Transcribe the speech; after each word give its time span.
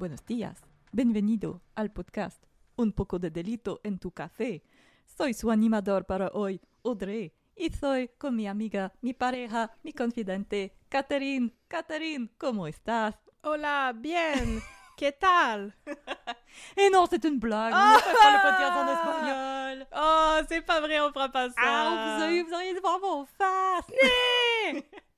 Buenos 0.00 0.24
días. 0.24 0.62
Bienvenido 0.92 1.60
al 1.74 1.92
podcast 1.92 2.42
Un 2.74 2.92
poco 2.92 3.18
de 3.18 3.30
delito 3.30 3.82
en 3.84 3.98
tu 3.98 4.12
café. 4.12 4.62
Soy 5.04 5.34
su 5.34 5.50
animador 5.50 6.06
para 6.06 6.28
hoy, 6.28 6.58
Audrey, 6.82 7.34
y 7.54 7.68
soy 7.68 8.08
con 8.16 8.34
mi 8.34 8.48
amiga, 8.48 8.94
mi 9.02 9.12
pareja, 9.12 9.72
mi 9.82 9.92
confidente, 9.92 10.74
Catherine. 10.88 11.52
Catherine, 11.68 12.30
¿cómo 12.38 12.66
estás? 12.66 13.14
Hola, 13.42 13.92
bien. 13.94 14.62
¿Qué 14.96 15.12
tal? 15.12 15.76
Et 16.76 16.90
non, 16.90 17.06
c'est 17.06 17.22
une 17.26 17.38
blague. 17.38 17.74
On 17.74 17.92
ne 17.92 17.98
fait 17.98 18.16
pas 18.22 18.32
le 18.32 18.40
podcast 18.40 18.76
en 18.78 18.88
espagnol. 18.88 19.86
Oh, 19.94 20.40
c'est 20.48 20.62
pas 20.62 20.80
vrai, 20.80 20.98
on 21.00 21.12
fera 21.12 21.28
pas 21.28 21.50
ça. 21.50 21.56
Ah, 21.58 22.16
vous 22.16 22.24
auriez, 22.24 22.42
vous 22.42 22.54
auriez 22.54 22.80
voir 22.80 23.00
mon 23.00 23.26
face. 23.26 23.92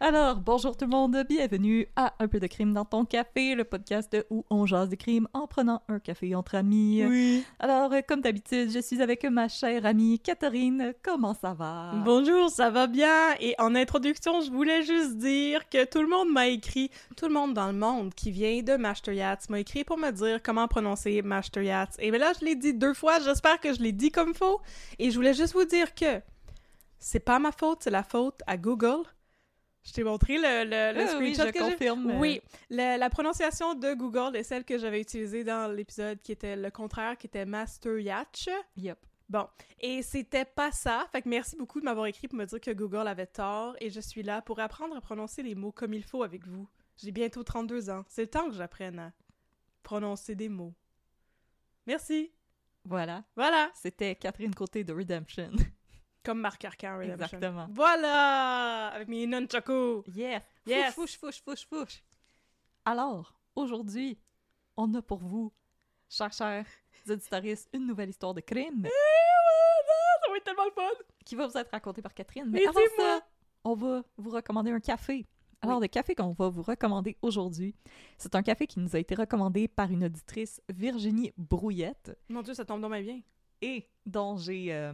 Alors, 0.00 0.36
bonjour 0.36 0.76
tout 0.76 0.84
le 0.84 0.90
monde, 0.90 1.16
bienvenue 1.28 1.88
à 1.96 2.14
Un 2.18 2.28
peu 2.28 2.40
de 2.40 2.46
crime 2.46 2.72
dans 2.72 2.84
ton 2.84 3.04
café, 3.04 3.54
le 3.54 3.64
podcast 3.64 4.16
où 4.30 4.44
on 4.50 4.66
jase 4.66 4.88
des 4.88 4.96
crimes 4.96 5.28
en 5.32 5.46
prenant 5.46 5.82
un 5.88 5.98
café 5.98 6.34
entre 6.34 6.56
amis. 6.56 7.04
Oui. 7.06 7.44
Alors, 7.58 7.92
euh, 7.92 8.00
comme 8.06 8.20
d'habitude, 8.20 8.70
je 8.70 8.80
suis 8.80 9.00
avec 9.00 9.24
ma 9.24 9.48
chère 9.48 9.86
amie 9.86 10.18
Catherine. 10.18 10.94
Comment 11.02 11.34
ça 11.34 11.54
va? 11.54 11.92
Bonjour, 12.04 12.50
ça 12.50 12.70
va 12.70 12.86
bien? 12.86 13.34
Et 13.40 13.54
en 13.58 13.74
introduction, 13.74 14.40
je 14.40 14.50
voulais 14.50 14.82
juste 14.82 15.16
dire 15.16 15.68
que 15.68 15.84
tout 15.84 16.02
le 16.02 16.08
monde 16.08 16.30
m'a 16.30 16.48
écrit, 16.48 16.90
tout 17.16 17.26
le 17.26 17.34
monde 17.34 17.54
dans 17.54 17.68
le 17.68 17.78
monde 17.78 18.14
qui 18.14 18.30
vient 18.30 18.62
de 18.62 18.76
Master 18.76 19.14
Yachts 19.14 19.48
m'a 19.48 19.60
écrit 19.60 19.84
pour 19.84 19.98
me 19.98 20.10
dire 20.10 20.42
comment 20.42 20.68
prononcer 20.68 21.22
Master 21.22 21.62
Yachts. 21.62 21.96
Et 21.98 22.10
bien 22.10 22.20
là, 22.20 22.32
je 22.38 22.44
l'ai 22.44 22.56
dit 22.56 22.74
deux 22.74 22.94
fois, 22.94 23.20
j'espère 23.20 23.60
que 23.60 23.72
je 23.72 23.80
l'ai 23.80 23.92
dit 23.92 24.10
comme 24.10 24.34
faux. 24.34 24.60
Et 24.98 25.10
je 25.10 25.16
voulais 25.16 25.34
juste 25.34 25.54
vous 25.54 25.64
dire 25.64 25.94
que 25.94 26.20
c'est 26.98 27.20
pas 27.20 27.38
ma 27.38 27.52
faute, 27.52 27.80
c'est 27.82 27.90
la 27.90 28.02
faute 28.02 28.40
à 28.46 28.56
Google. 28.56 29.04
Je 29.84 29.92
t'ai 29.92 30.02
montré 30.02 30.36
le, 30.38 30.64
le, 30.64 30.98
le 30.98 31.08
Ah 31.08 31.18
oui, 31.18 31.34
je 31.34 31.42
que 31.50 31.58
confirme. 31.58 32.12
Oui, 32.18 32.40
la, 32.70 32.96
la 32.96 33.10
prononciation 33.10 33.74
de 33.74 33.92
Google 33.94 34.34
est 34.36 34.42
celle 34.42 34.64
que 34.64 34.78
j'avais 34.78 35.00
utilisée 35.00 35.44
dans 35.44 35.70
l'épisode 35.70 36.20
qui 36.22 36.32
était 36.32 36.56
le 36.56 36.70
contraire, 36.70 37.18
qui 37.18 37.26
était 37.26 37.44
Master 37.44 37.98
Yacht. 37.98 38.48
Yep. 38.76 38.98
Bon, 39.28 39.46
et 39.80 40.02
c'était 40.02 40.44
pas 40.44 40.70
ça. 40.70 41.06
Fait 41.12 41.22
que 41.22 41.28
merci 41.28 41.56
beaucoup 41.56 41.80
de 41.80 41.84
m'avoir 41.84 42.06
écrit 42.06 42.28
pour 42.28 42.38
me 42.38 42.44
dire 42.44 42.60
que 42.60 42.70
Google 42.70 43.08
avait 43.08 43.26
tort 43.26 43.74
et 43.80 43.90
je 43.90 44.00
suis 44.00 44.22
là 44.22 44.42
pour 44.42 44.58
apprendre 44.60 44.96
à 44.96 45.00
prononcer 45.00 45.42
les 45.42 45.54
mots 45.54 45.72
comme 45.72 45.94
il 45.94 46.04
faut 46.04 46.22
avec 46.22 46.46
vous. 46.46 46.68
J'ai 46.96 47.10
bientôt 47.10 47.42
32 47.42 47.90
ans. 47.90 48.04
C'est 48.08 48.22
le 48.22 48.30
temps 48.30 48.48
que 48.48 48.54
j'apprenne 48.54 48.98
à 48.98 49.12
prononcer 49.82 50.34
des 50.34 50.48
mots. 50.48 50.74
Merci. 51.86 52.32
Voilà. 52.84 53.24
Voilà. 53.34 53.70
C'était 53.74 54.14
Catherine 54.14 54.54
Côté 54.54 54.84
de 54.84 54.92
Redemption. 54.92 55.50
Comme 56.24 56.40
Marc 56.40 56.64
Arcan 56.64 56.98
Redemption. 56.98 57.14
Exactement. 57.38 57.66
Voilà! 57.70 58.88
Avec 58.94 59.08
mes 59.08 59.26
nunchakus. 59.26 60.02
Yes! 60.14 60.42
Yes. 60.66 60.94
Fouche, 60.94 61.18
fouche, 61.18 61.42
fouche, 61.42 61.66
fouche. 61.66 62.02
Alors, 62.84 63.34
aujourd'hui, 63.54 64.18
on 64.76 64.92
a 64.94 65.02
pour 65.02 65.18
vous, 65.18 65.52
chers, 66.08 66.32
chers 66.32 66.64
auditoristes, 67.08 67.68
une 67.74 67.86
nouvelle 67.86 68.08
histoire 68.10 68.32
de 68.34 68.40
crime 68.40 68.84
Ça 68.84 70.30
va 70.30 70.36
être 70.36 70.44
tellement 70.44 70.64
le 70.64 70.70
fun! 70.70 71.04
qui 71.24 71.34
va 71.36 71.46
vous 71.46 71.56
être 71.56 71.70
racontée 71.70 72.02
par 72.02 72.12
Catherine. 72.14 72.46
Mais 72.48 72.60
Mais 72.60 72.66
avant 72.66 72.80
ça, 72.96 73.20
on 73.64 73.74
va 73.74 74.02
vous 74.16 74.30
recommander 74.30 74.70
un 74.70 74.80
café. 74.80 75.26
Alors, 75.62 75.80
le 75.80 75.86
café 75.88 76.14
qu'on 76.14 76.32
va 76.32 76.48
vous 76.50 76.60
recommander 76.62 77.16
aujourd'hui, 77.22 77.74
c'est 78.18 78.34
un 78.34 78.42
café 78.42 78.66
qui 78.66 78.80
nous 78.80 78.94
a 78.94 78.98
été 78.98 79.14
recommandé 79.14 79.66
par 79.68 79.90
une 79.90 80.04
auditrice, 80.04 80.60
Virginie 80.68 81.32
Brouillette, 81.38 82.18
Mon 82.28 82.42
Dieu, 82.42 82.52
ça 82.52 82.66
tombe 82.66 82.82
dans 82.82 82.90
ma 82.90 83.00
bien. 83.00 83.20
et 83.62 83.88
dont 84.04 84.36
j'ai... 84.36 84.74
euh, 84.74 84.92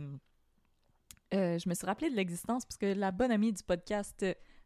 euh, 1.35 1.59
je 1.59 1.69
me 1.69 1.75
suis 1.75 1.87
rappelé 1.87 2.11
de 2.11 2.17
l'existence 2.17 2.65
parce 2.65 2.77
que 2.77 2.87
la 2.87 3.11
bonne 3.13 3.31
amie 3.31 3.53
du 3.53 3.63
podcast, 3.63 4.25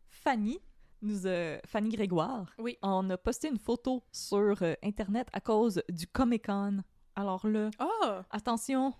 Fanny, 0.09 0.59
nous 1.03 1.27
a- 1.27 1.59
Fanny 1.67 1.91
Grégoire, 1.91 2.53
Oui. 2.59 2.79
on 2.83 3.09
a 3.11 3.19
posté 3.19 3.49
une 3.49 3.59
photo 3.59 4.03
sur 4.13 4.63
euh, 4.63 4.75
Internet 4.83 5.29
à 5.33 5.41
cause 5.41 5.83
du 5.91 6.07
Comic-Con. 6.07 6.79
Alors 7.17 7.47
là, 7.47 7.71
Oh! 7.81 8.21
attention 8.31 8.95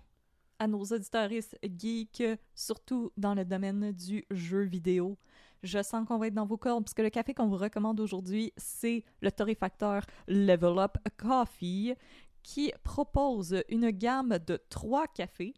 à 0.59 0.67
nos 0.67 0.83
auditeuristes 0.83 1.57
geeks, 1.63 2.23
surtout 2.53 3.11
dans 3.17 3.33
le 3.33 3.43
domaine 3.43 3.91
du 3.91 4.23
jeu 4.31 4.61
vidéo. 4.61 5.17
Je 5.63 5.81
sens 5.81 6.07
qu'on 6.07 6.17
va 6.19 6.27
être 6.27 6.33
dans 6.35 6.45
vos 6.45 6.57
cordes, 6.57 6.83
parce 6.85 6.93
que 6.93 7.01
le 7.01 7.09
café 7.09 7.33
qu'on 7.33 7.47
vous 7.47 7.57
recommande 7.57 7.99
aujourd'hui, 7.99 8.53
c'est 8.55 9.03
le 9.21 9.31
torréfacteur 9.31 10.03
Level 10.27 10.77
Up 10.77 10.97
Coffee, 11.17 11.95
qui 12.43 12.71
propose 12.83 13.63
une 13.69 13.89
gamme 13.89 14.37
de 14.45 14.57
trois 14.69 15.07
cafés 15.07 15.55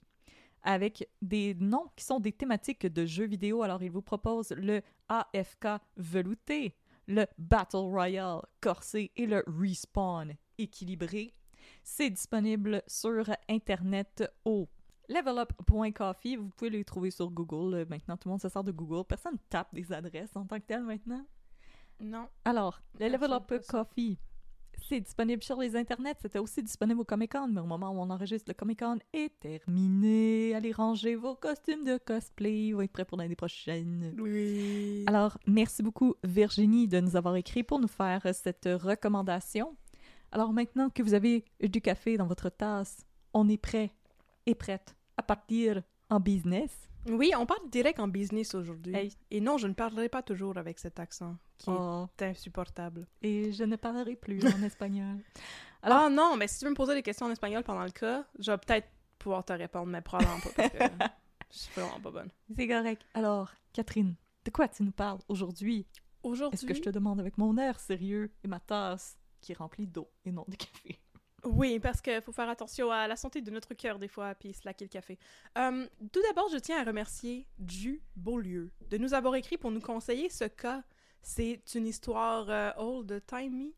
avec 0.67 1.09
des 1.21 1.55
noms 1.55 1.87
qui 1.95 2.03
sont 2.03 2.19
des 2.19 2.33
thématiques 2.33 2.85
de 2.85 3.05
jeux 3.05 3.25
vidéo. 3.25 3.63
Alors, 3.63 3.81
il 3.81 3.89
vous 3.89 4.01
propose 4.01 4.51
le 4.51 4.81
AFK 5.07 5.79
velouté, 5.95 6.75
le 7.07 7.25
Battle 7.37 7.77
Royale 7.77 8.41
corsé 8.59 9.11
et 9.15 9.25
le 9.25 9.45
Respawn 9.47 10.35
équilibré. 10.57 11.33
C'est 11.83 12.09
disponible 12.09 12.83
sur 12.85 13.29
Internet 13.47 14.29
au 14.43 14.67
levelup.coffee. 15.07 16.35
Vous 16.35 16.49
pouvez 16.49 16.69
les 16.69 16.83
trouver 16.83 17.11
sur 17.11 17.31
Google. 17.31 17.73
Euh, 17.73 17.85
Maintenant, 17.89 18.17
tout 18.17 18.27
le 18.27 18.31
monde 18.31 18.41
se 18.41 18.49
sert 18.49 18.63
de 18.65 18.73
Google. 18.73 19.05
Personne 19.07 19.37
tape 19.49 19.73
des 19.73 19.93
adresses 19.93 20.35
en 20.35 20.45
tant 20.45 20.59
que 20.59 20.65
tel 20.65 20.83
maintenant. 20.83 21.25
Non. 22.01 22.27
Alors, 22.43 22.81
le 22.99 23.07
Level 23.07 23.31
Up. 23.31 23.53
Coffee, 23.69 24.19
c'est 24.87 24.99
disponible 24.99 25.43
sur 25.43 25.59
les 25.59 25.75
internets. 25.75 26.15
C'était 26.21 26.39
aussi 26.39 26.63
disponible 26.63 27.01
au 27.01 27.05
Comic 27.05 27.31
Con, 27.33 27.47
mais 27.47 27.61
au 27.61 27.65
moment 27.65 27.91
où 27.91 27.99
on 27.99 28.09
enregistre, 28.09 28.49
le 28.49 28.53
Comic 28.53 28.79
Con 28.79 28.97
est 29.13 29.39
terminé. 29.39 30.53
Allez 30.55 30.71
ranger 30.71 31.15
vos 31.15 31.35
costumes 31.35 31.83
de 31.83 31.97
cosplay. 31.97 32.67
Ils 32.67 32.73
vont 32.73 32.81
être 32.81 32.91
prêts 32.91 33.05
pour 33.05 33.17
l'année 33.17 33.35
prochaine. 33.35 34.13
Oui. 34.19 35.03
Alors, 35.07 35.37
merci 35.45 35.83
beaucoup 35.83 36.15
Virginie 36.23 36.87
de 36.87 36.99
nous 36.99 37.15
avoir 37.15 37.35
écrit 37.35 37.63
pour 37.63 37.79
nous 37.79 37.87
faire 37.87 38.21
cette 38.33 38.67
recommandation. 38.71 39.75
Alors 40.31 40.53
maintenant 40.53 40.89
que 40.89 41.01
vous 41.03 41.13
avez 41.13 41.45
du 41.61 41.81
café 41.81 42.17
dans 42.17 42.27
votre 42.27 42.49
tasse, 42.49 43.05
on 43.33 43.47
est 43.49 43.57
prêt 43.57 43.91
et 44.45 44.55
prête 44.55 44.95
à 45.15 45.23
partir 45.23 45.81
en 46.09 46.19
business. 46.19 46.89
Oui, 47.09 47.31
on 47.37 47.45
parle 47.45 47.69
direct 47.69 47.99
en 47.99 48.07
business 48.07 48.53
aujourd'hui. 48.55 48.95
Hey. 48.95 49.13
Et 49.31 49.39
non, 49.41 49.57
je 49.57 49.67
ne 49.67 49.73
parlerai 49.73 50.09
pas 50.09 50.21
toujours 50.23 50.57
avec 50.57 50.79
cet 50.79 50.99
accent 50.99 51.37
qui 51.57 51.69
Oh, 51.71 52.07
est 52.19 52.23
insupportable. 52.25 53.07
et 53.21 53.51
je 53.51 53.63
ne 53.63 53.75
parlerai 53.75 54.15
plus 54.15 54.45
en 54.45 54.61
espagnol. 54.63 55.17
Alors 55.81 55.99
Ah 56.05 56.09
non, 56.09 56.35
mais 56.37 56.47
si 56.47 56.59
tu 56.59 56.65
veux 56.65 56.71
me 56.71 56.75
poser 56.75 56.93
des 56.95 57.03
questions 57.03 57.25
en 57.27 57.31
espagnol 57.31 57.63
pendant 57.63 57.83
le 57.83 57.91
cas, 57.91 58.25
je 58.39 58.51
vais 58.51 58.57
peut-être 58.57 58.87
pouvoir 59.19 59.43
te 59.45 59.53
répondre, 59.53 59.87
mais 59.87 60.01
probablement 60.01 60.39
pas 60.39 60.49
parce 60.55 60.69
que 60.69 60.77
je 61.51 61.57
suis 61.57 61.73
vraiment 61.79 61.99
pas 61.99 62.11
bonne. 62.11 62.29
C'est 62.55 62.67
correct. 62.67 63.01
Alors, 63.13 63.51
Catherine, 63.73 64.15
de 64.45 64.51
quoi 64.51 64.67
tu 64.67 64.83
nous 64.83 64.91
parles 64.91 65.19
aujourd'hui? 65.27 65.87
Aujourd'hui, 66.23 66.55
Est-ce 66.57 66.65
que 66.65 66.73
je 66.73 66.81
te 66.81 66.89
demande 66.89 67.19
avec 67.19 67.37
mon 67.37 67.57
air 67.57 67.79
sérieux 67.79 68.31
et 68.43 68.47
ma 68.47 68.59
tasse 68.59 69.17
qui 69.39 69.51
est 69.53 69.55
remplie 69.55 69.87
d'eau 69.87 70.09
et 70.25 70.31
non 70.31 70.45
de 70.47 70.55
café? 70.55 70.99
Oui, 71.43 71.79
parce 71.79 72.01
qu'il 72.01 72.21
faut 72.21 72.31
faire 72.31 72.49
attention 72.49 72.91
à 72.91 73.07
la 73.07 73.15
santé 73.15 73.41
de 73.41 73.51
notre 73.51 73.73
cœur 73.73 73.99
des 73.99 74.07
fois, 74.07 74.33
puis 74.35 74.53
slacker 74.53 74.85
le 74.85 74.89
café. 74.89 75.19
Euh, 75.57 75.87
tout 76.11 76.21
d'abord, 76.27 76.49
je 76.49 76.57
tiens 76.57 76.81
à 76.81 76.83
remercier 76.83 77.47
Du 77.59 78.01
Beaulieu 78.15 78.71
de 78.89 78.97
nous 78.97 79.13
avoir 79.13 79.35
écrit 79.35 79.57
pour 79.57 79.71
nous 79.71 79.79
conseiller 79.79 80.29
ce 80.29 80.45
cas. 80.45 80.83
C'est 81.21 81.61
une 81.75 81.87
histoire 81.87 82.49
euh, 82.49 82.71
old-timey 82.77 83.73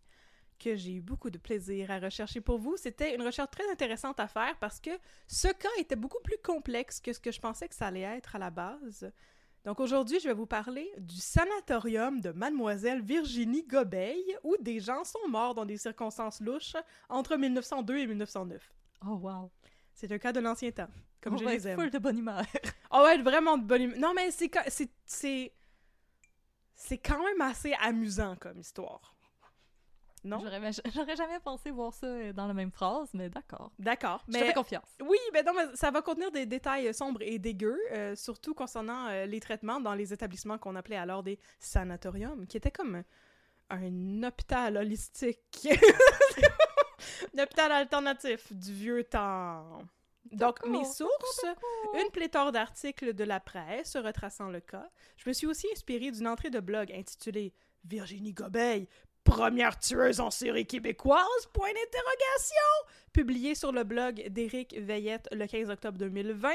que 0.57 0.75
j'ai 0.75 0.93
eu 0.95 1.01
beaucoup 1.01 1.29
de 1.29 1.37
plaisir 1.37 1.91
à 1.91 1.99
rechercher 1.99 2.41
pour 2.41 2.59
vous. 2.59 2.77
C'était 2.77 3.15
une 3.15 3.21
recherche 3.21 3.51
très 3.51 3.69
intéressante 3.71 4.19
à 4.19 4.27
faire 4.27 4.57
parce 4.59 4.79
que 4.79 4.91
ce 5.27 5.47
cas 5.47 5.69
était 5.79 5.95
beaucoup 5.95 6.21
plus 6.23 6.37
complexe 6.43 6.99
que 6.99 7.13
ce 7.13 7.19
que 7.19 7.31
je 7.31 7.39
pensais 7.39 7.67
que 7.67 7.75
ça 7.75 7.87
allait 7.87 8.01
être 8.01 8.35
à 8.35 8.39
la 8.39 8.49
base. 8.49 9.11
Donc 9.65 9.79
aujourd'hui, 9.79 10.19
je 10.19 10.27
vais 10.27 10.33
vous 10.33 10.45
parler 10.45 10.89
du 10.97 11.17
sanatorium 11.17 12.21
de 12.21 12.31
Mademoiselle 12.31 13.01
Virginie 13.01 13.63
Gobeil, 13.63 14.23
où 14.43 14.55
des 14.59 14.79
gens 14.79 15.03
sont 15.03 15.27
morts 15.27 15.53
dans 15.53 15.65
des 15.65 15.77
circonstances 15.77 16.39
louches 16.39 16.75
entre 17.09 17.35
1902 17.35 17.97
et 17.97 18.07
1909. 18.07 18.71
Oh, 19.05 19.15
wow. 19.15 19.51
C'est 19.93 20.11
un 20.11 20.17
cas 20.17 20.31
de 20.31 20.39
l'ancien 20.39 20.71
temps, 20.71 20.87
comme 21.21 21.33
On 21.33 21.37
je 21.37 21.43
va 21.43 21.51
les 21.51 21.57
être 21.57 21.73
aime. 21.73 21.79
full 21.79 21.89
de 21.89 21.99
bonne 21.99 22.19
humeur. 22.19 22.43
Oh 22.91 23.01
ouais, 23.03 23.17
vraiment 23.21 23.57
de 23.57 23.63
bonne 23.63 23.81
humeur. 23.81 23.99
Non, 23.99 24.13
mais 24.15 24.31
c'est 24.31 24.49
quand 24.49 24.63
même 27.23 27.41
assez 27.41 27.73
amusant 27.81 28.37
comme 28.37 28.59
histoire. 28.59 29.13
Non? 30.23 30.39
J'aurais 30.39 30.59
j'aurais 30.93 31.15
jamais 31.15 31.39
pensé 31.39 31.71
voir 31.71 31.93
ça 31.93 32.07
euh, 32.07 32.33
dans 32.33 32.47
la 32.47 32.53
même 32.53 32.71
phrase, 32.71 33.09
mais 33.13 33.29
d'accord. 33.29 33.71
D'accord. 33.79 34.23
Je 34.27 34.33
te 34.33 34.37
Mais 34.37 34.47
fais 34.47 34.53
confiance. 34.53 34.89
oui, 35.01 35.17
mais 35.33 35.43
non, 35.43 35.53
mais 35.55 35.75
ça 35.75 35.91
va 35.91 36.01
contenir 36.01 36.31
des 36.31 36.45
détails 36.45 36.93
sombres 36.93 37.21
et 37.21 37.39
dégueux, 37.39 37.79
euh, 37.91 38.15
surtout 38.15 38.53
concernant 38.53 39.07
euh, 39.07 39.25
les 39.25 39.39
traitements 39.39 39.79
dans 39.79 39.93
les 39.93 40.13
établissements 40.13 40.57
qu'on 40.57 40.75
appelait 40.75 40.97
alors 40.97 41.23
des 41.23 41.39
sanatoriums, 41.59 42.45
qui 42.47 42.57
étaient 42.57 42.71
comme 42.71 43.03
un 43.69 44.23
hôpital 44.23 44.77
holistique. 44.77 45.67
un 47.37 47.43
hôpital 47.43 47.71
alternatif 47.71 48.51
du 48.51 48.73
vieux 48.73 49.03
temps. 49.03 49.81
Donc, 50.31 50.63
mes 50.65 50.85
sources, 50.85 51.45
une 51.95 52.11
pléthore 52.11 52.51
d'articles 52.51 53.13
de 53.13 53.23
la 53.23 53.39
presse 53.39 53.95
retraçant 53.95 54.49
le 54.49 54.59
cas. 54.59 54.89
Je 55.17 55.27
me 55.27 55.33
suis 55.33 55.47
aussi 55.47 55.67
inspirée 55.71 56.11
d'une 56.11 56.27
entrée 56.27 56.49
de 56.51 56.59
blog 56.59 56.91
intitulée 56.91 57.53
Virginie 57.85 58.33
Gobeil, 58.33 58.87
première 59.29 59.77
tueuse 59.77 60.19
en 60.19 60.31
série 60.31 60.65
québécoise, 60.65 61.45
point 61.53 61.67
d'interrogation, 61.67 63.13
publiée 63.13 63.53
sur 63.53 63.71
le 63.71 63.83
blog 63.83 64.27
d'Éric 64.29 64.75
Veillette 64.79 65.29
le 65.31 65.45
15 65.45 65.69
octobre 65.69 65.99
2020. 65.99 66.49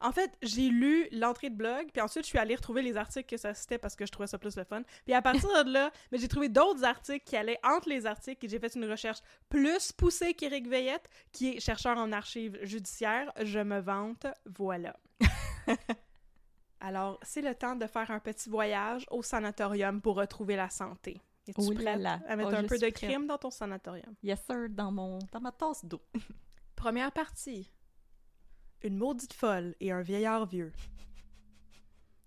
En 0.00 0.12
fait, 0.12 0.30
j'ai 0.42 0.68
lu 0.68 1.08
l'entrée 1.10 1.48
de 1.48 1.56
blog, 1.56 1.86
puis 1.90 2.02
ensuite 2.02 2.24
je 2.24 2.28
suis 2.28 2.38
allée 2.38 2.54
retrouver 2.54 2.82
les 2.82 2.98
articles 2.98 3.28
que 3.28 3.38
ça 3.38 3.54
citait 3.54 3.78
parce 3.78 3.96
que 3.96 4.04
je 4.04 4.12
trouvais 4.12 4.26
ça 4.26 4.38
plus 4.38 4.56
le 4.56 4.64
fun. 4.64 4.82
Puis 5.06 5.14
à 5.14 5.22
partir 5.22 5.64
de 5.64 5.72
là, 5.72 5.90
mais 6.12 6.18
j'ai 6.18 6.28
trouvé 6.28 6.50
d'autres 6.50 6.84
articles 6.84 7.24
qui 7.24 7.34
allaient 7.34 7.58
entre 7.64 7.88
les 7.88 8.04
articles 8.04 8.44
et 8.44 8.48
j'ai 8.48 8.58
fait 8.58 8.74
une 8.74 8.84
recherche 8.84 9.18
plus 9.48 9.90
poussée 9.92 10.34
qu'Éric 10.34 10.68
Veillette, 10.68 11.08
qui 11.32 11.56
est 11.56 11.60
chercheur 11.60 11.96
en 11.96 12.12
archives 12.12 12.58
judiciaires. 12.62 13.32
Je 13.42 13.58
me 13.58 13.80
vante, 13.80 14.26
voilà. 14.44 14.94
Alors, 16.80 17.18
c'est 17.22 17.42
le 17.42 17.54
temps 17.54 17.74
de 17.74 17.86
faire 17.86 18.10
un 18.10 18.20
petit 18.20 18.50
voyage 18.50 19.06
au 19.10 19.22
sanatorium 19.22 20.00
pour 20.02 20.16
retrouver 20.16 20.56
la 20.56 20.68
santé. 20.68 21.22
Es-tu 21.48 21.60
Oh 21.60 21.72
là 21.72 21.80
prête 21.82 22.00
là. 22.00 22.20
à 22.28 22.36
mettre 22.36 22.50
Oh, 22.52 22.56
un 22.56 22.64
peu 22.64 22.78
de 22.78 22.88
crime 22.90 23.26
dans 23.26 23.38
ton 23.38 23.50
sanatorium? 23.50 24.14
Yes, 24.22 24.40
sir, 24.44 24.68
dans, 24.70 24.92
mon, 24.92 25.18
dans 25.32 25.40
ma 25.40 25.52
tasse 25.52 25.84
d'eau. 25.84 26.00
Première 26.76 27.10
partie. 27.12 27.70
Une 28.82 28.96
maudite 28.96 29.32
folle 29.32 29.74
et 29.80 29.90
un 29.90 30.02
vieillard 30.02 30.46
vieux. 30.46 30.72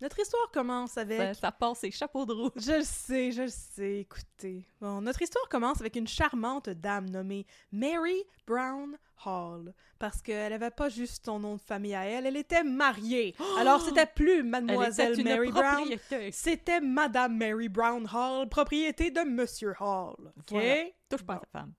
Notre 0.02 0.18
histoire 0.18 0.50
commence 0.50 0.98
avec... 0.98 1.16
Ça, 1.16 1.34
ça 1.34 1.52
passe 1.52 1.78
ses 1.78 1.92
chapeaux 1.92 2.26
de 2.26 2.32
roue. 2.32 2.50
Je 2.56 2.72
le 2.72 2.82
sais, 2.82 3.30
je 3.30 3.42
le 3.42 3.48
sais, 3.48 4.00
écoutez. 4.00 4.66
Bon, 4.80 5.00
notre 5.00 5.22
histoire 5.22 5.48
commence 5.48 5.80
avec 5.80 5.94
une 5.94 6.08
charmante 6.08 6.68
dame 6.70 7.08
nommée 7.08 7.46
Mary 7.70 8.24
Brown 8.44 8.98
Hall. 9.24 9.72
Parce 10.00 10.20
qu'elle 10.20 10.52
avait 10.54 10.72
pas 10.72 10.88
juste 10.88 11.24
son 11.24 11.38
nom 11.38 11.54
de 11.54 11.60
famille 11.60 11.94
à 11.94 12.04
elle, 12.04 12.26
elle 12.26 12.36
était 12.36 12.64
mariée. 12.64 13.36
Alors 13.56 13.80
c'était 13.80 14.06
plus 14.06 14.38
Elle 14.38 14.42
Mademoiselle 14.42 15.22
Mary 15.22 15.52
Brown, 15.52 15.88
c'était 16.32 16.80
Madame 16.80 17.36
Mary 17.36 17.68
Brown 17.68 18.04
Hall, 18.12 18.48
propriété 18.48 19.12
de 19.12 19.20
Monsieur 19.20 19.72
Hall. 19.78 20.32
OK? 20.36 20.50
Voilà. 20.50 20.86
Touche 21.08 21.22
pas 21.22 21.34
à 21.34 21.38
ta 21.38 21.46
femme. 21.60 21.74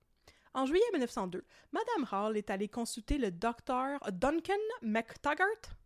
En 0.54 0.64
juillet 0.64 0.80
1902, 0.94 1.44
Madame 1.72 2.08
Hall 2.10 2.38
est 2.38 2.48
allée 2.48 2.68
consulter 2.68 3.18
le 3.18 3.30
docteur 3.30 4.00
Duncan 4.12 4.54
McTaggart. 4.80 5.76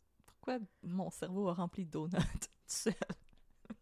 Pourquoi 0.48 0.66
mon 0.82 1.10
cerveau 1.10 1.48
a 1.48 1.54
rempli 1.54 1.84
de 1.84 1.90
donuts 1.90 2.10
tout 2.40 2.48
seul? 2.66 2.94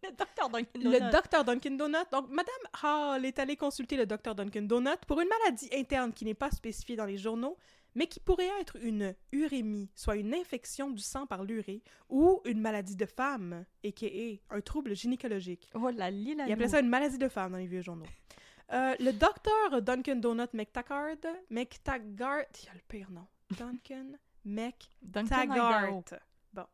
Le 0.03 0.11
docteur 0.11 0.49
Dunkin' 0.49 0.83
Le 0.83 0.99
Donuts. 0.99 1.11
docteur 1.11 1.45
Duncan 1.45 1.71
Donut. 1.71 2.11
Donc, 2.11 2.29
Madame 2.29 2.83
Hall 2.83 3.25
est 3.25 3.39
allée 3.39 3.55
consulter 3.55 3.95
le 3.95 4.05
docteur 4.05 4.35
Duncan 4.35 4.63
Donut 4.63 4.97
pour 5.07 5.21
une 5.21 5.29
maladie 5.29 5.69
interne 5.73 6.11
qui 6.11 6.25
n'est 6.25 6.33
pas 6.33 6.51
spécifiée 6.51 6.97
dans 6.97 7.05
les 7.05 7.17
journaux, 7.17 7.57
mais 7.95 8.07
qui 8.07 8.19
pourrait 8.19 8.51
être 8.59 8.75
une 8.81 9.15
urémie, 9.31 9.89
soit 9.95 10.17
une 10.17 10.35
infection 10.35 10.89
du 10.91 11.01
sang 11.01 11.25
par 11.25 11.45
l'urée, 11.45 11.81
ou 12.09 12.41
une 12.43 12.59
maladie 12.59 12.97
de 12.97 13.05
femme, 13.05 13.65
a.k.a. 13.85 14.55
un 14.55 14.61
trouble 14.61 14.93
gynécologique. 14.93 15.69
Oh 15.73 15.89
la 15.89 16.11
lila. 16.11 16.45
Il 16.47 16.51
appelait 16.51 16.67
ça 16.67 16.81
une 16.81 16.89
maladie 16.89 17.17
de 17.17 17.29
femme 17.29 17.53
dans 17.53 17.57
les 17.57 17.67
vieux 17.67 17.81
journaux. 17.81 18.05
Euh, 18.73 18.93
le 18.99 19.13
docteur 19.13 19.81
Duncan 19.81 20.17
Donut 20.17 20.53
McTaggart, 20.53 21.15
McTaggart, 21.49 22.43
il 22.61 22.69
a 22.69 22.73
le 22.73 22.81
pire 22.87 23.09
nom. 23.09 23.25
Duncan 23.57 24.17
Duncan 24.47 25.23
McTaggart. 25.23 26.03
Bon. 26.53 26.65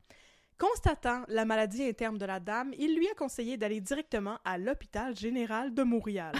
Constatant 0.58 1.24
la 1.28 1.46
maladie 1.46 1.84
interne 1.84 2.18
de 2.18 2.26
la 2.26 2.40
dame, 2.40 2.74
il 2.78 2.96
lui 2.96 3.10
a 3.10 3.14
conseillé 3.16 3.58
d'aller 3.58 3.82
directement 3.82 4.38
à 4.46 4.58
l'hôpital 4.58 5.16
général 5.16 5.74
de 5.74 5.84
Montréal. 5.84 6.34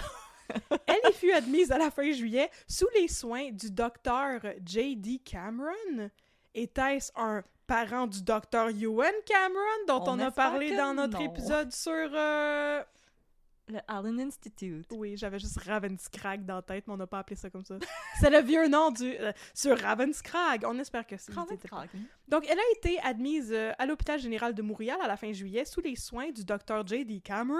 Elle 0.86 1.10
y 1.10 1.12
fut 1.12 1.32
admise 1.32 1.72
à 1.72 1.78
la 1.78 1.90
fin 1.90 2.12
juillet 2.12 2.50
sous 2.68 2.88
les 2.94 3.08
soins 3.08 3.50
du 3.50 3.70
docteur 3.70 4.40
J.D. 4.64 5.20
Cameron. 5.24 6.10
Était-ce 6.54 7.10
un 7.16 7.42
parent 7.66 8.06
du 8.06 8.22
docteur 8.22 8.68
Ewan 8.68 9.12
Cameron 9.26 9.86
dont 9.88 10.04
on, 10.06 10.18
On 10.18 10.18
a 10.20 10.30
parlé 10.30 10.76
dans 10.76 10.94
notre 10.94 11.18
non. 11.18 11.24
épisode 11.24 11.72
sur... 11.72 11.92
euh, 11.92 12.82
Le 13.68 13.78
Allen 13.88 14.20
Institute. 14.20 14.86
Oui, 14.92 15.16
j'avais 15.16 15.38
juste 15.38 15.58
Ravenscrag 15.60 16.44
dans 16.44 16.56
la 16.56 16.62
tête, 16.62 16.86
mais 16.86 16.92
on 16.92 16.98
n'a 16.98 17.06
pas 17.06 17.20
appelé 17.20 17.34
ça 17.34 17.48
comme 17.48 17.64
ça. 17.64 17.78
C'est 18.20 18.28
le 18.28 18.40
vieux 18.40 18.68
nom 18.68 18.90
du... 18.90 19.16
euh, 19.18 19.32
sur 19.54 19.78
Ravenscrag. 19.78 20.64
On 20.66 20.78
espère 20.78 21.06
que 21.06 21.16
c'est... 21.16 21.32
Ravenscrag. 21.32 21.88
Donc, 22.28 22.44
elle 22.48 22.58
a 22.58 22.70
été 22.76 22.98
admise 23.00 23.52
euh, 23.52 23.72
à 23.78 23.86
l'hôpital 23.86 24.20
général 24.20 24.54
de 24.54 24.60
Montréal 24.60 24.98
à 25.02 25.08
la 25.08 25.16
fin 25.16 25.32
juillet 25.32 25.64
sous 25.64 25.80
les 25.80 25.96
soins 25.96 26.30
du 26.30 26.44
docteur 26.44 26.86
J.D. 26.86 27.20
Cameron. 27.20 27.58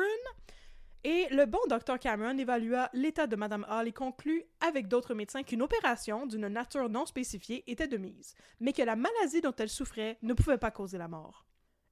Et 1.04 1.26
le 1.30 1.46
bon 1.46 1.60
docteur 1.68 1.98
Cameron 1.98 2.36
évalua 2.38 2.90
l'état 2.92 3.26
de 3.26 3.36
Madame 3.36 3.66
Hall 3.68 3.88
et 3.88 3.92
conclut 3.92 4.44
avec 4.66 4.88
d'autres 4.88 5.14
médecins 5.14 5.42
qu'une 5.42 5.60
opération 5.60 6.26
d'une 6.26 6.48
nature 6.48 6.88
non 6.88 7.04
spécifiée 7.04 7.62
était 7.70 7.88
de 7.88 7.98
mise, 7.98 8.34
mais 8.58 8.72
que 8.72 8.81
la 8.81 8.96
maladie 8.96 9.43
dont 9.43 9.55
elle 9.58 9.69
souffrait 9.69 10.19
ne 10.22 10.32
pouvait 10.32 10.56
pas 10.56 10.70
causer 10.70 10.96
la 10.96 11.08
mort. 11.08 11.44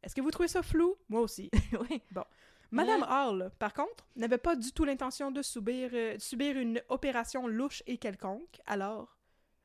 Est-ce 0.03 0.15
que 0.15 0.23
vous 0.23 0.31
trouvez 0.31 0.49
ça 0.49 0.63
flou? 0.63 0.97
Moi 1.11 1.21
aussi. 1.21 1.51
oui. 1.91 2.01
Madame 2.73 3.07
Hall, 3.09 3.53
par 3.59 3.75
contre, 3.75 4.09
n'avait 4.17 4.39
pas 4.39 4.57
du 4.57 4.73
tout 4.73 4.85
l'intention 4.85 5.31
de 5.31 5.43
subir, 5.43 5.91
euh, 5.93 6.19
subir 6.19 6.57
une 6.57 6.81
opération 6.89 7.47
louche 7.47 7.83
et 7.87 7.99
quelconque. 7.99 8.63
Alors, 8.65 9.19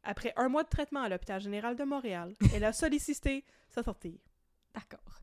après 0.03 0.33
un 0.35 0.49
mois 0.49 0.63
de 0.63 0.69
traitement 0.69 1.01
à 1.01 1.09
l'hôpital 1.09 1.39
général 1.39 1.77
de 1.77 1.85
Montréal, 1.85 2.33
elle 2.53 2.65
a 2.65 2.73
sollicité 2.73 3.45
sa 3.69 3.81
sortie. 3.81 4.19
D'accord. 4.73 5.21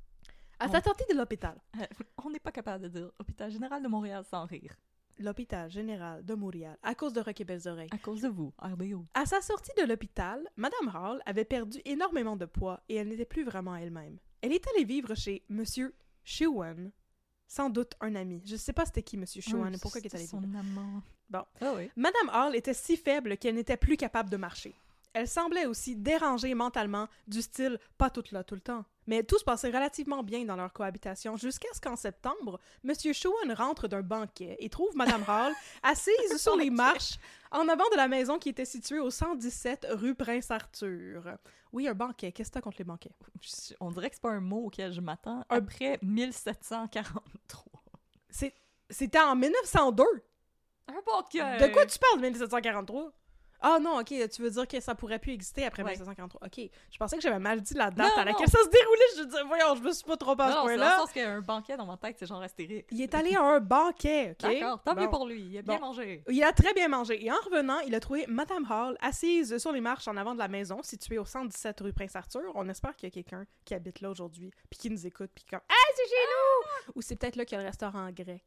À 0.59 0.69
sa 0.69 0.81
sortie 0.81 1.05
de 1.11 1.15
l'hôpital. 1.15 1.61
Euh, 1.79 1.85
on 2.25 2.31
n'est 2.31 2.41
pas 2.41 2.53
capable 2.53 2.85
de 2.85 2.89
dire 2.89 3.11
Hôpital 3.19 3.51
Général 3.51 3.83
de 3.83 3.89
Montréal 3.89 4.25
sans 4.25 4.47
rire. 4.47 4.75
L'hôpital 5.19 5.71
général 5.71 6.25
de 6.25 6.35
Montréal, 6.35 6.77
à 6.83 6.95
cause 6.95 7.13
de 7.13 7.21
Rock 7.21 7.39
et 7.39 7.45
Belles 7.45 7.69
Oreilles. 7.69 7.91
À 7.93 7.99
cause 7.99 8.23
de 8.23 8.29
vous, 8.29 8.53
RBO. 8.59 9.05
À 9.13 9.27
sa 9.27 9.43
sortie 9.43 9.71
de 9.79 9.87
l'hôpital, 9.87 10.49
Madame 10.57 10.91
Hall 10.93 11.21
avait 11.27 11.45
perdu 11.45 11.81
énormément 11.85 12.37
de 12.37 12.47
poids 12.47 12.81
et 12.89 12.97
elle 12.97 13.09
n'était 13.09 13.27
plus 13.27 13.45
vraiment 13.45 13.77
elle-même. 13.77 14.19
Elle 14.41 14.53
est 14.53 14.67
allée 14.69 14.85
vivre 14.85 15.15
chez 15.15 15.45
Monsieur 15.51 15.95
Shewan, 16.25 16.91
sans 17.47 17.71
doute 17.71 17.95
un 18.01 18.15
ami. 18.15 18.43
Je 18.47 18.57
sais 18.57 18.73
pas 18.73 18.85
c'était 18.87 19.03
qui 19.03 19.17
Monsieur 19.17 19.41
Shewan 19.43 19.75
et 19.75 19.79
pourquoi 19.79 20.01
il 20.01 20.07
est 20.07 20.15
allé 20.15 20.27
son 20.27 20.41
vivre. 20.41 20.59
amant. 20.59 21.03
Bon. 21.31 21.45
Ah 21.61 21.73
oui. 21.77 21.91
Madame 21.97 22.31
Hall 22.33 22.57
était 22.57 22.75
si 22.75 22.97
faible 22.97 23.37
qu'elle 23.37 23.55
n'était 23.55 23.77
plus 23.77 23.97
capable 23.97 24.31
de 24.31 24.37
marcher. 24.37 24.75
Elle 25.15 25.29
semblait 25.29 25.67
aussi 25.67 25.95
dérangée 25.95 26.55
mentalement, 26.55 27.07
du 27.29 27.41
style 27.41 27.79
pas 27.97 28.11
toute 28.11 28.33
là 28.33 28.43
tout 28.43 28.57
le 28.57 28.61
temps. 28.61 28.85
Mais 29.07 29.23
tout 29.23 29.39
se 29.39 29.45
passait 29.45 29.69
relativement 29.69 30.23
bien 30.23 30.45
dans 30.45 30.57
leur 30.57 30.73
cohabitation 30.73 31.37
jusqu'à 31.37 31.69
ce 31.75 31.81
qu'en 31.81 31.95
septembre, 31.95 32.59
Monsieur 32.83 33.13
Shewan 33.13 33.53
rentre 33.53 33.87
d'un 33.87 34.03
banquet 34.03 34.57
et 34.59 34.69
trouve 34.69 34.97
Madame 34.97 35.23
Hall 35.29 35.53
assise 35.83 36.37
sur 36.37 36.57
les 36.57 36.71
marches 36.71 37.19
en 37.55 37.69
avant 37.69 37.89
de 37.91 37.97
la 37.97 38.09
maison 38.09 38.39
qui 38.39 38.49
était 38.51 38.65
située 38.65 38.99
au 39.01 39.11
117 39.11 39.87
rue 39.91 40.15
Prince-Arthur. 40.15 41.39
Oui, 41.73 41.89
un 41.89 41.95
banquet. 41.95 42.33
Qu'est-ce 42.33 42.51
que 42.51 42.55
t'as 42.55 42.61
contre 42.61 42.77
les 42.79 42.85
banquets? 42.85 43.11
On 43.81 43.91
dirait 43.91 44.11
que 44.11 44.17
c'est 44.17 44.23
pas 44.23 44.31
un 44.31 44.41
mot 44.41 44.67
auquel 44.67 44.93
je 44.93 45.01
m'attends. 45.01 45.41
Un- 45.51 45.57
Après 45.57 45.99
1743. 46.03 47.65
C'est- 48.31 48.55
C'était 48.91 49.19
en 49.21 49.35
1902! 49.35 50.05
Un 50.89 51.01
banquet! 51.07 51.39
De 51.59 51.73
quoi 51.73 51.87
tu 51.87 51.99
parles, 51.99 52.21
1743? 52.21 53.13
Ah 53.67 53.79
non, 53.81 53.99
ok, 53.99 54.13
tu 54.31 54.43
veux 54.43 54.51
dire 54.51 54.69
que 54.69 54.79
ça 54.81 54.95
pourrait 54.95 55.19
plus 55.19 55.33
exister 55.33 55.65
après 55.65 55.83
Ouais. 55.83 55.91
1743. 55.93 56.41
Ok, 56.47 56.71
je 56.93 56.99
pensais 56.99 57.17
que 57.17 57.23
j'avais 57.23 57.39
mal 57.39 57.61
dit 57.63 57.73
la 57.75 57.91
date 57.91 58.13
Non, 58.15 58.23
à 58.23 58.25
laquelle 58.27 58.47
non. 58.47 58.53
ça 58.53 58.59
se 58.63 58.69
déroulait. 58.69 59.01
Je 59.17 59.23
disais, 59.25 59.43
voyons, 59.45 59.75
je 59.77 59.83
me 59.83 59.93
suis 59.93 60.05
pas 60.05 60.17
trompée 60.19 60.43
à 60.43 60.51
ce 60.51 60.55
Non, 60.55 60.67
le 60.67 60.75
point-là. 60.77 60.97
sens 60.99 61.13
qu'il 61.13 61.23
y 61.23 61.25
a 61.25 61.31
un 61.33 61.41
banquet 61.41 61.77
dans 61.77 61.87
ma 61.87 61.97
tête, 61.97 62.17
c'est 62.19 62.27
genre 62.27 62.43
Astérix. 62.43 62.87
Il 62.91 63.01
est 63.01 63.15
allé 63.15 63.35
à 63.35 63.43
un 63.43 63.61
banquet, 63.61 64.33
ok? 64.33 64.53
D'accord, 64.53 64.83
tant 64.83 64.95
mieux 64.95 65.09
pour 65.09 65.27
lui, 65.27 65.41
il 65.41 65.59
a 65.59 65.63
bien 65.63 65.77
Bon. 65.79 65.87
mangé. 65.87 66.23
Il 66.29 66.43
a 66.45 66.53
très 66.53 66.75
bien 66.75 66.89
mangé. 66.89 67.25
Et 67.25 67.31
en 67.33 67.37
revenant, 67.45 67.79
il 67.81 67.95
a 67.95 68.01
trouvé 68.01 68.27
Madame 68.29 68.67
Hall 68.71 68.97
assise 69.01 69.57
sur 69.59 69.73
les 69.73 69.81
marches 69.81 70.09
en 70.09 70.17
avant 70.19 70.35
de 70.35 70.39
la 70.41 70.49
maison, 70.49 70.83
située 70.83 71.19
au 71.19 71.25
117 71.25 71.81
rue 71.81 71.93
Prince-Arthur. 71.95 72.53
On 72.55 72.69
espère 72.69 72.95
qu'il 72.97 73.09
y 73.09 73.13
a 73.13 73.15
quelqu'un 73.15 73.45
qui 73.65 73.73
habite 73.75 74.01
là 74.03 74.11
aujourd'hui, 74.11 74.51
puis 74.69 74.79
qui 74.79 74.91
nous 74.91 75.07
écoute, 75.07 75.31
puis 75.35 75.45
comme 75.49 75.61
«Hey, 75.71 75.95
c'est 75.97 76.09
chez 76.09 76.27
nous! 76.87 76.93
Ou 76.97 77.03
c'est 77.03 77.17
peut-être 77.17 77.37
là 77.37 77.45
qu'il 77.47 77.57
y 77.57 77.59
a 77.59 77.63
le 77.63 77.69
restaurant 77.69 78.11
grec. 78.11 78.43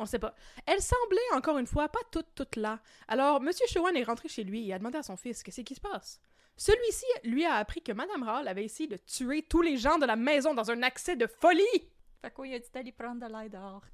On 0.00 0.06
sait 0.06 0.18
pas. 0.18 0.34
Elle 0.64 0.80
semblait, 0.80 1.20
encore 1.34 1.58
une 1.58 1.66
fois, 1.66 1.90
pas 1.90 2.00
toute, 2.10 2.34
toute 2.34 2.56
là. 2.56 2.80
Alors, 3.06 3.36
M. 3.36 3.50
Chewan 3.68 3.94
est 3.94 4.02
rentré 4.02 4.28
chez 4.28 4.44
lui 4.44 4.66
et 4.66 4.72
a 4.72 4.78
demandé 4.78 4.96
à 4.96 5.02
son 5.02 5.14
fils 5.14 5.42
qu'est-ce 5.42 5.60
qui 5.60 5.74
se 5.74 5.80
passe. 5.80 6.18
Celui-ci 6.56 7.04
lui 7.22 7.44
a 7.44 7.56
appris 7.56 7.82
que 7.82 7.92
Madame 7.92 8.26
Hall 8.26 8.48
avait 8.48 8.64
essayé 8.64 8.88
de 8.88 8.96
tuer 8.96 9.42
tous 9.42 9.60
les 9.60 9.76
gens 9.76 9.98
de 9.98 10.06
la 10.06 10.16
maison 10.16 10.54
dans 10.54 10.70
un 10.70 10.82
accès 10.82 11.16
de 11.16 11.26
folie. 11.26 11.90
Fait 12.22 12.30
quoi, 12.30 12.46
il 12.46 12.54
a 12.54 12.58
dit 12.58 12.70
d'aller 12.72 12.92
prendre 12.92 13.20
de 13.20 13.30
l'aide 13.30 13.52
dehors. 13.52 13.84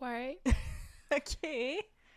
Ouais. 0.00 0.40
Ok. 1.10 1.48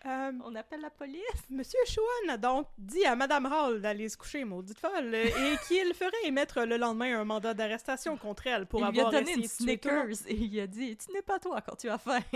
Euh, 0.05 0.31
On 0.45 0.55
appelle 0.55 0.81
la 0.81 0.89
police? 0.89 1.21
Monsieur 1.49 1.79
Chouan 1.87 2.33
a 2.33 2.37
donc 2.37 2.67
dit 2.77 3.05
à 3.05 3.15
Madame 3.15 3.45
Hall 3.45 3.81
d'aller 3.81 4.09
se 4.09 4.17
coucher, 4.17 4.43
maudite 4.45 4.79
folle, 4.79 5.13
et 5.13 5.31
qu'il 5.67 5.93
ferait 5.93 6.11
émettre 6.25 6.61
le 6.65 6.77
lendemain 6.77 7.19
un 7.19 7.23
mandat 7.23 7.53
d'arrestation 7.53 8.17
contre 8.17 8.47
elle 8.47 8.65
pour 8.65 8.79
il 8.81 8.91
lui 8.91 8.99
a 8.99 9.07
avoir 9.07 9.21
donné 9.21 9.33
une. 9.33 9.47
Snickers 9.47 10.27
et 10.27 10.33
il 10.35 10.59
a 10.59 10.65
dit 10.67 10.97
Tu 10.97 11.11
n'es 11.13 11.21
pas 11.21 11.37
toi 11.39 11.61
quand 11.61 11.75
tu 11.75 11.87
as 11.89 11.97
faim. 11.99 12.19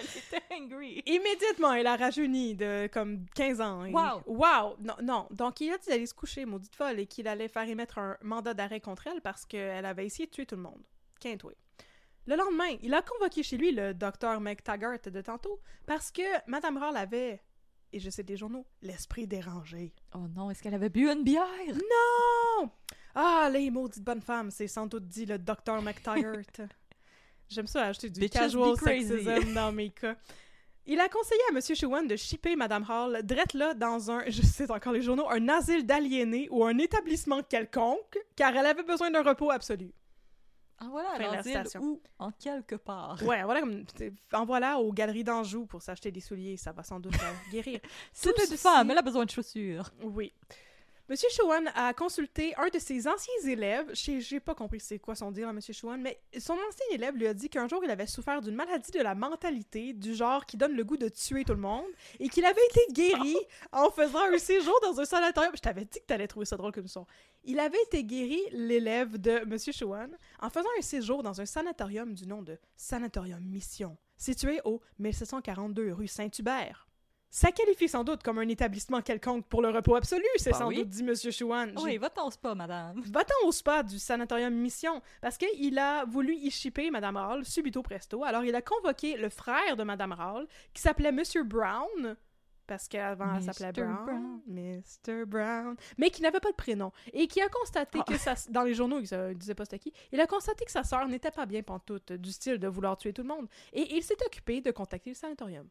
Elle 0.00 0.04
était 0.04 0.42
angry. 0.54 1.02
Immédiatement, 1.06 1.72
elle 1.72 1.88
a 1.88 1.96
rajeuni 1.96 2.54
de 2.54 2.88
comme 2.92 3.26
15 3.34 3.60
ans. 3.60 3.84
Et- 3.84 3.90
Wow. 3.92 4.22
Wow! 4.26 4.76
Non, 4.78 4.94
non. 5.02 5.26
Donc, 5.32 5.60
il 5.60 5.72
a 5.72 5.78
dit 5.78 5.88
d'aller 5.88 6.06
se 6.06 6.14
coucher, 6.14 6.44
maudite 6.44 6.76
folle, 6.76 7.00
et 7.00 7.06
qu'il 7.06 7.26
allait 7.26 7.48
faire 7.48 7.68
émettre 7.68 7.98
un 7.98 8.16
mandat 8.22 8.54
d'arrêt 8.54 8.78
contre 8.80 9.08
elle 9.08 9.20
parce 9.20 9.44
qu'elle 9.44 9.84
avait 9.84 10.06
essayé 10.06 10.26
de 10.26 10.30
tuer 10.30 10.46
tout 10.46 10.54
le 10.54 10.62
monde. 10.62 10.80
Quintoué. 11.20 11.56
Le 12.28 12.36
lendemain, 12.36 12.76
il 12.82 12.92
a 12.92 13.00
convoqué 13.00 13.42
chez 13.42 13.56
lui 13.56 13.72
le 13.72 13.94
docteur 13.94 14.38
McTaggart 14.38 14.98
de 15.02 15.20
tantôt 15.22 15.60
parce 15.86 16.10
que 16.10 16.20
Madame 16.46 16.76
Hall 16.76 16.94
avait, 16.94 17.40
et 17.90 17.98
je 17.98 18.10
sais 18.10 18.22
des 18.22 18.36
journaux, 18.36 18.66
l'esprit 18.82 19.26
dérangé. 19.26 19.94
Oh 20.14 20.26
non, 20.36 20.50
est-ce 20.50 20.62
qu'elle 20.62 20.74
avait 20.74 20.90
bu 20.90 21.10
une 21.10 21.24
bière? 21.24 21.46
Non! 21.68 22.70
Ah, 23.14 23.48
les 23.50 23.70
maudites 23.70 24.04
bonnes 24.04 24.20
femmes, 24.20 24.50
c'est 24.50 24.68
sans 24.68 24.86
doute 24.86 25.08
dit 25.08 25.24
le 25.24 25.38
docteur 25.38 25.80
McTaggart. 25.80 26.42
J'aime 27.48 27.66
ça 27.66 27.86
ajouter 27.86 28.10
du 28.10 28.20
Bitches 28.20 28.40
casual 28.40 28.76
sexism 28.76 29.54
dans 29.54 29.72
mes 29.72 29.88
cas. 29.88 30.14
Il 30.84 31.00
a 31.00 31.08
conseillé 31.08 31.40
à 31.50 31.54
M. 31.54 31.62
Chewan 31.62 32.06
de 32.06 32.16
shipper 32.16 32.56
Madame 32.56 32.84
Hall 32.90 33.22
drette 33.24 33.54
là 33.54 33.72
dans 33.72 34.10
un, 34.10 34.24
je 34.28 34.42
sais 34.42 34.70
encore 34.70 34.92
les 34.92 35.00
journaux, 35.00 35.30
un 35.30 35.48
asile 35.48 35.86
d'aliénés 35.86 36.48
ou 36.50 36.62
un 36.62 36.76
établissement 36.76 37.42
quelconque, 37.42 38.18
car 38.36 38.54
elle 38.54 38.66
avait 38.66 38.82
besoin 38.82 39.10
d'un 39.10 39.22
repos 39.22 39.50
absolu. 39.50 39.94
Ah 40.80 40.86
voilà, 40.90 41.42
citation. 41.42 41.82
ou 41.82 42.00
en 42.18 42.30
quelque 42.30 42.76
part. 42.76 43.20
Ouais, 43.24 43.42
voilà 43.42 43.60
comme, 43.60 43.84
en 44.32 44.44
voilà 44.44 44.78
aux 44.78 44.92
galeries 44.92 45.24
d'Anjou 45.24 45.66
pour 45.66 45.82
s'acheter 45.82 46.10
des 46.12 46.20
souliers, 46.20 46.56
ça 46.56 46.70
va 46.72 46.82
sans 46.84 47.00
doute 47.00 47.14
guérir. 47.50 47.80
C'est 48.12 48.32
Tout 48.32 48.40
une 48.42 48.46
ceci- 48.46 48.62
femme, 48.62 48.90
elle 48.90 48.98
a 48.98 49.02
besoin 49.02 49.24
de 49.24 49.30
chaussures. 49.30 49.90
Oui. 50.02 50.32
Monsieur 51.10 51.30
Chouan 51.30 51.64
a 51.74 51.94
consulté 51.94 52.54
un 52.58 52.68
de 52.68 52.78
ses 52.78 53.08
anciens 53.08 53.48
élèves. 53.50 53.90
J'ai 53.94 54.40
pas 54.40 54.54
compris 54.54 54.78
c'est 54.78 54.98
quoi 54.98 55.14
son 55.14 55.30
dire 55.30 55.48
à 55.48 55.54
Monsieur 55.54 55.72
Chouan, 55.72 55.96
mais 55.96 56.20
son 56.38 56.52
ancien 56.52 56.84
élève 56.92 57.16
lui 57.16 57.26
a 57.26 57.32
dit 57.32 57.48
qu'un 57.48 57.66
jour 57.66 57.82
il 57.82 57.88
avait 57.90 58.06
souffert 58.06 58.42
d'une 58.42 58.54
maladie 58.54 58.90
de 58.90 59.00
la 59.00 59.14
mentalité, 59.14 59.94
du 59.94 60.14
genre 60.14 60.44
qui 60.44 60.58
donne 60.58 60.76
le 60.76 60.84
goût 60.84 60.98
de 60.98 61.08
tuer 61.08 61.44
tout 61.44 61.54
le 61.54 61.60
monde, 61.60 61.86
et 62.20 62.28
qu'il 62.28 62.44
avait 62.44 62.60
été 62.70 62.92
guéri 62.92 63.36
en 63.72 63.90
faisant 63.90 64.20
un 64.34 64.36
séjour 64.36 64.78
dans 64.82 65.00
un 65.00 65.06
sanatorium. 65.06 65.52
Je 65.56 65.62
t'avais 65.62 65.86
dit 65.86 65.98
que 65.98 66.04
t'allais 66.04 66.28
trouver 66.28 66.44
ça 66.44 66.58
drôle 66.58 66.72
comme 66.72 66.88
ça. 66.88 67.06
Il 67.42 67.58
avait 67.58 67.80
été 67.86 68.04
guéri, 68.04 68.42
l'élève 68.52 69.16
de 69.16 69.46
Monsieur 69.46 69.72
Chouan, 69.72 70.10
en 70.40 70.50
faisant 70.50 70.68
un 70.78 70.82
séjour 70.82 71.22
dans 71.22 71.40
un 71.40 71.46
sanatorium 71.46 72.12
du 72.12 72.26
nom 72.26 72.42
de 72.42 72.58
Sanatorium 72.76 73.42
Mission, 73.42 73.96
situé 74.18 74.60
au 74.66 74.82
1742 74.98 75.90
rue 75.94 76.06
Saint-Hubert. 76.06 76.87
Ça 77.30 77.52
qualifie 77.52 77.88
sans 77.88 78.04
doute 78.04 78.22
comme 78.22 78.38
un 78.38 78.48
établissement 78.48 79.02
quelconque 79.02 79.46
pour 79.48 79.60
le 79.60 79.68
repos 79.68 79.94
absolu, 79.96 80.24
c'est 80.36 80.52
Bah 80.52 80.58
sans 80.58 80.68
oui. 80.68 80.76
doute 80.76 80.88
dit 80.88 81.02
Monsieur 81.02 81.30
Chouan. 81.30 81.72
Oui, 81.82 81.98
va-t'en 81.98 82.26
au 82.26 82.30
spa, 82.30 82.54
madame. 82.54 83.02
Va-t'en 83.04 83.46
au 83.46 83.52
spa 83.52 83.82
du 83.82 83.98
sanatorium 83.98 84.54
Mission, 84.54 85.02
parce 85.20 85.36
qu'il 85.36 85.78
a 85.78 86.06
voulu 86.06 86.34
y 86.34 86.50
shipper 86.50 86.90
Madame 86.90 87.16
Hall 87.16 87.44
subito 87.44 87.82
presto. 87.82 88.24
Alors 88.24 88.44
il 88.44 88.54
a 88.54 88.62
convoqué 88.62 89.18
le 89.18 89.28
frère 89.28 89.76
de 89.76 89.82
Madame 89.82 90.16
Hall, 90.18 90.46
qui 90.72 90.80
s'appelait 90.80 91.12
Monsieur 91.12 91.44
Brown, 91.44 92.16
parce 92.66 92.88
qu'avant 92.88 93.34
elle 93.36 93.42
s'appelait 93.42 93.72
Mr. 93.72 93.82
Brown, 93.82 94.40
Mr. 94.46 95.24
Brown, 95.26 95.76
mais 95.98 96.08
qui 96.10 96.22
n'avait 96.22 96.40
pas 96.40 96.50
de 96.50 96.56
prénom, 96.56 96.92
et 97.12 97.26
qui 97.26 97.42
a 97.42 97.48
constaté 97.50 97.98
Ah. 98.00 98.04
que 98.10 98.16
ça, 98.16 98.34
dans 98.48 98.62
les 98.62 98.72
journaux, 98.72 99.00
il 99.00 99.08
ne 99.14 99.34
disait 99.34 99.54
pas 99.54 99.64
c'était 99.66 99.78
qui, 99.78 99.92
il 100.12 100.20
a 100.20 100.26
constaté 100.26 100.64
que 100.64 100.70
sa 100.70 100.82
sœur 100.82 101.06
n'était 101.06 101.30
pas 101.30 101.44
bien 101.44 101.62
pantoute, 101.62 102.12
du 102.12 102.32
style 102.32 102.56
de 102.58 102.68
vouloir 102.68 102.96
tuer 102.96 103.12
tout 103.12 103.22
le 103.22 103.28
monde, 103.28 103.48
et 103.74 103.94
il 103.96 104.02
s'est 104.02 104.16
occupé 104.24 104.62
de 104.62 104.70
contacter 104.70 105.10
le 105.10 105.14
sanatorium. 105.16 105.68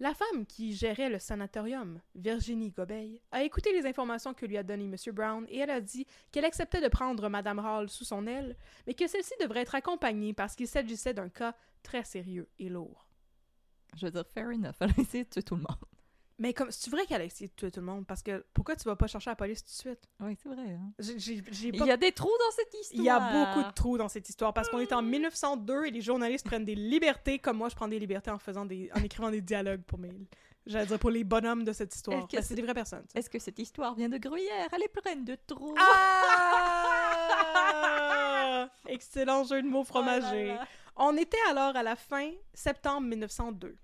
La 0.00 0.14
femme 0.14 0.46
qui 0.46 0.72
gérait 0.74 1.10
le 1.10 1.18
sanatorium, 1.18 2.00
Virginie 2.14 2.70
Gobeil, 2.70 3.20
a 3.32 3.42
écouté 3.42 3.70
les 3.74 3.86
informations 3.86 4.32
que 4.32 4.46
lui 4.46 4.56
a 4.56 4.62
données 4.62 4.86
M. 4.86 4.96
Brown 5.12 5.44
et 5.50 5.58
elle 5.58 5.68
a 5.68 5.82
dit 5.82 6.06
qu'elle 6.32 6.46
acceptait 6.46 6.80
de 6.80 6.88
prendre 6.88 7.28
Mme 7.28 7.58
Hall 7.58 7.90
sous 7.90 8.06
son 8.06 8.26
aile, 8.26 8.56
mais 8.86 8.94
que 8.94 9.06
celle-ci 9.06 9.34
devrait 9.42 9.60
être 9.60 9.74
accompagnée 9.74 10.32
parce 10.32 10.56
qu'il 10.56 10.68
s'agissait 10.68 11.12
d'un 11.12 11.28
cas 11.28 11.54
très 11.82 12.02
sérieux 12.04 12.48
et 12.58 12.70
lourd. 12.70 13.06
Je 13.94 14.06
veux 14.06 14.12
dire, 14.12 14.26
fair 14.26 14.48
enough, 14.48 14.76
elle 14.80 14.90
a 14.90 15.00
essayé 15.02 15.26
tout 15.26 15.54
le 15.54 15.60
monde. 15.60 15.89
Mais 16.40 16.54
comme 16.54 16.70
c'est 16.70 16.88
vrai 16.90 17.04
qu'elle 17.04 17.20
a 17.20 17.28
tuer 17.28 17.50
tout 17.70 17.76
le 17.76 17.82
monde? 17.82 18.06
Parce 18.06 18.22
que 18.22 18.42
pourquoi 18.54 18.74
tu 18.74 18.84
vas 18.84 18.96
pas 18.96 19.06
chercher 19.06 19.28
la 19.28 19.36
police 19.36 19.62
tout 19.62 19.68
de 19.70 19.74
suite? 19.74 20.00
Oui, 20.20 20.34
c'est 20.42 20.48
vrai. 20.48 20.70
hein. 20.72 20.90
Il 20.98 21.76
pas- 21.78 21.84
y 21.84 21.90
a 21.90 21.98
des 21.98 22.12
trous 22.12 22.28
dans 22.28 22.50
cette 22.56 22.72
histoire. 22.80 22.98
Il 22.98 23.04
y 23.04 23.10
a 23.10 23.18
beaucoup 23.54 23.68
de 23.68 23.74
trous 23.74 23.98
dans 23.98 24.08
cette 24.08 24.26
histoire 24.26 24.54
parce 24.54 24.70
qu'on 24.70 24.78
est 24.80 24.94
en 24.94 25.02
1902 25.02 25.84
et 25.84 25.90
les 25.90 26.00
journalistes 26.00 26.46
prennent 26.46 26.64
des 26.64 26.74
libertés 26.74 27.38
comme 27.38 27.58
moi 27.58 27.68
je 27.68 27.76
prends 27.76 27.88
des 27.88 27.98
libertés 27.98 28.30
en 28.30 28.38
faisant 28.38 28.64
des 28.64 28.90
en 28.96 29.02
écrivant 29.02 29.30
des 29.30 29.42
dialogues 29.42 29.82
pour 29.82 29.98
mes 29.98 30.12
j'allais 30.66 30.86
dire 30.86 30.98
pour 30.98 31.10
les 31.10 31.24
bonhommes 31.24 31.64
de 31.64 31.72
cette 31.74 31.94
histoire 31.94 32.20
Est-ce 32.20 32.36
que 32.38 32.42
c'est 32.42 32.54
des 32.54 32.62
vraies 32.62 32.72
personnes. 32.74 33.04
Est-ce 33.14 33.28
que 33.28 33.38
cette 33.38 33.58
histoire 33.58 33.94
vient 33.94 34.08
de 34.08 34.16
Gruyère? 34.16 34.68
Elle 34.72 34.82
est 34.82 34.88
pleine 34.88 35.24
de 35.26 35.36
trous. 35.46 35.74
Ah! 35.78 36.60
Excellent 38.86 39.44
jeu 39.44 39.60
de 39.62 39.68
mots 39.68 39.84
fromager. 39.84 40.44
Oh 40.44 40.48
là 40.48 40.54
là. 40.54 40.66
On 40.96 41.16
était 41.16 41.36
alors 41.50 41.76
à 41.76 41.82
la 41.82 41.96
fin 41.96 42.30
septembre 42.54 43.06
1902. 43.08 43.74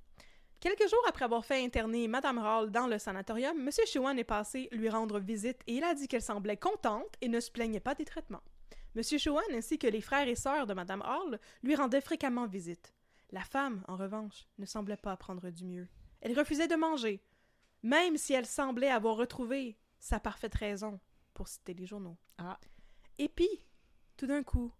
Quelques 0.61 0.89
jours 0.89 1.05
après 1.07 1.25
avoir 1.25 1.45
fait 1.45 1.63
interner 1.63 2.09
Madame 2.09 2.39
Hall 2.39 2.71
dans 2.71 2.87
le 2.87 2.99
sanatorium, 2.99 3.59
M. 3.59 3.71
Chouan 3.87 4.17
est 4.17 4.25
passé 4.25 4.69
lui 4.73 4.89
rendre 4.89 5.21
visite 5.21 5.61
et 5.67 5.75
il 5.75 5.85
a 5.85 5.95
dit 5.95 6.09
qu'elle 6.09 6.23
semblait 6.23 6.57
contente 6.57 7.15
et 7.21 7.29
ne 7.29 7.41
se 7.41 7.51
plaignait 7.51 7.81
pas 7.81 7.95
des 7.95 8.07
traitements. 8.07 8.43
M. 8.97 9.03
Chouan 9.19 9.43
ainsi 9.53 9.79
que 9.79 9.87
les 9.87 10.01
frères 10.01 10.29
et 10.29 10.35
sœurs 10.35 10.67
de 10.67 10.73
Madame 10.73 11.03
Hall 11.03 11.39
lui 11.63 11.75
rendaient 11.75 12.01
fréquemment 12.01 12.47
visite. 12.47 12.95
La 13.31 13.43
femme, 13.43 13.85
en 13.87 13.97
revanche, 13.97 14.47
ne 14.59 14.65
semblait 14.65 14.97
pas 14.97 15.17
prendre 15.17 15.51
du 15.51 15.65
mieux. 15.65 15.89
Elle 16.23 16.39
refusait 16.39 16.69
de 16.69 16.77
manger, 16.77 17.23
même 17.83 18.17
si 18.17 18.33
elle 18.33 18.47
semblait 18.47 18.91
avoir 18.91 19.17
retrouvé 19.17 19.77
sa 19.99 20.21
parfaite 20.21 20.55
raison, 20.55 21.01
pour 21.35 21.49
citer 21.49 21.75
les 21.75 21.87
journaux. 21.87 22.17
Ah. 22.39 22.59
Et 23.19 23.29
puis, 23.29 23.49
tout 24.17 24.27
d'un 24.27 24.43
coup, 24.43 24.73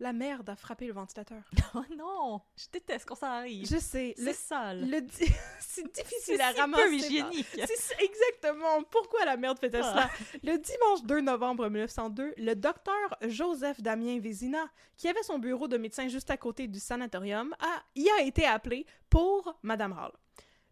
la 0.00 0.12
merde 0.12 0.48
a 0.48 0.56
frappé 0.56 0.86
le 0.86 0.92
ventilateur. 0.92 1.42
Oh 1.74 1.84
non, 1.96 2.40
je 2.56 2.64
déteste 2.72 3.04
quand 3.06 3.14
ça 3.14 3.30
arrive. 3.34 3.64
Je 3.64 3.78
sais, 3.78 4.14
le, 4.18 4.24
C'est 4.24 4.32
sale. 4.32 4.90
le 4.90 5.00
di- 5.02 5.32
c'est 5.60 5.86
difficile 5.94 6.40
à 6.40 6.52
si 6.52 6.60
ramasser. 6.60 6.82
peu 6.82 6.94
hygiénique. 6.94 7.46
C'est 7.52 7.76
ça, 7.76 7.94
exactement. 8.00 8.82
Pourquoi 8.90 9.24
la 9.24 9.36
merde 9.36 9.58
fait-elle 9.60 9.82
Ah. 9.84 10.10
cela? 10.20 10.34
Le 10.42 10.58
dimanche 10.58 11.02
2 11.04 11.20
novembre 11.20 11.68
1902, 11.68 12.34
le 12.36 12.54
docteur 12.54 13.16
Joseph 13.22 13.80
Damien 13.80 14.18
Vézina, 14.18 14.66
qui 14.96 15.06
avait 15.06 15.22
son 15.22 15.38
bureau 15.38 15.68
de 15.68 15.76
médecin 15.76 16.08
juste 16.08 16.30
à 16.30 16.36
côté 16.36 16.66
du 16.66 16.80
sanatorium, 16.80 17.54
a, 17.60 17.82
y 17.94 18.08
a 18.18 18.22
été 18.22 18.44
appelé 18.46 18.86
pour 19.08 19.56
Madame 19.62 19.92
Hall. 19.92 20.12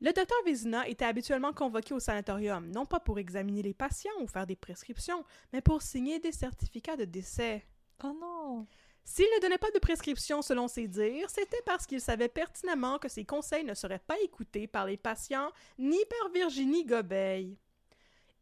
Le 0.00 0.12
docteur 0.12 0.38
Vézina 0.44 0.88
était 0.88 1.04
habituellement 1.04 1.52
convoqué 1.52 1.94
au 1.94 2.00
sanatorium, 2.00 2.68
non 2.70 2.86
pas 2.86 2.98
pour 3.00 3.18
examiner 3.20 3.62
les 3.62 3.74
patients 3.74 4.10
ou 4.20 4.26
faire 4.26 4.46
des 4.46 4.56
prescriptions, 4.56 5.24
mais 5.52 5.60
pour 5.60 5.82
signer 5.82 6.18
des 6.18 6.32
certificats 6.32 6.96
de 6.96 7.04
décès. 7.04 7.64
Oh 8.02 8.16
non. 8.20 8.66
S'il 9.10 9.24
ne 9.34 9.40
donnait 9.40 9.56
pas 9.56 9.70
de 9.70 9.78
prescription 9.78 10.42
selon 10.42 10.68
ses 10.68 10.86
dires, 10.86 11.30
c'était 11.30 11.62
parce 11.64 11.86
qu'il 11.86 12.00
savait 12.00 12.28
pertinemment 12.28 12.98
que 12.98 13.08
ses 13.08 13.24
conseils 13.24 13.64
ne 13.64 13.72
seraient 13.72 14.02
pas 14.06 14.20
écoutés 14.20 14.66
par 14.66 14.84
les 14.84 14.98
patients 14.98 15.50
ni 15.78 15.98
par 16.10 16.28
Virginie 16.30 16.84
Gobeil. 16.84 17.56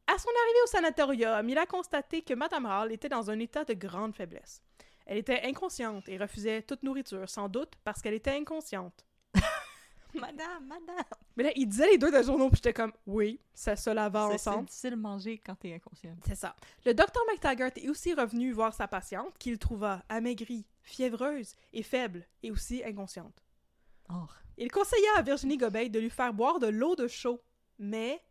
À 0.08 0.18
son 0.18 0.28
arrivée 0.28 0.62
au 0.64 0.66
sanatorium, 0.66 1.48
il 1.48 1.56
a 1.56 1.66
constaté 1.66 2.22
que 2.22 2.34
Madame 2.34 2.66
Hall 2.66 2.90
était 2.90 3.08
dans 3.08 3.30
un 3.30 3.38
état 3.38 3.64
de 3.64 3.74
grande 3.74 4.16
faiblesse. 4.16 4.60
Elle 5.06 5.18
était 5.18 5.42
inconsciente 5.44 6.08
et 6.08 6.18
refusait 6.18 6.62
toute 6.62 6.82
nourriture, 6.82 7.30
sans 7.30 7.48
doute 7.48 7.74
parce 7.84 8.02
qu'elle 8.02 8.14
était 8.14 8.32
inconsciente. 8.32 9.06
Madame, 10.20 10.66
madame. 10.66 11.04
Mais 11.36 11.44
là, 11.44 11.50
il 11.56 11.66
disait 11.68 11.90
les 11.90 11.98
deux 11.98 12.10
de 12.10 12.22
journaux, 12.22 12.48
puis 12.48 12.56
j'étais 12.56 12.72
comme, 12.72 12.92
oui, 13.06 13.40
ça 13.54 13.76
se 13.76 13.90
lava 13.90 14.28
C'est- 14.32 14.38
C'est 14.38 14.50
ensemble. 14.50 14.66
difficile 14.66 14.90
de 14.90 14.96
manger 14.96 15.38
quand 15.38 15.54
t'es 15.54 15.74
inconscient. 15.74 16.16
C'est 16.26 16.34
ça. 16.34 16.54
Le 16.84 16.94
docteur 16.94 17.22
McTaggart 17.30 17.70
est 17.76 17.88
aussi 17.88 18.14
revenu 18.14 18.52
voir 18.52 18.74
sa 18.74 18.88
patiente, 18.88 19.36
qu'il 19.38 19.58
trouva 19.58 20.02
amaigrie, 20.08 20.64
fiévreuse 20.82 21.54
et 21.72 21.82
faible, 21.82 22.26
et 22.42 22.50
aussi 22.50 22.82
inconsciente. 22.84 23.42
Oh. 24.10 24.26
Il 24.56 24.70
conseilla 24.70 25.08
à 25.16 25.22
Virginie 25.22 25.56
Gobeil 25.58 25.90
de 25.90 25.98
lui 26.00 26.10
faire 26.10 26.32
boire 26.32 26.58
de 26.58 26.68
l'eau 26.68 26.96
de 26.96 27.08
chaud, 27.08 27.42
mais 27.78 28.22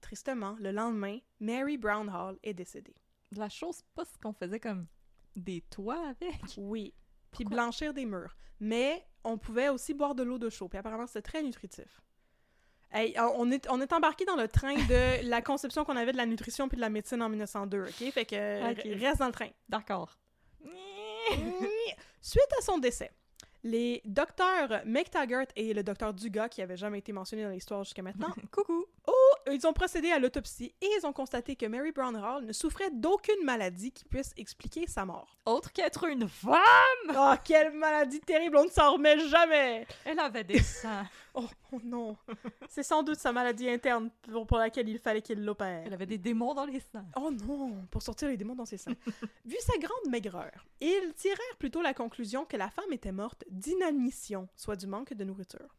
tristement, 0.00 0.56
le 0.60 0.70
lendemain, 0.70 1.18
Mary 1.40 1.76
Brown 1.76 2.08
Hall 2.08 2.38
est 2.42 2.54
décédée. 2.54 2.94
La 3.32 3.48
chose, 3.48 3.82
pas 3.94 4.04
ce 4.04 4.16
qu'on 4.18 4.32
faisait 4.32 4.60
comme 4.60 4.86
des 5.36 5.60
toits 5.62 6.08
avec. 6.08 6.36
Oui. 6.56 6.94
Puis 7.34 7.44
blanchir 7.44 7.92
des 7.94 8.06
murs. 8.06 8.34
Mais 8.60 9.04
on 9.24 9.36
pouvait 9.38 9.68
aussi 9.68 9.94
boire 9.94 10.14
de 10.14 10.22
l'eau 10.22 10.38
de 10.38 10.48
chaud. 10.50 10.68
Puis 10.68 10.78
apparemment, 10.78 11.06
c'était 11.06 11.22
très 11.22 11.42
nutritif. 11.42 12.00
Hey, 12.92 13.14
on 13.18 13.50
est, 13.50 13.68
on 13.70 13.80
est 13.80 13.92
embarqué 13.92 14.24
dans 14.24 14.36
le 14.36 14.46
train 14.46 14.74
de 14.74 15.22
la 15.28 15.42
conception 15.42 15.84
qu'on 15.84 15.96
avait 15.96 16.12
de 16.12 16.16
la 16.16 16.26
nutrition 16.26 16.68
puis 16.68 16.76
de 16.76 16.80
la 16.80 16.90
médecine 16.90 17.20
en 17.22 17.28
1902, 17.28 17.82
OK? 17.86 18.10
Fait 18.12 18.24
que 18.24 18.70
Ok. 18.70 18.78
r- 18.84 19.00
reste 19.00 19.18
dans 19.18 19.26
le 19.26 19.32
train. 19.32 19.48
D'accord. 19.68 20.16
Suite 22.20 22.52
à 22.58 22.62
son 22.62 22.78
décès, 22.78 23.10
les 23.62 24.00
docteurs 24.04 24.82
McTaggart 24.86 25.46
et 25.56 25.74
le 25.74 25.82
docteur 25.82 26.14
Dugas, 26.14 26.48
qui 26.48 26.60
n'avaient 26.60 26.76
jamais 26.76 26.98
été 26.98 27.12
mentionnés 27.12 27.42
dans 27.44 27.50
l'histoire 27.50 27.84
jusqu'à 27.84 28.02
maintenant, 28.02 28.32
Coucou. 28.52 28.84
Ils 29.52 29.66
ont 29.66 29.72
procédé 29.72 30.10
à 30.10 30.18
l'autopsie 30.18 30.74
et 30.80 30.88
ils 30.98 31.06
ont 31.06 31.12
constaté 31.12 31.54
que 31.54 31.66
Mary 31.66 31.92
Brown 31.92 32.16
Hall 32.16 32.44
ne 32.46 32.52
souffrait 32.52 32.90
d'aucune 32.90 33.44
maladie 33.44 33.92
qui 33.92 34.04
puisse 34.04 34.32
expliquer 34.36 34.86
sa 34.86 35.04
mort. 35.04 35.36
Autre 35.44 35.70
qu'être 35.72 36.04
une 36.04 36.28
femme, 36.28 36.54
Oh, 37.14 37.34
quelle 37.44 37.72
maladie 37.72 38.20
terrible, 38.20 38.56
on 38.56 38.64
ne 38.64 38.70
s'en 38.70 38.94
remet 38.94 39.18
jamais! 39.28 39.86
elle 40.04 40.18
avait 40.18 40.44
des 40.44 40.58
seins. 40.62 41.06
Oh, 41.34 41.44
oh 41.72 41.80
non! 41.84 42.16
C'est 42.70 42.82
sans 42.82 43.02
doute 43.02 43.18
sa 43.18 43.32
maladie 43.32 43.68
interne 43.68 44.10
pour, 44.22 44.46
pour 44.46 44.56
laquelle 44.58 44.88
il 44.88 44.98
fallait 44.98 45.22
qu'il 45.22 45.44
l'opère. 45.44 45.82
Elle 45.86 45.92
avait 45.94 46.06
des 46.06 46.18
démons 46.18 46.54
dans 46.54 46.64
les 46.64 46.80
seins. 46.80 47.04
Oh 47.16 47.30
non, 47.30 47.86
pour 47.90 48.02
sortir 48.02 48.28
les 48.28 48.36
démons 48.38 48.54
dans 48.54 48.64
ses 48.66 48.78
seins. 48.78 48.94
Vu 49.44 49.56
sa 49.60 49.76
grande 49.78 50.10
maigreur, 50.10 50.52
ils 50.80 51.12
tirèrent 51.14 51.56
plutôt 51.58 51.82
la 51.82 51.92
conclusion 51.92 52.44
que 52.46 52.56
la 52.56 52.70
femme 52.70 52.92
était 52.92 53.12
morte 53.12 53.44
d'inanition, 53.50 54.48
soit 54.56 54.76
du 54.76 54.86
manque 54.86 55.12
de 55.12 55.24
nourriture. 55.24 55.76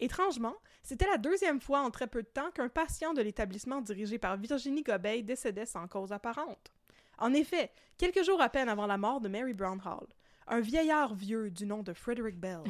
Étrangement, 0.00 0.54
c'était 0.82 1.06
la 1.06 1.18
deuxième 1.18 1.60
fois 1.60 1.80
en 1.80 1.90
très 1.90 2.06
peu 2.06 2.22
de 2.22 2.28
temps 2.28 2.50
qu'un 2.50 2.68
patient 2.68 3.14
de 3.14 3.22
l'établissement 3.22 3.80
dirigé 3.80 4.18
par 4.18 4.36
Virginie 4.36 4.82
Gobeil 4.82 5.22
décédait 5.22 5.66
sans 5.66 5.86
cause 5.86 6.12
apparente. 6.12 6.72
En 7.18 7.32
effet, 7.32 7.70
quelques 7.96 8.24
jours 8.24 8.40
à 8.42 8.48
peine 8.48 8.68
avant 8.68 8.86
la 8.86 8.98
mort 8.98 9.20
de 9.20 9.28
Mary 9.28 9.54
Brown 9.54 9.80
Hall, 9.84 10.06
un 10.48 10.60
vieillard 10.60 11.14
vieux 11.14 11.50
du 11.50 11.64
nom 11.64 11.82
de 11.82 11.92
Frederick 11.92 12.38
Bell 12.38 12.62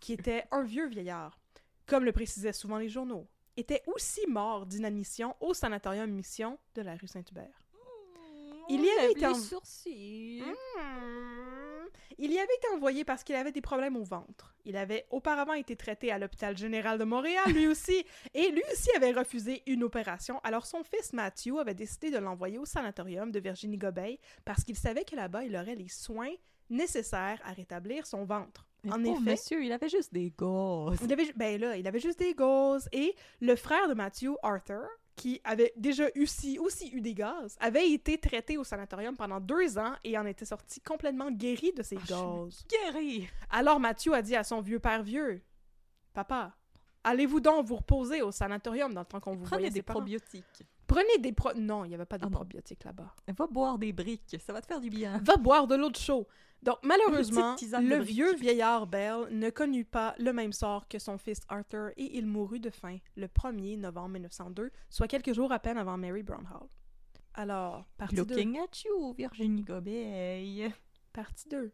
qui 0.00 0.14
était 0.14 0.44
un 0.50 0.62
vieux 0.62 0.88
vieillard, 0.88 1.38
comme 1.86 2.04
le 2.04 2.12
précisaient 2.12 2.52
souvent 2.54 2.78
les 2.78 2.88
journaux, 2.88 3.28
était 3.56 3.82
aussi 3.86 4.22
mort 4.26 4.66
d'inanition 4.66 5.36
au 5.40 5.54
sanatorium 5.54 6.10
Mission 6.10 6.58
de 6.74 6.82
la 6.82 6.96
rue 6.96 7.06
Saint-Hubert. 7.06 7.60
Il 8.70 8.80
y 8.82 8.88
avait 8.90 9.12
été 9.12 9.26
en- 9.26 9.34
sourcils. 9.34 10.42
Il 12.18 12.32
y 12.32 12.38
avait 12.38 12.54
été 12.56 12.68
envoyé 12.74 13.04
parce 13.04 13.24
qu'il 13.24 13.34
avait 13.34 13.52
des 13.52 13.60
problèmes 13.60 13.96
au 13.96 14.04
ventre. 14.04 14.54
Il 14.64 14.76
avait 14.76 15.06
auparavant 15.10 15.52
été 15.52 15.76
traité 15.76 16.10
à 16.10 16.18
l'hôpital 16.18 16.56
général 16.56 16.98
de 16.98 17.04
Montréal, 17.04 17.44
lui 17.52 17.66
aussi, 17.66 18.04
et 18.34 18.50
lui 18.50 18.62
aussi 18.72 18.90
avait 18.96 19.12
refusé 19.12 19.62
une 19.66 19.82
opération. 19.82 20.40
Alors 20.44 20.66
son 20.66 20.82
fils 20.82 21.12
Matthew 21.12 21.58
avait 21.58 21.74
décidé 21.74 22.10
de 22.10 22.18
l'envoyer 22.18 22.58
au 22.58 22.64
sanatorium 22.64 23.30
de 23.30 23.40
Virginie 23.40 23.78
Gobeil 23.78 24.18
parce 24.44 24.64
qu'il 24.64 24.76
savait 24.76 25.04
que 25.04 25.16
là-bas 25.16 25.44
il 25.44 25.56
aurait 25.56 25.74
les 25.74 25.88
soins 25.88 26.32
nécessaires 26.70 27.40
à 27.44 27.52
rétablir 27.52 28.06
son 28.06 28.24
ventre. 28.24 28.66
Mais 28.84 28.92
en 28.92 29.04
effet, 29.04 29.30
monsieur, 29.30 29.64
il 29.64 29.72
avait 29.72 29.88
juste 29.88 30.12
des 30.12 30.30
gosses. 30.30 30.98
il 31.02 31.12
avait, 31.12 31.32
ben 31.36 31.58
là, 31.58 31.76
il 31.76 31.86
avait 31.86 32.00
juste 32.00 32.18
des 32.18 32.34
gaz. 32.34 32.88
Et 32.92 33.14
le 33.40 33.56
frère 33.56 33.88
de 33.88 33.94
Matthew, 33.94 34.32
Arthur, 34.42 34.86
qui 35.16 35.40
avait 35.44 35.72
déjà 35.76 36.06
aussi, 36.20 36.58
aussi 36.58 36.88
eu 36.90 37.00
des 37.00 37.14
gaz, 37.14 37.56
avait 37.60 37.88
été 37.90 38.18
traité 38.18 38.58
au 38.58 38.64
sanatorium 38.64 39.16
pendant 39.16 39.40
deux 39.40 39.78
ans 39.78 39.94
et 40.02 40.18
en 40.18 40.26
était 40.26 40.44
sorti 40.44 40.80
complètement 40.80 41.30
guéri 41.30 41.72
de 41.72 41.82
ses 41.82 41.96
Ah, 41.96 42.06
gaz. 42.08 42.66
Guéri. 42.68 43.28
Alors 43.50 43.78
Matthew 43.78 44.12
a 44.12 44.22
dit 44.22 44.34
à 44.36 44.42
son 44.44 44.60
vieux 44.60 44.80
père 44.80 45.02
vieux, 45.02 45.40
Papa, 46.12 46.54
allez-vous 47.04 47.40
donc 47.40 47.66
vous 47.66 47.76
reposer 47.76 48.22
au 48.22 48.30
sanatorium 48.32 48.92
dans 48.92 49.00
le 49.02 49.06
temps 49.06 49.20
qu'on 49.20 49.34
vous 49.36 49.44
Prenez 49.44 49.62
voyait 49.62 49.70
des 49.70 49.82
parents. 49.82 50.00
probiotiques. 50.00 50.62
Prenez 50.86 51.18
des 51.18 51.32
pro... 51.32 51.52
Non, 51.54 51.84
il 51.84 51.88
n'y 51.88 51.94
avait 51.94 52.04
pas 52.04 52.18
de 52.18 52.26
Ah 52.26 52.30
probiotiques 52.30 52.84
là-bas. 52.84 53.14
Va 53.36 53.46
boire 53.46 53.78
des 53.78 53.92
briques, 53.92 54.36
ça 54.44 54.52
va 54.52 54.60
te 54.60 54.66
faire 54.66 54.80
du 54.80 54.90
bien. 54.90 55.18
Va 55.22 55.36
boire 55.36 55.66
de 55.66 55.74
l'eau 55.76 55.90
de 55.90 55.96
chaud. 55.96 56.26
Donc, 56.64 56.78
malheureusement, 56.82 57.56
le 57.80 57.98
vieux 57.98 58.34
vieillard 58.34 58.86
Bell 58.86 59.28
ne 59.30 59.50
connut 59.50 59.84
pas 59.84 60.14
le 60.18 60.32
même 60.32 60.52
sort 60.52 60.88
que 60.88 60.98
son 60.98 61.18
fils 61.18 61.40
Arthur 61.48 61.90
et 61.96 62.16
il 62.16 62.26
mourut 62.26 62.60
de 62.60 62.70
faim 62.70 62.98
le 63.16 63.26
1er 63.26 63.78
novembre 63.78 64.10
1902, 64.10 64.70
soit 64.88 65.08
quelques 65.08 65.34
jours 65.34 65.52
à 65.52 65.58
peine 65.58 65.78
avant 65.78 65.98
Mary 65.98 66.22
Brown 66.22 66.46
Hall. 66.52 66.68
Alors, 67.34 67.84
partie 67.98 68.16
2. 68.16 68.22
Looking 68.22 68.58
at 68.58 68.84
you, 68.84 69.12
Virginie 69.14 69.62
Gobeil. 69.62 70.72
Partie 71.12 71.48
2. 71.48 71.72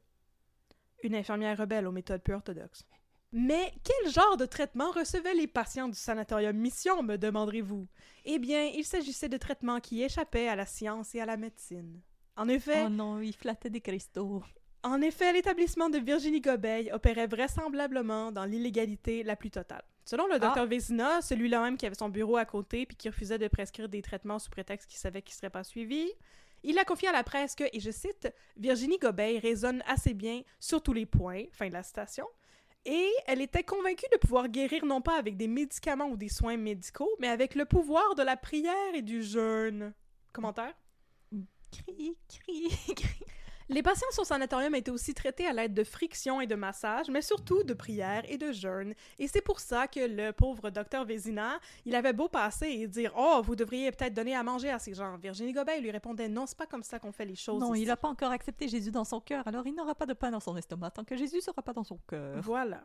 Une 1.02 1.14
infirmière 1.14 1.56
rebelle 1.56 1.86
aux 1.86 1.92
méthodes 1.92 2.22
peu 2.22 2.34
orthodoxes. 2.34 2.84
Mais 3.32 3.72
quel 3.84 4.12
genre 4.12 4.36
de 4.36 4.44
traitement 4.44 4.90
recevaient 4.90 5.34
les 5.34 5.46
patients 5.46 5.88
du 5.88 5.94
sanatorium 5.94 6.56
Mission, 6.56 7.02
me 7.02 7.16
demanderez-vous? 7.16 7.86
Eh 8.24 8.38
bien, 8.40 8.64
il 8.64 8.84
s'agissait 8.84 9.28
de 9.28 9.36
traitements 9.36 9.78
qui 9.78 10.02
échappaient 10.02 10.48
à 10.48 10.56
la 10.56 10.66
science 10.66 11.14
et 11.14 11.20
à 11.20 11.26
la 11.26 11.36
médecine. 11.36 12.00
En 12.36 12.48
effet, 12.48 12.84
Oh 12.86 12.88
non, 12.88 13.20
il 13.20 13.34
flattait 13.34 13.70
des 13.70 13.80
cristaux. 13.80 14.42
En 14.82 15.02
effet, 15.02 15.32
l'établissement 15.32 15.90
de 15.90 15.98
Virginie 15.98 16.40
Gobeil 16.40 16.90
opérait 16.92 17.26
vraisemblablement 17.26 18.32
dans 18.32 18.44
l'illégalité 18.44 19.22
la 19.22 19.36
plus 19.36 19.50
totale. 19.50 19.82
Selon 20.06 20.26
le 20.26 20.38
docteur 20.38 20.66
Vézina, 20.66 21.20
celui-là 21.20 21.60
même 21.60 21.76
qui 21.76 21.86
avait 21.86 21.94
son 21.94 22.08
bureau 22.08 22.36
à 22.36 22.46
côté 22.46 22.86
puis 22.86 22.96
qui 22.96 23.08
refusait 23.08 23.38
de 23.38 23.46
prescrire 23.46 23.88
des 23.88 24.00
traitements 24.00 24.38
sous 24.38 24.50
prétexte 24.50 24.88
qu'il 24.88 24.98
savait 24.98 25.20
qu'ils 25.22 25.34
ne 25.34 25.36
seraient 25.36 25.50
pas 25.50 25.64
suivis, 25.64 26.10
il 26.62 26.78
a 26.78 26.84
confié 26.84 27.08
à 27.08 27.12
la 27.12 27.22
presse 27.22 27.54
que, 27.54 27.64
et 27.72 27.80
je 27.80 27.90
cite, 27.90 28.32
Virginie 28.56 28.98
Gobeil 28.98 29.38
raisonne 29.38 29.82
assez 29.86 30.14
bien 30.14 30.42
sur 30.58 30.82
tous 30.82 30.92
les 30.92 31.06
points, 31.06 31.44
fin 31.52 31.68
de 31.68 31.72
la 31.74 31.82
citation, 31.82 32.26
et 32.84 33.10
elle 33.26 33.42
était 33.42 33.62
convaincue 33.62 34.06
de 34.12 34.18
pouvoir 34.18 34.48
guérir 34.48 34.84
non 34.86 35.00
pas 35.02 35.18
avec 35.18 35.36
des 35.36 35.48
médicaments 35.48 36.08
ou 36.08 36.16
des 36.16 36.28
soins 36.28 36.56
médicaux, 36.56 37.10
mais 37.18 37.28
avec 37.28 37.54
le 37.54 37.66
pouvoir 37.66 38.14
de 38.14 38.22
la 38.22 38.36
prière 38.36 38.94
et 38.94 39.02
du 39.02 39.22
jeûne. 39.22 39.92
Commentaire? 40.32 40.74
Crie, 41.70 42.16
crie, 42.28 42.94
crie. 42.96 43.24
Les 43.72 43.84
patients 43.84 44.08
au 44.18 44.24
sanatorium 44.24 44.74
étaient 44.74 44.90
aussi 44.90 45.14
traités 45.14 45.46
à 45.46 45.52
l'aide 45.52 45.74
de 45.74 45.84
friction 45.84 46.40
et 46.40 46.48
de 46.48 46.56
massage, 46.56 47.08
mais 47.08 47.22
surtout 47.22 47.62
de 47.62 47.72
prières 47.72 48.24
et 48.28 48.36
de 48.36 48.50
jeûne. 48.50 48.94
Et 49.20 49.28
c'est 49.28 49.40
pour 49.40 49.60
ça 49.60 49.86
que 49.86 50.00
le 50.00 50.32
pauvre 50.32 50.70
docteur 50.70 51.04
Vézina, 51.04 51.60
il 51.84 51.94
avait 51.94 52.12
beau 52.12 52.28
passer 52.28 52.66
et 52.66 52.88
dire 52.88 53.12
«Oh, 53.16 53.40
vous 53.44 53.54
devriez 53.54 53.92
peut-être 53.92 54.12
donner 54.12 54.34
à 54.34 54.42
manger 54.42 54.70
à 54.70 54.80
ces 54.80 54.92
gens.» 54.92 55.16
Virginie 55.22 55.52
Gobeil 55.52 55.80
lui 55.82 55.92
répondait 55.92 56.28
«Non, 56.28 56.46
c'est 56.46 56.58
pas 56.58 56.66
comme 56.66 56.82
ça 56.82 56.98
qu'on 56.98 57.12
fait 57.12 57.26
les 57.26 57.36
choses 57.36 57.60
Non, 57.60 57.72
ici. 57.72 57.84
il 57.84 57.86
n'a 57.86 57.96
pas 57.96 58.08
encore 58.08 58.32
accepté 58.32 58.66
Jésus 58.66 58.90
dans 58.90 59.04
son 59.04 59.20
cœur, 59.20 59.46
alors 59.46 59.64
il 59.64 59.76
n'aura 59.76 59.94
pas 59.94 60.06
de 60.06 60.14
pain 60.14 60.32
dans 60.32 60.40
son 60.40 60.56
estomac 60.56 60.90
tant 60.90 61.04
que 61.04 61.16
Jésus 61.16 61.40
sera 61.40 61.62
pas 61.62 61.72
dans 61.72 61.84
son 61.84 61.98
cœur. 62.08 62.40
Voilà. 62.42 62.82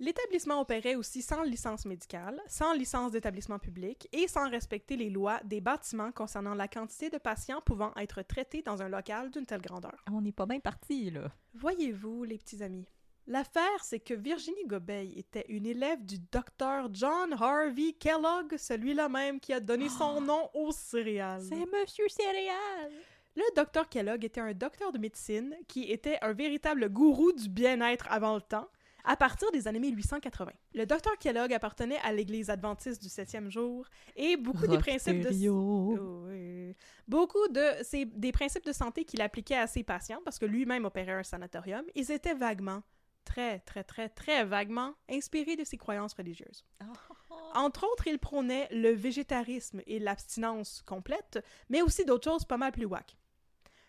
L'établissement 0.00 0.60
opérait 0.60 0.96
aussi 0.96 1.22
sans 1.22 1.44
licence 1.44 1.86
médicale, 1.86 2.40
sans 2.48 2.72
licence 2.72 3.12
d'établissement 3.12 3.60
public 3.60 4.08
et 4.12 4.26
sans 4.26 4.50
respecter 4.50 4.96
les 4.96 5.08
lois 5.08 5.40
des 5.44 5.60
bâtiments 5.60 6.10
concernant 6.10 6.54
la 6.54 6.66
quantité 6.66 7.10
de 7.10 7.18
patients 7.18 7.60
pouvant 7.60 7.92
être 7.96 8.22
traités 8.22 8.62
dans 8.62 8.82
un 8.82 8.88
local 8.88 9.30
d'une 9.30 9.46
telle 9.46 9.60
grandeur. 9.60 10.04
On 10.10 10.20
n'est 10.20 10.32
pas 10.32 10.46
bien 10.46 10.58
parti, 10.58 11.10
là. 11.10 11.30
Voyez-vous, 11.54 12.24
les 12.24 12.38
petits 12.38 12.60
amis, 12.64 12.88
l'affaire, 13.28 13.84
c'est 13.84 14.00
que 14.00 14.14
Virginie 14.14 14.66
Gobeil 14.66 15.16
était 15.16 15.46
une 15.48 15.64
élève 15.64 16.04
du 16.04 16.18
docteur 16.18 16.88
John 16.92 17.32
Harvey 17.32 17.92
Kellogg, 17.92 18.56
celui-là 18.56 19.08
même 19.08 19.38
qui 19.38 19.52
a 19.52 19.60
donné 19.60 19.88
son 19.88 20.20
nom 20.20 20.50
aux 20.54 20.72
céréales. 20.72 21.42
C'est 21.48 21.66
Monsieur 21.66 22.08
Céréal! 22.08 22.90
Le 23.36 23.42
docteur 23.54 23.88
Kellogg 23.88 24.24
était 24.24 24.40
un 24.40 24.54
docteur 24.54 24.90
de 24.92 24.98
médecine 24.98 25.54
qui 25.68 25.90
était 25.90 26.18
un 26.20 26.32
véritable 26.32 26.88
gourou 26.88 27.32
du 27.32 27.48
bien-être 27.48 28.06
avant 28.10 28.34
le 28.34 28.40
temps, 28.40 28.68
à 29.04 29.16
partir 29.16 29.50
des 29.52 29.68
années 29.68 29.80
1880. 29.80 30.52
Le 30.74 30.86
docteur 30.86 31.16
Kellogg 31.18 31.52
appartenait 31.52 31.98
à 32.02 32.12
l'Église 32.12 32.50
adventiste 32.50 33.02
du 33.02 33.08
septième 33.08 33.50
jour 33.50 33.86
et 34.16 34.36
beaucoup 34.36 34.66
des 34.66 34.78
principes 34.78 35.20
de... 35.20 35.28
Oui. 35.28 36.74
Beaucoup 37.06 37.46
de 37.48 38.18
des 38.18 38.32
principes 38.32 38.64
de 38.64 38.72
santé 38.72 39.04
qu'il 39.04 39.20
appliquait 39.20 39.56
à 39.56 39.66
ses 39.66 39.82
patients, 39.82 40.20
parce 40.24 40.38
que 40.38 40.46
lui-même 40.46 40.84
opérait 40.84 41.12
un 41.12 41.22
sanatorium, 41.22 41.84
ils 41.94 42.10
étaient 42.10 42.34
vaguement, 42.34 42.82
très, 43.24 43.60
très, 43.60 43.84
très, 43.84 44.08
très 44.08 44.44
vaguement 44.44 44.94
inspirés 45.10 45.56
de 45.56 45.64
ses 45.64 45.76
croyances 45.76 46.14
religieuses. 46.14 46.64
Entre 47.54 47.84
autres, 47.84 48.06
il 48.06 48.18
prônait 48.18 48.68
le 48.70 48.90
végétarisme 48.90 49.80
et 49.86 49.98
l'abstinence 49.98 50.82
complète, 50.86 51.44
mais 51.68 51.82
aussi 51.82 52.04
d'autres 52.04 52.30
choses 52.30 52.44
pas 52.44 52.56
mal 52.56 52.72
plus 52.72 52.86
whack. 52.86 53.16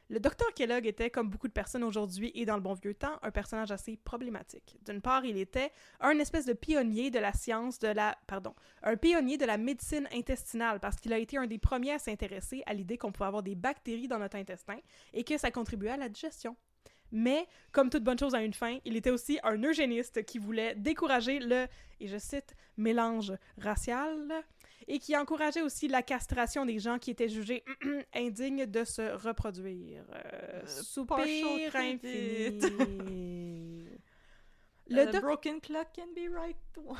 Le 0.09 0.19
docteur 0.19 0.53
Kellogg 0.53 0.85
était, 0.85 1.09
comme 1.09 1.29
beaucoup 1.29 1.47
de 1.47 1.53
personnes 1.53 1.83
aujourd'hui 1.83 2.31
et 2.35 2.45
dans 2.45 2.55
le 2.55 2.61
bon 2.61 2.73
vieux 2.73 2.93
temps, 2.93 3.17
un 3.23 3.31
personnage 3.31 3.71
assez 3.71 3.97
problématique. 3.97 4.77
D'une 4.85 5.01
part, 5.01 5.25
il 5.25 5.35
était 5.35 5.71
un 5.99 6.19
espèce 6.19 6.45
de 6.45 6.53
pionnier 6.53 7.09
de 7.09 7.17
la 7.17 7.33
science 7.33 7.79
de 7.79 7.87
la... 7.87 8.15
pardon, 8.27 8.53
un 8.83 8.97
pionnier 8.97 9.37
de 9.37 9.45
la 9.45 9.57
médecine 9.57 10.07
intestinale 10.13 10.79
parce 10.79 10.97
qu'il 10.97 11.11
a 11.11 11.17
été 11.17 11.37
un 11.37 11.47
des 11.47 11.57
premiers 11.57 11.93
à 11.93 11.99
s'intéresser 11.99 12.61
à 12.67 12.75
l'idée 12.75 12.99
qu'on 12.99 13.11
pouvait 13.11 13.27
avoir 13.27 13.41
des 13.41 13.55
bactéries 13.55 14.07
dans 14.07 14.19
notre 14.19 14.37
intestin 14.37 14.77
et 15.13 15.23
que 15.23 15.39
ça 15.39 15.49
contribuait 15.49 15.89
à 15.89 15.97
la 15.97 16.09
digestion. 16.09 16.55
Mais, 17.11 17.47
comme 17.71 17.89
toute 17.89 18.03
bonne 18.03 18.19
chose 18.19 18.35
a 18.35 18.43
une 18.43 18.53
fin, 18.53 18.77
il 18.83 18.95
était 18.95 19.09
aussi 19.09 19.39
un 19.43 19.61
eugéniste 19.63 20.23
qui 20.25 20.37
voulait 20.37 20.75
décourager 20.75 21.39
le, 21.39 21.67
et 21.99 22.07
je 22.07 22.17
cite, 22.17 22.55
mélange 22.77 23.33
racial, 23.57 24.43
et 24.87 24.99
qui 24.99 25.15
encourageait 25.17 25.61
aussi 25.61 25.87
la 25.87 26.03
castration 26.03 26.65
des 26.65 26.79
gens 26.79 26.99
qui 26.99 27.11
étaient 27.11 27.29
jugés 27.29 27.63
indignes 28.13 28.65
de 28.65 28.83
se 28.83 29.01
reproduire. 29.15 30.03
Euh, 30.13 30.67
soupir 30.67 31.17
partial 31.17 31.75
infini. 31.75 33.89
Le 34.87 35.05
The 35.07 35.11
doc- 35.13 35.21
broken 35.21 35.61
clock 35.61 35.87
can 35.95 36.07
be 36.15 36.29
right 36.31 36.57
twice 36.73 36.97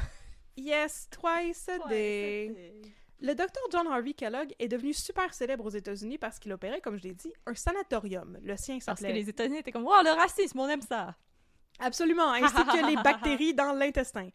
Yes, 0.58 1.08
twice 1.12 1.68
a 1.70 1.76
a 1.86 1.90
day. 1.90 2.48
day. 2.50 2.82
Le 3.22 3.36
docteur 3.36 3.62
John 3.72 3.88
Harvey 3.88 4.14
Kellogg 4.14 4.54
est 4.58 4.68
devenu 4.68 4.94
super 4.94 5.34
célèbre 5.34 5.66
aux 5.66 5.70
États-Unis 5.70 6.18
parce 6.18 6.40
qu'il 6.40 6.52
opérait, 6.54 6.82
comme 6.82 6.98
je 6.98 7.04
l'ai 7.04 7.14
dit, 7.14 7.32
un 7.46 7.54
sanatorium. 7.54 8.40
Le 8.42 8.58
sien 8.58 8.80
Parce 8.86 9.00
que 9.00 9.06
s'appelait... 9.06 9.14
les 9.22 9.30
États-Unis 9.30 9.60
étaient 9.60 9.72
comme, 9.72 9.86
oh, 9.88 10.02
le 10.04 10.12
racisme, 10.12 10.60
on 10.60 10.68
aime 10.68 10.82
ça. 10.82 11.16
Absolument, 11.80 12.32
ainsi 12.32 12.54
que 12.54 12.88
les 12.90 12.96
bactéries 13.04 13.54
dans 13.54 13.74
l'intestin. 13.74 14.30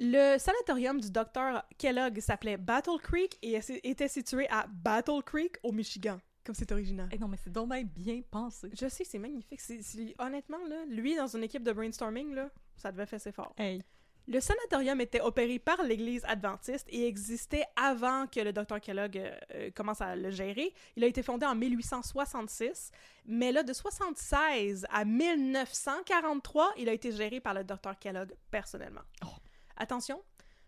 Le 0.00 0.38
sanatorium 0.38 1.00
du 1.00 1.10
docteur 1.10 1.64
Kellogg 1.76 2.20
s'appelait 2.20 2.56
Battle 2.56 2.98
Creek 3.02 3.36
et 3.42 3.58
était 3.82 4.06
situé 4.06 4.48
à 4.48 4.66
Battle 4.68 5.22
Creek, 5.24 5.56
au 5.64 5.72
Michigan. 5.72 6.20
Comme 6.44 6.54
c'est 6.54 6.70
original. 6.70 7.08
Eh 7.12 7.18
non, 7.18 7.26
mais 7.28 7.36
c'est 7.42 7.52
donc 7.52 7.68
bien 7.68 7.82
bien 7.84 8.20
pensé. 8.30 8.70
Je 8.72 8.88
sais, 8.88 9.04
c'est 9.04 9.18
magnifique. 9.18 9.60
C'est- 9.60 10.14
honnêtement, 10.18 10.64
là, 10.68 10.84
lui, 10.88 11.16
dans 11.16 11.26
une 11.26 11.42
équipe 11.42 11.64
de 11.64 11.72
brainstorming, 11.72 12.32
là, 12.34 12.48
ça 12.76 12.92
devait 12.92 13.06
faire 13.06 13.20
ses 13.20 13.32
fort. 13.32 13.52
Hey. 13.58 13.82
Le 14.28 14.40
sanatorium 14.40 15.00
était 15.00 15.20
opéré 15.22 15.58
par 15.58 15.82
l'Église 15.82 16.22
adventiste 16.26 16.86
et 16.90 17.06
existait 17.06 17.64
avant 17.76 18.26
que 18.26 18.40
le 18.40 18.52
docteur 18.52 18.78
Kellogg 18.80 19.16
euh, 19.16 19.30
euh, 19.54 19.70
commence 19.74 20.00
à 20.02 20.14
le 20.14 20.30
gérer. 20.30 20.72
Il 20.96 21.04
a 21.04 21.06
été 21.06 21.22
fondé 21.22 21.44
en 21.46 21.54
1866, 21.54 22.92
mais 23.26 23.52
là, 23.52 23.62
de 23.62 23.72
76 23.72 24.86
à 24.90 25.04
1943, 25.04 26.74
il 26.76 26.88
a 26.88 26.92
été 26.92 27.10
géré 27.10 27.40
par 27.40 27.54
le 27.54 27.64
docteur 27.64 27.98
Kellogg 27.98 28.32
personnellement. 28.50 29.00
Attention, 29.78 30.20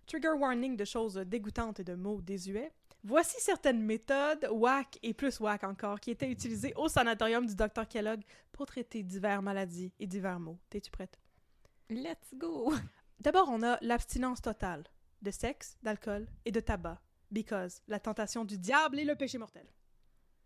trigger 0.06 0.30
warning 0.38 0.76
de 0.76 0.84
choses 0.84 1.16
dégoûtantes 1.16 1.80
et 1.80 1.84
de 1.84 1.94
mots 1.94 2.20
désuets. 2.20 2.72
Voici 3.02 3.40
certaines 3.40 3.82
méthodes, 3.82 4.46
whack 4.52 4.98
et 5.02 5.14
plus 5.14 5.40
whack 5.40 5.64
encore, 5.64 5.98
qui 5.98 6.10
étaient 6.10 6.30
utilisées 6.30 6.72
au 6.76 6.88
sanatorium 6.88 7.44
du 7.44 7.54
docteur 7.54 7.88
Kellogg 7.88 8.22
pour 8.52 8.66
traiter 8.66 9.02
divers 9.02 9.42
maladies 9.42 9.92
et 9.98 10.06
divers 10.06 10.38
maux. 10.38 10.58
T'es-tu 10.68 10.90
prête? 10.90 11.18
Let's 11.88 12.34
go. 12.34 12.72
D'abord, 13.18 13.48
on 13.50 13.62
a 13.62 13.78
l'abstinence 13.80 14.40
totale 14.40 14.84
de 15.22 15.30
sexe, 15.30 15.76
d'alcool 15.82 16.28
et 16.44 16.52
de 16.52 16.60
tabac. 16.60 17.00
Because 17.32 17.82
la 17.88 18.00
tentation 18.00 18.44
du 18.44 18.58
diable 18.58 18.98
et 18.98 19.04
le 19.04 19.16
péché 19.16 19.38
mortel. 19.38 19.66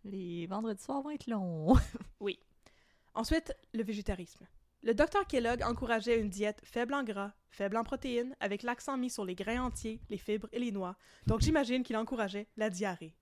Les 0.04 0.46
vendredis 0.46 0.82
soirs 0.82 1.02
vont 1.02 1.10
être 1.10 1.26
longs. 1.26 1.74
Oui. 2.20 2.38
Ensuite, 3.14 3.54
le 3.72 3.82
végétarisme. 3.82 4.46
Le 4.84 4.92
docteur 4.92 5.26
Kellogg 5.26 5.62
encourageait 5.62 6.20
une 6.20 6.28
diète 6.28 6.60
faible 6.62 6.92
en 6.92 7.02
gras, 7.02 7.32
faible 7.48 7.78
en 7.78 7.84
protéines, 7.84 8.36
avec 8.38 8.62
l'accent 8.62 8.98
mis 8.98 9.08
sur 9.08 9.24
les 9.24 9.34
grains 9.34 9.62
entiers, 9.62 9.98
les 10.10 10.18
fibres 10.18 10.48
et 10.52 10.58
les 10.58 10.72
noix. 10.72 10.94
Donc 11.26 11.40
j'imagine 11.40 11.82
qu'il 11.82 11.96
encourageait 11.96 12.48
la 12.58 12.68
diarrhée. 12.68 13.14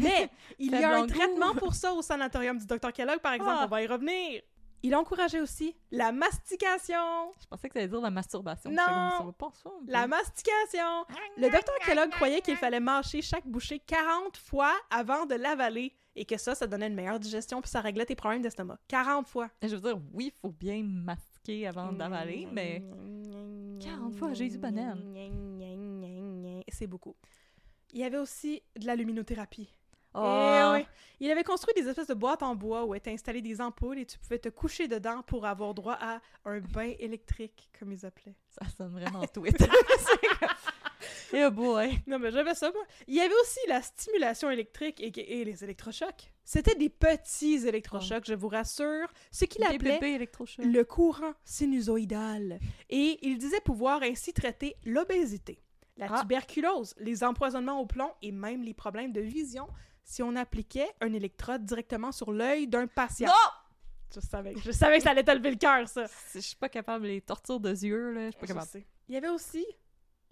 Mais 0.00 0.28
il 0.58 0.70
y 0.70 0.84
a 0.84 0.96
un 0.96 1.00
goût. 1.00 1.06
traitement 1.06 1.54
pour 1.54 1.74
ça 1.74 1.94
au 1.94 2.02
sanatorium 2.02 2.58
du 2.58 2.66
docteur 2.66 2.92
Kellogg, 2.92 3.20
par 3.20 3.32
exemple, 3.32 3.56
Ah. 3.58 3.64
on 3.64 3.68
va 3.68 3.82
y 3.82 3.86
revenir. 3.86 4.42
Il 4.82 4.94
encourageait 4.94 5.40
aussi 5.40 5.74
la 5.90 6.12
mastication. 6.12 7.32
Je 7.40 7.46
pensais 7.46 7.68
que 7.68 7.72
ça 7.74 7.80
allait 7.80 7.88
dire 7.88 8.00
la 8.00 8.10
masturbation. 8.10 8.70
Non. 8.70 8.76
Ça 8.76 9.22
va 9.24 9.32
pas. 9.32 9.50
La 9.88 10.06
mastication. 10.06 11.04
Le 11.36 11.50
docteur 11.50 11.74
Kellogg 11.86 12.10
croyait 12.10 12.40
qu'il 12.42 12.56
fallait 12.56 12.78
mâcher 12.80 13.22
chaque 13.22 13.46
bouchée 13.46 13.80
40 13.80 14.36
fois 14.36 14.72
avant 14.90 15.26
de 15.26 15.34
l'avaler 15.34 15.92
et 16.16 16.24
que 16.24 16.36
ça, 16.36 16.54
ça 16.54 16.66
donnait 16.66 16.88
une 16.88 16.94
meilleure 16.94 17.20
digestion 17.20 17.60
puis 17.60 17.70
ça 17.70 17.80
réglait 17.80 18.06
tes 18.06 18.16
problèmes 18.16 18.42
d'estomac. 18.42 18.78
40 18.88 19.26
fois. 19.26 19.50
Je 19.62 19.74
veux 19.76 19.80
dire, 19.80 20.00
oui, 20.12 20.32
il 20.34 20.40
faut 20.40 20.52
bien 20.52 20.82
mastiquer 20.82 21.66
avant 21.66 21.92
d'avaler, 21.92 22.48
mais 22.50 22.82
40 23.80 24.14
fois, 24.14 24.34
Jésus 24.34 24.58
banane. 24.58 25.14
C'est 26.70 26.86
beaucoup. 26.86 27.16
Il 27.92 28.00
y 28.00 28.04
avait 28.04 28.18
aussi 28.18 28.62
de 28.78 28.86
la 28.86 28.94
luminothérapie. 28.94 29.70
Oh, 30.14 30.72
oui. 30.74 30.86
Il 31.20 31.30
avait 31.30 31.44
construit 31.44 31.74
des 31.74 31.88
espèces 31.88 32.06
de 32.08 32.14
boîtes 32.14 32.42
en 32.42 32.54
bois 32.54 32.84
où 32.84 32.94
étaient 32.94 33.12
installées 33.12 33.42
des 33.42 33.60
ampoules 33.60 33.98
et 33.98 34.06
tu 34.06 34.18
pouvais 34.18 34.38
te 34.38 34.48
coucher 34.48 34.88
dedans 34.88 35.22
pour 35.22 35.46
avoir 35.46 35.74
droit 35.74 35.96
à 36.00 36.20
un 36.44 36.60
bain 36.60 36.92
électrique, 36.98 37.70
comme 37.78 37.92
ils 37.92 38.04
appelaient. 38.06 38.36
ça 38.48 38.66
sonne 38.76 38.92
vraiment 38.92 39.26
tweet. 39.26 39.56
Eh 41.32 41.50
boy. 41.50 41.98
Non, 42.06 42.18
mais 42.18 42.30
j'avais 42.30 42.54
ça, 42.54 42.70
moi. 42.72 42.82
Il 43.06 43.14
y 43.14 43.20
avait 43.20 43.34
aussi 43.42 43.60
la 43.68 43.82
stimulation 43.82 44.50
électrique 44.50 45.00
et, 45.00 45.40
et 45.40 45.44
les 45.44 45.62
électrochocs. 45.64 46.32
C'était 46.44 46.74
des 46.74 46.88
petits 46.88 47.66
électrochocs, 47.66 48.24
je 48.26 48.34
vous 48.34 48.48
rassure. 48.48 49.12
Ce 49.30 49.44
qu'il 49.44 49.62
appelait 49.64 49.98
le 50.58 50.82
courant 50.84 51.32
sinusoïdal. 51.44 52.58
Et 52.90 53.18
il 53.22 53.38
disait 53.38 53.60
pouvoir 53.60 54.02
ainsi 54.02 54.32
traiter 54.32 54.76
l'obésité, 54.84 55.60
la 55.96 56.06
Ah. 56.10 56.20
tuberculose, 56.20 56.94
les 56.98 57.22
empoisonnements 57.24 57.80
au 57.80 57.86
plomb 57.86 58.12
et 58.22 58.32
même 58.32 58.62
les 58.62 58.74
problèmes 58.74 59.12
de 59.12 59.20
vision 59.20 59.68
si 60.04 60.22
on 60.22 60.36
appliquait 60.36 60.88
un 61.02 61.12
électrode 61.12 61.64
directement 61.66 62.12
sur 62.12 62.32
l'œil 62.32 62.66
d'un 62.66 62.86
patient. 62.86 63.28
Non! 63.28 64.14
Je 64.14 64.20
savais, 64.20 64.54
je 64.64 64.70
savais 64.72 64.96
que 64.96 65.04
ça 65.04 65.10
allait 65.10 65.22
te 65.22 65.30
lever 65.30 65.50
le 65.50 65.56
cœur, 65.58 65.86
ça. 65.86 66.06
Je 66.34 66.38
suis 66.40 66.56
pas 66.56 66.70
capable, 66.70 67.06
les 67.06 67.20
tortures 67.20 67.60
de 67.60 67.68
yeux, 67.68 68.12
là, 68.12 68.26
je 68.26 68.30
suis 68.30 68.40
pas 68.40 68.46
capable. 68.46 68.84
Il 69.06 69.14
y 69.14 69.18
avait 69.18 69.28
aussi 69.28 69.66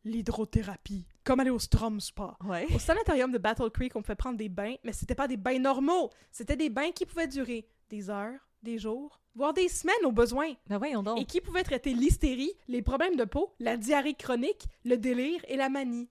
l'hydrothérapie, 0.07 1.05
comme 1.25 1.41
aller 1.41 1.51
au 1.51 1.59
Strom 1.59 2.01
Spa. 2.01 2.37
Ouais. 2.45 2.67
Au 2.75 2.79
sanatorium 2.79 3.33
de 3.33 3.39
Battle 3.39 3.71
Creek, 3.71 3.95
on 3.97 4.03
pouvait 4.03 4.15
prendre 4.15 4.39
des 4.39 4.49
bains, 4.49 4.75
mais 4.85 4.93
c'était 4.93 5.15
pas 5.15 5.29
des 5.29 5.37
bains 5.37 5.59
normaux. 5.59 6.11
C'était 6.31 6.57
des 6.57 6.71
bains 6.71 6.93
qui 6.93 7.05
pouvaient 7.07 7.27
durer 7.29 7.67
des 7.91 8.09
heures, 8.11 8.39
des 8.63 8.79
jours, 8.79 9.21
voire 9.35 9.53
des 9.53 9.69
semaines 9.69 10.05
au 10.05 10.13
besoin, 10.13 10.53
Ben 10.69 10.79
voyons 10.79 11.03
donc. 11.03 11.21
et 11.21 11.25
qui 11.25 11.41
pouvaient 11.41 11.63
traiter 11.63 11.93
l'hystérie, 11.93 12.53
les 12.69 12.83
problèmes 12.83 13.17
de 13.17 13.25
peau, 13.25 13.53
la 13.61 13.77
diarrhée 13.77 14.15
chronique, 14.15 14.67
le 14.85 14.97
délire 14.97 15.41
et 15.49 15.57
la 15.57 15.69
manie. 15.69 16.09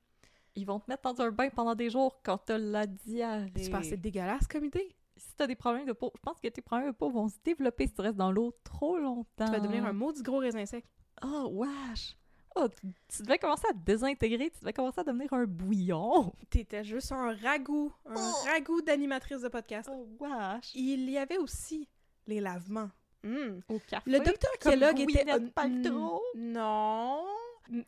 Ils 0.55 0.65
vont 0.65 0.79
te 0.79 0.89
mettre 0.89 1.13
dans 1.13 1.21
un 1.21 1.31
bain 1.31 1.49
pendant 1.49 1.75
des 1.75 1.89
jours 1.89 2.21
quand 2.23 2.37
t'as 2.37 2.57
la 2.57 2.85
diarrhée. 2.87 3.51
Tu 3.61 3.69
penses 3.69 3.85
c'est 3.87 3.97
dégueulasse 3.97 4.47
comme 4.47 4.63
idée? 4.65 4.95
Si 5.17 5.33
t'as 5.35 5.47
des 5.47 5.55
problèmes 5.55 5.85
de 5.85 5.93
peau, 5.93 6.11
je 6.15 6.21
pense 6.21 6.39
que 6.39 6.47
tes 6.47 6.61
problèmes 6.61 6.91
de 6.91 6.95
peau 6.95 7.09
vont 7.09 7.27
se 7.27 7.35
développer 7.43 7.87
si 7.87 7.93
tu 7.93 8.01
restes 8.01 8.17
dans 8.17 8.31
l'eau 8.31 8.53
trop 8.63 8.97
longtemps. 8.97 9.45
Tu 9.45 9.51
vas 9.51 9.59
devenir 9.59 9.85
un 9.85 9.93
maudit 9.93 10.21
gros 10.21 10.37
raisin 10.39 10.65
sec. 10.65 10.85
Oh, 11.23 11.49
wesh! 11.51 12.15
Oh, 12.57 12.67
tu, 13.09 13.21
devais 13.23 13.37
commencer 13.37 13.65
à 13.69 13.73
te 13.73 13.79
désintégrer, 13.79 14.49
tu 14.49 14.59
devais 14.61 14.71
commencer 14.71 15.01
à 15.01 15.03
devenir 15.03 15.31
un 15.33 15.43
bouillon. 15.45 16.33
T'étais 16.49 16.85
juste 16.85 17.11
un 17.11 17.35
ragoût, 17.35 17.91
un 18.05 18.31
ragoût 18.45 18.81
d'animatrice 18.81 19.41
de 19.41 19.49
podcast. 19.49 19.89
Oh, 19.91 20.07
wesh! 20.21 20.73
Il 20.73 21.09
y 21.09 21.17
avait 21.17 21.37
aussi 21.37 21.89
les 22.27 22.39
lavements. 22.39 22.89
Hmm. 23.23 23.59
Au 23.67 23.79
café? 23.79 24.09
Le 24.09 24.19
docteur 24.19 24.51
Kellogg 24.59 24.99
était... 25.01 25.25
Gwyneth 25.25 25.53
Paltrow? 25.53 26.21
Mm, 26.35 26.51
Non... 26.53 27.25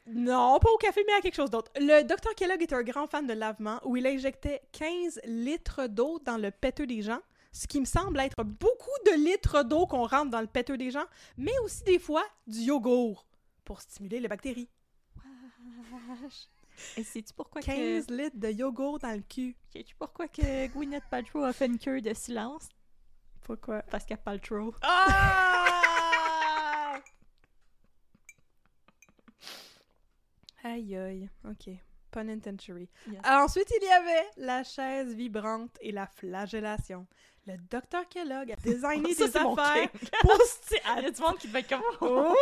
Non, 0.08 0.58
pas 0.60 0.71
au 0.71 0.77
café, 0.77 1.03
mais 1.06 1.13
à 1.13 1.21
quelque 1.21 1.36
chose 1.36 1.51
d'autre. 1.51 1.71
Le 1.77 2.01
docteur 2.01 2.34
Kellogg 2.34 2.63
était 2.63 2.73
un 2.73 2.82
grand 2.82 3.06
fan 3.06 3.27
de 3.27 3.34
lavement 3.34 3.80
où 3.86 3.95
il 3.95 4.08
injectait 4.08 4.63
15 4.71 5.21
litres 5.25 5.86
d'eau 5.86 6.19
dans 6.25 6.38
le 6.38 6.49
péteux 6.49 6.88
des 6.88 7.03
gens, 7.03 7.19
ce 7.51 7.67
qui 7.67 7.80
me 7.80 7.86
semble 7.86 8.19
être 8.19 8.43
beaucoup 8.43 8.89
de 9.06 9.12
litres 9.12 9.63
d'eau 9.63 9.86
qu'on 9.86 10.08
rentre 10.08 10.32
dans 10.32 10.41
le 10.41 10.47
péteux 10.47 10.77
des 10.77 10.89
gens, 10.89 11.06
mais 11.38 11.53
aussi 11.63 11.84
des 11.84 11.99
fois 11.99 12.23
du 12.47 12.62
yogourt 12.62 13.27
pour 13.67 13.82
stimuler 13.82 14.21
les 14.21 14.30
bactéries. 14.30 14.69
Wesh. 16.23 16.47
Et 16.95 17.03
sais-tu 17.03 17.34
pourquoi 17.34 17.60
15 17.62 18.08
que... 18.08 18.13
litres 18.13 18.38
de 18.38 18.47
yogourt 18.47 18.99
dans 18.99 19.13
le 19.13 19.21
cul. 19.21 19.58
Sais-tu 19.73 19.93
pourquoi 19.95 20.30
que 20.30 20.67
Gwyneth 20.67 21.03
Paltrow 21.12 21.43
a 21.43 21.51
fait 21.51 21.65
une 21.65 21.77
cure 21.77 22.01
de 22.01 22.13
silence? 22.13 22.69
Pourquoi? 23.41 23.82
Parce 23.82 24.06
qu'elle 24.06 24.19
Paltrow. 24.19 24.73
Ah! 24.82 25.34
aïe 30.63 30.95
aïe, 30.95 31.30
ok. 31.43 31.69
Pun 32.12 32.30
intentionally. 32.30 32.89
Yes. 33.12 33.22
Ensuite, 33.26 33.72
il 33.82 33.86
y 33.86 33.91
avait 33.91 34.28
la 34.38 34.63
chaise 34.63 35.13
vibrante 35.13 35.78
et 35.82 35.91
la 35.91 36.08
flagellation. 36.08 37.06
Le 37.46 37.58
docteur 37.70 38.08
Kellogg 38.10 38.52
a 38.52 38.56
designé 38.63 39.13
Ça, 39.13 39.28
des 39.28 39.38
affaires 39.38 39.89
pour... 40.22 40.38
Il 40.72 41.04
y 41.04 41.06
a 41.06 41.12
du 41.12 41.22
monde 41.22 41.38
qui 41.38 41.48
devait 41.48 41.60
être 41.60 41.70
comme... 41.70 41.82
Oh! 42.02 42.34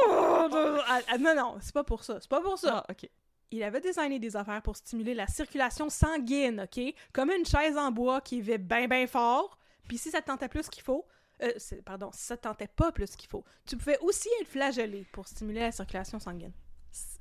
Ah, 0.87 0.99
ah, 1.07 1.17
non, 1.17 1.35
non, 1.35 1.57
c'est 1.61 1.73
pas 1.73 1.83
pour 1.83 2.03
ça. 2.03 2.19
C'est 2.19 2.29
pas 2.29 2.41
pour 2.41 2.57
ça. 2.57 2.83
Ah, 2.87 2.91
ok. 2.91 3.09
Il 3.51 3.63
avait 3.63 3.81
designé 3.81 4.19
des 4.19 4.35
affaires 4.35 4.61
pour 4.61 4.75
stimuler 4.75 5.13
la 5.13 5.27
circulation 5.27 5.89
sanguine, 5.89 6.61
OK? 6.67 6.93
Comme 7.13 7.31
une 7.31 7.45
chaise 7.45 7.77
en 7.77 7.91
bois 7.91 8.21
qui 8.21 8.41
va 8.41 8.57
bien, 8.57 8.87
bien 8.87 9.07
fort. 9.07 9.57
Puis 9.87 9.97
si 9.97 10.09
ça 10.09 10.21
te 10.21 10.27
tentait 10.27 10.49
plus 10.49 10.67
qu'il 10.69 10.83
faut... 10.83 11.05
euh, 11.43 11.51
pardon, 11.85 12.09
si 12.11 12.23
ça 12.23 12.37
te 12.37 12.43
tentait 12.43 12.67
pas 12.67 12.91
plus 12.91 13.15
qu'il 13.15 13.29
faut, 13.29 13.43
tu 13.65 13.77
pouvais 13.77 13.99
aussi 13.99 14.27
être 14.41 14.47
flagellé 14.47 15.05
pour 15.11 15.27
stimuler 15.27 15.59
la 15.61 15.71
circulation 15.71 16.19
sanguine. 16.19 16.53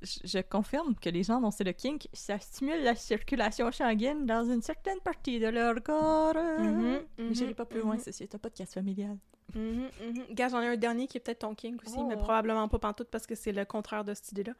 Je, 0.02 0.40
confirme 0.42 0.94
que 0.94 1.08
les 1.08 1.22
gens 1.22 1.40
dont 1.40 1.50
c'est 1.50 1.64
le 1.64 1.72
kink, 1.72 2.08
ça 2.12 2.38
stimule 2.38 2.82
la 2.82 2.94
circulation 2.94 3.72
sanguine 3.72 4.26
dans 4.26 4.44
une 4.44 4.62
certaine 4.62 5.00
partie 5.00 5.40
de 5.40 5.46
leur 5.48 5.82
corps. 5.82 6.34
Mhm, 6.34 7.00
Mais 7.18 7.34
j'irai 7.34 7.50
mhm, 7.50 7.54
pas 7.54 7.64
plus 7.64 7.80
loin, 7.80 7.94
mhm. 7.94 8.00
ceci 8.00 8.22
est 8.24 8.34
un 8.34 8.38
podcast 8.38 8.74
familial. 8.74 9.16
Mhm, 9.54 9.88
mhm. 10.00 10.34
Gars, 10.34 10.48
j'en 10.48 10.60
ai 10.60 10.68
un 10.68 10.76
dernier 10.76 11.06
qui 11.06 11.16
est 11.16 11.20
peut-être 11.20 11.40
ton 11.40 11.54
kink 11.54 11.82
aussi, 11.86 12.02
mais 12.04 12.16
Oh. 12.16 12.22
probablement 12.22 12.68
pas 12.68 12.78
pantoute 12.78 13.08
parce 13.10 13.26
que 13.26 13.34
c'est 13.34 13.52
le 13.52 13.64
contraire 13.64 14.04
de 14.04 14.14
cette 14.14 14.32
idée-là. 14.32 14.54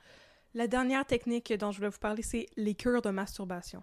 La 0.54 0.66
dernière 0.66 1.04
technique 1.04 1.52
dont 1.52 1.72
je 1.72 1.78
voulais 1.78 1.90
vous 1.90 1.98
parler, 1.98 2.22
c'est 2.22 2.46
les 2.56 2.74
cures 2.74 3.02
de 3.02 3.10
masturbation. 3.10 3.82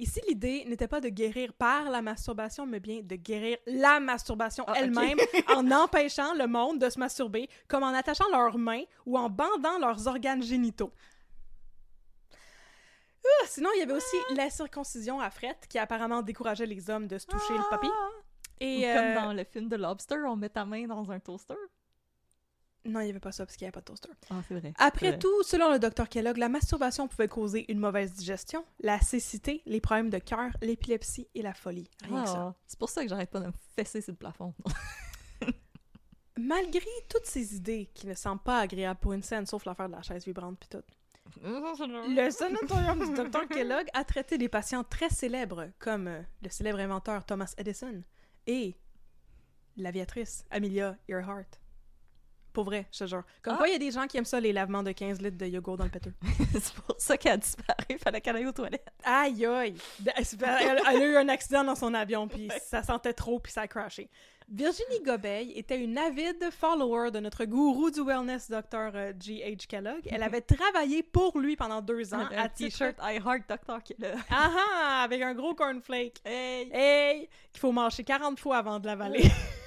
Ici, 0.00 0.18
l'idée 0.26 0.64
n'était 0.66 0.88
pas 0.88 1.02
de 1.02 1.10
guérir 1.10 1.52
par 1.52 1.90
la 1.90 2.00
masturbation, 2.00 2.64
mais 2.64 2.80
bien 2.80 3.02
de 3.02 3.16
guérir 3.16 3.58
la 3.66 4.00
masturbation 4.00 4.64
Ah, 4.66 4.72
elle-même 4.76 5.18
en 5.54 5.70
empêchant 5.70 6.32
le 6.32 6.46
monde 6.46 6.78
de 6.78 6.88
se 6.88 6.98
masturber, 6.98 7.50
comme 7.68 7.82
en 7.82 7.88
attachant 7.88 8.24
leurs 8.32 8.56
mains 8.56 8.84
ou 9.04 9.18
en 9.18 9.28
bandant 9.28 9.78
leurs 9.78 10.06
organes 10.06 10.42
génitaux. 10.42 10.90
Ah, 13.22 13.44
sinon, 13.46 13.68
il 13.76 13.80
y 13.80 13.82
avait 13.82 13.92
aussi 13.92 14.16
la 14.34 14.48
circoncision 14.48 15.20
à 15.20 15.28
frette 15.28 15.66
qui 15.68 15.78
apparemment 15.78 16.22
décourageait 16.22 16.64
les 16.64 16.88
hommes 16.88 17.06
de 17.06 17.18
se 17.18 17.26
toucher 17.26 17.52
le 17.52 17.68
papy. 17.68 17.88
Ah! 17.92 18.08
Et 18.58 18.80
Ou 18.80 18.88
euh, 18.88 18.94
comme 18.94 19.24
dans 19.24 19.32
le 19.34 19.44
film 19.44 19.68
de 19.68 19.76
Lobster, 19.76 20.18
on 20.26 20.36
met 20.36 20.48
ta 20.48 20.64
main 20.64 20.86
dans 20.86 21.10
un 21.10 21.20
toaster. 21.20 21.54
Non, 22.84 23.00
il 23.00 23.04
n'y 23.04 23.10
avait 23.10 23.20
pas 23.20 23.32
ça 23.32 23.44
parce 23.44 23.56
qu'il 23.56 23.64
n'y 23.64 23.68
avait 23.68 23.72
pas 23.72 23.80
de 23.80 23.86
toaster. 23.86 24.08
Ah, 24.30 24.42
c'est 24.48 24.54
vrai. 24.58 24.72
Après 24.78 25.10
vrai. 25.10 25.18
tout, 25.18 25.42
selon 25.42 25.70
le 25.70 25.78
docteur 25.78 26.08
Kellogg, 26.08 26.38
la 26.38 26.48
masturbation 26.48 27.08
pouvait 27.08 27.28
causer 27.28 27.70
une 27.70 27.78
mauvaise 27.78 28.12
digestion, 28.14 28.64
la 28.80 28.98
cécité, 29.00 29.62
les 29.66 29.80
problèmes 29.80 30.08
de 30.08 30.18
cœur, 30.18 30.50
l'épilepsie 30.62 31.28
et 31.34 31.42
la 31.42 31.52
folie. 31.52 31.90
Rien 32.04 32.22
que 32.22 32.28
ça. 32.28 32.36
Ah, 32.38 32.54
c'est 32.66 32.78
pour 32.78 32.88
ça 32.88 33.02
que 33.02 33.08
j'arrête 33.08 33.30
pas 33.30 33.40
de 33.40 33.46
me 33.46 33.52
fesser 33.76 34.00
sur 34.00 34.12
le 34.12 34.16
plafond. 34.16 34.54
Malgré 36.38 36.88
toutes 37.08 37.26
ces 37.26 37.54
idées 37.54 37.90
qui 37.92 38.06
ne 38.06 38.14
semblent 38.14 38.42
pas 38.42 38.60
agréables 38.60 38.98
pour 38.98 39.12
une 39.12 39.22
scène, 39.22 39.44
sauf 39.44 39.66
l'affaire 39.66 39.88
de 39.88 39.94
la 39.94 40.02
chaise 40.02 40.24
vibrante 40.24 40.58
pis 40.58 40.68
tout, 40.68 40.82
le 41.42 42.30
sanatorium 42.30 42.98
du 42.98 43.14
docteur 43.14 43.46
Kellogg 43.48 43.86
a 43.92 44.04
traité 44.04 44.38
des 44.38 44.48
patients 44.48 44.84
très 44.84 45.10
célèbres, 45.10 45.68
comme 45.78 46.08
euh, 46.08 46.22
le 46.42 46.50
célèbre 46.50 46.80
inventeur 46.80 47.24
Thomas 47.24 47.52
Edison 47.56 48.02
et 48.46 48.76
l'aviatrice 49.76 50.44
Amelia 50.50 50.96
Earhart. 51.08 51.46
Pour 52.52 52.64
vrai, 52.64 52.86
je 52.92 52.98
te 53.00 53.06
jure. 53.06 53.22
Comme 53.42 53.54
Ah. 53.54 53.56
quoi, 53.58 53.68
il 53.68 53.72
y 53.72 53.76
a 53.76 53.78
des 53.78 53.90
gens 53.90 54.06
qui 54.06 54.16
aiment 54.16 54.24
ça, 54.24 54.40
les 54.40 54.52
lavements 54.52 54.82
de 54.82 54.92
15 54.92 55.20
litres 55.20 55.38
de 55.38 55.46
yogourt 55.46 55.76
dans 55.76 55.84
le 55.84 55.90
péteux. 55.90 56.12
c'est 56.52 56.74
pour 56.74 56.96
ça 56.98 57.16
qu'elle 57.16 57.32
a 57.32 57.36
disparu. 57.36 57.98
Fallait 58.02 58.20
qu'elle 58.20 58.36
aille 58.36 58.46
aux 58.46 58.52
toilettes. 58.52 58.86
Aïe 59.04 59.46
aïe! 59.46 59.74
Pas- 60.04 60.58
Elle, 60.60 60.78
a 61.02 61.06
eu 61.06 61.16
un 61.16 61.28
accident 61.28 61.62
dans 61.64 61.76
son 61.76 61.94
avion, 61.94 62.26
puis 62.28 62.48
ça 62.66 62.82
sentait 62.82 63.12
trop, 63.12 63.38
puis 63.38 63.52
ça 63.52 63.62
a 63.62 63.66
crashé. 63.68 64.08
Virginie 64.52 65.00
Gobeil 65.04 65.52
était 65.56 65.78
une 65.80 65.96
avide 65.96 66.50
follower 66.50 67.12
de 67.12 67.20
notre 67.20 67.44
gourou 67.44 67.88
du 67.92 68.00
wellness, 68.02 68.50
Dr. 68.50 68.90
G.H. 69.20 69.68
Kellogg. 69.68 70.00
Elle 70.10 70.24
avait 70.24 70.40
travaillé 70.40 71.04
pour 71.04 71.38
lui 71.38 71.54
pendant 71.54 71.80
deux 71.80 72.12
ans 72.14 72.26
Un 72.32 72.36
à 72.36 72.48
t-shirt 72.48 72.96
I 73.00 73.18
Heart 73.24 73.48
est 73.48 73.98
là. 74.00 74.14
Ah 74.28 74.50
ah! 74.56 75.02
Avec 75.04 75.22
un 75.22 75.34
gros 75.34 75.54
cornflake. 75.54 76.16
Hey! 76.24 76.68
Hey! 76.72 77.28
Qu'il 77.52 77.60
faut 77.60 77.70
mâcher 77.70 78.02
40 78.02 78.40
fois 78.40 78.56
avant 78.56 78.80
de 78.80 78.86
l'avaler. 78.86 79.22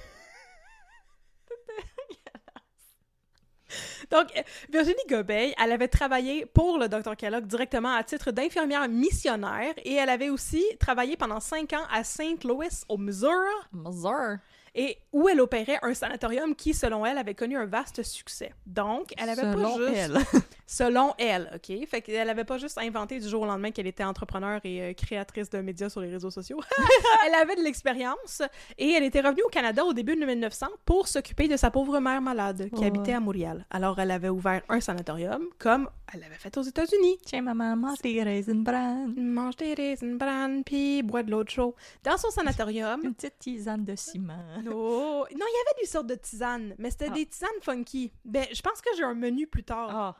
Donc, 4.11 4.27
euh, 4.35 4.41
Virginie 4.71 4.95
Gobeil, 5.09 5.53
elle 5.63 5.71
avait 5.71 5.87
travaillé 5.87 6.45
pour 6.45 6.77
le 6.77 6.87
Dr. 6.87 7.15
Kellogg 7.15 7.45
directement 7.45 7.93
à 7.93 8.03
titre 8.03 8.31
d'infirmière 8.31 8.87
missionnaire 8.87 9.73
et 9.83 9.93
elle 9.93 10.09
avait 10.09 10.29
aussi 10.29 10.63
travaillé 10.79 11.17
pendant 11.17 11.39
cinq 11.39 11.73
ans 11.73 11.85
à 11.91 12.03
St. 12.03 12.43
Louis, 12.43 12.67
au 12.89 12.97
Missouri, 12.97 13.33
Mazur. 13.71 14.37
Et 14.75 14.97
où 15.11 15.29
elle 15.29 15.39
opérait 15.41 15.79
un 15.81 15.93
sanatorium 15.93 16.55
qui, 16.55 16.73
selon 16.73 17.05
elle, 17.05 17.17
avait 17.17 17.35
connu 17.35 17.57
un 17.57 17.65
vaste 17.65 18.03
succès. 18.03 18.53
Donc, 18.65 19.13
elle 19.17 19.29
avait 19.29 19.41
Selon 19.41 19.77
pas 19.77 19.77
juste... 19.77 19.97
elle. 19.97 20.41
Selon 20.65 21.13
elle, 21.19 21.51
OK? 21.53 21.87
Fait 21.87 22.01
qu'elle 22.01 22.29
avait 22.29 22.45
pas 22.45 22.57
juste 22.57 22.77
inventé 22.79 23.19
du 23.19 23.29
jour 23.29 23.43
au 23.43 23.45
lendemain 23.45 23.69
qu'elle 23.69 23.85
était 23.85 24.03
entrepreneur 24.03 24.59
et 24.63 24.81
euh, 24.81 24.93
créatrice 24.93 25.49
de 25.49 25.59
médias 25.59 25.89
sur 25.89 26.01
les 26.01 26.09
réseaux 26.09 26.31
sociaux. 26.31 26.59
elle 27.27 27.35
avait 27.35 27.55
de 27.55 27.61
l'expérience 27.61 28.41
et 28.77 28.91
elle 28.91 29.03
était 29.03 29.21
revenue 29.21 29.43
au 29.43 29.49
Canada 29.49 29.85
au 29.85 29.93
début 29.93 30.15
de 30.15 30.25
1900 30.25 30.67
pour 30.85 31.07
s'occuper 31.07 31.47
de 31.47 31.57
sa 31.57 31.69
pauvre 31.69 31.99
mère 31.99 32.21
malade 32.21 32.69
qui 32.75 32.85
habitait 32.85 33.13
à 33.13 33.19
Montréal. 33.19 33.67
Alors, 33.69 33.99
elle 33.99 34.09
avait 34.09 34.29
ouvert 34.29 34.61
un 34.69 34.79
sanatorium 34.79 35.43
comme 35.59 35.89
elle 36.13 36.21
l'avait 36.21 36.35
fait 36.35 36.55
aux 36.57 36.63
États-Unis. 36.63 37.17
Tiens, 37.25 37.41
maman, 37.41 37.75
mange 37.75 38.01
des 38.01 38.23
raisins 38.23 38.63
bran. 38.63 39.07
Mange 39.15 39.55
des 39.57 39.73
raisins 39.73 40.17
bran 40.17 40.61
puis 40.65 41.03
bois 41.03 41.23
de 41.23 41.31
l'eau 41.31 41.43
chaude. 41.47 41.73
Dans 42.03 42.17
son 42.17 42.29
sanatorium, 42.29 43.01
Une 43.03 43.13
petite 43.13 43.37
tisane 43.39 43.83
de 43.83 43.95
ciment. 43.95 44.33
Non, 44.71 45.25
il 45.29 45.37
y 45.37 45.41
avait 45.41 45.81
des 45.81 45.87
sortes 45.87 46.07
de 46.07 46.15
tisanes, 46.15 46.75
mais 46.77 46.91
c'était 46.91 47.07
Ah. 47.09 47.13
des 47.13 47.25
tisanes 47.25 47.49
funky. 47.61 48.11
Ben, 48.25 48.45
je 48.51 48.61
pense 48.61 48.81
que 48.81 48.89
j'ai 48.95 49.03
un 49.03 49.13
menu 49.15 49.47
plus 49.47 49.63
tard. 49.63 49.89
Ah, 49.91 50.15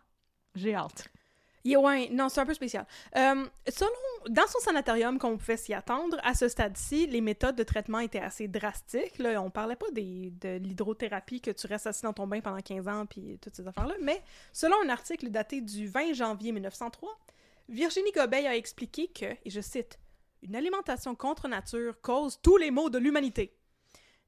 j'ai 0.56 0.76
hâte. 0.76 1.08
Yeah, 1.66 1.80
ouais, 1.80 2.10
non, 2.12 2.28
c'est 2.28 2.42
un 2.42 2.46
peu 2.46 2.54
spécial. 2.54 2.86
Euh, 3.16 3.46
selon, 3.70 3.90
dans 4.28 4.46
son 4.48 4.60
sanatorium, 4.60 5.18
comme 5.18 5.32
on 5.34 5.38
pouvait 5.38 5.56
s'y 5.56 5.74
attendre, 5.74 6.18
à 6.22 6.34
ce 6.34 6.50
stade-ci, 6.50 7.08
les 7.08 7.22
méthodes 7.22 7.56
de 7.56 7.64
traitement 7.64 8.00
étaient 8.00 8.20
assez 8.20 8.50
drastiques. 8.50 9.18
Là, 9.18 9.42
on 9.42 9.50
parlait 9.50 9.78
pas 9.78 9.90
des, 9.92 10.32
de 10.42 10.58
l'hydrothérapie, 10.58 11.40
que 11.40 11.52
tu 11.52 11.66
restes 11.68 11.88
assis 11.88 12.02
dans 12.04 12.12
ton 12.12 12.28
bain 12.28 12.42
pendant 12.42 12.60
15 12.62 12.90
ans, 12.90 13.06
puis 13.06 13.40
toutes 13.42 13.56
ces 13.56 13.66
affaires-là, 13.66 13.96
mais 14.02 14.22
selon 14.52 14.76
un 14.84 14.90
article 14.90 15.30
daté 15.30 15.62
du 15.62 15.88
20 15.88 16.12
janvier 16.12 16.52
1903, 16.52 17.18
Virginie 17.70 18.12
Gobeil 18.12 18.46
a 18.46 18.58
expliqué 18.58 19.08
que, 19.08 19.24
et 19.46 19.50
je 19.50 19.62
cite, 19.62 19.98
Une 20.42 20.58
alimentation 20.58 21.16
contre 21.16 21.48
nature 21.48 22.02
cause 22.02 22.38
tous 22.42 22.58
les 22.58 22.72
maux 22.72 22.90
de 22.90 22.98
l'humanité. 22.98 23.56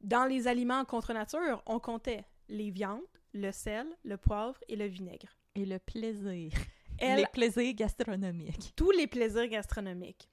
Dans 0.06 0.26
les 0.26 0.48
aliments 0.48 0.86
contre 0.86 1.14
nature, 1.14 1.64
on 1.66 1.80
comptait 1.80 2.26
les 2.48 2.70
viandes, 2.70 3.02
le 3.34 3.52
sel, 3.52 3.88
le 4.04 4.18
poivre 4.18 4.60
et 4.68 4.76
le 4.76 4.86
vinaigre. 4.86 5.36
Et 5.56 5.66
le 5.66 5.80
plaisir. 5.80 6.52
Elle 7.00 7.22
Les 7.22 7.26
plaisirs 7.26 7.74
gastronomiques. 7.74 8.72
tous 8.76 8.92
les 8.92 9.08
plaisirs 9.08 9.48
gastronomiques. 9.48 10.30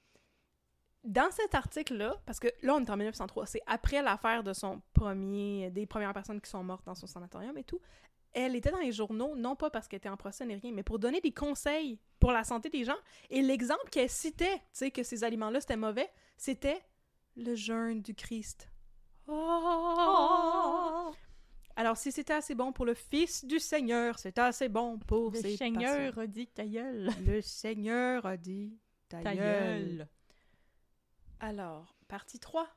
Dans 1.04 1.30
cet 1.30 1.54
article-là, 1.54 2.20
parce 2.26 2.38
que 2.38 2.48
là, 2.60 2.74
on 2.74 2.84
est 2.84 2.90
en 2.90 2.96
1903, 2.98 3.46
c'est 3.46 3.62
après 3.66 4.02
l'affaire 4.02 4.44
de 4.44 4.52
son 4.52 4.82
premier, 4.92 5.70
des 5.70 5.86
premières 5.86 6.12
personnes 6.12 6.42
qui 6.42 6.50
sont 6.50 6.62
mortes 6.62 6.84
dans 6.84 6.94
son 6.94 7.06
sanatorium 7.06 7.56
et 7.56 7.64
tout, 7.64 7.80
elle 8.34 8.54
était 8.54 8.70
dans 8.70 8.78
les 8.78 8.92
journaux, 8.92 9.34
non 9.36 9.56
pas 9.56 9.70
parce 9.70 9.88
qu'elle 9.88 9.96
était 9.96 10.10
en 10.10 10.18
procès 10.18 10.44
ni 10.44 10.54
rien, 10.54 10.72
mais 10.72 10.82
pour 10.82 10.98
donner 10.98 11.22
des 11.22 11.32
conseils 11.32 11.98
pour 12.20 12.30
la 12.30 12.44
santé 12.44 12.68
des 12.68 12.84
gens. 12.84 12.98
Et 13.30 13.40
l'exemple 13.40 13.88
qu'elle 13.90 14.10
citait, 14.10 14.58
tu 14.58 14.62
sais, 14.74 14.90
que 14.90 15.02
ces 15.02 15.24
aliments-là, 15.24 15.62
c'était 15.62 15.76
mauvais, 15.76 16.10
c'était 16.36 16.82
le 17.36 17.54
jeûne 17.54 18.02
du 18.02 18.14
Christ. 18.14 18.68
Oh! 19.34 21.12
Alors, 21.76 21.96
si 21.96 22.12
c'était 22.12 22.34
assez 22.34 22.54
bon 22.54 22.72
pour 22.72 22.84
le 22.84 22.94
Fils 22.94 23.44
du 23.44 23.58
Seigneur, 23.58 24.18
c'était 24.18 24.42
assez 24.42 24.68
bon 24.68 24.98
pour 24.98 25.30
Le 25.32 25.40
ses 25.40 25.56
Seigneur 25.56 26.18
a 26.18 26.26
dit 26.26 26.46
ta 26.48 26.64
gueule. 26.66 27.08
Le 27.24 27.40
Seigneur 27.40 28.26
a 28.26 28.36
dit 28.36 28.78
ta, 29.08 29.22
Ta 29.22 29.34
gueule. 29.34 29.44
gueule. 29.96 30.08
Alors, 31.40 31.96
partie 32.08 32.38
3. 32.38 32.68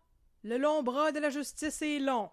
Le 0.43 0.57
long 0.57 0.81
bras 0.81 1.11
de 1.11 1.19
la 1.19 1.29
justice 1.29 1.81
est 1.81 1.99
long. 1.99 2.29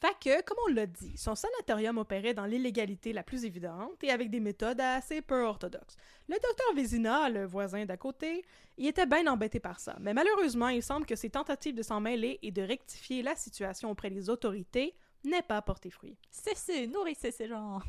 Fait 0.00 0.16
que, 0.18 0.42
comme 0.42 0.56
on 0.66 0.72
l'a 0.72 0.86
dit, 0.86 1.14
son 1.18 1.34
sanatorium 1.34 1.98
opérait 1.98 2.32
dans 2.32 2.46
l'illégalité 2.46 3.12
la 3.12 3.22
plus 3.22 3.44
évidente 3.44 4.02
et 4.02 4.10
avec 4.10 4.30
des 4.30 4.40
méthodes 4.40 4.80
assez 4.80 5.20
peu 5.20 5.44
orthodoxes. 5.44 5.96
Le 6.26 6.36
docteur 6.36 6.74
Vézina, 6.74 7.28
le 7.28 7.44
voisin 7.44 7.84
d'à 7.84 7.98
côté, 7.98 8.42
il 8.78 8.86
était 8.86 9.04
bien 9.04 9.26
embêté 9.26 9.60
par 9.60 9.78
ça. 9.78 9.96
Mais 10.00 10.14
malheureusement, 10.14 10.68
il 10.68 10.82
semble 10.82 11.04
que 11.04 11.16
ses 11.16 11.28
tentatives 11.28 11.74
de 11.74 11.82
s'en 11.82 12.00
mêler 12.00 12.38
et 12.42 12.50
de 12.50 12.62
rectifier 12.62 13.22
la 13.22 13.36
situation 13.36 13.90
auprès 13.90 14.08
des 14.08 14.30
autorités 14.30 14.94
n'aient 15.22 15.42
pas 15.42 15.60
porté 15.60 15.90
fruit. 15.90 16.16
Cessez, 16.30 16.86
nourrissez 16.86 17.30
ces 17.30 17.46
gens. 17.46 17.80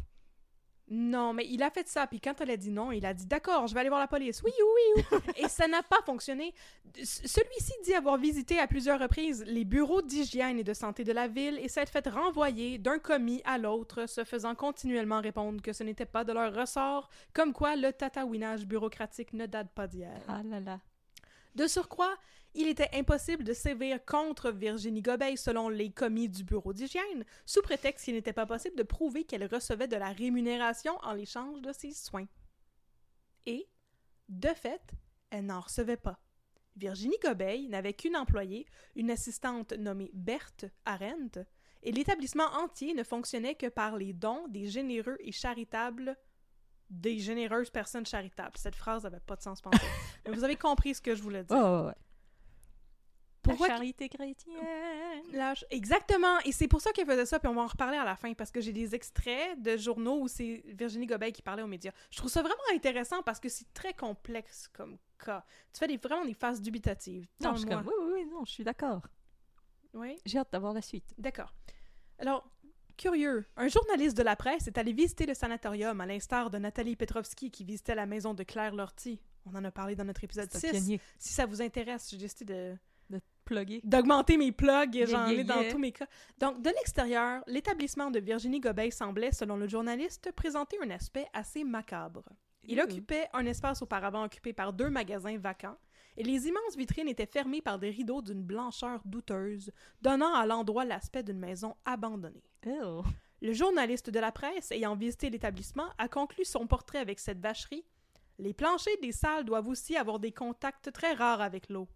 Non, 0.93 1.31
mais 1.31 1.47
il 1.49 1.63
a 1.63 1.69
fait 1.69 1.87
ça, 1.87 2.05
puis 2.05 2.19
quand 2.19 2.33
elle 2.41 2.51
a 2.51 2.57
dit 2.57 2.69
non, 2.69 2.91
il 2.91 3.05
a 3.05 3.13
dit 3.13 3.25
d'accord, 3.25 3.65
je 3.65 3.73
vais 3.73 3.79
aller 3.79 3.87
voir 3.87 4.01
la 4.01 4.09
police. 4.09 4.43
Oui, 4.43 4.51
oui, 4.59 5.03
oui. 5.11 5.17
Et 5.37 5.47
ça 5.47 5.65
n'a 5.69 5.81
pas 5.81 6.01
fonctionné. 6.05 6.53
Celui-ci 7.01 7.71
dit 7.85 7.93
avoir 7.93 8.17
visité 8.17 8.59
à 8.59 8.67
plusieurs 8.67 8.99
reprises 8.99 9.41
les 9.47 9.63
bureaux 9.63 10.01
d'hygiène 10.01 10.59
et 10.59 10.65
de 10.65 10.73
santé 10.73 11.05
de 11.05 11.13
la 11.13 11.29
ville 11.29 11.57
et 11.59 11.69
s'être 11.69 11.89
fait 11.89 12.05
renvoyer 12.09 12.77
d'un 12.77 12.99
commis 12.99 13.41
à 13.45 13.57
l'autre, 13.57 14.05
se 14.05 14.25
faisant 14.25 14.53
continuellement 14.53 15.21
répondre 15.21 15.61
que 15.61 15.71
ce 15.71 15.85
n'était 15.85 16.05
pas 16.05 16.25
de 16.25 16.33
leur 16.33 16.53
ressort, 16.53 17.09
comme 17.31 17.53
quoi 17.53 17.77
le 17.77 17.93
tatouinage 17.93 18.65
bureaucratique 18.65 19.31
ne 19.31 19.45
date 19.45 19.69
pas 19.69 19.87
d'hier. 19.87 20.19
Ah 20.27 20.41
là 20.43 20.59
là. 20.59 20.81
De 21.55 21.67
surcroît, 21.67 22.17
il 22.53 22.67
était 22.67 22.89
impossible 22.93 23.43
de 23.43 23.53
sévir 23.53 24.03
contre 24.05 24.51
Virginie 24.51 25.01
Gobeil 25.01 25.37
selon 25.37 25.69
les 25.69 25.91
commis 25.91 26.29
du 26.29 26.43
bureau 26.43 26.73
d'hygiène, 26.73 27.23
sous 27.45 27.61
prétexte 27.61 28.05
qu'il 28.05 28.15
n'était 28.15 28.33
pas 28.33 28.45
possible 28.45 28.75
de 28.75 28.83
prouver 28.83 29.23
qu'elle 29.23 29.45
recevait 29.45 29.87
de 29.87 29.95
la 29.95 30.11
rémunération 30.11 30.97
en 31.03 31.13
l'échange 31.13 31.61
de 31.61 31.71
ses 31.71 31.91
soins. 31.91 32.27
Et, 33.45 33.67
de 34.29 34.49
fait, 34.49 34.91
elle 35.29 35.45
n'en 35.45 35.61
recevait 35.61 35.97
pas. 35.97 36.19
Virginie 36.75 37.17
Gobeil 37.23 37.67
n'avait 37.67 37.93
qu'une 37.93 38.15
employée, 38.15 38.65
une 38.95 39.11
assistante 39.11 39.73
nommée 39.73 40.11
Berthe 40.13 40.65
Arendt, 40.85 41.45
et 41.83 41.91
l'établissement 41.91 42.47
entier 42.53 42.93
ne 42.93 43.03
fonctionnait 43.03 43.55
que 43.55 43.67
par 43.67 43.97
les 43.97 44.13
dons 44.13 44.47
des 44.47 44.67
généreux 44.67 45.17
et 45.19 45.31
charitables 45.31 46.17
des 46.89 47.19
généreuses 47.19 47.69
personnes 47.69 48.05
charitables. 48.05 48.57
Cette 48.57 48.75
phrase 48.75 49.03
n'avait 49.03 49.21
pas 49.21 49.35
de 49.35 49.41
sens 49.41 49.61
pensé. 49.61 49.79
Mais 50.25 50.33
vous 50.33 50.43
avez 50.43 50.57
compris 50.57 50.93
ce 50.93 51.01
que 51.01 51.15
je 51.15 51.23
voulais 51.23 51.43
dire. 51.43 51.57
Ouais. 51.57 51.93
Pourquoi 53.41 53.67
La 53.67 53.75
charité 53.75 54.07
chrétienne. 54.09 54.55
La 55.33 55.53
Exactement. 55.69 56.39
Et 56.45 56.51
c'est 56.51 56.67
pour 56.67 56.81
ça 56.81 56.91
qu'elle 56.91 57.07
faisait 57.07 57.25
ça, 57.25 57.39
puis 57.39 57.47
on 57.49 57.55
va 57.55 57.61
en 57.61 57.67
reparler 57.67 57.97
à 57.97 58.05
la 58.05 58.15
fin, 58.15 58.33
parce 58.33 58.51
que 58.51 58.61
j'ai 58.61 58.73
des 58.73 58.93
extraits 58.93 59.59
de 59.61 59.77
journaux 59.77 60.21
où 60.21 60.27
c'est 60.27 60.63
Virginie 60.67 61.07
Gobeil 61.07 61.33
qui 61.33 61.41
parlait 61.41 61.63
aux 61.63 61.67
médias. 61.67 61.91
Je 62.11 62.17
trouve 62.17 62.29
ça 62.29 62.41
vraiment 62.41 62.55
intéressant 62.73 63.23
parce 63.23 63.39
que 63.39 63.49
c'est 63.49 63.71
très 63.73 63.93
complexe 63.93 64.67
comme 64.73 64.97
cas. 65.23 65.43
Tu 65.73 65.79
fais 65.79 65.87
des, 65.87 65.97
vraiment 65.97 66.25
des 66.25 66.33
phases 66.33 66.61
dubitatives. 66.61 67.27
Non, 67.39 67.53
je 67.53 67.59
suis 67.59 67.67
comme, 67.67 67.85
oui, 67.87 67.93
oui, 68.01 68.11
oui, 68.13 68.25
non, 68.25 68.45
je 68.45 68.51
suis 68.51 68.63
d'accord. 68.63 69.01
Oui, 69.93 70.17
J'ai 70.25 70.37
hâte 70.37 70.51
d'avoir 70.51 70.73
la 70.73 70.81
suite. 70.81 71.13
d'accord. 71.17 71.53
Alors, 72.19 72.47
curieux, 72.97 73.45
un 73.57 73.67
journaliste 73.67 74.15
de 74.15 74.23
la 74.23 74.35
presse 74.35 74.67
est 74.67 74.77
allé 74.77 74.93
visiter 74.93 75.25
le 75.25 75.33
sanatorium, 75.33 75.99
à 75.99 76.05
l'instar 76.05 76.49
de 76.51 76.59
Nathalie 76.59 76.95
Petrovski 76.95 77.49
qui 77.49 77.63
visitait 77.65 77.95
la 77.95 78.05
maison 78.05 78.33
de 78.33 78.43
Claire 78.43 78.75
Lortie. 78.75 79.19
On 79.45 79.55
en 79.55 79.63
a 79.65 79.71
parlé 79.71 79.95
dans 79.95 80.05
notre 80.05 80.23
épisode 80.23 80.47
C'est 80.51 80.69
un 80.69 80.73
6. 80.73 80.77
pionnier 80.79 81.01
Si 81.17 81.33
ça 81.33 81.45
vous 81.47 81.61
intéresse, 81.63 82.09
j'ai 82.11 82.17
décidé 82.17 82.45
de 82.45 82.77
plugger. 83.51 83.81
d'augmenter 83.83 84.37
mes 84.37 84.51
plugs, 84.51 85.05
j'en 85.07 85.27
ai 85.27 85.43
dans 85.43 85.67
tous 85.69 85.77
mes 85.77 85.91
cas. 85.91 86.07
Donc, 86.39 86.61
de 86.61 86.69
l'extérieur, 86.69 87.43
l'établissement 87.47 88.11
de 88.11 88.19
Virginie 88.19 88.59
Gobeil 88.59 88.91
semblait, 88.91 89.31
selon 89.31 89.57
le 89.57 89.67
journaliste, 89.67 90.31
présenter 90.31 90.77
un 90.83 90.89
aspect 90.89 91.27
assez 91.33 91.63
macabre. 91.63 92.23
Il 92.63 92.77
Mmh. 92.77 92.81
occupait 92.81 93.27
un 93.33 93.45
espace 93.45 93.81
auparavant 93.81 94.23
occupé 94.23 94.53
par 94.53 94.71
deux 94.71 94.89
magasins 94.89 95.37
vacants, 95.37 95.77
et 96.17 96.23
les 96.23 96.47
immenses 96.47 96.75
vitrines 96.77 97.07
étaient 97.07 97.25
fermées 97.25 97.61
par 97.61 97.79
des 97.79 97.89
rideaux 97.89 98.21
d'une 98.21 98.43
blancheur 98.43 99.01
douteuse, 99.05 99.71
donnant 100.01 100.33
à 100.33 100.45
l'endroit 100.45 100.85
l'aspect 100.85 101.23
d'une 101.23 101.39
maison 101.39 101.75
abandonnée. 101.85 102.43
Le 103.41 103.53
journaliste 103.53 104.09
de 104.11 104.19
la 104.19 104.31
presse, 104.31 104.71
ayant 104.71 104.95
visité 104.95 105.29
l'établissement, 105.29 105.89
a 105.97 106.07
conclu 106.07 106.45
son 106.45 106.67
portrait 106.67 106.99
avec 106.99 107.19
cette 107.19 107.39
vacherie. 107.39 107.83
Les 108.37 108.53
planchers 108.53 108.99
des 109.01 109.11
salles 109.11 109.45
doivent 109.45 109.67
aussi 109.67 109.95
avoir 109.97 110.19
des 110.19 110.31
contacts 110.31 110.91
très 110.91 111.13
rares 111.13 111.41
avec 111.41 111.69
l'eau. 111.69 111.87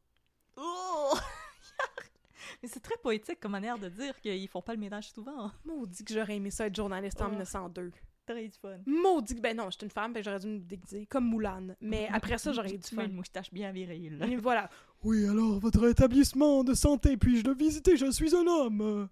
Oh! 0.57 1.13
Mais 2.61 2.69
c'est 2.69 2.79
très 2.79 2.95
poétique 3.01 3.39
comme 3.39 3.51
manière 3.53 3.77
de 3.77 3.89
dire 3.89 4.19
qu'ils 4.21 4.47
font 4.47 4.61
pas 4.61 4.73
le 4.73 4.79
ménage 4.79 5.09
souvent. 5.11 5.51
Maudit 5.65 6.03
que 6.03 6.13
j'aurais 6.13 6.35
aimé 6.35 6.51
ça 6.51 6.67
être 6.67 6.75
journaliste 6.75 7.21
en 7.21 7.25
Oh. 7.27 7.29
1902. 7.29 7.91
Très 8.25 8.47
du 8.47 8.57
fun. 8.59 8.77
Maudit 8.87 9.35
que... 9.35 9.41
Ben 9.41 9.55
non, 9.55 9.69
j'étais 9.69 9.85
une 9.85 9.91
femme, 9.91 10.13
ben 10.13 10.23
j'aurais 10.23 10.39
dû 10.39 10.47
me 10.47 10.59
déguiser 10.59 11.05
comme 11.05 11.25
Moulane. 11.25 11.75
Mais 11.79 12.07
après 12.11 12.37
ça, 12.39 12.53
j'aurais 12.53 12.71
eu 12.73 12.77
du 12.79 12.95
fun. 12.95 13.03
une 13.05 13.13
moustache 13.13 13.51
bien 13.53 13.71
virile. 13.71 14.19
Et 14.27 14.35
voilà. 14.37 14.69
Oui, 15.03 15.27
alors, 15.27 15.59
votre 15.59 15.87
établissement 15.87 16.63
de 16.63 16.73
santé, 16.73 17.17
puis-je 17.17 17.43
le 17.45 17.53
visiter? 17.53 17.97
Je 17.97 18.09
suis 18.09 18.35
un 18.35 18.47
homme. 18.47 19.09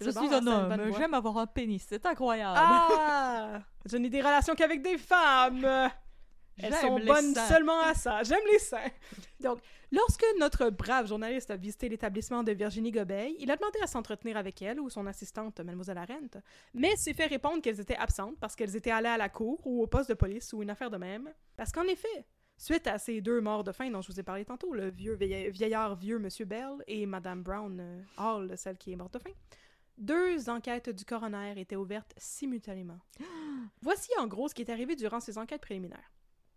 Je 0.00 0.10
suis 0.10 0.28
bon, 0.28 0.32
un 0.32 0.46
homme, 0.46 0.92
j'aime 0.96 1.14
avoir 1.14 1.38
un 1.38 1.46
pénis, 1.46 1.84
c'est 1.88 2.04
incroyable. 2.06 2.58
Ah! 2.60 3.60
Je 3.86 3.96
n'ai 3.96 4.08
des 4.10 4.20
relations 4.20 4.54
qu'avec 4.54 4.82
des 4.82 4.98
femmes! 4.98 5.90
Elles 6.58 6.74
sont 6.74 7.00
bonnes 7.00 7.34
seins. 7.34 7.48
seulement 7.48 7.80
à 7.80 7.94
ça. 7.94 8.22
J'aime 8.22 8.44
les 8.52 8.58
seins. 8.60 8.90
Donc, 9.40 9.58
lorsque 9.94 10.24
notre 10.38 10.70
brave 10.70 11.06
journaliste 11.06 11.50
a 11.50 11.56
visité 11.56 11.88
l'établissement 11.88 12.42
de 12.42 12.52
Virginie 12.52 12.90
Gobeil, 12.90 13.36
il 13.38 13.50
a 13.50 13.56
demandé 13.56 13.78
à 13.82 13.86
s'entretenir 13.86 14.36
avec 14.36 14.60
elle 14.62 14.80
ou 14.80 14.90
son 14.90 15.06
assistante, 15.06 15.60
Mademoiselle 15.60 15.98
Arendt, 15.98 16.38
mais 16.74 16.96
s'est 16.96 17.14
fait 17.14 17.26
répondre 17.26 17.62
qu'elles 17.62 17.80
étaient 17.80 17.96
absentes 17.96 18.36
parce 18.40 18.56
qu'elles 18.56 18.76
étaient 18.76 18.90
allées 18.90 19.08
à 19.08 19.16
la 19.16 19.28
cour 19.28 19.60
ou 19.66 19.82
au 19.82 19.86
poste 19.86 20.08
de 20.08 20.14
police 20.14 20.52
ou 20.52 20.62
une 20.62 20.70
affaire 20.70 20.90
de 20.90 20.96
même. 20.96 21.32
Parce 21.56 21.70
qu'en 21.72 21.84
effet, 21.84 22.26
suite 22.58 22.86
à 22.86 22.98
ces 22.98 23.20
deux 23.20 23.40
morts 23.40 23.64
de 23.64 23.72
faim 23.72 23.90
dont 23.90 24.02
je 24.02 24.12
vous 24.12 24.20
ai 24.20 24.24
parlé 24.24 24.44
tantôt, 24.44 24.74
le 24.74 24.90
vieux 24.90 25.14
vieil- 25.14 25.50
vieillard 25.50 25.96
vieux 25.96 26.18
Monsieur 26.18 26.44
Bell 26.44 26.82
et 26.86 27.06
Madame 27.06 27.42
Brown 27.42 27.78
euh, 27.80 28.02
Hall, 28.18 28.52
celle 28.56 28.76
qui 28.76 28.92
est 28.92 28.96
morte 28.96 29.14
de 29.14 29.18
faim, 29.20 29.30
deux 29.96 30.48
enquêtes 30.50 30.90
du 30.90 31.04
coroner 31.04 31.54
étaient 31.56 31.76
ouvertes 31.76 32.14
simultanément. 32.16 32.98
Voici 33.80 34.10
en 34.18 34.26
gros 34.26 34.48
ce 34.48 34.54
qui 34.54 34.62
est 34.62 34.70
arrivé 34.70 34.96
durant 34.96 35.20
ces 35.20 35.38
enquêtes 35.38 35.62
préliminaires. 35.62 36.10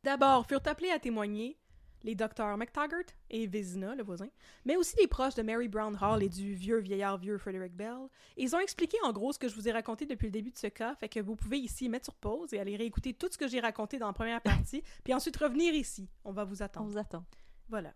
D'abord, 0.03 0.47
furent 0.47 0.61
appelés 0.65 0.89
à 0.91 0.99
témoigner 0.99 1.57
les 2.03 2.15
docteurs 2.15 2.57
McTaggart 2.57 3.05
et 3.29 3.47
Vézina, 3.47 3.95
le 3.95 4.03
voisin, 4.03 4.27
mais 4.65 4.75
aussi 4.75 4.95
les 4.99 5.07
proches 5.07 5.35
de 5.35 5.41
Mary 5.41 5.67
Brown 5.67 5.97
Hall 6.01 6.23
et 6.23 6.29
du 6.29 6.53
vieux 6.55 6.77
vieillard 6.77 7.17
vieux 7.17 7.37
Frederick 7.37 7.73
Bell. 7.75 8.07
Ils 8.37 8.55
ont 8.55 8.59
expliqué 8.59 8.97
en 9.03 9.11
gros 9.11 9.33
ce 9.33 9.39
que 9.39 9.47
je 9.47 9.55
vous 9.55 9.67
ai 9.67 9.71
raconté 9.71 10.05
depuis 10.05 10.25
le 10.27 10.31
début 10.31 10.51
de 10.51 10.57
ce 10.57 10.67
cas, 10.67 10.95
fait 10.95 11.09
que 11.09 11.19
vous 11.19 11.35
pouvez 11.35 11.57
ici 11.57 11.89
mettre 11.89 12.05
sur 12.05 12.15
pause 12.15 12.53
et 12.53 12.59
aller 12.59 12.75
réécouter 12.75 13.13
tout 13.13 13.27
ce 13.31 13.37
que 13.37 13.47
j'ai 13.47 13.59
raconté 13.59 13.97
dans 13.97 14.07
la 14.07 14.13
première 14.13 14.41
partie, 14.41 14.83
puis 15.03 15.13
ensuite 15.13 15.37
revenir 15.37 15.73
ici. 15.73 16.09
On 16.23 16.31
va 16.31 16.43
vous 16.43 16.61
On 16.61 16.65
attendre. 16.65 16.87
vous 16.89 16.97
attend. 16.97 17.25
Voilà. 17.69 17.93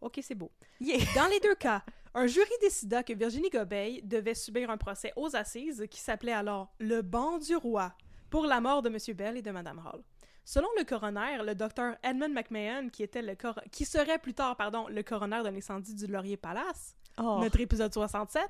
Ok, 0.00 0.20
c'est 0.22 0.34
beau. 0.34 0.52
Yeah! 0.80 0.98
Dans 1.14 1.26
les 1.28 1.40
deux 1.40 1.54
cas, 1.54 1.82
un 2.12 2.26
jury 2.26 2.50
décida 2.60 3.02
que 3.02 3.14
Virginie 3.14 3.48
Gobeil 3.48 4.02
devait 4.02 4.34
subir 4.34 4.68
un 4.70 4.76
procès 4.76 5.12
aux 5.16 5.34
assises 5.34 5.86
qui 5.90 5.98
s'appelait 5.98 6.32
alors 6.32 6.74
le 6.78 7.00
banc 7.00 7.38
du 7.38 7.56
roi 7.56 7.94
pour 8.28 8.44
la 8.46 8.60
mort 8.60 8.82
de 8.82 8.90
M. 8.90 8.98
Bell 9.16 9.36
et 9.38 9.42
de 9.42 9.50
Mme 9.50 9.78
Hall. 9.78 10.02
Selon 10.44 10.68
le 10.78 10.84
coroner, 10.84 11.42
le 11.44 11.54
docteur 11.54 11.96
Edmund 12.02 12.32
McMahon, 12.32 12.88
qui, 12.90 13.02
était 13.02 13.22
le 13.22 13.34
cor- 13.34 13.60
qui 13.72 13.84
serait 13.84 14.18
plus 14.18 14.34
tard 14.34 14.56
pardon, 14.56 14.86
le 14.88 15.02
coroner 15.02 15.42
de 15.42 15.48
l'incendie 15.48 15.94
du 15.94 16.06
Laurier 16.06 16.36
Palace, 16.36 16.96
Oh, 17.18 17.38
notre 17.40 17.60
épisode 17.60 17.92
67, 17.94 18.42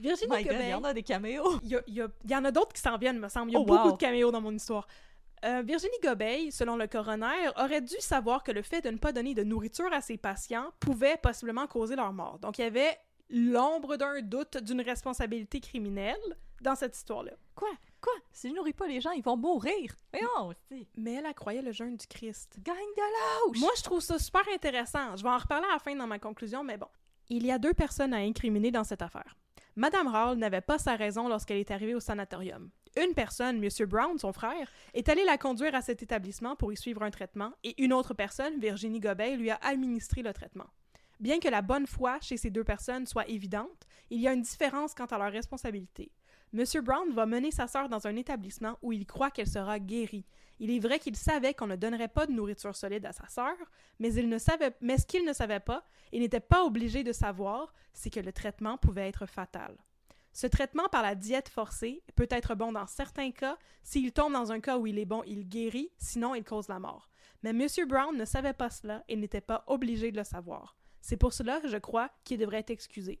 Virginie 0.00 0.30
my 0.36 0.44
God, 0.44 0.56
il 0.60 0.68
y 0.68 0.74
en 0.74 0.84
a 0.84 0.94
des 0.94 1.02
caméos! 1.02 1.58
Il 1.64 1.70
y, 1.70 1.76
a- 1.76 1.82
il 1.88 1.94
y 1.94 2.00
a- 2.00 2.08
il 2.24 2.30
y 2.30 2.36
en 2.36 2.44
a 2.44 2.50
d'autres 2.52 2.72
qui 2.72 2.80
s'en 2.80 2.96
viennent, 2.96 3.18
me 3.18 3.28
semble. 3.28 3.50
Il 3.50 3.54
y 3.54 3.56
a 3.56 3.60
Oh, 3.60 3.64
beaucoup 3.64 3.88
wow. 3.88 3.92
de 3.92 3.98
caméos 3.98 4.30
dans 4.30 4.40
mon 4.40 4.52
histoire. 4.54 4.86
Euh, 5.44 5.62
Virginie 5.64 5.98
Gobeil, 6.02 6.50
selon 6.52 6.76
le 6.76 6.86
coroner, 6.86 7.48
aurait 7.56 7.80
dû 7.80 7.94
savoir 8.00 8.42
que 8.42 8.52
le 8.52 8.62
fait 8.62 8.80
de 8.80 8.90
ne 8.90 8.98
pas 8.98 9.12
donner 9.12 9.34
de 9.34 9.42
nourriture 9.44 9.92
à 9.92 10.00
ses 10.00 10.16
patients 10.16 10.70
pouvait 10.80 11.16
possiblement 11.16 11.66
causer 11.66 11.94
leur 11.96 12.12
mort. 12.12 12.38
Donc, 12.38 12.58
il 12.58 12.62
y 12.62 12.64
avait 12.64 12.96
l'ombre 13.30 13.96
d'un 13.96 14.20
doute 14.22 14.58
d'une 14.58 14.80
responsabilité 14.80 15.60
criminelle 15.60 16.36
dans 16.60 16.74
cette 16.74 16.96
histoire-là. 16.96 17.32
Quoi? 17.54 17.70
Quoi? 18.00 18.12
Si 18.32 18.48
je 18.48 18.54
nourris 18.54 18.72
pas 18.72 18.86
les 18.86 19.00
gens, 19.00 19.10
ils 19.12 19.22
vont 19.22 19.36
mourir! 19.36 19.94
Mais 20.12 20.20
non, 20.20 20.52
c'est... 20.68 20.86
Mais 20.96 21.14
elle, 21.14 21.26
elle 21.26 21.34
croyait 21.34 21.62
le 21.62 21.72
jeûne 21.72 21.96
du 21.96 22.06
Christ. 22.06 22.58
Gang 22.62 22.76
de 22.76 23.52
lâche! 23.52 23.60
Moi, 23.60 23.70
je 23.76 23.82
trouve 23.82 24.00
ça 24.00 24.18
super 24.18 24.42
intéressant. 24.52 25.16
Je 25.16 25.22
vais 25.22 25.28
en 25.28 25.38
reparler 25.38 25.66
à 25.68 25.74
la 25.74 25.78
fin 25.78 25.94
dans 25.94 26.06
ma 26.06 26.18
conclusion, 26.18 26.62
mais 26.62 26.76
bon. 26.76 26.88
Il 27.28 27.44
y 27.44 27.52
a 27.52 27.58
deux 27.58 27.74
personnes 27.74 28.14
à 28.14 28.18
incriminer 28.18 28.70
dans 28.70 28.84
cette 28.84 29.02
affaire. 29.02 29.36
Madame 29.76 30.08
Hall 30.08 30.38
n'avait 30.38 30.60
pas 30.60 30.78
sa 30.78 30.96
raison 30.96 31.28
lorsqu'elle 31.28 31.58
est 31.58 31.70
arrivée 31.70 31.94
au 31.94 32.00
sanatorium. 32.00 32.70
Une 32.96 33.14
personne, 33.14 33.62
M. 33.62 33.86
Brown, 33.86 34.18
son 34.18 34.32
frère, 34.32 34.72
est 34.94 35.08
allé 35.08 35.24
la 35.24 35.38
conduire 35.38 35.74
à 35.74 35.82
cet 35.82 36.02
établissement 36.02 36.56
pour 36.56 36.72
y 36.72 36.76
suivre 36.76 37.02
un 37.02 37.10
traitement, 37.10 37.52
et 37.62 37.80
une 37.82 37.92
autre 37.92 38.14
personne, 38.14 38.58
Virginie 38.58 38.98
Gobeil, 38.98 39.36
lui 39.36 39.50
a 39.50 39.58
administré 39.62 40.22
le 40.22 40.32
traitement. 40.32 40.66
Bien 41.20 41.40
que 41.40 41.48
la 41.48 41.62
bonne 41.62 41.86
foi 41.86 42.18
chez 42.20 42.36
ces 42.36 42.50
deux 42.50 42.64
personnes 42.64 43.06
soit 43.06 43.28
évidente, 43.28 43.86
il 44.10 44.20
y 44.20 44.28
a 44.28 44.32
une 44.32 44.42
différence 44.42 44.94
quant 44.94 45.06
à 45.06 45.18
leur 45.18 45.32
responsabilité. 45.32 46.12
M. 46.54 46.64
Brown 46.82 47.12
va 47.12 47.26
mener 47.26 47.50
sa 47.50 47.66
sœur 47.66 47.88
dans 47.88 48.06
un 48.06 48.16
établissement 48.16 48.78
où 48.82 48.92
il 48.92 49.04
croit 49.04 49.30
qu'elle 49.30 49.48
sera 49.48 49.78
guérie. 49.78 50.24
Il 50.60 50.70
est 50.70 50.78
vrai 50.78 50.98
qu'il 50.98 51.16
savait 51.16 51.54
qu'on 51.54 51.66
ne 51.66 51.76
donnerait 51.76 52.08
pas 52.08 52.26
de 52.26 52.32
nourriture 52.32 52.74
solide 52.74 53.04
à 53.04 53.12
sa 53.12 53.28
sœur, 53.28 53.54
mais, 53.98 54.10
mais 54.80 54.98
ce 54.98 55.06
qu'il 55.06 55.24
ne 55.24 55.32
savait 55.32 55.60
pas 55.60 55.84
et 56.12 56.20
n'était 56.20 56.40
pas 56.40 56.64
obligé 56.64 57.04
de 57.04 57.12
savoir, 57.12 57.74
c'est 57.92 58.10
que 58.10 58.20
le 58.20 58.32
traitement 58.32 58.78
pouvait 58.78 59.08
être 59.08 59.26
fatal. 59.26 59.76
Ce 60.32 60.46
traitement 60.46 60.88
par 60.88 61.02
la 61.02 61.14
diète 61.14 61.48
forcée 61.48 62.02
peut 62.14 62.28
être 62.30 62.54
bon 62.54 62.72
dans 62.72 62.86
certains 62.86 63.32
cas. 63.32 63.58
S'il 63.82 64.12
tombe 64.12 64.32
dans 64.32 64.52
un 64.52 64.60
cas 64.60 64.78
où 64.78 64.86
il 64.86 64.98
est 64.98 65.04
bon, 65.04 65.22
il 65.26 65.48
guérit, 65.48 65.90
sinon 65.98 66.34
il 66.34 66.44
cause 66.44 66.68
la 66.68 66.78
mort. 66.78 67.10
Mais 67.42 67.50
M. 67.50 67.66
Brown 67.88 68.16
ne 68.16 68.24
savait 68.24 68.52
pas 68.52 68.70
cela 68.70 69.04
et 69.08 69.16
n'était 69.16 69.40
pas 69.40 69.64
obligé 69.66 70.12
de 70.12 70.16
le 70.16 70.24
savoir. 70.24 70.77
C'est 71.08 71.16
pour 71.16 71.32
cela, 71.32 71.62
je 71.64 71.78
crois, 71.78 72.10
qu'il 72.22 72.36
devrait 72.36 72.58
être 72.58 72.68
excusé. 72.68 73.18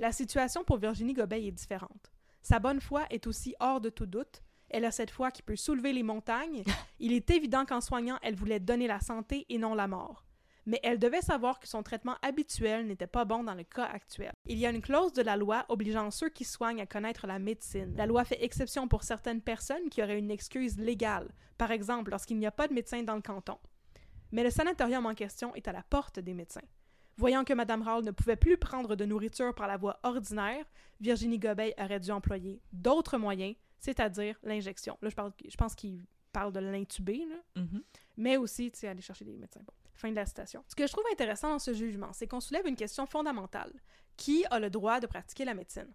La 0.00 0.10
situation 0.10 0.64
pour 0.64 0.78
Virginie 0.78 1.12
Gobeil 1.12 1.46
est 1.46 1.52
différente. 1.52 2.10
Sa 2.42 2.58
bonne 2.58 2.80
foi 2.80 3.06
est 3.10 3.28
aussi 3.28 3.54
hors 3.60 3.80
de 3.80 3.90
tout 3.90 4.06
doute. 4.06 4.42
Elle 4.70 4.84
a 4.84 4.90
cette 4.90 5.12
foi 5.12 5.30
qui 5.30 5.42
peut 5.42 5.54
soulever 5.54 5.92
les 5.92 6.02
montagnes. 6.02 6.64
Il 6.98 7.12
est 7.12 7.30
évident 7.30 7.64
qu'en 7.64 7.80
soignant, 7.80 8.18
elle 8.22 8.34
voulait 8.34 8.58
donner 8.58 8.88
la 8.88 8.98
santé 8.98 9.46
et 9.50 9.56
non 9.56 9.76
la 9.76 9.86
mort. 9.86 10.26
Mais 10.66 10.80
elle 10.82 10.98
devait 10.98 11.20
savoir 11.20 11.60
que 11.60 11.68
son 11.68 11.84
traitement 11.84 12.16
habituel 12.22 12.88
n'était 12.88 13.06
pas 13.06 13.24
bon 13.24 13.44
dans 13.44 13.54
le 13.54 13.62
cas 13.62 13.86
actuel. 13.86 14.32
Il 14.46 14.58
y 14.58 14.66
a 14.66 14.70
une 14.70 14.82
clause 14.82 15.12
de 15.12 15.22
la 15.22 15.36
loi 15.36 15.64
obligeant 15.68 16.10
ceux 16.10 16.30
qui 16.30 16.42
soignent 16.42 16.82
à 16.82 16.86
connaître 16.86 17.28
la 17.28 17.38
médecine. 17.38 17.94
La 17.96 18.06
loi 18.06 18.24
fait 18.24 18.42
exception 18.42 18.88
pour 18.88 19.04
certaines 19.04 19.42
personnes 19.42 19.90
qui 19.90 20.02
auraient 20.02 20.18
une 20.18 20.32
excuse 20.32 20.76
légale, 20.76 21.32
par 21.56 21.70
exemple 21.70 22.10
lorsqu'il 22.10 22.38
n'y 22.38 22.48
a 22.48 22.50
pas 22.50 22.66
de 22.66 22.74
médecin 22.74 23.04
dans 23.04 23.14
le 23.14 23.22
canton. 23.22 23.58
Mais 24.32 24.42
le 24.42 24.50
sanatorium 24.50 25.06
en 25.06 25.14
question 25.14 25.54
est 25.54 25.68
à 25.68 25.72
la 25.72 25.84
porte 25.84 26.18
des 26.18 26.34
médecins. 26.34 26.66
Voyant 27.18 27.44
que 27.44 27.52
Mme 27.52 27.86
Hall 27.86 28.04
ne 28.04 28.10
pouvait 28.12 28.36
plus 28.36 28.56
prendre 28.56 28.94
de 28.96 29.04
nourriture 29.04 29.54
par 29.54 29.66
la 29.66 29.76
voie 29.76 29.98
ordinaire, 30.04 30.64
Virginie 31.00 31.38
Gobeil 31.38 31.74
aurait 31.78 32.00
dû 32.00 32.10
employer 32.12 32.62
d'autres 32.72 33.18
moyens, 33.18 33.54
c'est-à-dire 33.80 34.36
l'injection. 34.44 34.96
Là, 35.02 35.08
je, 35.10 35.14
parle, 35.16 35.32
je 35.48 35.56
pense 35.56 35.74
qu'il 35.74 36.04
parle 36.32 36.52
de 36.52 36.60
l'intuber, 36.60 37.26
Mhm. 37.56 37.82
mais 38.16 38.36
aussi, 38.36 38.70
tu 38.70 38.78
sais, 38.78 38.88
aller 38.88 39.00
chercher 39.02 39.24
des 39.24 39.36
médecins. 39.36 39.60
Bon, 39.66 39.72
fin 39.94 40.10
de 40.10 40.14
la 40.16 40.26
citation. 40.26 40.62
Ce 40.68 40.76
que 40.76 40.86
je 40.86 40.92
trouve 40.92 41.04
intéressant 41.12 41.50
dans 41.50 41.58
ce 41.58 41.74
jugement, 41.74 42.12
c'est 42.12 42.28
qu'on 42.28 42.40
soulève 42.40 42.66
une 42.66 42.76
question 42.76 43.04
fondamentale. 43.06 43.72
Qui 44.16 44.44
a 44.50 44.58
le 44.60 44.70
droit 44.70 45.00
de 45.00 45.06
pratiquer 45.06 45.44
la 45.44 45.54
médecine? 45.54 45.92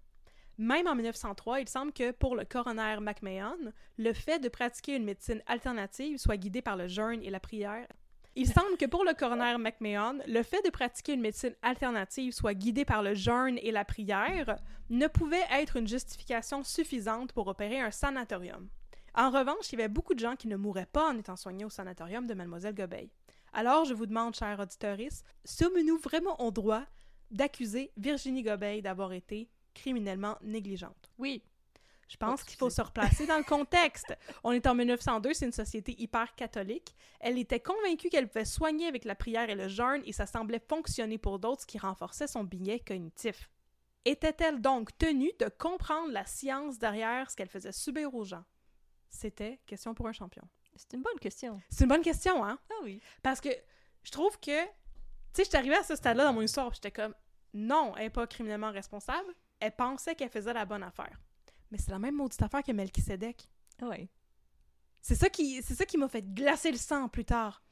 Même 0.57 0.87
en 0.87 0.95
1903, 0.95 1.61
il 1.61 1.67
semble 1.69 1.93
que 1.93 2.11
pour 2.11 2.35
le 2.35 2.45
coroner 2.45 2.97
McMahon, 3.01 3.71
le 3.97 4.13
fait 4.13 4.39
de 4.39 4.49
pratiquer 4.49 4.95
une 4.95 5.03
médecine 5.03 5.41
alternative 5.47 6.17
soit 6.19 6.37
guidé 6.37 6.61
par 6.61 6.75
le 6.77 6.87
jeûne 6.87 7.23
et 7.23 7.29
la 7.31 7.39
prière. 7.39 7.87
Il 8.35 8.47
semble 8.47 8.77
que 8.77 8.87
pour 8.87 9.05
le 9.05 9.13
coroner 9.13 9.57
McMahon, 9.59 10.17
le 10.25 10.41
fait 10.41 10.63
de 10.65 10.71
pratiquer 10.71 11.13
une 11.13 11.21
médecine 11.21 11.55
alternative 11.61 12.33
soit 12.33 12.55
guidé 12.55 12.83
par 12.83 13.03
le 13.03 13.13
jeûne 13.13 13.59
et 13.61 13.71
la 13.71 13.85
prière 13.85 14.57
ne 14.89 15.05
pouvait 15.05 15.45
être 15.51 15.75
une 15.75 15.87
justification 15.87 16.63
suffisante 16.63 17.31
pour 17.31 17.47
opérer 17.47 17.79
un 17.79 17.91
sanatorium. 17.91 18.69
En 19.13 19.29
revanche, 19.29 19.71
il 19.71 19.77
y 19.77 19.81
avait 19.83 19.87
beaucoup 19.87 20.15
de 20.15 20.19
gens 20.19 20.35
qui 20.35 20.47
ne 20.47 20.55
mouraient 20.55 20.87
pas 20.87 21.11
en 21.11 21.17
étant 21.17 21.35
soignés 21.35 21.65
au 21.65 21.69
sanatorium 21.69 22.25
de 22.25 22.33
Mademoiselle 22.33 22.73
Gobeil. 22.73 23.11
Alors, 23.53 23.85
je 23.85 23.93
vous 23.93 24.07
demande, 24.07 24.35
chers 24.35 24.59
auditeurs, 24.59 24.97
sommes-nous 25.45 25.99
vraiment 25.99 26.41
au 26.41 26.49
droit 26.49 26.85
d'accuser 27.29 27.91
Virginie 27.97 28.41
Gobeil 28.41 28.81
d'avoir 28.81 29.13
été 29.13 29.47
criminellement 29.75 30.37
négligente? 30.41 31.11
Oui. 31.19 31.43
Je 32.13 32.17
pense 32.17 32.41
Oh, 32.43 32.45
qu'il 32.45 32.57
faut 32.59 32.69
se 32.69 32.79
replacer 32.81 33.25
dans 33.25 33.39
le 33.39 33.43
contexte. 33.43 34.15
On 34.43 34.51
est 34.51 34.67
en 34.67 34.75
1902, 34.75 35.33
c'est 35.33 35.45
une 35.45 35.51
société 35.51 35.99
hyper 35.99 36.35
catholique. 36.35 36.93
Elle 37.19 37.39
était 37.39 37.59
convaincue 37.59 38.09
qu'elle 38.09 38.27
pouvait 38.27 38.45
soigner 38.45 38.85
avec 38.85 39.03
la 39.03 39.15
prière 39.15 39.49
et 39.49 39.55
le 39.55 39.67
jeûne 39.67 40.03
et 40.05 40.13
ça 40.13 40.27
semblait 40.27 40.61
fonctionner 40.69 41.17
pour 41.17 41.39
d'autres, 41.39 41.61
ce 41.61 41.65
qui 41.65 41.79
renforçait 41.79 42.27
son 42.27 42.43
billet 42.43 42.79
cognitif. 42.79 43.49
Était-elle 44.05 44.61
donc 44.61 44.95
tenue 44.99 45.31
de 45.39 45.49
comprendre 45.57 46.11
la 46.11 46.23
science 46.27 46.77
derrière 46.77 47.31
ce 47.31 47.35
qu'elle 47.35 47.49
faisait 47.49 47.71
subir 47.71 48.13
aux 48.13 48.25
gens? 48.25 48.43
C'était 49.09 49.59
question 49.65 49.95
pour 49.95 50.07
un 50.07 50.13
champion. 50.13 50.43
C'est 50.75 50.93
une 50.93 51.01
bonne 51.01 51.19
question. 51.19 51.59
C'est 51.71 51.85
une 51.85 51.89
bonne 51.89 52.03
question, 52.03 52.45
hein? 52.45 52.59
Ah 52.69 52.83
oui. 52.83 53.01
Parce 53.23 53.41
que 53.41 53.49
je 54.03 54.11
trouve 54.11 54.39
que, 54.39 54.63
tu 54.65 54.69
sais, 55.33 55.45
j'étais 55.45 55.57
arrivée 55.57 55.77
à 55.77 55.83
ce 55.83 55.95
stade-là 55.95 56.25
dans 56.25 56.33
mon 56.33 56.41
histoire, 56.41 56.71
j'étais 56.75 56.91
comme, 56.91 57.15
non, 57.55 57.93
elle 57.95 58.03
n'est 58.03 58.09
pas 58.11 58.27
criminellement 58.27 58.71
responsable. 58.71 59.33
Elle 59.59 59.75
pensait 59.75 60.13
qu'elle 60.13 60.29
faisait 60.29 60.53
la 60.53 60.65
bonne 60.65 60.83
affaire. 60.83 61.19
Mais 61.73 61.79
c'est 61.79 61.89
la 61.89 61.97
même 61.97 62.13
maudite 62.15 62.39
affaire 62.43 62.61
que 62.61 62.71
Melchisedec. 62.71 63.49
Oui. 63.81 64.07
C'est 65.01 65.15
ça 65.15 65.27
qui, 65.27 65.59
c'est 65.63 65.73
ça 65.73 65.85
qui 65.87 65.97
m'a 65.97 66.07
fait 66.07 66.21
glacer 66.21 66.71
le 66.71 66.77
sang 66.77 67.09
plus 67.09 67.25
tard. 67.25 67.63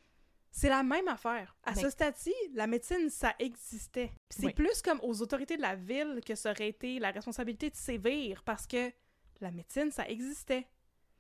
C'est 0.52 0.70
la 0.70 0.82
même 0.82 1.08
affaire. 1.08 1.56
À 1.64 1.76
ce 1.76 1.88
stade-ci, 1.92 2.34
la 2.56 2.66
médecine, 2.66 3.12
ça 3.12 3.36
existait. 3.38 4.08
Puis 4.28 4.40
C'est 4.40 4.46
Oui. 4.48 4.54
plus 4.54 4.82
comme 4.82 5.00
aux 5.04 5.22
autorités 5.22 5.56
de 5.56 5.62
la 5.62 5.76
ville 5.76 6.20
que 6.26 6.34
ça 6.34 6.50
aurait 6.50 6.70
été 6.70 6.98
la 6.98 7.12
responsabilité 7.12 7.70
de 7.70 7.76
sévir 7.76 8.42
parce 8.44 8.66
que 8.66 8.92
La 9.40 9.52
médecine, 9.52 9.92
ça 9.92 10.08
existait. 10.10 10.68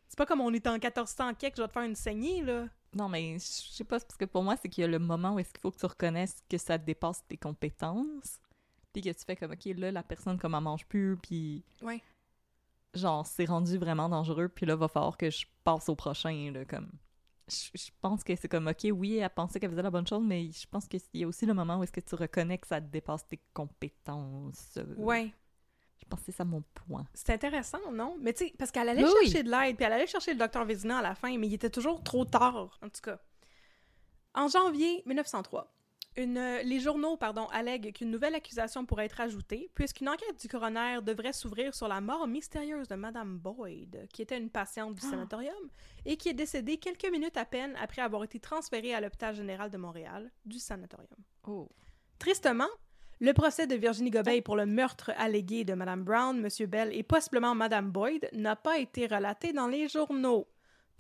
C'est 0.07 0.17
pas 0.17 0.25
comme 0.25 0.41
on 0.41 0.51
est 0.53 0.65
en 0.67 0.73
1400 0.73 1.35
quelque, 1.35 1.57
je 1.57 1.61
vais 1.61 1.67
te 1.67 1.73
faire 1.73 1.83
une 1.83 1.95
saignée, 1.95 2.41
là. 2.43 2.67
Non, 2.95 3.07
mais 3.09 3.37
je 3.39 3.45
sais 3.45 3.83
pas, 3.83 3.99
parce 3.99 4.17
que 4.17 4.25
pour 4.25 4.43
moi, 4.43 4.55
c'est 4.61 4.69
qu'il 4.69 4.81
y 4.81 4.85
a 4.85 4.87
le 4.87 4.99
moment 4.99 5.33
où 5.35 5.39
est-ce 5.39 5.51
qu'il 5.53 5.61
faut 5.61 5.71
que 5.71 5.77
tu 5.79 5.85
reconnaisses 5.85 6.35
que 6.49 6.57
ça 6.57 6.77
dépasse 6.79 7.23
tes 7.27 7.37
compétences. 7.37 8.39
Puis 8.93 9.01
que 9.01 9.09
tu 9.09 9.23
fais 9.25 9.35
comme, 9.37 9.51
OK, 9.53 9.65
là, 9.77 9.91
la 9.91 10.03
personne, 10.03 10.37
comme 10.37 10.53
elle 10.55 10.61
mange 10.61 10.85
plus, 10.85 11.15
puis 11.17 11.63
Ouais. 11.81 12.01
Genre, 12.93 13.25
c'est 13.25 13.45
rendu 13.45 13.77
vraiment 13.77 14.09
dangereux, 14.09 14.49
puis 14.49 14.65
là, 14.65 14.75
va 14.75 14.87
falloir 14.87 15.17
que 15.17 15.29
je 15.29 15.45
passe 15.63 15.89
au 15.89 15.95
prochain, 15.95 16.51
là, 16.53 16.65
comme... 16.65 16.89
Je, 17.47 17.69
je 17.73 17.89
pense 18.01 18.23
que 18.23 18.33
c'est 18.35 18.47
comme, 18.47 18.67
OK, 18.67 18.87
oui, 18.93 19.17
elle 19.17 19.29
pensait 19.29 19.59
qu'elle 19.59 19.71
faisait 19.71 19.81
la 19.81 19.89
bonne 19.91 20.07
chose, 20.07 20.23
mais 20.23 20.49
je 20.51 20.65
pense 20.67 20.87
qu'il 20.87 21.01
y 21.15 21.23
a 21.23 21.27
aussi 21.27 21.45
le 21.45 21.53
moment 21.53 21.77
où 21.77 21.83
est-ce 21.83 21.91
que 21.91 21.99
tu 21.99 22.15
reconnais 22.15 22.57
que 22.57 22.67
ça 22.67 22.79
dépasse 22.79 23.27
tes 23.27 23.41
compétences. 23.53 24.77
Euh, 24.77 24.85
Ouais. 24.97 25.33
Je 25.99 26.05
pense 26.07 26.19
que 26.21 26.25
c'est 26.27 26.37
ça 26.37 26.45
mon 26.45 26.63
point. 26.73 27.05
C'est 27.13 27.31
intéressant, 27.31 27.91
non? 27.91 28.17
Mais 28.19 28.33
tu 28.33 28.45
sais, 28.45 28.53
parce 28.57 28.71
qu'elle 28.71 28.89
allait 28.89 29.03
oui. 29.03 29.11
chercher 29.23 29.43
de 29.43 29.49
l'aide, 29.51 29.75
puis 29.75 29.85
elle 29.85 29.93
allait 29.93 30.07
chercher 30.07 30.33
le 30.33 30.39
docteur 30.39 30.65
Vézina 30.65 30.97
à 30.97 31.01
la 31.01 31.15
fin, 31.15 31.37
mais 31.37 31.47
il 31.47 31.53
était 31.53 31.69
toujours 31.69 32.03
trop 32.03 32.25
tard, 32.25 32.77
en 32.81 32.89
tout 32.89 33.01
cas. 33.01 33.19
En 34.33 34.47
janvier 34.47 35.03
1903, 35.05 35.71
une, 36.17 36.37
euh, 36.37 36.61
les 36.63 36.79
journaux 36.79 37.17
pardon, 37.17 37.47
allèguent 37.51 37.93
qu'une 37.93 38.11
nouvelle 38.11 38.35
accusation 38.35 38.85
pourrait 38.85 39.05
être 39.05 39.21
ajoutée, 39.21 39.69
puisqu'une 39.73 40.09
enquête 40.09 40.39
du 40.39 40.47
coroner 40.47 40.99
devrait 41.01 41.33
s'ouvrir 41.33 41.73
sur 41.73 41.87
la 41.87 42.01
mort 42.01 42.27
mystérieuse 42.27 42.87
de 42.87 42.95
Madame 42.95 43.37
Boyd, 43.37 44.07
qui 44.13 44.21
était 44.21 44.37
une 44.37 44.49
patiente 44.49 44.95
du 44.95 45.01
sanatorium 45.01 45.69
et 46.05 46.17
qui 46.17 46.29
est 46.29 46.33
décédée 46.33 46.77
quelques 46.77 47.09
minutes 47.11 47.37
à 47.37 47.45
peine 47.45 47.75
après 47.81 48.01
avoir 48.01 48.23
été 48.23 48.39
transférée 48.39 48.93
à 48.93 49.01
l'hôpital 49.01 49.35
général 49.35 49.69
de 49.69 49.77
Montréal 49.77 50.31
du 50.45 50.59
sanatorium. 50.59 51.17
Oh. 51.47 51.69
Tristement, 52.19 52.69
le 53.19 53.33
procès 53.33 53.67
de 53.67 53.75
Virginie 53.75 54.09
Gobeil 54.09 54.41
pour 54.41 54.55
le 54.55 54.65
meurtre 54.65 55.11
allégué 55.15 55.63
de 55.63 55.73
Mme 55.73 56.03
Brown, 56.03 56.43
M. 56.43 56.67
Bell 56.67 56.89
et 56.91 57.03
possiblement 57.03 57.53
Mme 57.55 57.91
Boyd 57.91 58.27
n'a 58.33 58.55
pas 58.55 58.79
été 58.79 59.05
relaté 59.05 59.53
dans 59.53 59.67
les 59.67 59.87
journaux. 59.87 60.47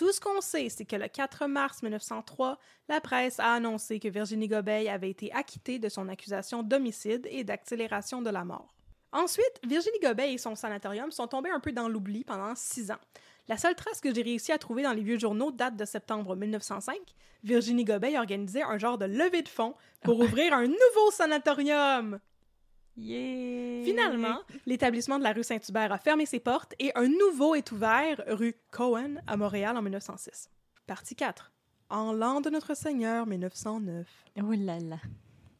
Tout 0.01 0.11
ce 0.11 0.19
qu'on 0.19 0.41
sait, 0.41 0.69
c'est 0.69 0.85
que 0.85 0.95
le 0.95 1.07
4 1.07 1.45
mars 1.45 1.83
1903, 1.83 2.57
la 2.89 2.99
presse 3.01 3.39
a 3.39 3.53
annoncé 3.53 3.99
que 3.99 4.07
Virginie 4.07 4.47
Gobeil 4.47 4.89
avait 4.89 5.11
été 5.11 5.31
acquittée 5.31 5.77
de 5.77 5.89
son 5.89 6.09
accusation 6.09 6.63
d'homicide 6.63 7.27
et 7.29 7.43
d'accélération 7.43 8.23
de 8.23 8.31
la 8.31 8.43
mort. 8.43 8.73
Ensuite, 9.11 9.59
Virginie 9.63 9.99
Gobeil 10.01 10.33
et 10.33 10.37
son 10.39 10.55
sanatorium 10.55 11.11
sont 11.11 11.27
tombés 11.27 11.51
un 11.51 11.59
peu 11.59 11.71
dans 11.71 11.87
l'oubli 11.87 12.23
pendant 12.23 12.55
six 12.55 12.89
ans. 12.89 12.97
La 13.47 13.57
seule 13.57 13.75
trace 13.75 14.01
que 14.01 14.11
j'ai 14.11 14.23
réussi 14.23 14.51
à 14.51 14.57
trouver 14.57 14.81
dans 14.81 14.93
les 14.93 15.03
vieux 15.03 15.19
journaux 15.19 15.51
date 15.51 15.75
de 15.75 15.85
septembre 15.85 16.35
1905. 16.35 16.97
Virginie 17.43 17.85
Gobeil 17.85 18.17
organisait 18.17 18.63
un 18.63 18.79
genre 18.79 18.97
de 18.97 19.05
levée 19.05 19.43
de 19.43 19.49
fonds 19.49 19.75
pour 20.01 20.19
ouvrir 20.19 20.51
un 20.55 20.65
nouveau 20.65 21.11
sanatorium. 21.11 22.19
Yeah! 22.97 23.83
Finalement, 23.83 24.39
l'établissement 24.65 25.17
de 25.17 25.23
la 25.23 25.33
rue 25.33 25.43
Saint-Hubert 25.43 25.91
a 25.91 25.97
fermé 25.97 26.25
ses 26.25 26.39
portes 26.39 26.73
et 26.79 26.91
un 26.95 27.07
nouveau 27.07 27.55
est 27.55 27.71
ouvert, 27.71 28.21
rue 28.27 28.55
Cohen, 28.71 29.15
à 29.27 29.37
Montréal 29.37 29.77
en 29.77 29.81
1906. 29.81 30.49
Partie 30.87 31.15
4. 31.15 31.51
En 31.89 32.13
l'an 32.13 32.41
de 32.41 32.49
notre 32.49 32.75
Seigneur 32.75 33.25
1909. 33.25 34.07
Oh 34.37 34.51
là 34.51 34.79
là. 34.79 34.97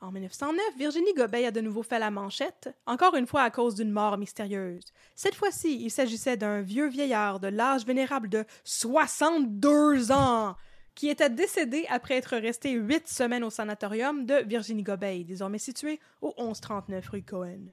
En 0.04 0.12
1909, 0.12 0.78
Virginie 0.78 1.14
Gobeil 1.14 1.46
a 1.46 1.52
de 1.52 1.62
nouveau 1.62 1.84
fait 1.84 2.00
la 2.00 2.10
manchette, 2.10 2.76
encore 2.88 3.16
une 3.16 3.28
fois 3.28 3.44
à 3.44 3.52
cause 3.52 3.76
d'une 3.76 3.92
mort 3.92 4.18
mystérieuse. 4.18 4.86
Cette 5.16 5.36
fois-ci, 5.36 5.80
il 5.80 5.92
s'agissait 5.92 6.38
d'un 6.38 6.62
vieux 6.62 6.88
vieillard 6.88 7.40
de 7.40 7.50
l'âge 7.50 7.86
vénérable 7.86 8.28
de 8.28 8.44
62 8.64 10.12
ans 10.12 10.56
qui 10.96 11.10
était 11.10 11.30
décédé 11.30 11.86
après 11.90 12.16
être 12.16 12.38
resté 12.38 12.72
huit 12.72 13.08
semaines 13.08 13.44
au 13.44 13.50
sanatorium 13.50 14.26
de 14.26 14.36
Virginie 14.46 14.84
Gobeil, 14.84 15.26
désormais 15.26 15.58
situé 15.58 16.00
au 16.22 16.34
1139 16.38 17.10
rue 17.10 17.24
Cohen. 17.24 17.72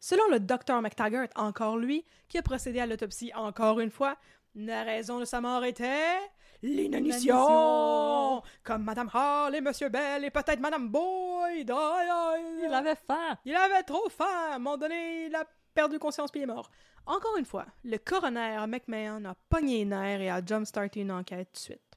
Selon 0.00 0.26
le 0.30 0.40
docteur 0.40 0.80
McTaggart, 0.80 1.28
encore 1.36 1.76
lui, 1.76 2.04
qui 2.28 2.38
a 2.38 2.42
procédé 2.42 2.80
à 2.80 2.86
l'autopsie 2.86 3.32
encore 3.34 3.80
une 3.80 3.90
fois, 3.90 4.16
la 4.54 4.82
raison 4.82 5.20
de 5.20 5.24
sa 5.24 5.40
mort 5.40 5.64
était 5.64 6.18
l'inanition, 6.62 8.42
comme 8.62 8.84
Madame 8.84 9.10
Hall 9.12 9.54
et 9.54 9.60
Monsieur 9.60 9.88
Bell 9.88 10.24
et 10.24 10.30
peut-être 10.30 10.60
Madame 10.60 10.88
Boyd. 10.88 11.70
Aïe, 11.70 12.08
aïe. 12.10 12.64
Il 12.64 12.72
avait 12.72 12.96
faim! 12.96 13.36
Il 13.44 13.54
avait 13.54 13.82
trop 13.82 14.08
faim. 14.08 14.50
À 14.50 14.54
un 14.54 14.58
moment 14.58 14.76
donné, 14.76 15.26
il 15.26 15.34
a 15.34 15.44
perdu 15.74 15.98
conscience 15.98 16.30
puis 16.30 16.40
il 16.40 16.44
est 16.44 16.46
mort. 16.46 16.70
Encore 17.06 17.36
une 17.38 17.44
fois, 17.44 17.66
le 17.84 17.98
coroner 17.98 18.66
McMahon 18.66 19.24
a 19.24 19.34
pogné 19.48 19.78
les 19.78 19.84
nerfs 19.84 20.20
et 20.20 20.30
a 20.30 20.44
jumpstarté 20.44 21.00
une 21.00 21.12
enquête 21.12 21.48
de 21.52 21.58
suite. 21.58 21.89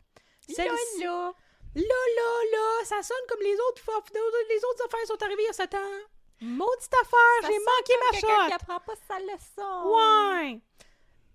Celle-ci- 0.48 1.04
là! 1.04 1.34
Là, 1.76 1.82
là, 2.52 2.86
ça 2.86 3.02
sonne 3.02 3.18
comme 3.28 3.42
les 3.42 3.54
autres. 3.70 3.82
Les 4.50 4.58
autres 4.66 4.86
affaires 4.86 5.08
sont 5.08 5.24
arrivées 5.24 5.42
il 5.44 5.48
y 5.48 5.50
a 5.50 5.54
7 5.54 5.74
ans. 5.74 5.80
Maudite 6.42 6.94
affaire, 7.02 7.50
j'ai 7.50 7.58
manqué 7.60 7.94
ma 8.06 8.12
Quelqu'un 8.20 8.28
qui 8.46 8.50
shot. 8.50 8.56
apprend 8.56 8.80
pas 8.82 8.94
sa 9.08 9.20
leçon! 9.20 9.90
Ouais. 9.96 10.60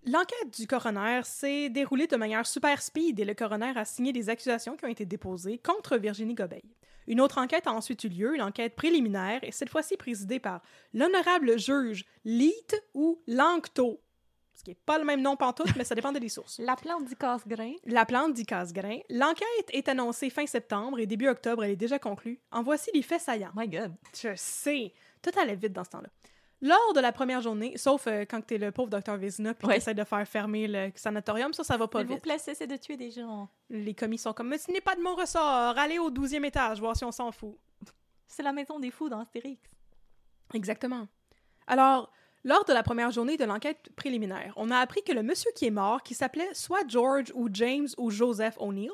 L'enquête 0.05 0.51
du 0.57 0.67
coroner 0.67 1.21
s'est 1.25 1.71
déroulée 1.71 2.07
de 2.07 2.17
manière 2.17 2.47
super 2.47 2.81
speed 2.83 3.19
et 3.19 3.25
le 3.25 3.35
coroner 3.35 3.73
a 3.77 3.85
signé 3.85 4.13
des 4.13 4.29
accusations 4.31 4.77
qui 4.77 4.85
ont 4.85 4.89
été 4.89 5.05
déposées 5.07 5.59
contre 5.59 5.97
Virginie 5.97 6.35
Gobeil. 6.35 6.63
Une 7.07 7.21
autre 7.21 7.39
enquête 7.39 7.67
a 7.67 7.73
ensuite 7.73 8.05
eu 8.05 8.09
lieu, 8.09 8.35
une 8.35 8.43
enquête 8.43 8.77
préliminaire, 8.77 9.41
et 9.43 9.51
cette 9.51 9.71
fois-ci 9.71 9.97
présidée 9.97 10.39
par 10.41 10.61
l'honorable 10.93 11.59
juge 11.59 12.05
Leet 12.25 12.81
ou 12.95 13.21
Lanctot. 13.27 13.99
Ce 14.59 14.65
qui 14.65 14.71
n'est 14.71 14.75
pas 14.87 14.99
le 14.99 15.05
même 15.05 15.23
nom 15.23 15.37
pantoute, 15.37 15.69
mais 15.77 15.85
ça 15.85 15.95
dépend 15.95 16.11
des 16.11 16.29
sources. 16.29 16.59
La 16.59 16.75
plante 16.75 17.05
du 17.05 17.15
casse-grain. 17.15 17.75
La 17.87 18.05
plante 18.05 18.35
dit 18.35 18.45
casse-grain. 18.45 18.99
L'enquête 19.09 19.47
est 19.71 19.89
annoncée 19.89 20.31
fin 20.31 20.47
septembre 20.47 20.99
et 20.99 21.07
début 21.07 21.29
octobre, 21.29 21.63
elle 21.63 21.71
est 21.71 21.77
déjà 21.77 22.01
conclue. 22.01 22.41
En 22.51 22.65
voici 22.65 22.91
les 22.93 23.03
faits 23.03 23.21
saillants. 23.21 23.53
My 23.55 23.69
God. 23.69 23.95
Je 24.21 24.31
sais. 24.35 24.93
Tout 25.23 25.31
allait 25.41 25.55
vite 25.55 25.73
dans 25.73 25.85
ce 25.85 25.91
temps-là. 25.91 26.09
Lors 26.61 26.93
de 26.93 26.99
la 26.99 27.13
première 27.13 27.41
journée, 27.41 27.79
sauf 27.79 28.09
euh, 28.09 28.25
quand 28.29 28.41
t'es 28.45 28.59
le 28.59 28.73
pauvre 28.73 28.91
docteur 28.91 29.17
Vézina 29.17 29.55
puis 29.55 29.69
Ouais. 29.69 29.75
t'essaies 29.75 29.95
de 29.95 30.03
faire 30.03 30.27
fermer 30.27 30.67
le 30.67 30.91
sanatorium, 30.97 31.53
ça, 31.53 31.63
ça 31.63 31.77
va 31.77 31.87
pas 31.87 32.01
S'il 32.01 32.09
vous 32.09 32.19
plaît, 32.19 32.39
cessez 32.39 32.67
de 32.67 32.75
tuer 32.77 32.97
des 32.97 33.13
gens. 33.13 33.49
Les 33.71 33.95
commis 33.95 34.19
sont 34.19 34.33
comme 34.33 34.49
«Mais 34.51 34.59
ce 34.59 34.73
n'est 34.73 34.81
pas 34.81 34.97
de 34.97 35.01
mon 35.01 35.15
ressort! 35.15 35.79
Allez 35.79 36.01
au 36.01 36.11
douzième 36.11 36.45
étage, 36.45 36.81
voir 36.81 36.97
si 36.97 37.05
on 37.05 37.13
s'en 37.13 37.31
fout. 37.31 37.57
C'est 38.27 38.43
la 38.43 38.51
maison 38.53 38.81
des 38.81 38.91
fous 38.91 39.09
dans 39.09 39.21
Astérix.» 39.21 39.61
Exactement. 40.53 41.07
Alors, 41.69 42.11
lors 42.49 42.65
de 42.65 42.73
la 42.73 42.83
première 42.83 43.11
journée 43.11 43.37
de 43.37 43.45
l'enquête 43.45 43.91
préliminaire, 43.95 44.55
on 44.57 44.71
a 44.71 44.79
appris 44.79 45.03
que 45.03 45.13
le 45.13 45.23
monsieur 45.23 45.51
qui 45.55 45.67
est 45.67 45.71
mort, 45.71 46.03
qui 46.03 46.15
s'appelait 46.15 46.49
soit 46.55 46.89
George 46.89 47.31
ou 47.35 47.51
James 47.53 47.89
ou 47.99 48.11
Joseph 48.11 48.57
O'Neill, 48.59 48.91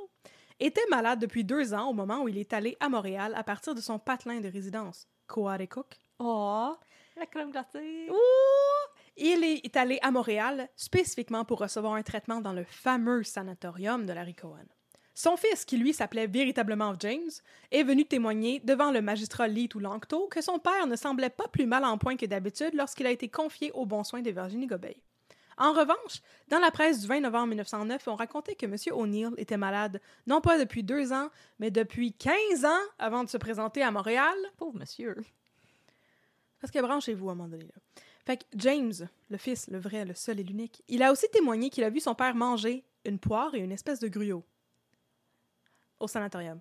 était 0.59 0.85
malade 0.91 1.21
depuis 1.21 1.45
deux 1.45 1.73
ans 1.73 1.89
au 1.89 1.93
moment 1.93 2.23
où 2.23 2.29
il 2.29 2.37
est 2.37 2.53
allé 2.53 2.77
à 2.81 2.89
Montréal 2.89 3.33
à 3.37 3.45
partir 3.45 3.77
de 3.77 3.81
son 3.81 4.01
patelin 4.01 4.41
de 4.41 4.49
résidence, 4.49 5.07
Coaticook. 5.29 6.01
Oh! 6.19 6.75
La 7.17 7.27
crème 7.27 7.53
glacée. 7.53 8.09
Ouh! 8.11 8.99
Il 9.17 9.45
est 9.45 9.77
allé 9.77 10.01
à 10.03 10.11
Montréal 10.11 10.69
spécifiquement 10.75 11.45
pour 11.45 11.61
recevoir 11.61 11.95
un 11.95 12.03
traitement 12.03 12.41
dans 12.41 12.53
le 12.53 12.65
fameux 12.65 13.23
sanatorium 13.23 14.05
de 14.05 14.13
Larry 14.13 14.35
Cohen. 14.35 14.67
Son 15.15 15.37
fils, 15.37 15.65
qui 15.65 15.77
lui 15.77 15.93
s'appelait 15.93 16.27
véritablement 16.27 16.93
James, 16.99 17.31
est 17.71 17.85
venu 17.85 18.05
témoigner 18.05 18.61
devant 18.65 18.91
le 18.91 19.01
magistrat 19.01 19.47
Lee 19.47 19.69
ou 19.75 19.79
Lanctot 19.79 20.27
que 20.27 20.43
son 20.43 20.59
père 20.59 20.89
ne 20.89 20.97
semblait 20.97 21.31
pas 21.31 21.47
plus 21.47 21.67
mal 21.67 21.85
en 21.85 21.99
point 21.99 22.17
que 22.17 22.27
d'habitude 22.27 22.75
lorsqu'il 22.75 23.07
a 23.07 23.13
été 23.13 23.29
confié 23.29 23.71
aux 23.73 23.87
bons 23.87 24.03
soins 24.03 24.23
de 24.23 24.31
Virginie 24.33 24.67
Gobeil. 24.67 24.97
En 25.57 25.73
revanche, 25.73 26.21
dans 26.49 26.59
la 26.59 26.73
presse 26.73 27.03
du 27.03 27.07
20 27.07 27.21
novembre 27.21 27.47
1909, 27.49 28.09
on 28.09 28.17
racontait 28.17 28.57
que 28.57 28.67
M. 28.67 28.75
O'Neill 28.91 29.31
était 29.37 29.57
malade, 29.57 30.01
non 30.27 30.41
pas 30.41 30.59
depuis 30.59 30.83
deux 30.83 31.13
ans, 31.13 31.31
mais 31.61 31.71
depuis 31.71 32.13
15 32.13 32.65
ans 32.65 32.83
avant 32.99 33.23
de 33.23 33.29
se 33.29 33.37
présenter 33.37 33.83
à 33.83 33.93
Montréal. 33.93 34.35
Pauvre 34.57 34.77
monsieur. 34.77 35.15
Parce 36.61 36.73
que 36.73 36.81
branchez-vous 36.81 37.29
à 37.29 37.33
un 37.33 37.35
moment 37.37 37.49
donné. 37.49 37.67
Là. 37.67 38.03
Fait 38.27 38.39
que 38.39 38.45
James, 38.57 38.95
le 39.31 39.37
fils, 39.37 39.69
le 39.69 39.79
vrai, 39.79 40.05
le 40.05 40.15
seul 40.15 40.41
et 40.41 40.43
l'unique, 40.43 40.83
il 40.89 41.05
a 41.05 41.13
aussi 41.13 41.29
témoigné 41.29 41.71
qu'il 41.71 41.85
a 41.85 41.91
vu 41.91 42.01
son 42.01 42.17
père 42.17 42.35
manger 42.35 42.83
une 43.05 43.21
poire 43.21 43.55
et 43.55 43.59
une 43.59 43.71
espèce 43.71 44.01
de 44.01 44.09
gruau 44.09 44.43
au 46.05 46.09
sanatorium. 46.09 46.61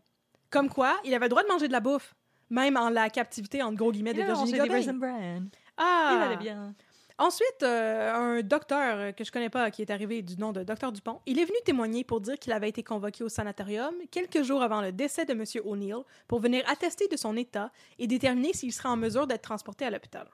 Comme 0.50 0.70
quoi, 0.70 1.00
il 1.04 1.14
avait 1.14 1.26
le 1.26 1.30
droit 1.30 1.44
de 1.44 1.48
manger 1.48 1.68
de 1.68 1.74
la 1.74 1.80
bouffe, 1.80 2.16
même 2.50 2.78
en 2.78 2.90
la 2.90 3.10
captivité, 3.10 3.64
entre 3.64 3.78
gros 3.78 3.92
guillemets, 3.92 4.14
de 4.14 4.20
Il 4.20 4.26
Virginie. 4.26 5.50
Ah! 5.78 6.16
Il 6.16 6.24
allait 6.24 6.38
bien. 6.38 6.76
Ensuite, 7.18 7.64
euh, 7.64 8.14
un 8.14 8.42
docteur 8.42 8.98
euh, 8.98 9.12
que 9.12 9.24
je 9.24 9.32
connais 9.32 9.50
pas, 9.50 9.70
qui 9.70 9.82
est 9.82 9.92
arrivé 9.92 10.22
du 10.22 10.36
nom 10.38 10.52
de 10.52 10.64
docteur 10.64 10.92
Dupont, 10.92 11.22
il 11.26 11.40
est 11.40 11.46
venu 11.46 11.58
témoigner 11.64 12.04
pour 12.04 12.22
dire 12.22 12.40
qu'il 12.40 12.52
avait 12.52 12.70
été 12.70 12.84
convoqué 12.84 13.24
au 13.24 13.30
sanatorium 13.30 13.94
quelques 14.10 14.42
jours 14.42 14.64
avant 14.64 14.82
le 14.82 14.92
décès 14.92 15.26
de 15.26 15.34
M. 15.34 15.44
O'Neill 15.64 16.04
pour 16.28 16.40
venir 16.40 16.64
attester 16.68 17.08
de 17.08 17.16
son 17.16 17.38
état 17.38 17.72
et 18.00 18.08
déterminer 18.08 18.54
s'il 18.54 18.74
serait 18.74 18.90
en 18.90 18.98
mesure 18.98 19.28
d'être 19.28 19.44
transporté 19.44 19.86
à 19.86 19.92
l'hôpital. 19.92 20.28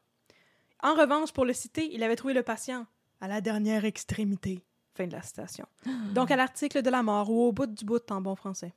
En 0.81 0.95
revanche, 0.95 1.33
pour 1.33 1.43
le 1.43 1.53
citer, 1.53 1.93
il 1.93 2.01
avait 2.01 2.15
trouvé 2.15 2.33
le 2.33 2.43
patient 2.43 2.85
à 3.19 3.27
la 3.27 3.41
dernière 3.41 3.83
extrémité. 3.83 4.63
Fin 4.95 5.07
de 5.07 5.11
la 5.11 5.21
citation. 5.21 5.65
Donc 6.13 6.31
à 6.31 6.37
l'article 6.37 6.81
de 6.81 6.89
la 6.89 7.03
mort 7.03 7.29
ou 7.29 7.47
au 7.47 7.51
bout 7.51 7.67
du 7.67 7.83
bout 7.83 8.09
en 8.11 8.21
bon 8.21 8.35
français. 8.35 8.73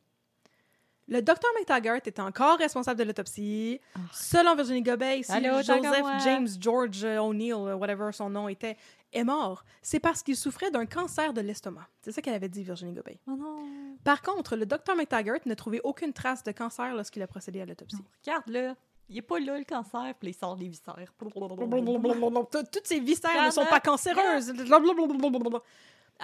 Le 1.12 1.20
docteur 1.20 1.50
McTaggart 1.58 2.00
est 2.06 2.18
encore 2.20 2.56
responsable 2.58 2.98
de 2.98 3.04
l'autopsie. 3.04 3.78
Selon 4.12 4.54
Virginie 4.56 4.80
Gobeil, 4.82 5.22
si 5.24 5.30
Allô, 5.32 5.58
Joseph. 5.62 6.22
James 6.24 6.48
George 6.58 7.04
O'Neill, 7.04 7.54
whatever 7.74 8.10
son 8.12 8.30
nom 8.30 8.48
était, 8.48 8.76
est 9.12 9.24
mort, 9.24 9.62
c'est 9.82 10.00
parce 10.00 10.22
qu'il 10.22 10.36
souffrait 10.36 10.70
d'un 10.70 10.86
cancer 10.86 11.34
de 11.34 11.42
l'estomac. 11.42 11.86
C'est 12.00 12.12
ça 12.12 12.22
qu'elle 12.22 12.32
avait 12.34 12.48
dit, 12.48 12.62
Virginie 12.62 12.92
Gobeil. 12.94 13.18
Oh 13.26 13.32
non. 13.36 13.58
Par 14.02 14.22
contre, 14.22 14.56
le 14.56 14.64
docteur 14.64 14.96
McTaggart 14.96 15.40
n'a 15.44 15.54
trouvé 15.54 15.80
aucune 15.84 16.14
trace 16.14 16.42
de 16.44 16.52
cancer 16.52 16.94
lorsqu'il 16.94 17.22
a 17.22 17.26
procédé 17.26 17.60
à 17.60 17.66
l'autopsie. 17.66 17.98
Regarde-le. 18.24 18.74
Il 19.10 19.18
est 19.18 19.22
pas 19.22 19.38
là 19.38 19.58
le 19.58 19.64
cancer, 19.64 20.14
puis 20.18 20.30
il 20.30 20.34
sort 20.34 20.56
les 20.56 20.68
viscères. 20.68 21.12
Tout- 22.50 22.62
Toutes 22.72 22.86
ces 22.86 23.00
viscères 23.00 23.44
ne 23.44 23.50
sont 23.50 23.66
pas 23.66 23.80
cancéreuses. 23.80 24.54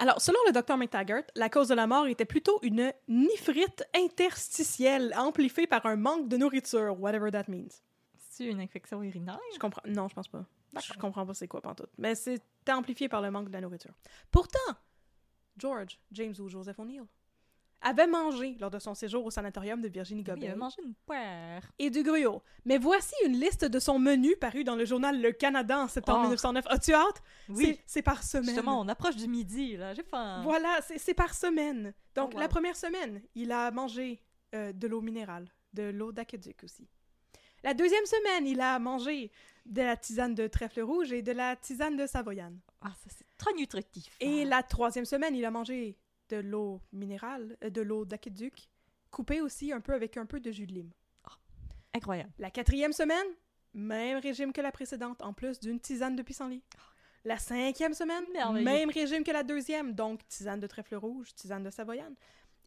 Alors, 0.01 0.21
selon 0.21 0.39
le 0.47 0.53
docteur 0.53 0.77
McTaggart, 0.77 1.23
la 1.35 1.49
cause 1.49 1.67
de 1.67 1.75
la 1.75 1.85
mort 1.85 2.07
était 2.07 2.23
plutôt 2.23 2.57
une 2.63 2.93
néphrite 3.09 3.83
interstitielle 3.93 5.13
amplifiée 5.17 5.67
par 5.67 5.85
un 5.85 5.97
manque 5.97 6.29
de 6.29 6.37
nourriture, 6.37 6.97
whatever 6.97 7.29
that 7.31 7.43
means. 7.49 7.67
C'est 8.17 8.45
une 8.45 8.61
infection 8.61 9.03
urinaire? 9.03 9.41
Je 9.53 9.59
comprends. 9.59 9.81
Non, 9.85 10.07
je 10.07 10.15
pense 10.15 10.29
pas. 10.29 10.45
Je 10.81 10.93
comprends 10.93 11.25
pas 11.25 11.33
c'est 11.33 11.49
quoi 11.49 11.59
pantoute. 11.59 11.89
Mais 11.97 12.15
c'est 12.15 12.41
amplifié 12.69 13.09
par 13.09 13.21
le 13.21 13.29
manque 13.29 13.49
de 13.49 13.53
la 13.53 13.59
nourriture. 13.59 13.93
Pourtant, 14.31 14.59
George, 15.57 15.99
James 16.13 16.35
ou 16.39 16.47
Joseph 16.47 16.79
O'Neill 16.79 17.03
avait 17.81 18.07
mangé 18.07 18.55
lors 18.59 18.69
de 18.69 18.79
son 18.79 18.93
séjour 18.93 19.25
au 19.25 19.31
sanatorium 19.31 19.81
de 19.81 19.87
Virginie 19.87 20.21
Oui, 20.21 20.31
il 20.31 20.33
Gobel 20.35 20.51
a 20.51 20.55
mangé 20.55 20.77
une 20.83 20.93
poire. 21.05 21.61
et 21.79 21.89
du 21.89 22.03
gruau. 22.03 22.41
Mais 22.65 22.77
voici 22.77 23.13
une 23.25 23.39
liste 23.39 23.63
de 23.65 23.79
son 23.79 23.99
menu 23.99 24.35
paru 24.35 24.63
dans 24.63 24.75
le 24.75 24.85
journal 24.85 25.21
Le 25.21 25.31
Canada 25.31 25.79
en 25.79 25.87
septembre 25.87 26.19
Oh. 26.19 26.23
1909. 26.23 26.65
As-tu 26.67 26.93
hâte? 26.93 27.21
Oui. 27.49 27.79
C'est- 27.85 28.01
par 28.01 28.23
semaine. 28.23 28.45
Justement, 28.45 28.79
on 28.81 28.87
approche 28.87 29.15
du 29.15 29.27
midi, 29.27 29.77
là. 29.77 29.93
J'ai 29.93 30.03
faim. 30.03 30.41
Voilà, 30.43 30.79
c'est 30.87 30.97
c'est 30.97 31.13
par 31.13 31.33
semaine. 31.33 31.93
Donc, 32.15 32.31
Oh, 32.31 32.35
wow. 32.35 32.39
la 32.41 32.47
première 32.47 32.75
semaine, 32.75 33.21
il 33.35 33.51
a 33.51 33.71
mangé 33.71 34.21
euh, 34.55 34.73
de 34.73 34.87
l'eau 34.87 34.99
minérale, 35.01 35.47
de 35.73 35.83
l'eau 35.83 36.11
d'aqueduc 36.11 36.63
aussi. 36.63 36.87
La 37.63 37.73
deuxième 37.73 38.05
semaine, 38.05 38.47
il 38.47 38.61
a 38.61 38.79
mangé 38.79 39.31
de 39.65 39.81
la 39.81 39.95
tisane 39.95 40.33
de 40.33 40.47
trèfle 40.47 40.81
rouge 40.81 41.11
et 41.13 41.21
de 41.21 41.31
la 41.33 41.55
tisane 41.55 41.95
de 41.97 42.07
savoyane. 42.07 42.57
Ah, 42.81 42.91
ça, 43.03 43.09
c'est 43.15 43.25
très 43.37 43.53
nutritif. 43.53 44.09
Et 44.19 44.41
Ah. 44.43 44.45
la 44.45 44.63
troisième 44.63 45.05
semaine, 45.05 45.35
il 45.35 45.45
a 45.45 45.51
mangé 45.51 45.97
de 46.29 46.37
l'eau 46.37 46.81
minérale, 46.91 47.57
euh, 47.63 47.69
de 47.69 47.81
l'eau 47.81 48.05
d'aqueduc, 48.05 48.69
coupée 49.11 49.41
aussi 49.41 49.71
un 49.73 49.81
peu 49.81 49.93
avec 49.93 50.17
un 50.17 50.25
peu 50.25 50.39
de 50.39 50.51
jus 50.51 50.67
de 50.67 50.73
lime. 50.73 50.91
Incroyable. 51.93 52.31
La 52.37 52.51
quatrième 52.51 52.93
semaine, 52.93 53.25
même 53.73 54.19
régime 54.19 54.53
que 54.53 54.61
la 54.61 54.71
précédente, 54.71 55.21
en 55.21 55.33
plus 55.33 55.59
d'une 55.59 55.79
tisane 55.79 56.15
de 56.15 56.21
pissenlit. 56.21 56.63
La 57.25 57.37
cinquième 57.37 57.93
semaine, 57.93 58.23
même 58.63 58.89
régime 58.89 59.23
que 59.23 59.31
la 59.31 59.43
deuxième, 59.43 59.93
donc 59.93 60.25
tisane 60.27 60.59
de 60.59 60.67
trèfle 60.67 60.95
rouge, 60.95 61.33
tisane 61.33 61.63
de 61.63 61.69
savoyane. 61.69 62.15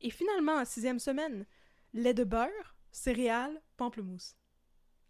Et 0.00 0.10
finalement, 0.10 0.56
en 0.56 0.64
sixième 0.64 0.98
semaine, 0.98 1.46
lait 1.94 2.14
de 2.14 2.24
beurre, 2.24 2.76
céréales, 2.90 3.62
pamplemousse. 3.76 4.34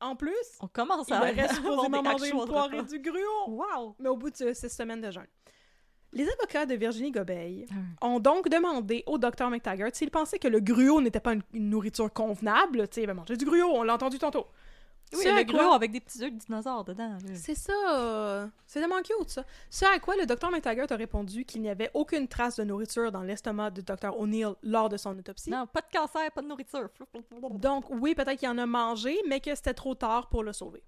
En 0.00 0.16
plus, 0.16 0.34
On 0.60 0.68
commence 0.68 1.08
il 1.08 1.14
à 1.14 1.48
supposément 1.54 2.02
des 2.02 2.08
manger 2.08 2.30
une 2.30 2.44
poire 2.44 2.72
et 2.74 2.82
du 2.82 2.98
gruau. 2.98 3.48
Wow! 3.48 3.96
Mais 3.98 4.08
au 4.08 4.16
bout 4.16 4.30
de 4.30 4.52
six 4.52 4.68
semaines 4.68 5.00
de 5.00 5.10
jeûne. 5.10 5.28
Les 6.12 6.28
avocats 6.28 6.66
de 6.66 6.74
Virginie 6.74 7.10
Gobeil 7.10 7.66
Ah. 7.70 8.06
ont 8.06 8.20
donc 8.20 8.48
demandé 8.48 9.02
au 9.06 9.16
docteur 9.18 9.48
McTaggart 9.50 9.90
s'il 9.94 10.10
pensait 10.10 10.38
que 10.38 10.48
le 10.48 10.60
gruau 10.60 11.00
n'était 11.00 11.20
pas 11.20 11.32
une, 11.32 11.42
une 11.54 11.70
nourriture 11.70 12.12
convenable. 12.12 12.86
Tu 12.88 12.96
sais, 12.96 13.02
il 13.02 13.06
va 13.06 13.14
manger 13.14 13.36
du 13.36 13.44
gruau, 13.46 13.72
on 13.74 13.82
l'a 13.82 13.94
entendu 13.94 14.18
tantôt. 14.18 14.46
Oui, 15.14 15.24
le 15.26 15.44
quoi- 15.44 15.44
gruau 15.44 15.72
avec 15.74 15.90
des 15.92 16.00
petits 16.00 16.22
œufs 16.24 16.32
de 16.32 16.38
dinosaures 16.38 16.84
dedans. 16.84 17.18
C'est 17.34 17.54
ça. 17.54 18.48
C'est 18.66 18.80
tellement 18.80 19.02
cute, 19.02 19.28
ça. 19.28 19.44
Ce 19.68 19.84
à 19.84 19.98
quoi 19.98 20.16
le 20.16 20.24
docteur 20.24 20.50
McTaggart 20.50 20.86
a 20.90 20.96
répondu 20.96 21.44
qu'il 21.44 21.60
n'y 21.60 21.68
avait 21.68 21.90
aucune 21.92 22.28
trace 22.28 22.56
de 22.56 22.64
nourriture 22.64 23.12
dans 23.12 23.20
l'estomac 23.22 23.70
du 23.72 23.82
docteur 23.82 24.18
O'Neill 24.18 24.54
lors 24.62 24.88
de 24.88 24.96
son 24.96 25.18
autopsie. 25.18 25.50
Non, 25.50 25.66
pas 25.66 25.80
de 25.82 25.98
cancer, 25.98 26.30
pas 26.32 26.40
de 26.40 26.46
nourriture. 26.46 26.88
Donc, 27.50 27.84
oui, 27.90 28.14
peut-être 28.14 28.38
qu'il 28.38 28.48
en 28.48 28.56
a 28.56 28.64
mangé, 28.64 29.14
mais 29.28 29.40
que 29.40 29.54
c'était 29.54 29.74
trop 29.74 29.94
tard 29.94 30.28
pour 30.30 30.42
le 30.42 30.54
sauver. 30.54 30.82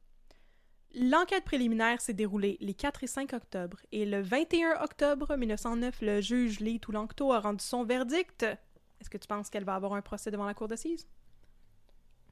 L'enquête 0.97 1.45
préliminaire 1.45 2.01
s'est 2.01 2.13
déroulée 2.13 2.57
les 2.61 2.75
4 2.75 3.03
et 3.03 3.07
5 3.09 3.33
octobre, 3.33 3.79
et 3.91 4.07
le 4.07 4.21
21 4.23 4.81
octobre 4.83 5.37
1909, 5.37 6.01
le 6.03 6.21
juge 6.21 6.61
Lee 6.61 6.79
Toulanto 6.79 7.33
a 7.33 7.41
rendu 7.41 7.65
son 7.65 7.85
verdict. 7.85 8.45
Est-ce 8.45 9.11
que 9.11 9.19
tu 9.19 9.27
penses 9.27 9.51
qu'elle 9.51 9.65
va 9.65 9.75
avoir 9.75 9.95
un 9.95 10.03
procès 10.03 10.31
devant 10.31 10.45
la 10.47 10.55
cour 10.55 10.69
d'assises? 10.69 11.09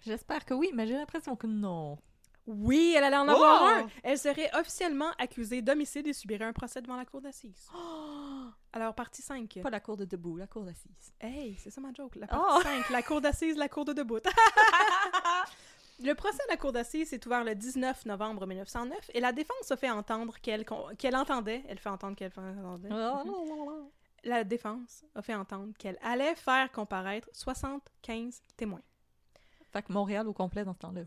J'espère 0.05 0.45
que 0.45 0.55
oui, 0.55 0.71
mais 0.75 0.87
j'ai 0.87 0.95
l'impression 0.95 1.35
que 1.37 1.47
non. 1.47 1.99
Oui, 2.47 2.95
elle 2.97 3.05
allait 3.05 3.17
en 3.17 3.29
avoir 3.29 3.63
Oh! 3.63 3.67
un! 3.85 3.89
Elle 4.03 4.19
serait 4.19 4.51
officiellement 4.59 5.11
accusée 5.19 5.63
d'homicide 5.63 6.07
et 6.09 6.13
subirait 6.13 6.45
un 6.45 6.53
procès 6.53 6.83
devant 6.83 6.97
la 6.97 7.05
cour 7.05 7.21
d'assises. 7.21 7.69
Alors, 8.73 8.95
partie 8.95 9.23
5. 9.23 9.61
Pas 9.63 9.71
la 9.71 9.79
cour 9.81 9.97
de 9.97 10.05
debout, 10.05 10.37
la 10.37 10.47
cour 10.49 10.65
d'assises. 10.65 11.13
Hey, 11.21 11.57
c'est 11.63 11.71
ça 11.71 11.81
ma 11.81 11.93
joke. 11.93 12.17
La 12.17 12.27
Oh! 12.33 12.61
partie 12.63 12.69
5, 12.69 12.91
la 12.91 13.03
cour 13.03 13.21
d'assises, 13.21 13.57
la 13.57 13.69
cour 13.69 13.85
de 13.85 13.93
debout. 13.93 14.19
Le 16.01 16.15
procès 16.15 16.43
à 16.49 16.53
la 16.53 16.57
cour 16.57 16.73
d'assises 16.73 17.11
s'est 17.11 17.25
ouvert 17.27 17.45
le 17.45 17.55
19 17.55 18.07
novembre 18.07 18.47
1909 18.47 19.11
et 19.15 19.21
la 19.21 19.33
défense 19.33 19.71
a 19.71 19.77
fait 19.77 19.91
entendre 19.91 20.37
qu'elle 20.41 20.65
qu'elle 20.99 21.17
entendait, 21.17 21.63
elle 21.69 21.79
fait 21.79 21.89
entendre 21.91 22.17
qu'elle 22.17 22.33
entendait, 22.37 22.89
la 24.25 24.45
défense 24.45 25.05
a 25.15 25.23
fait 25.23 25.35
entendre 25.35 25.73
qu'elle 25.79 25.99
allait 26.03 26.35
faire 26.35 26.71
comparaître 26.73 27.29
75 27.33 28.43
témoins. 28.57 28.83
Fait 29.73 29.83
que 29.83 29.93
Montréal 29.93 30.29
au 30.29 30.33
complet 30.33 30.65
dans 30.65 30.75
ce 30.75 30.79
temps-là. 30.81 31.03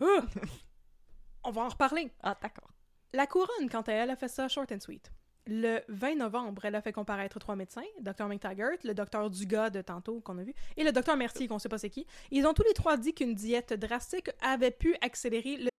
On 1.43 1.51
va 1.51 1.61
en 1.63 1.69
reparler. 1.69 2.11
Ah, 2.23 2.35
d'accord. 2.41 2.69
La 3.13 3.27
couronne, 3.27 3.69
quant 3.69 3.81
à 3.81 3.91
elle, 3.91 4.09
a 4.09 4.15
fait 4.15 4.27
ça 4.27 4.47
short 4.47 4.71
and 4.71 4.79
sweet. 4.79 5.11
Le 5.47 5.81
20 5.89 6.15
novembre, 6.15 6.65
elle 6.65 6.73
a 6.73 6.81
fait 6.81 6.91
comparaître 6.91 7.37
trois 7.37 7.55
médecins, 7.55 7.83
Dr 8.01 8.25
McTaggart, 8.27 8.79
le 8.83 8.95
docteur 8.95 9.29
Dugas 9.29 9.69
de 9.69 9.81
tantôt 9.81 10.19
qu'on 10.21 10.39
a 10.39 10.43
vu, 10.43 10.55
et 10.75 10.83
le 10.83 10.91
docteur 10.91 11.15
Mercier 11.17 11.47
qu'on 11.47 11.59
sait 11.59 11.69
pas 11.69 11.77
c'est 11.77 11.91
qui. 11.91 12.07
Ils 12.31 12.47
ont 12.47 12.53
tous 12.53 12.63
les 12.63 12.73
trois 12.73 12.97
dit 12.97 13.13
qu'une 13.13 13.35
diète 13.35 13.73
drastique 13.73 14.31
avait 14.41 14.71
pu 14.71 14.95
accélérer 15.01 15.57
le 15.57 15.69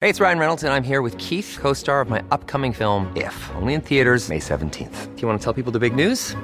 Hey, 0.00 0.10
it's 0.10 0.20
Ryan 0.20 0.38
Reynolds, 0.38 0.62
and 0.62 0.72
I'm 0.72 0.84
here 0.84 1.00
with 1.00 1.16
Keith, 1.18 1.58
co 1.60 1.72
star 1.72 2.00
of 2.00 2.08
my 2.08 2.22
upcoming 2.30 2.72
film, 2.72 3.12
If, 3.16 3.50
only 3.56 3.74
in 3.74 3.80
theaters, 3.80 4.28
May 4.28 4.38
17th. 4.38 5.14
Do 5.16 5.22
you 5.22 5.26
want 5.26 5.40
to 5.40 5.44
tell 5.44 5.52
people 5.52 5.72
the 5.72 5.80
big 5.80 5.96
news? 5.96 6.36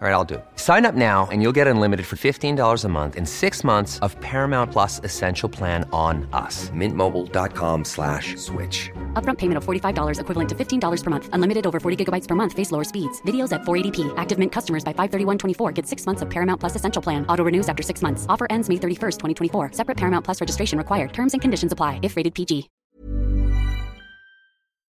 All 0.00 0.06
right, 0.06 0.14
I'll 0.14 0.24
do 0.24 0.34
it. 0.34 0.44
Sign 0.54 0.86
up 0.86 0.94
now 0.94 1.26
and 1.32 1.42
you'll 1.42 1.56
get 1.60 1.66
unlimited 1.66 2.06
for 2.06 2.14
$15 2.14 2.84
a 2.84 2.88
month 2.88 3.16
and 3.16 3.28
six 3.28 3.64
months 3.64 3.98
of 3.98 4.14
Paramount 4.20 4.70
Plus 4.70 5.00
Essential 5.02 5.48
Plan 5.48 5.84
on 5.92 6.28
us. 6.32 6.70
Mintmobile.com 6.70 7.84
slash 7.84 8.36
switch. 8.36 8.90
Upfront 9.14 9.38
payment 9.38 9.56
of 9.58 9.64
$45 9.64 10.20
equivalent 10.20 10.48
to 10.50 10.54
$15 10.54 11.02
per 11.02 11.10
month. 11.10 11.28
Unlimited 11.32 11.66
over 11.66 11.80
40 11.80 12.04
gigabytes 12.04 12.28
per 12.28 12.36
month. 12.36 12.52
Face 12.52 12.70
lower 12.70 12.84
speeds. 12.84 13.20
Videos 13.22 13.50
at 13.50 13.62
480p. 13.62 14.14
Active 14.16 14.38
Mint 14.38 14.52
customers 14.52 14.84
by 14.84 14.92
531.24 14.92 15.74
get 15.74 15.84
six 15.84 16.06
months 16.06 16.22
of 16.22 16.30
Paramount 16.30 16.60
Plus 16.60 16.76
Essential 16.76 17.02
Plan. 17.02 17.26
Auto 17.26 17.42
renews 17.42 17.68
after 17.68 17.82
six 17.82 18.00
months. 18.00 18.24
Offer 18.28 18.46
ends 18.50 18.68
May 18.68 18.76
31st, 18.76 19.18
2024. 19.50 19.72
Separate 19.72 19.96
Paramount 19.96 20.24
Plus 20.24 20.40
registration 20.40 20.78
required. 20.78 21.12
Terms 21.12 21.32
and 21.32 21.42
conditions 21.42 21.72
apply 21.72 21.98
if 22.04 22.14
rated 22.14 22.36
PG. 22.36 22.70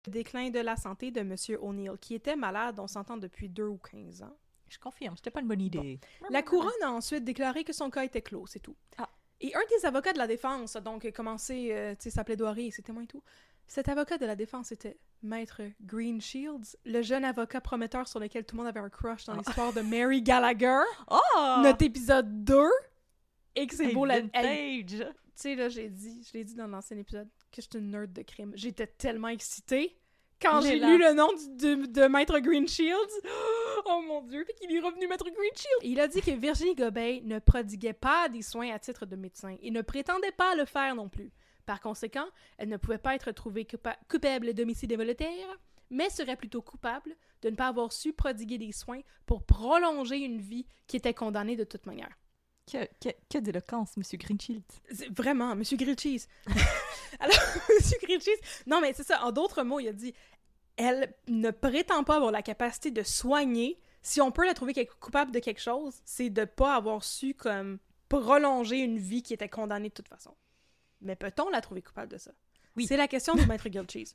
déclin 0.08 0.50
de 0.50 0.60
la 0.60 0.74
santé 0.74 1.10
de 1.10 1.20
M. 1.20 1.34
O'Neill, 1.60 1.98
qui 2.00 2.14
était 2.14 2.34
malade, 2.34 2.80
on 2.80 2.86
s'entend 2.86 3.18
depuis 3.18 3.48
deux 3.48 3.66
ou 3.66 3.78
15 3.78 4.22
ans. 4.22 4.36
Je 4.68 4.78
confirme, 4.78 5.16
c'était 5.16 5.30
pas 5.30 5.40
une 5.40 5.48
bonne 5.48 5.60
idée. 5.60 5.98
La 6.30 6.42
couronne 6.42 6.70
a 6.82 6.90
ensuite 6.90 7.24
déclaré 7.24 7.64
que 7.64 7.72
son 7.72 7.90
cas 7.90 8.04
était 8.04 8.22
clos, 8.22 8.46
c'est 8.46 8.60
tout. 8.60 8.76
Ah. 8.98 9.08
Et 9.40 9.54
un 9.54 9.62
des 9.70 9.86
avocats 9.86 10.12
de 10.12 10.18
la 10.18 10.26
défense 10.26 10.74
a 10.74 10.80
donc 10.80 11.10
commencé 11.12 11.68
euh, 11.72 11.94
sa 11.98 12.24
plaidoirie 12.24 12.66
et 12.66 12.70
ses 12.70 12.82
témoins 12.82 13.04
et 13.04 13.06
tout. 13.06 13.22
Cet 13.68 13.88
avocat 13.88 14.18
de 14.18 14.26
la 14.26 14.34
défense 14.34 14.72
était 14.72 14.96
Maître 15.22 15.60
Green 15.82 16.20
Shields, 16.20 16.76
le 16.86 17.02
jeune 17.02 17.24
avocat 17.24 17.60
prometteur 17.60 18.08
sur 18.08 18.18
lequel 18.18 18.44
tout 18.44 18.56
le 18.56 18.62
monde 18.62 18.68
avait 18.68 18.80
un 18.80 18.88
crush 18.88 19.26
dans 19.26 19.34
l'histoire 19.34 19.72
de 19.72 19.82
Mary 19.82 20.22
Gallagher, 20.22 20.80
Oh! 21.10 21.60
notre 21.62 21.84
épisode 21.84 22.44
2. 22.44 22.58
Et 23.54 23.66
que 23.66 23.74
c'est 23.74 23.92
beau 23.92 24.06
la. 24.06 24.20
Vintage! 24.20 24.86
tu 24.86 25.04
sais, 25.34 25.54
là, 25.54 25.68
j'ai 25.68 25.88
dit, 25.88 26.26
je 26.26 26.36
l'ai 26.36 26.44
dit 26.44 26.54
dans 26.54 26.66
l'ancien 26.66 26.96
épisode, 26.96 27.28
que 27.52 27.60
j'étais 27.60 27.78
une 27.78 27.90
nerd 27.90 28.12
de 28.12 28.22
crime. 28.22 28.52
J'étais 28.54 28.86
tellement 28.86 29.28
excitée 29.28 29.98
quand 30.40 30.60
j'ai 30.60 30.78
lu 30.78 30.98
le 30.98 31.12
nom 31.14 31.28
du- 31.32 31.56
de, 31.56 31.86
de 31.86 32.06
Maître 32.08 32.38
Green 32.40 32.66
Shields. 32.68 32.94
Oh 33.90 34.02
mon 34.06 34.20
dieu, 34.22 34.44
puis 34.44 34.54
qu'il 34.54 34.76
est 34.76 34.80
revenu 34.80 35.06
Maître 35.06 35.24
Green 35.24 35.50
Shields. 35.54 35.80
Il 35.82 35.98
a 36.00 36.08
dit 36.08 36.20
que 36.20 36.32
Virginie 36.32 36.74
Gobeil 36.74 37.22
ne 37.24 37.38
prodiguait 37.38 37.94
pas 37.94 38.28
des 38.28 38.42
soins 38.42 38.70
à 38.74 38.78
titre 38.78 39.06
de 39.06 39.16
médecin 39.16 39.56
et 39.62 39.70
ne 39.70 39.80
prétendait 39.80 40.32
pas 40.32 40.54
le 40.56 40.66
faire 40.66 40.94
non 40.94 41.08
plus. 41.08 41.30
Par 41.64 41.80
conséquent, 41.80 42.26
elle 42.58 42.68
ne 42.68 42.76
pouvait 42.76 42.98
pas 42.98 43.14
être 43.14 43.30
trouvée 43.30 43.64
coupa- 43.64 43.96
coupable 44.10 44.52
d'homicide 44.52 44.92
involontaire, 44.92 45.46
mais 45.90 46.10
serait 46.10 46.36
plutôt 46.36 46.60
coupable 46.60 47.16
de 47.40 47.48
ne 47.50 47.56
pas 47.56 47.68
avoir 47.68 47.92
su 47.92 48.12
prodiguer 48.12 48.58
des 48.58 48.72
soins 48.72 49.00
pour 49.24 49.42
prolonger 49.44 50.18
une 50.18 50.40
vie 50.40 50.66
qui 50.86 50.96
était 50.98 51.14
condamnée 51.14 51.56
de 51.56 51.64
toute 51.64 51.86
manière. 51.86 52.10
Que, 52.70 52.84
que, 53.00 53.08
que 53.30 53.38
d'éloquence, 53.38 53.96
Monsieur 53.96 54.18
Greenchild. 54.18 54.62
C'est- 54.92 55.08
Vraiment, 55.16 55.54
Monsieur 55.56 55.76
Grilled 55.76 55.98
Cheese. 56.00 56.26
Alors, 57.20 57.36
Monsieur 57.78 57.98
Grilled 58.02 58.22
Cheese, 58.22 58.40
non, 58.66 58.80
mais 58.80 58.92
c'est 58.92 59.04
ça. 59.04 59.24
En 59.24 59.32
d'autres 59.32 59.62
mots, 59.62 59.80
il 59.80 59.88
a 59.88 59.92
dit 59.92 60.12
elle 60.76 61.12
ne 61.26 61.50
prétend 61.50 62.04
pas 62.04 62.16
avoir 62.16 62.30
la 62.30 62.42
capacité 62.42 62.90
de 62.90 63.02
soigner. 63.02 63.80
Si 64.02 64.20
on 64.20 64.30
peut 64.30 64.46
la 64.46 64.54
trouver 64.54 64.86
coupable 65.00 65.32
de 65.32 65.40
quelque 65.40 65.60
chose, 65.60 65.96
c'est 66.04 66.30
de 66.30 66.44
pas 66.44 66.76
avoir 66.76 67.02
su 67.02 67.34
comme 67.34 67.78
prolonger 68.08 68.78
une 68.78 68.98
vie 68.98 69.22
qui 69.22 69.34
était 69.34 69.48
condamnée 69.48 69.88
de 69.88 69.94
toute 69.94 70.08
façon. 70.08 70.34
Mais 71.00 71.16
peut-on 71.16 71.48
la 71.50 71.60
trouver 71.60 71.82
coupable 71.82 72.12
de 72.12 72.18
ça? 72.18 72.30
Oui. 72.76 72.86
C'est 72.86 72.96
la 72.96 73.08
question 73.08 73.34
du 73.34 73.44
maître 73.46 73.68
Grilled 73.68 73.90
Cheese. 73.90 74.14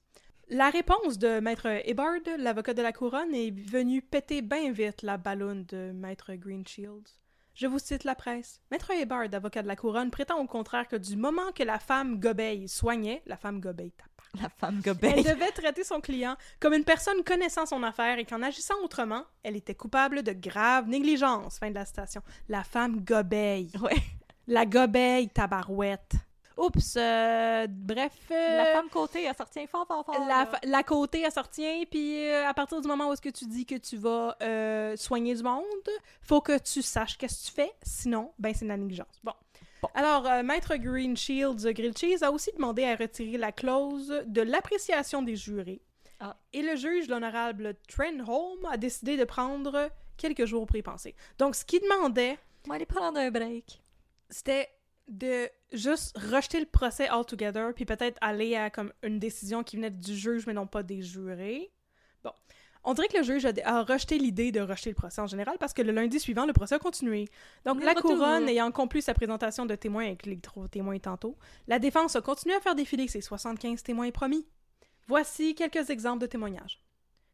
La 0.49 0.70
réponse 0.70 1.18
de 1.18 1.39
maître 1.39 1.68
Ebard, 1.86 2.20
l'avocat 2.38 2.74
de 2.74 2.82
la 2.82 2.93
couronne, 2.93 3.34
est 3.34 3.51
venue 3.51 4.01
péter 4.01 4.41
bien 4.41 4.72
vite 4.72 5.01
la 5.01 5.18
balloune 5.18 5.66
de 5.66 5.91
maître 5.93 6.34
Green 6.36 6.66
Shields. 6.68 7.20
Je 7.54 7.68
vous 7.68 7.80
cite 7.80 8.04
la 8.04 8.16
presse. 8.16 8.62
Maître 8.72 8.89
Ebard, 8.91 9.28
avocat 9.32 9.62
de 9.62 9.68
la 9.68 9.76
couronne, 9.76 10.10
prétend 10.10 10.39
au 10.39 10.47
contraire 10.47 10.88
que 10.88 10.95
du 10.95 11.16
moment 11.16 11.51
que 11.54 11.62
la 11.64 11.78
femme 11.78 12.20
Gobeil 12.20 12.68
soignait, 12.68 13.22
la 13.28 13.38
femme 13.38 13.60
Gobeil 13.60 13.91
tape. 13.91 14.08
La 14.41 14.49
femme 14.49 14.78
Elle 14.86 14.93
gobeille. 14.93 15.24
devait 15.24 15.51
traiter 15.51 15.84
son 15.84 16.01
client 16.01 16.36
comme 16.60 16.74
une 16.74 16.84
personne 16.84 17.24
connaissant 17.24 17.68
son 17.68 17.84
affaire 17.84 18.18
et 18.18 18.26
qu'en 18.26 18.41
agissant 18.41 18.74
autrement, 18.84 19.24
elle 19.43 19.56
était 19.56 19.76
coupable 19.76 20.24
de 20.24 20.32
grave 20.32 20.88
négligence. 20.88 21.60
Fin 21.60 21.70
de 21.70 21.76
la 21.76 21.86
citation. 21.86 22.24
La 22.49 22.64
femme 22.64 23.01
Gobeil. 23.01 23.70
Ouais. 23.80 24.01
La 24.47 24.66
gobeille, 24.66 25.30
tabarouette. 25.30 26.16
Oups, 26.58 26.95
euh, 26.97 27.68
bref. 27.70 28.14
euh, 28.32 28.58
La 28.58 28.66
femme 28.74 28.89
côté, 28.89 29.24
elle 29.24 29.36
sorti 29.36 29.66
fort, 29.68 29.88
fort, 29.88 30.06
fort. 30.06 30.26
la, 30.28 30.49
la 30.64 30.84
côté, 30.84 31.26
retient, 31.41 31.84
puis 31.89 32.26
euh, 32.30 32.47
à 32.47 32.54
partir 32.54 32.80
du 32.82 32.88
moment 32.88 33.10
où 33.10 33.14
est-ce 33.14 33.22
que 33.22 33.30
tu 33.30 33.45
dis 33.45 33.66
que 33.66 33.76
tu 33.76 33.97
vas 33.97 34.36
soigner 34.97 35.36
du 35.36 35.43
monde, 35.43 35.64
faut 36.22 36.41
que 36.41 36.58
tu 36.58 36.82
saches 36.82 37.18
qu'est-ce 37.18 37.43
que 37.43 37.49
tu 37.49 37.56
fais, 37.56 37.74
sinon, 37.84 38.32
ben 38.39 38.54
c'est 38.54 38.66
de 38.66 38.70
la 38.70 38.78
négligence. 38.78 39.20
Bon. 39.24 39.34
Alors, 39.95 40.30
Maître 40.43 40.76
Green 40.78 41.18
Shields 41.18 41.66
Grilled 41.74 41.97
Cheese 41.97 42.24
a 42.24 42.32
aussi 42.32 42.51
demandé 42.54 42.86
à 42.86 42.95
retirer 42.95 43.38
la 43.38 43.51
clause 43.51 44.24
de 44.26 44.41
l'appréciation 44.41 45.22
des 45.22 45.36
jurés. 45.36 45.82
Ah. 46.22 46.38
Et 46.54 46.62
le 46.62 46.78
juge, 46.78 47.10
l'honorable 47.10 47.76
Trenholm, 47.89 48.66
a 48.72 48.78
décidé 48.78 49.18
de 49.18 49.26
prendre 49.26 49.89
quelques 50.16 50.45
jours 50.45 50.66
pour 50.66 50.78
y 50.78 50.82
penser. 50.82 51.16
Donc, 51.38 51.56
ce 51.56 51.66
qu'il 51.66 51.82
demandait, 51.82 52.38
va 52.66 52.76
aller 52.76 52.86
prendre 52.86 53.20
un 53.20 53.30
break. 53.30 53.82
c'était 54.30 54.70
de 55.08 55.49
juste 55.72 56.18
rejeter 56.18 56.60
le 56.60 56.66
procès 56.66 57.08
altogether, 57.08 57.74
puis 57.74 57.86
peut-être 57.86 58.18
aller 58.22 58.56
à 58.56 58.70
comme 58.70 58.93
une 59.04 59.20
décision 59.20 59.64
qui 59.64 59.76
venait 59.76 59.91
du 59.91 60.16
juge, 60.16 60.47
mais 60.47 60.54
non 60.54 60.68
pas 60.68 60.84
des 60.84 61.01
jurés. 61.01 61.72
Bon. 62.24 62.32
On 62.84 62.93
dirait 62.93 63.08
que 63.08 63.18
le 63.18 63.24
juge 63.24 63.45
a, 63.45 63.84
rejeté 63.84 64.18
l'idée 64.18 64.51
de 64.51 64.62
rejeter 64.62 64.89
le 64.89 64.95
procès 64.95 65.22
en 65.22 65.28
général 65.28 65.58
parce 65.60 65.74
que 65.74 65.82
le 65.82 65.91
lundi 65.91 66.20
suivant, 66.20 66.45
le 66.45 66.54
procès 66.54 66.76
a 66.76 66.80
continué. 66.80 67.30
Donc, 67.66 67.80
Le 67.80 67.86
la 67.86 67.95
couronne 67.95 68.47
ayant 68.49 68.72
conclu 68.72 69.01
sa 69.01 69.14
présentation 69.14 69.66
de 69.66 69.76
témoins 69.76 70.06
avec 70.06 70.26
les 70.26 70.39
trois 70.39 70.68
témoins 70.68 70.99
tantôt, 70.99 71.38
la 71.68 71.80
défense 71.80 72.16
a 72.16 72.22
continué 72.22 72.56
à 72.56 72.60
faire 72.60 72.76
défiler 72.76 73.08
ses 73.08 73.22
75 73.22 73.84
témoins 73.84 74.12
promis. 74.12 74.47
Voici 75.08 75.56
quelques 75.56 75.89
exemples 75.89 76.22
de 76.22 76.28
témoignages. 76.28 76.84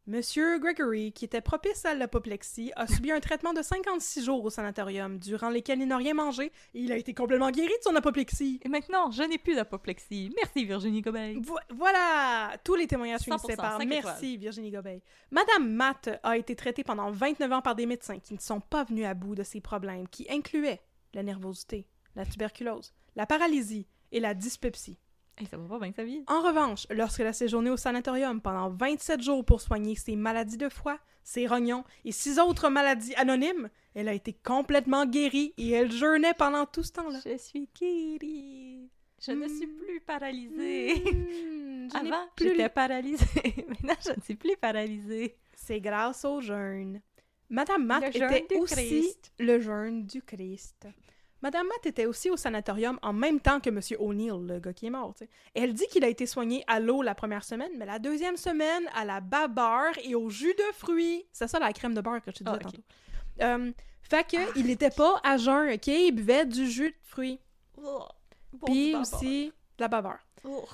Monsieur 0.06 0.58
Gregory, 0.58 1.12
qui 1.12 1.24
était 1.26 1.42
propice 1.42 1.84
à 1.84 1.94
l'apoplexie, 1.94 2.72
a 2.74 2.86
subi 2.86 3.12
un 3.12 3.20
traitement 3.20 3.52
de 3.52 3.62
56 3.62 4.24
jours 4.24 4.44
au 4.44 4.50
sanatorium, 4.50 5.18
durant 5.18 5.50
lesquels 5.50 5.80
il 5.80 5.86
n'a 5.86 5.98
rien 5.98 6.14
mangé 6.14 6.46
et 6.74 6.80
il 6.80 6.90
a 6.90 6.96
été 6.96 7.14
complètement 7.14 7.50
guéri 7.50 7.68
de 7.68 7.82
son 7.84 7.94
apoplexie. 7.94 8.58
Et 8.64 8.68
maintenant, 8.68 9.10
je 9.10 9.22
n'ai 9.22 9.38
plus 9.38 9.54
d'apoplexie. 9.54 10.32
Merci, 10.36 10.64
Virginie 10.64 11.02
Gobeil. 11.02 11.40
Vo- 11.42 11.58
voilà! 11.76 12.56
Tous 12.64 12.74
les 12.74 12.86
témoignages 12.86 13.20
100%, 13.20 13.24
finissaient 13.38 13.56
par 13.56 13.78
Merci, 13.78 14.36
Virginie 14.38 14.70
Gobeil. 14.70 15.02
Madame 15.30 15.70
Matt 15.70 16.08
a 16.22 16.36
été 16.36 16.56
traitée 16.56 16.82
pendant 16.82 17.10
29 17.10 17.52
ans 17.52 17.62
par 17.62 17.74
des 17.76 17.86
médecins 17.86 18.18
qui 18.18 18.34
ne 18.34 18.40
sont 18.40 18.60
pas 18.60 18.84
venus 18.84 19.04
à 19.06 19.14
bout 19.14 19.34
de 19.34 19.42
ses 19.42 19.60
problèmes, 19.60 20.08
qui 20.08 20.26
incluaient 20.30 20.80
la 21.14 21.22
nervosité, 21.22 21.86
la 22.16 22.24
tuberculose, 22.24 22.94
la 23.16 23.26
paralysie 23.26 23.86
et 24.12 24.18
la 24.18 24.34
dyspepsie. 24.34 24.98
Ça 25.50 25.56
va 25.56 25.66
pas 25.68 25.78
bien 25.78 25.92
sa 25.94 26.04
vie. 26.04 26.22
En 26.26 26.42
revanche, 26.42 26.86
lorsqu'elle 26.90 27.26
a 27.26 27.32
séjourné 27.32 27.70
au 27.70 27.76
sanatorium 27.76 28.40
pendant 28.42 28.68
27 28.70 29.22
jours 29.22 29.44
pour 29.44 29.60
soigner 29.60 29.94
ses 29.96 30.14
maladies 30.16 30.58
de 30.58 30.68
foie, 30.68 30.98
ses 31.22 31.46
rognons 31.46 31.84
et 32.04 32.12
six 32.12 32.38
autres 32.38 32.68
maladies 32.68 33.14
anonymes, 33.14 33.70
elle 33.94 34.08
a 34.08 34.12
été 34.12 34.32
complètement 34.34 35.06
guérie 35.06 35.54
et 35.56 35.70
elle 35.70 35.90
jeûnait 35.92 36.34
pendant 36.34 36.66
tout 36.66 36.82
ce 36.82 36.92
temps-là. 36.92 37.20
Je 37.24 37.38
suis 37.38 37.68
guérie. 37.78 38.90
Je 39.22 39.32
ne 39.32 39.48
suis 39.48 39.66
Mm. 39.66 39.76
plus 39.76 40.00
paralysée. 40.00 40.94
Hmm, 40.94 41.88
je 41.90 41.96
Avant, 41.96 42.26
plus 42.36 42.48
j'étais 42.50 42.68
paralysée. 42.68 43.24
Maintenant, 43.68 43.94
je 44.04 44.10
ne 44.16 44.20
suis 44.22 44.34
plus 44.34 44.56
paralysée. 44.56 45.36
C'est 45.54 45.80
grâce 45.80 46.24
au 46.24 46.40
jeûne. 46.40 47.00
Madame 47.48 47.90
jeûne 48.14 48.32
était 48.32 48.58
aussi 48.58 48.74
Christ. 48.74 49.32
le 49.38 49.60
jeûne 49.60 50.06
du 50.06 50.22
Christ. 50.22 50.86
Madame 51.42 51.66
Matt 51.66 51.86
était 51.86 52.06
aussi 52.06 52.28
au 52.28 52.36
sanatorium 52.36 52.98
en 53.02 53.12
même 53.12 53.40
temps 53.40 53.60
que 53.60 53.70
Monsieur 53.70 53.96
O'Neill, 54.00 54.46
le 54.46 54.58
gars 54.60 54.72
qui 54.72 54.86
est 54.86 54.90
mort. 54.90 55.14
Elle 55.54 55.72
dit 55.72 55.86
qu'il 55.90 56.04
a 56.04 56.08
été 56.08 56.26
soigné 56.26 56.62
à 56.66 56.80
l'eau 56.80 57.02
la 57.02 57.14
première 57.14 57.44
semaine, 57.44 57.70
mais 57.78 57.86
la 57.86 57.98
deuxième 57.98 58.36
semaine 58.36 58.82
à 58.94 59.04
la 59.04 59.20
babarre 59.20 59.94
et 60.04 60.14
au 60.14 60.28
jus 60.28 60.54
de 60.54 60.74
fruits. 60.74 61.24
C'est 61.32 61.48
ça 61.48 61.58
la 61.58 61.72
crème 61.72 61.94
de 61.94 62.00
beurre 62.00 62.20
que 62.20 62.30
je 62.30 62.36
te 62.36 62.44
disais 62.44 62.56
Ah, 62.56 62.62
tantôt. 62.62 62.82
Euh, 63.40 63.72
fait 64.02 64.26
que 64.28 64.58
il 64.58 64.70
était 64.70 64.90
pas 64.90 65.20
à 65.24 65.38
jeun, 65.38 65.72
ok? 65.72 65.86
Il 65.86 66.12
buvait 66.12 66.44
du 66.44 66.70
jus 66.70 66.90
de 66.90 66.96
fruits. 67.04 67.40
Bon, 67.76 68.04
Puis 68.66 68.94
aussi 68.96 69.46
de 69.46 69.82
la 69.82 69.88
babarre. 69.88 70.20
Oh. 70.44 70.64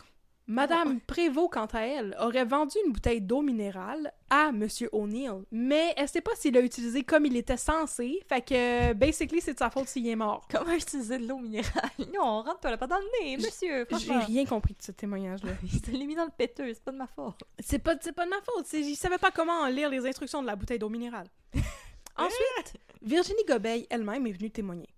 Madame 0.49 1.01
Prévost, 1.01 1.53
quant 1.53 1.67
à 1.67 1.81
elle, 1.81 2.17
aurait 2.21 2.45
vendu 2.45 2.77
une 2.87 2.93
bouteille 2.93 3.21
d'eau 3.21 3.43
minérale 3.43 4.13
à 4.31 4.53
Monsieur 4.53 4.89
O'Neill, 4.93 5.43
mais 5.51 5.93
elle 5.97 6.09
sait 6.09 6.21
pas 6.21 6.37
s'il 6.37 6.55
l'a 6.55 6.61
utilisé 6.61 7.03
comme 7.03 7.27
il 7.27 7.37
était 7.37 7.57
censé, 7.57 8.21
fait 8.29 8.43
que, 8.43 8.93
basically, 8.93 9.41
c'est 9.41 9.55
de 9.55 9.59
sa 9.59 9.71
faute 9.71 9.89
s'il 9.89 10.07
est 10.07 10.15
mort. 10.15 10.47
Comment 10.51 10.73
utiliser 10.73 11.19
de 11.19 11.27
l'eau 11.27 11.39
minérale? 11.39 11.91
Non, 12.15 12.43
rentre-toi 12.43 12.71
là 12.71 12.79
pas 12.79 12.87
dans 12.87 12.99
le 12.99 13.25
nez, 13.25 13.37
monsieur. 13.37 13.87
J'ai 13.99 14.13
rien 14.13 14.45
compris 14.47 14.75
de 14.75 14.83
ce 14.83 14.93
témoignage-là. 14.93 15.51
Il 15.65 15.71
se 15.71 15.91
l'est 15.91 16.07
mis 16.07 16.15
dans 16.15 16.25
le 16.25 16.31
péteux, 16.31 16.73
c'est 16.73 16.83
pas 16.83 16.93
de 16.93 16.97
ma 16.99 17.07
faute. 17.07 17.41
C'est 17.59 17.79
pas, 17.81 17.95
c'est 18.01 18.13
pas 18.13 18.25
de 18.25 18.31
ma 18.31 18.41
faute, 18.41 18.73
il 18.73 18.95
savait 18.97 19.19
pas 19.19 19.31
comment 19.33 19.67
lire 19.67 19.91
les 19.91 20.07
instructions 20.07 20.41
de 20.43 20.47
la 20.47 20.55
bouteille 20.57 20.79
d'eau 20.79 20.89
minérale. 20.89 21.27
Ensuite, 22.17 22.81
Virginie 23.03 23.45
Gobeil 23.47 23.87
elle-même 23.91 24.27
est 24.27 24.33
venue 24.33 24.51
témoigner. 24.51 24.89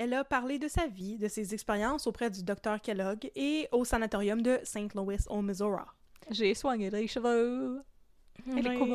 Elle 0.00 0.14
a 0.14 0.22
parlé 0.24 0.58
de 0.60 0.68
sa 0.68 0.86
vie, 0.86 1.18
de 1.18 1.26
ses 1.26 1.54
expériences 1.54 2.06
auprès 2.06 2.30
du 2.30 2.44
docteur 2.44 2.80
Kellogg 2.80 3.30
et 3.34 3.68
au 3.72 3.84
sanatorium 3.84 4.40
de 4.42 4.60
St. 4.62 4.94
Louis, 4.94 5.16
au 5.28 5.42
Missouri. 5.42 5.82
J'ai 6.30 6.54
soigné 6.54 6.88
les 6.88 7.08
cheveux. 7.08 7.82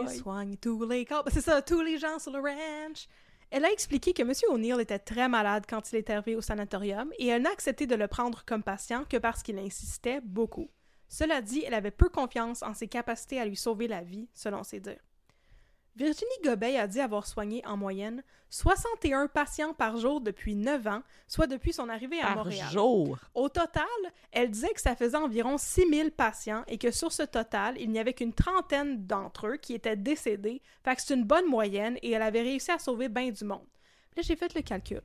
Soigne 0.08 0.56
tous 0.56 0.88
les 0.88 1.04
cow- 1.06 1.24
C'est 1.28 1.42
ça, 1.42 1.62
tous 1.62 1.82
les 1.82 1.98
gens 1.98 2.20
sur 2.20 2.32
le 2.32 2.40
ranch. 2.40 3.08
Elle 3.52 3.66
a 3.66 3.72
expliqué 3.72 4.14
que 4.14 4.22
M. 4.22 4.32
O'Neill 4.50 4.80
était 4.80 4.98
très 4.98 5.28
malade 5.28 5.66
quand 5.70 5.92
il 5.92 5.98
est 5.98 6.10
arrivé 6.10 6.36
au 6.38 6.42
sanatorium 6.42 7.12
et 7.20 7.28
elle 7.28 7.42
n'a 7.42 7.52
accepté 7.52 7.86
de 7.86 7.96
le 7.96 8.08
prendre 8.08 8.44
comme 8.46 8.64
patient 8.64 9.04
que 9.04 9.18
parce 9.18 9.44
qu'il 9.44 9.60
insistait 9.60 10.22
beaucoup. 10.24 10.70
Cela 11.10 11.42
dit, 11.42 11.64
elle 11.68 11.74
avait 11.76 11.92
peu 11.92 12.10
confiance 12.10 12.64
en 12.64 12.74
ses 12.74 12.88
capacités 12.88 13.40
à 13.40 13.46
lui 13.46 13.56
sauver 13.58 13.88
la 13.88 14.02
vie, 14.02 14.28
selon 14.34 14.64
ses 14.64 14.80
dires. 14.80 15.04
Virginie 15.96 16.32
Gobeil 16.44 16.78
a 16.78 16.88
dit 16.88 17.00
avoir 17.00 17.28
soigné 17.28 17.64
en 17.68 17.78
moyenne 17.78 18.24
61 18.50 19.28
patients 19.28 19.74
par 19.74 19.98
jour 19.98 20.22
depuis 20.22 20.56
9 20.56 20.88
ans, 20.88 21.04
soit 21.28 21.48
depuis 21.48 21.74
son 21.74 21.88
arrivée 21.90 22.20
à 22.20 22.28
Par 22.28 22.36
Montréal. 22.38 22.70
jour? 22.72 23.18
Au 23.34 23.50
total, 23.50 23.84
elle 24.32 24.50
disait 24.50 24.74
que 24.74 24.82
ça 24.82 24.96
faisait 24.96 25.18
environ 25.18 25.58
6000 25.58 26.12
patients 26.12 26.64
et 26.68 26.78
que 26.78 26.92
sur 26.92 27.12
ce 27.12 27.24
total, 27.24 27.76
il 27.80 27.92
n'y 27.92 28.00
avait 28.00 28.14
qu'une 28.14 28.34
trentaine 28.34 29.06
d'entre 29.06 29.48
eux 29.48 29.58
qui 29.58 29.74
étaient 29.74 29.96
décédés. 29.96 30.62
Fait 30.84 30.96
que 30.96 31.02
c'est 31.02 31.14
une 31.14 31.26
bonne 31.26 31.48
moyenne 31.48 31.98
et 32.02 32.12
elle 32.12 32.22
avait 32.22 32.42
réussi 32.42 32.72
à 32.72 32.80
sauver 32.80 33.10
bien 33.10 33.30
du 33.30 33.44
monde. 33.44 33.68
Là, 34.16 34.24
j'ai 34.24 34.36
fait 34.36 34.54
le 34.54 34.62
calcul. 34.62 35.02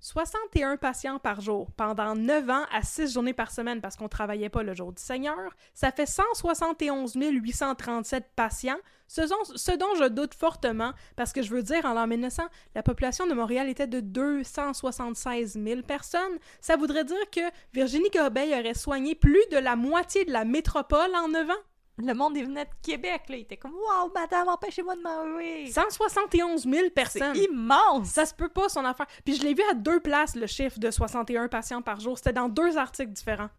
61 0.00 0.76
patients 0.76 1.18
par 1.18 1.40
jour 1.40 1.70
pendant 1.76 2.14
9 2.14 2.50
ans 2.50 2.64
à 2.72 2.82
6 2.82 3.12
journées 3.12 3.32
par 3.32 3.50
semaine 3.50 3.80
parce 3.80 3.96
qu'on 3.96 4.08
travaillait 4.08 4.48
pas 4.48 4.62
le 4.62 4.74
jour 4.74 4.92
du 4.92 5.02
Seigneur, 5.02 5.36
ça 5.74 5.90
fait 5.90 6.06
171 6.06 7.14
837 7.16 8.26
patients, 8.36 8.78
ce 9.08 9.22
dont, 9.22 9.56
ce 9.56 9.72
dont 9.72 9.94
je 9.98 10.08
doute 10.08 10.34
fortement 10.34 10.92
parce 11.16 11.32
que 11.32 11.42
je 11.42 11.50
veux 11.50 11.62
dire, 11.62 11.84
en 11.84 11.94
l'an 11.94 12.06
1900, 12.06 12.42
la 12.74 12.82
population 12.82 13.26
de 13.26 13.34
Montréal 13.34 13.68
était 13.68 13.86
de 13.86 14.00
276 14.00 15.58
000 15.62 15.82
personnes. 15.82 16.38
Ça 16.60 16.76
voudrait 16.76 17.04
dire 17.04 17.30
que 17.32 17.40
Virginie 17.72 18.10
Gobeil 18.10 18.54
aurait 18.54 18.74
soigné 18.74 19.14
plus 19.14 19.44
de 19.50 19.58
la 19.58 19.76
moitié 19.76 20.24
de 20.24 20.32
la 20.32 20.44
métropole 20.44 21.14
en 21.16 21.28
9 21.28 21.50
ans. 21.50 21.62
Le 22.00 22.14
monde, 22.14 22.36
il 22.36 22.44
venait 22.44 22.64
de 22.64 22.70
Québec, 22.82 23.22
là. 23.28 23.36
Il 23.36 23.40
était 23.40 23.56
comme, 23.56 23.74
Waouh, 23.74 24.12
madame, 24.14 24.48
empêchez-moi 24.48 24.94
de 24.94 25.02
mourir. 25.02 25.72
171 25.72 26.62
000 26.62 26.90
personnes. 26.90 27.34
C'est 27.34 27.44
immense. 27.44 28.08
Ça 28.08 28.24
se 28.24 28.32
peut 28.34 28.48
pas, 28.48 28.68
son 28.68 28.84
affaire. 28.84 29.06
Puis 29.24 29.34
je 29.34 29.42
l'ai 29.42 29.52
vu 29.54 29.62
à 29.70 29.74
deux 29.74 29.98
places, 30.00 30.36
le 30.36 30.46
chiffre 30.46 30.78
de 30.78 30.90
61 30.90 31.48
patients 31.48 31.82
par 31.82 31.98
jour. 31.98 32.16
C'était 32.16 32.32
dans 32.32 32.48
deux 32.48 32.76
articles 32.78 33.12
différents. 33.12 33.50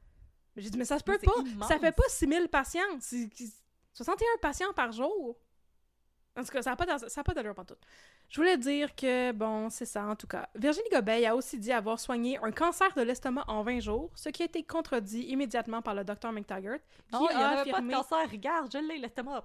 J'ai 0.56 0.70
dit, 0.70 0.78
mais 0.78 0.86
ça 0.86 0.98
se 1.00 1.04
peut 1.04 1.18
Mais 1.22 1.26
pas. 1.32 1.42
immense. 1.46 1.68
Ça 1.68 1.80
fait 1.80 1.92
pas 1.92 2.04
6000 2.08 2.48
patients. 2.50 2.80
C'est- 3.00 3.30
61 3.94 4.26
patients 4.42 4.74
par 4.74 4.92
jour. 4.92 5.38
En 6.38 6.44
tout 6.44 6.52
cas, 6.52 6.62
ça 6.62 6.70
n'a 6.72 6.76
pas 6.76 6.86
a 6.86 7.34
d'allure 7.34 7.56
tout. 7.66 7.76
Je 8.30 8.40
voulais 8.40 8.58
dire 8.58 8.96
que, 8.96 9.32
bon, 9.32 9.70
c'est 9.70 9.86
ça 9.86 10.06
en 10.06 10.16
tout 10.16 10.28
cas. 10.28 10.48
Virginie 10.56 10.88
Gobeil 10.92 11.26
a 11.26 11.36
aussi 11.36 11.58
dit 11.58 11.72
avoir 11.72 12.00
soigné 12.00 12.40
un 12.42 12.52
cancer 12.52 12.88
de 12.96 13.02
l'estomac 13.02 13.44
en 13.48 13.64
20 13.64 13.80
jours, 13.80 14.12
ce 14.16 14.30
qui 14.30 14.44
a 14.44 14.46
été 14.46 14.64
contredit 14.64 15.24
immédiatement 15.24 15.82
par 15.82 15.96
le 15.96 16.04
docteur 16.04 16.32
McTaggart, 16.32 16.78
qui 16.78 17.14
Non, 17.14 17.28
il 17.30 17.36
n'y 17.36 17.42
a 17.42 17.48
avait 17.48 17.62
affirmé... 17.62 17.94
pas 17.94 18.00
de 18.00 18.04
cancer. 18.04 18.32
Regarde, 18.32 18.72
je 18.72 18.78
l'ai, 18.78 19.00
l'estomac. 19.00 19.44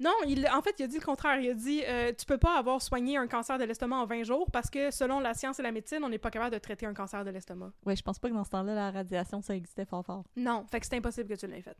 Non, 0.00 0.14
il, 0.26 0.48
en 0.48 0.62
fait, 0.62 0.76
il 0.78 0.84
a 0.84 0.86
dit 0.86 0.98
le 0.98 1.04
contraire. 1.04 1.38
Il 1.40 1.50
a 1.50 1.54
dit 1.54 1.82
euh, 1.86 2.12
Tu 2.16 2.24
peux 2.24 2.38
pas 2.38 2.56
avoir 2.56 2.80
soigné 2.80 3.16
un 3.16 3.26
cancer 3.26 3.58
de 3.58 3.64
l'estomac 3.64 3.96
en 3.96 4.06
20 4.06 4.22
jours 4.22 4.50
parce 4.50 4.70
que, 4.70 4.90
selon 4.90 5.20
la 5.20 5.34
science 5.34 5.58
et 5.58 5.62
la 5.62 5.72
médecine, 5.72 6.02
on 6.04 6.08
n'est 6.08 6.18
pas 6.18 6.30
capable 6.30 6.54
de 6.54 6.58
traiter 6.58 6.86
un 6.86 6.94
cancer 6.94 7.24
de 7.24 7.30
l'estomac. 7.30 7.72
Ouais, 7.84 7.96
je 7.96 8.02
pense 8.02 8.18
pas 8.18 8.28
que 8.28 8.34
dans 8.34 8.44
ce 8.44 8.50
temps-là, 8.50 8.74
la 8.74 8.90
radiation, 8.90 9.42
ça 9.42 9.54
existait 9.54 9.84
fort 9.84 10.04
fort. 10.04 10.24
Non, 10.36 10.64
fait 10.70 10.80
que 10.80 10.86
c'est 10.86 10.96
impossible 10.96 11.28
que 11.28 11.38
tu 11.38 11.46
l'aies 11.46 11.62
fait. 11.62 11.76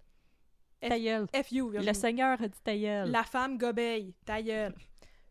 F- 0.83 0.89
Ta 0.89 0.99
gueule. 0.99 1.27
FU. 1.45 1.63
Le 1.87 1.93
Seigneur 1.95 2.41
a 2.43 2.49
dit 2.49 2.61
ta 2.63 2.77
gueule. 2.77 3.11
La 3.11 3.23
femme 3.25 3.59
Gobeil, 3.59 4.15
ta 4.27 4.43
gueule. 4.43 4.75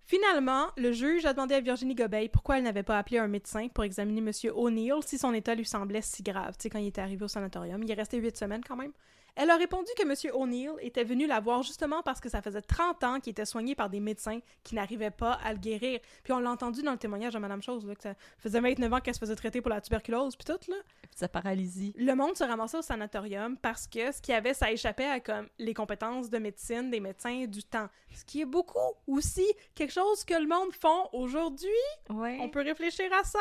Finalement, 0.05 0.67
le 0.75 0.91
juge 0.91 1.25
a 1.25 1.31
demandé 1.33 1.55
à 1.55 1.61
Virginie 1.61 1.95
Gobeil 1.95 2.27
pourquoi 2.27 2.57
elle 2.57 2.63
n'avait 2.65 2.83
pas 2.83 2.97
appelé 2.99 3.19
un 3.19 3.27
médecin 3.27 3.67
pour 3.69 3.83
examiner 3.85 4.19
M. 4.19 4.31
O'Neill 4.53 4.95
si 5.05 5.17
son 5.17 5.33
état 5.33 5.55
lui 5.55 5.65
semblait 5.65 6.01
si 6.01 6.23
grave. 6.23 6.55
Tu 6.57 6.63
sais, 6.63 6.69
quand 6.69 6.79
il 6.79 6.87
était 6.87 6.99
arrivé 7.01 7.23
au 7.23 7.29
sanatorium, 7.29 7.81
il 7.81 7.89
est 7.89 7.93
resté 7.93 8.17
huit 8.17 8.35
semaines 8.35 8.63
quand 8.67 8.75
même. 8.75 8.91
Elle 9.35 9.49
a 9.49 9.57
répondu 9.57 9.89
que 9.97 10.03
M. 10.03 10.35
O'Neill 10.35 10.71
était 10.79 11.03
venu 11.03 11.25
la 11.25 11.39
voir 11.39 11.63
justement 11.63 12.03
parce 12.03 12.19
que 12.19 12.29
ça 12.29 12.41
faisait 12.41 12.61
30 12.61 13.03
ans 13.03 13.19
qu'il 13.19 13.31
était 13.31 13.45
soigné 13.45 13.73
par 13.73 13.89
des 13.89 13.99
médecins 13.99 14.39
qui 14.63 14.75
n'arrivaient 14.75 15.09
pas 15.11 15.33
à 15.43 15.53
le 15.53 15.59
guérir. 15.59 15.99
Puis 16.23 16.33
on 16.33 16.39
l'a 16.39 16.51
entendu 16.51 16.83
dans 16.83 16.91
le 16.91 16.97
témoignage 16.99 17.33
de 17.33 17.39
Madame 17.39 17.61
Chose, 17.61 17.85
là, 17.85 17.95
que 17.95 18.03
ça 18.03 18.13
faisait 18.37 18.59
29 18.59 18.93
ans 18.93 18.99
qu'elle 18.99 19.15
se 19.15 19.19
faisait 19.19 19.35
traiter 19.35 19.61
pour 19.61 19.69
la 19.69 19.81
tuberculose, 19.81 20.35
puis 20.35 20.45
tout, 20.45 20.71
là 20.71 20.77
Puis 21.01 21.11
sa 21.15 21.27
paralysie. 21.27 21.93
le 21.97 22.13
monde 22.15 22.37
se 22.37 22.43
ramassait 22.43 22.77
au 22.77 22.81
sanatorium 22.83 23.57
parce 23.57 23.87
que 23.87 24.11
ce 24.11 24.21
qu'il 24.21 24.33
y 24.33 24.37
avait, 24.37 24.53
ça 24.53 24.71
échappait 24.71 25.07
à 25.07 25.19
comme 25.19 25.47
les 25.57 25.73
compétences 25.73 26.29
de 26.29 26.37
médecine 26.37 26.91
des 26.91 26.99
médecins 26.99 27.45
du 27.45 27.63
temps. 27.63 27.87
Ce 28.13 28.23
qui 28.25 28.41
est 28.41 28.45
beaucoup 28.45 28.79
aussi 29.07 29.45
quelque 29.73 29.93
chose 29.93 30.23
que 30.23 30.35
le 30.35 30.47
monde 30.47 30.71
font 30.79 31.09
aujourd'hui. 31.11 31.69
Ouais. 32.09 32.37
On 32.41 32.49
peut 32.49 32.61
réfléchir 32.61 33.11
à 33.13 33.23
ça. 33.23 33.39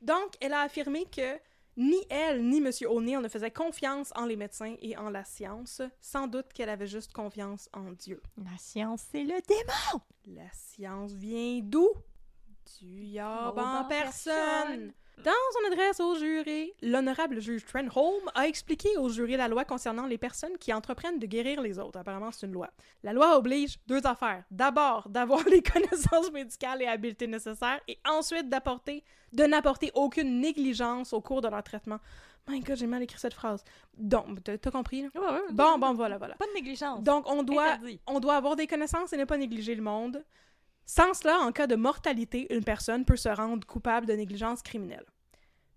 Donc, 0.00 0.34
elle 0.40 0.52
a 0.52 0.62
affirmé 0.62 1.04
que 1.04 1.38
ni 1.76 1.96
elle 2.10 2.44
ni 2.44 2.58
M. 2.58 2.70
O'Neill 2.88 3.20
ne 3.20 3.28
faisaient 3.28 3.50
confiance 3.50 4.12
en 4.14 4.26
les 4.26 4.36
médecins 4.36 4.74
et 4.80 4.96
en 4.96 5.10
la 5.10 5.24
science. 5.24 5.82
Sans 6.00 6.26
doute 6.26 6.52
qu'elle 6.52 6.68
avait 6.68 6.86
juste 6.86 7.12
confiance 7.12 7.68
en 7.72 7.92
Dieu. 7.92 8.22
La 8.36 8.56
science, 8.58 9.04
c'est 9.10 9.24
le 9.24 9.40
démon! 9.48 10.02
La 10.26 10.50
science 10.52 11.12
vient 11.12 11.60
d'où? 11.62 11.88
Du 12.80 12.86
yob 12.86 13.58
en 13.58 13.80
en 13.80 13.84
personne. 13.84 14.32
personne. 14.34 14.92
Dans 15.18 15.30
son 15.52 15.72
adresse 15.72 16.00
au 16.00 16.16
jury, 16.16 16.72
l'honorable 16.82 17.40
juge 17.40 17.64
Trenholm 17.64 18.22
a 18.34 18.48
expliqué 18.48 18.88
au 18.98 19.08
jury 19.08 19.36
la 19.36 19.46
loi 19.46 19.64
concernant 19.64 20.06
les 20.06 20.18
personnes 20.18 20.58
qui 20.58 20.72
entreprennent 20.72 21.20
de 21.20 21.26
guérir 21.26 21.60
les 21.62 21.78
autres. 21.78 21.98
Apparemment, 22.00 22.32
c'est 22.32 22.46
une 22.46 22.52
loi. 22.52 22.70
La 23.04 23.12
loi 23.12 23.36
oblige 23.36 23.78
deux 23.86 24.04
affaires. 24.04 24.42
D'abord, 24.50 25.08
d'avoir 25.08 25.44
les 25.48 25.62
connaissances 25.62 26.32
médicales 26.32 26.82
et 26.82 26.86
habiletés 26.86 27.28
nécessaires, 27.28 27.80
et 27.86 27.98
ensuite 28.08 28.48
d'apporter, 28.48 29.04
de 29.32 29.44
n'apporter 29.44 29.92
aucune 29.94 30.40
négligence 30.40 31.12
au 31.12 31.20
cours 31.20 31.40
de 31.40 31.48
leur 31.48 31.62
traitement. 31.62 32.00
My 32.48 32.58
God, 32.58 32.76
j'ai 32.76 32.88
mal 32.88 33.02
écrit 33.02 33.20
cette 33.20 33.34
phrase. 33.34 33.62
Donc, 33.96 34.42
t'as 34.42 34.70
compris? 34.72 35.02
là? 35.02 35.10
Bon, 35.52 35.78
bon, 35.78 35.94
voilà, 35.94 36.18
voilà. 36.18 36.34
Pas 36.34 36.46
de 36.48 36.52
négligence. 36.54 37.00
Donc, 37.04 37.30
on 37.30 37.44
doit, 37.44 37.74
Interdit. 37.74 38.00
on 38.08 38.18
doit 38.18 38.34
avoir 38.34 38.56
des 38.56 38.66
connaissances 38.66 39.12
et 39.12 39.16
ne 39.16 39.24
pas 39.24 39.36
négliger 39.36 39.76
le 39.76 39.82
monde. 39.82 40.24
Sans 40.84 41.14
cela, 41.14 41.40
en 41.40 41.52
cas 41.52 41.66
de 41.66 41.76
mortalité, 41.76 42.52
une 42.54 42.64
personne 42.64 43.04
peut 43.04 43.16
se 43.16 43.28
rendre 43.28 43.66
coupable 43.66 44.06
de 44.06 44.12
négligence 44.14 44.62
criminelle. 44.62 45.04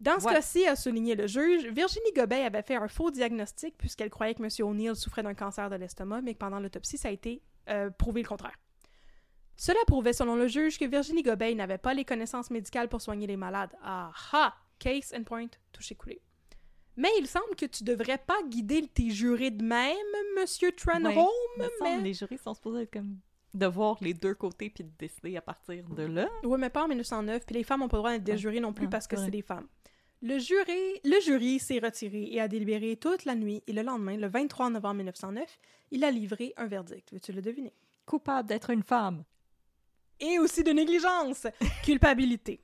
Dans 0.02 0.20
ce 0.20 0.26
Ouais. 0.26 0.34
cas-ci, 0.34 0.68
a 0.68 0.76
souligné 0.76 1.16
le 1.16 1.26
juge, 1.28 1.68
Virginie 1.68 2.12
Gobey 2.14 2.44
avait 2.44 2.64
fait 2.64 2.76
un 2.76 2.88
faux 2.88 3.12
diagnostic 3.12 3.78
puisqu'elle 3.78 4.10
croyait 4.10 4.34
que 4.36 4.44
M. 4.44 4.50
O'Neill 4.68 4.96
souffrait 4.96 5.24
d'un 5.24 5.34
cancer 5.34 5.70
de 5.70 5.76
l'estomac, 5.76 6.22
mais 6.22 6.34
que 6.34 6.40
pendant 6.40 6.60
l'autopsie, 6.60 6.98
ça 6.98 7.08
a 7.08 7.12
été 7.12 7.42
euh, 7.70 7.90
prouvé 7.92 8.22
le 8.22 8.28
contraire. 8.28 8.58
Cela 9.56 9.80
prouvait, 9.88 10.12
selon 10.12 10.36
le 10.36 10.48
juge, 10.48 10.78
que 10.78 10.86
Virginie 10.86 11.24
Gobey 11.24 11.56
n'avait 11.56 11.78
pas 11.78 11.94
les 11.94 12.04
connaissances 12.04 12.52
médicales 12.52 12.90
pour 12.90 13.02
soigner 13.02 13.26
les 13.26 13.38
malades. 13.38 13.74
Ah 13.82 14.12
ah! 14.34 14.54
Case 14.80 15.14
and 15.18 15.24
point, 15.24 15.48
touché 15.72 15.96
coulé. 15.96 16.22
Mais 16.98 17.10
il 17.20 17.28
semble 17.28 17.56
que 17.56 17.66
tu 17.66 17.84
devrais 17.86 18.18
pas 18.18 18.42
guider 18.50 18.88
tes 18.88 19.10
jurés 19.12 19.52
de 19.52 19.64
même, 19.64 19.96
Monsieur 20.38 20.72
Me 20.72 20.84
semble, 20.84 21.70
mais... 21.84 22.02
les 22.02 22.14
jurys 22.14 22.38
sont 22.38 22.54
supposés 22.54 22.84
être 22.84 22.92
comme 22.92 23.18
de 23.56 23.66
voir 23.66 23.98
les 24.02 24.14
deux 24.14 24.36
côtés 24.36 24.70
puis 24.70 24.84
de 24.84 24.92
décider 24.98 25.38
à 25.38 25.42
partir 25.42 25.84
de 25.90 26.04
là. 26.04 26.28
Oui, 26.44 26.58
mais 26.60 26.70
pas 26.70 26.84
en 26.84 26.88
1909, 26.88 27.46
puis 27.46 27.56
les 27.56 27.64
femmes 27.64 27.82
n'ont 27.82 27.88
pas 27.88 27.98
le 27.98 28.02
droit 28.02 28.18
d'être 28.18 28.38
jurés 28.38 28.60
non 28.60 28.74
plus 28.74 28.88
Ah, 28.88 28.92
parce 28.92 29.08
que 29.08 29.16
c'est 29.16 29.32
des 29.32 29.42
femmes. 29.42 29.68
Le 30.22 30.40
jury, 30.40 31.02
le 31.04 31.22
jury 31.22 31.60
s'est 31.60 31.80
retiré 31.80 32.30
et 32.32 32.40
a 32.42 32.48
délibéré 32.48 32.96
toute 32.96 33.26
la 33.26 33.36
nuit 33.36 33.62
et 33.68 33.74
le 33.74 33.82
lendemain, 33.82 34.18
le 34.18 34.28
23 34.28 34.70
novembre 34.70 34.96
1909, 34.96 35.60
il 35.92 36.04
a 36.04 36.12
livré 36.12 36.54
un 36.58 36.68
verdict. 36.68 37.14
Veux-tu 37.14 37.32
le 37.32 37.42
deviner? 37.42 37.74
Coupable 38.06 38.48
d'être 38.48 38.70
une 38.70 38.84
femme. 38.84 39.24
Et 40.20 40.40
aussi 40.40 40.64
de 40.64 40.72
négligence, 40.72 41.48
culpabilité. 41.84 42.62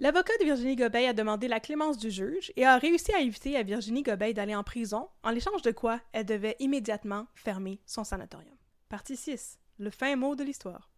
L'avocat 0.00 0.32
de 0.38 0.44
Virginie 0.44 0.76
Gobey 0.76 1.06
a 1.06 1.12
demandé 1.12 1.48
la 1.48 1.60
clémence 1.60 1.98
du 1.98 2.10
juge 2.10 2.52
et 2.56 2.64
a 2.64 2.78
réussi 2.78 3.12
à 3.12 3.20
éviter 3.20 3.56
à 3.56 3.62
Virginie 3.62 4.02
Gobey 4.02 4.32
d'aller 4.32 4.54
en 4.54 4.62
prison, 4.62 5.08
en 5.24 5.30
l'échange 5.30 5.62
de 5.62 5.72
quoi 5.72 6.00
elle 6.12 6.26
devait 6.26 6.56
immédiatement 6.60 7.26
fermer 7.34 7.80
son 7.84 8.04
sanatorium. 8.04 8.56
Partie 8.88 9.16
6. 9.16 9.58
Le 9.78 9.90
fin 9.90 10.16
mot 10.16 10.34
de 10.34 10.44
l'histoire. 10.44 10.90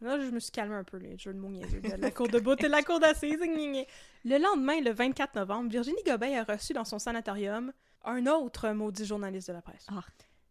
Là, 0.00 0.20
je 0.20 0.30
me 0.30 0.40
suis 0.40 0.50
calmée 0.50 0.74
un 0.74 0.84
peu, 0.84 0.98
les 0.98 1.16
jeux 1.16 1.32
de 1.32 1.38
mots 1.38 1.48
niaiseux 1.48 1.80
de 1.80 2.00
la 2.00 2.10
cour 2.10 2.28
de 2.28 2.38
bout 2.38 2.62
et 2.62 2.68
la 2.68 2.82
cour 2.82 3.00
d'assises. 3.00 3.38
Le 3.40 4.38
lendemain, 4.38 4.80
le 4.80 4.92
24 4.92 5.34
novembre, 5.36 5.70
Virginie 5.70 6.02
Gobey 6.04 6.36
a 6.36 6.44
reçu 6.44 6.74
dans 6.74 6.84
son 6.84 6.98
sanatorium 6.98 7.72
un 8.04 8.26
autre 8.26 8.68
maudit 8.70 9.06
journaliste 9.06 9.48
de 9.48 9.54
la 9.54 9.62
presse. 9.62 9.86
Ah. 9.88 10.02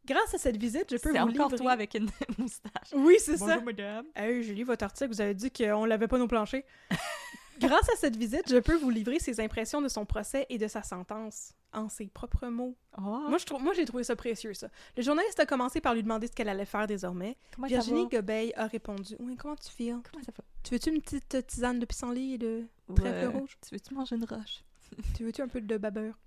Grâce 0.05 0.33
à 0.33 0.37
cette 0.37 0.57
visite, 0.57 0.85
je 0.89 0.97
peux 0.97 1.11
C'est 1.11 1.19
vous 1.19 1.29
encore 1.29 1.49
livrer... 1.49 1.57
toi 1.57 1.71
avec 1.71 1.93
une 1.95 2.09
moustache. 2.37 2.93
Oui, 2.93 3.15
c'est 3.19 3.37
ça. 3.37 3.45
Bonjour, 3.45 3.63
madame. 3.63 4.05
Hey, 4.15 4.43
Julie, 4.43 4.63
votre 4.63 4.83
article, 4.83 5.09
vous 5.11 5.21
avez 5.21 5.33
dit 5.33 5.51
qu'on 5.51 5.85
l'avait 5.85 6.07
pas 6.07 6.17
nos 6.17 6.27
planchers. 6.27 6.63
Grâce 7.59 7.89
à 7.89 7.95
cette 7.95 8.17
visite, 8.17 8.49
je 8.49 8.57
peux 8.57 8.75
vous 8.75 8.89
livrer 8.89 9.19
ses 9.19 9.39
impressions 9.39 9.81
de 9.81 9.87
son 9.87 10.05
procès 10.05 10.45
et 10.49 10.57
de 10.57 10.67
sa 10.67 10.83
sentence 10.83 11.53
en 11.75 11.89
ses 11.89 12.07
propres 12.07 12.47
mots. 12.47 12.75
Oh, 12.97 13.01
Moi, 13.29 13.37
je 13.37 13.45
trouve, 13.45 13.61
moi, 13.61 13.73
j'ai 13.73 13.85
trouvé 13.85 14.03
ça 14.03 14.15
précieux, 14.15 14.53
ça. 14.53 14.69
Le 14.97 15.03
journaliste 15.03 15.39
a 15.39 15.45
commencé 15.45 15.81
par 15.81 15.93
lui 15.93 16.01
demander 16.03 16.27
ce 16.27 16.31
qu'elle 16.33 16.49
allait 16.49 16.65
faire 16.65 16.87
désormais. 16.87 17.37
comment 17.55 17.67
Virginie? 17.67 18.07
Gobey 18.07 18.53
a 18.55 18.67
répondu 18.67 19.15
Oui, 19.19 19.35
comment 19.35 19.55
tu 19.55 19.69
files? 19.69 19.99
Comment 20.11 20.23
ça 20.23 20.31
va? 20.37 20.43
Tu 20.63 20.71
veux-tu 20.73 20.89
une 20.89 21.01
petite 21.01 21.35
euh, 21.35 21.41
tisane 21.41 21.79
de 21.79 21.85
pissenlit 21.85 22.33
et 22.33 22.37
de 22.37 22.63
trèfle 22.95 23.27
Ouais. 23.27 23.39
rouge? 23.39 23.57
Tu 23.67 23.75
veux-tu 23.75 23.93
manger 23.93 24.15
une 24.15 24.25
roche? 24.25 24.63
Tu 25.15 25.23
veux-tu 25.25 25.41
un 25.41 25.47
peu 25.47 25.59
de 25.61 25.77
babeur? 25.77 26.17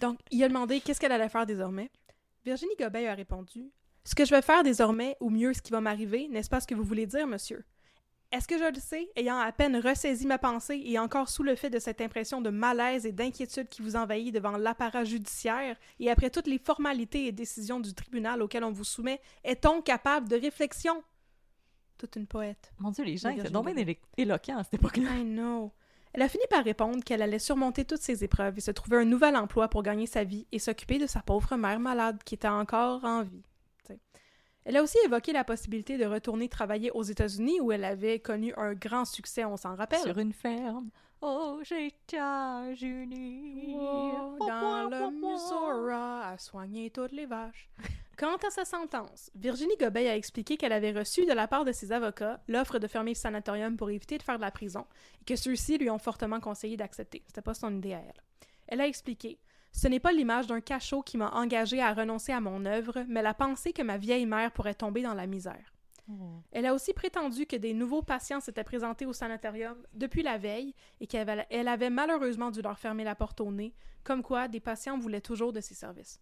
Donc, 0.00 0.18
il 0.30 0.42
a 0.44 0.48
demandé 0.48 0.80
qu'est-ce 0.80 1.00
qu'elle 1.00 1.12
allait 1.12 1.28
faire 1.28 1.46
désormais. 1.46 1.90
Virginie 2.44 2.76
Gobey 2.78 3.06
a 3.08 3.14
répondu 3.14 3.70
Ce 4.04 4.14
que 4.14 4.24
je 4.24 4.30
vais 4.30 4.42
faire 4.42 4.62
désormais, 4.62 5.16
ou 5.20 5.28
mieux 5.30 5.52
ce 5.54 5.60
qui 5.62 5.72
va 5.72 5.80
m'arriver, 5.80 6.28
n'est-ce 6.28 6.48
pas 6.48 6.60
ce 6.60 6.66
que 6.66 6.74
vous 6.74 6.84
voulez 6.84 7.06
dire, 7.06 7.26
monsieur 7.26 7.64
Est-ce 8.30 8.46
que 8.46 8.58
je 8.58 8.64
le 8.64 8.78
sais, 8.78 9.08
ayant 9.16 9.38
à 9.38 9.50
peine 9.52 9.76
ressaisi 9.76 10.26
ma 10.26 10.36
pensée 10.36 10.82
et 10.84 10.98
encore 10.98 11.30
sous 11.30 11.42
le 11.42 11.56
fait 11.56 11.70
de 11.70 11.78
cette 11.78 12.02
impression 12.02 12.42
de 12.42 12.50
malaise 12.50 13.06
et 13.06 13.12
d'inquiétude 13.12 13.70
qui 13.70 13.80
vous 13.80 13.96
envahit 13.96 14.34
devant 14.34 14.58
l'apparat 14.58 15.04
judiciaire 15.04 15.76
et 15.98 16.10
après 16.10 16.28
toutes 16.28 16.46
les 16.46 16.58
formalités 16.58 17.26
et 17.26 17.32
décisions 17.32 17.80
du 17.80 17.94
tribunal 17.94 18.42
auxquelles 18.42 18.64
on 18.64 18.70
vous 18.70 18.84
soumet, 18.84 19.22
est-on 19.44 19.80
capable 19.80 20.28
de 20.28 20.36
réflexion? 20.36 21.02
Toute 21.96 22.16
une 22.16 22.26
poète. 22.26 22.70
Mon 22.78 22.90
Dieu, 22.90 23.02
les 23.04 23.16
gens 23.16 23.30
étaient 23.30 23.48
donc 23.48 23.72
bien 23.72 23.94
éloquents 24.18 24.58
à 24.58 24.64
cette 24.64 24.74
époque-là. 24.74 25.10
I 25.16 25.24
know. 25.24 25.72
Elle 26.12 26.22
a 26.22 26.28
fini 26.28 26.44
par 26.50 26.64
répondre 26.64 27.02
qu'elle 27.02 27.22
allait 27.22 27.38
surmonter 27.38 27.86
toutes 27.86 28.02
ces 28.02 28.24
épreuves 28.24 28.58
et 28.58 28.60
se 28.60 28.70
trouver 28.70 28.98
un 28.98 29.04
nouvel 29.06 29.36
emploi 29.36 29.68
pour 29.68 29.82
gagner 29.82 30.06
sa 30.06 30.24
vie 30.24 30.46
et 30.52 30.58
s'occuper 30.58 30.98
de 30.98 31.06
sa 31.06 31.22
pauvre 31.22 31.56
mère 31.56 31.80
malade 31.80 32.22
qui 32.24 32.34
était 32.34 32.48
encore 32.48 33.04
en 33.04 33.22
vie. 33.22 33.42
T'sais. 33.84 33.98
Elle 34.68 34.76
a 34.76 34.82
aussi 34.82 34.98
évoqué 35.06 35.32
la 35.32 35.44
possibilité 35.44 35.96
de 35.96 36.04
retourner 36.04 36.46
travailler 36.46 36.90
aux 36.90 37.02
États-Unis 37.02 37.58
où 37.58 37.72
elle 37.72 37.84
avait 37.84 38.18
connu 38.18 38.52
un 38.58 38.74
grand 38.74 39.06
succès, 39.06 39.46
on 39.46 39.56
s'en 39.56 39.74
rappelle. 39.74 40.00
Sur 40.00 40.18
une 40.18 40.34
ferme. 40.34 40.90
Oh, 41.22 41.60
j'ai 41.62 41.86
États-Unis. 41.86 43.74
Oh, 43.80 44.36
dans 44.38 44.90
le 44.90 45.10
Missouri, 45.10 45.94
à 45.94 46.36
soigner 46.36 46.90
toutes 46.90 47.12
les 47.12 47.24
vaches. 47.24 47.70
Quant 48.18 48.36
à 48.36 48.50
sa 48.50 48.66
sentence, 48.66 49.30
Virginie 49.34 49.78
Gobey 49.80 50.06
a 50.06 50.14
expliqué 50.14 50.58
qu'elle 50.58 50.72
avait 50.72 50.92
reçu 50.92 51.24
de 51.24 51.32
la 51.32 51.48
part 51.48 51.64
de 51.64 51.72
ses 51.72 51.90
avocats 51.90 52.42
l'offre 52.46 52.78
de 52.78 52.86
fermer 52.86 53.12
le 53.12 53.16
sanatorium 53.16 53.78
pour 53.78 53.88
éviter 53.88 54.18
de 54.18 54.22
faire 54.22 54.36
de 54.36 54.42
la 54.42 54.50
prison 54.50 54.84
et 55.22 55.24
que 55.24 55.36
ceux-ci 55.36 55.78
lui 55.78 55.88
ont 55.88 55.98
fortement 55.98 56.40
conseillé 56.40 56.76
d'accepter. 56.76 57.22
C'était 57.26 57.40
pas 57.40 57.54
son 57.54 57.74
idée 57.74 57.94
à 57.94 58.00
elle. 58.00 58.22
Elle 58.66 58.82
a 58.82 58.86
expliqué 58.86 59.38
Ce 59.72 59.86
n'est 59.86 60.00
pas 60.00 60.12
l'image 60.12 60.46
d'un 60.46 60.60
cachot 60.60 61.02
qui 61.02 61.16
m'a 61.16 61.30
engagée 61.30 61.80
à 61.80 61.92
renoncer 61.92 62.32
à 62.32 62.40
mon 62.40 62.64
œuvre, 62.64 63.04
mais 63.08 63.22
la 63.22 63.34
pensée 63.34 63.72
que 63.72 63.82
ma 63.82 63.98
vieille 63.98 64.26
mère 64.26 64.52
pourrait 64.52 64.74
tomber 64.74 65.02
dans 65.02 65.14
la 65.14 65.26
misère. 65.26 65.74
Elle 66.52 66.64
a 66.64 66.72
aussi 66.72 66.94
prétendu 66.94 67.44
que 67.44 67.56
des 67.56 67.74
nouveaux 67.74 68.02
patients 68.02 68.40
s'étaient 68.40 68.64
présentés 68.64 69.04
au 69.04 69.12
sanatorium 69.12 69.76
depuis 69.92 70.22
la 70.22 70.38
veille 70.38 70.74
et 71.00 71.06
qu'elle 71.06 71.28
avait, 71.28 71.46
elle 71.50 71.68
avait 71.68 71.90
malheureusement 71.90 72.50
dû 72.50 72.62
leur 72.62 72.78
fermer 72.78 73.04
la 73.04 73.14
porte 73.14 73.42
au 73.42 73.52
nez, 73.52 73.74
comme 74.04 74.22
quoi 74.22 74.48
des 74.48 74.60
patients 74.60 74.98
voulaient 74.98 75.20
toujours 75.20 75.52
de 75.52 75.60
ses 75.60 75.74
services. 75.74 76.18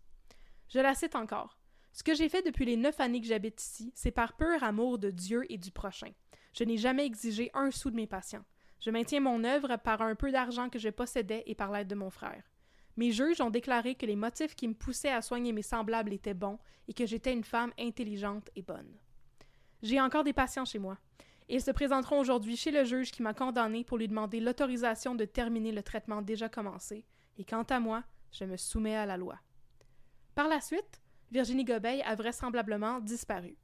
Je 0.69 0.81
la 0.81 0.95
cite 0.95 1.15
encore. 1.15 1.57
Ce 1.93 2.03
que 2.03 2.15
j'ai 2.15 2.29
fait 2.29 2.43
depuis 2.43 2.65
les 2.65 2.77
neuf 2.77 2.99
années 2.99 3.21
que 3.21 3.29
j'habite 3.29 3.63
ici, 3.63 3.93
c'est 3.95 4.11
par 4.11 4.37
pur 4.37 4.63
amour 4.65 4.99
de 4.99 5.11
Dieu 5.11 5.45
et 5.51 5.57
du 5.57 5.71
prochain. 5.71 6.11
Je 6.53 6.65
n'ai 6.65 6.79
jamais 6.79 7.07
exigé 7.07 7.51
un 7.55 7.71
sou 7.71 7.91
de 7.91 7.97
mes 7.97 8.09
patients. 8.09 8.45
Je 8.81 8.91
maintiens 8.91 9.21
mon 9.21 9.45
œuvre 9.45 9.77
par 9.77 10.03
un 10.03 10.17
peu 10.17 10.33
d'argent 10.33 10.69
que 10.69 10.79
je 10.79 10.89
possédais 10.89 11.45
et 11.47 11.55
par 11.55 11.71
l'aide 11.71 11.89
de 11.89 11.95
mon 11.95 12.11
frère. 12.11 12.43
Mes 12.97 13.13
juges 13.13 13.41
ont 13.41 13.51
déclaré 13.51 13.95
que 13.95 14.07
les 14.07 14.17
motifs 14.17 14.55
qui 14.55 14.69
me 14.69 14.75
poussaient 14.75 15.11
à 15.11 15.21
soigner 15.21 15.53
mes 15.53 15.63
semblables 15.63 16.13
étaient 16.13 16.35
bons 16.35 16.59
et 16.89 16.95
que 16.95 17.07
j'étais 17.07 17.33
une 17.33 17.45
femme 17.45 17.73
intelligente 17.79 18.49
et 18.57 18.63
bonne. 18.63 18.97
J'ai 19.83 20.01
encore 20.01 20.25
des 20.25 20.33
patients 20.33 20.65
chez 20.65 20.79
moi. 20.79 20.97
Ils 21.49 21.61
se 21.61 21.71
présenteront 21.71 22.19
aujourd'hui 22.19 22.57
chez 22.57 22.71
le 22.71 22.85
juge 22.85 23.13
qui 23.13 23.23
m'a 23.23 23.35
condamné 23.35 23.85
pour 23.85 23.99
lui 23.99 24.09
demander 24.09 24.41
l'autorisation 24.41 25.15
de 25.15 25.25
terminer 25.25 25.73
le 25.73 25.83
traitement 25.83 26.23
déjà 26.23 26.49
commencé, 26.49 27.05
et 27.39 27.45
quant 27.45 27.63
à 27.65 27.79
moi, 27.79 28.03
je 28.33 28.45
me 28.45 28.57
soumets 28.57 28.97
à 28.97 29.07
la 29.07 29.17
loi. 29.17 29.39
Par 30.35 30.49
la 30.49 30.61
suite, 30.61 31.03
Virginie 31.31 31.65
Gobey 31.65 32.03
a 32.03 32.15
vraisemblablement 32.15 33.01
disparu. 33.01 33.57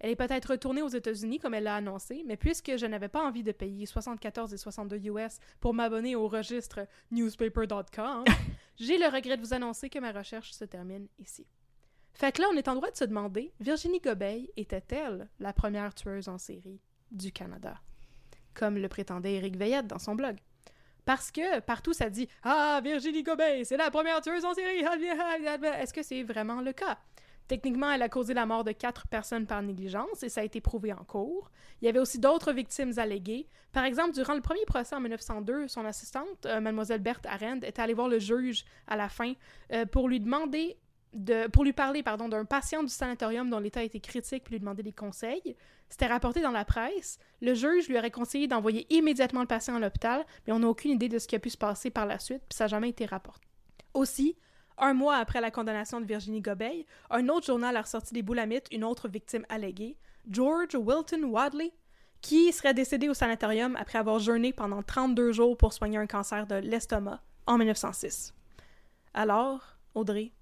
Elle 0.00 0.10
est 0.10 0.16
peut-être 0.16 0.50
retournée 0.52 0.82
aux 0.82 0.88
États-Unis 0.88 1.38
comme 1.38 1.54
elle 1.54 1.64
l'a 1.64 1.76
annoncé, 1.76 2.22
mais 2.26 2.36
puisque 2.36 2.76
je 2.76 2.86
n'avais 2.86 3.08
pas 3.08 3.24
envie 3.24 3.42
de 3.42 3.52
payer 3.52 3.84
74 3.84 4.54
et 4.54 4.56
62 4.56 4.96
US 5.08 5.38
pour 5.60 5.74
m'abonner 5.74 6.14
au 6.14 6.28
registre 6.28 6.86
newspaper.com, 7.10 8.24
j'ai 8.76 8.98
le 8.98 9.06
regret 9.06 9.36
de 9.36 9.42
vous 9.42 9.54
annoncer 9.54 9.90
que 9.90 9.98
ma 9.98 10.12
recherche 10.12 10.52
se 10.52 10.64
termine 10.64 11.08
ici. 11.18 11.46
Fait 12.14 12.32
que 12.32 12.42
là, 12.42 12.48
on 12.52 12.56
est 12.56 12.68
en 12.68 12.74
droit 12.74 12.90
de 12.90 12.96
se 12.96 13.04
demander, 13.04 13.52
Virginie 13.60 14.00
Gobey 14.00 14.50
était-elle 14.56 15.28
la 15.38 15.52
première 15.52 15.94
tueuse 15.94 16.28
en 16.28 16.38
série 16.38 16.80
du 17.10 17.32
Canada? 17.32 17.80
Comme 18.54 18.76
le 18.76 18.88
prétendait 18.88 19.34
Éric 19.34 19.56
Veillette 19.56 19.86
dans 19.86 20.00
son 20.00 20.14
blog. 20.14 20.36
Parce 21.04 21.30
que 21.30 21.60
partout 21.60 21.92
ça 21.92 22.10
dit 22.10 22.28
Ah, 22.42 22.80
Virginie 22.82 23.22
Gobey, 23.22 23.64
c'est 23.64 23.76
la 23.76 23.90
première 23.90 24.20
tueuse 24.20 24.44
en 24.44 24.52
série. 24.52 24.80
Est-ce 24.80 25.94
que 25.94 26.02
c'est 26.02 26.22
vraiment 26.22 26.60
le 26.60 26.72
cas? 26.72 26.98
Techniquement, 27.48 27.90
elle 27.90 28.02
a 28.02 28.10
causé 28.10 28.34
la 28.34 28.44
mort 28.44 28.62
de 28.62 28.72
quatre 28.72 29.08
personnes 29.08 29.46
par 29.46 29.62
négligence 29.62 30.22
et 30.22 30.28
ça 30.28 30.42
a 30.42 30.44
été 30.44 30.60
prouvé 30.60 30.92
en 30.92 31.02
cours. 31.04 31.50
Il 31.80 31.86
y 31.86 31.88
avait 31.88 31.98
aussi 31.98 32.18
d'autres 32.18 32.52
victimes 32.52 32.92
alléguées. 32.98 33.48
Par 33.72 33.84
exemple, 33.84 34.12
durant 34.12 34.34
le 34.34 34.42
premier 34.42 34.64
procès 34.66 34.94
en 34.94 35.00
1902, 35.00 35.66
son 35.66 35.84
assistante, 35.86 36.44
euh, 36.44 36.60
mademoiselle 36.60 37.00
Berthe 37.00 37.26
Arend, 37.26 37.60
est 37.62 37.78
allée 37.78 37.94
voir 37.94 38.08
le 38.08 38.18
juge 38.18 38.64
à 38.86 38.96
la 38.96 39.08
fin 39.08 39.32
euh, 39.72 39.86
pour 39.86 40.08
lui 40.08 40.20
demander 40.20 40.76
de, 41.14 41.46
pour 41.48 41.64
lui 41.64 41.72
parler 41.72 42.02
pardon, 42.02 42.28
d'un 42.28 42.44
patient 42.44 42.82
du 42.82 42.90
sanatorium 42.90 43.48
dont 43.48 43.60
l'état 43.60 43.82
était 43.82 44.00
critique 44.00 44.44
puis 44.44 44.52
lui 44.52 44.60
demander 44.60 44.82
des 44.82 44.92
conseils. 44.92 45.56
C'était 45.88 46.06
rapporté 46.06 46.42
dans 46.42 46.50
la 46.50 46.66
presse. 46.66 47.18
Le 47.40 47.54
juge 47.54 47.88
lui 47.88 47.96
aurait 47.96 48.10
conseillé 48.10 48.46
d'envoyer 48.46 48.86
immédiatement 48.94 49.40
le 49.40 49.46
patient 49.46 49.76
à 49.76 49.80
l'hôpital, 49.80 50.26
mais 50.46 50.52
on 50.52 50.58
n'a 50.58 50.68
aucune 50.68 50.90
idée 50.90 51.08
de 51.08 51.18
ce 51.18 51.26
qui 51.26 51.34
a 51.34 51.38
pu 51.38 51.48
se 51.48 51.56
passer 51.56 51.90
par 51.90 52.04
la 52.04 52.18
suite, 52.18 52.42
puis 52.46 52.56
ça 52.56 52.64
n'a 52.64 52.68
jamais 52.68 52.90
été 52.90 53.06
rapporté. 53.06 53.48
Aussi, 53.94 54.36
un 54.78 54.94
mois 54.94 55.16
après 55.16 55.40
la 55.40 55.50
condamnation 55.50 56.00
de 56.00 56.06
Virginie 56.06 56.40
Gobeil, 56.40 56.86
un 57.10 57.28
autre 57.28 57.46
journal 57.46 57.76
a 57.76 57.82
ressorti 57.82 58.14
des 58.14 58.22
boulamites 58.22 58.66
une 58.72 58.84
autre 58.84 59.08
victime 59.08 59.44
alléguée, 59.48 59.96
George 60.30 60.74
Wilton 60.74 61.24
Wadley, 61.24 61.72
qui 62.20 62.52
serait 62.52 62.74
décédé 62.74 63.08
au 63.08 63.14
sanatorium 63.14 63.76
après 63.76 63.98
avoir 63.98 64.18
jeûné 64.18 64.52
pendant 64.52 64.82
32 64.82 65.32
jours 65.32 65.56
pour 65.56 65.72
soigner 65.72 65.98
un 65.98 66.06
cancer 66.06 66.46
de 66.46 66.56
l'estomac 66.56 67.20
en 67.46 67.58
1906. 67.58 68.34
Alors, 69.14 69.60
Audrey, 69.94 70.32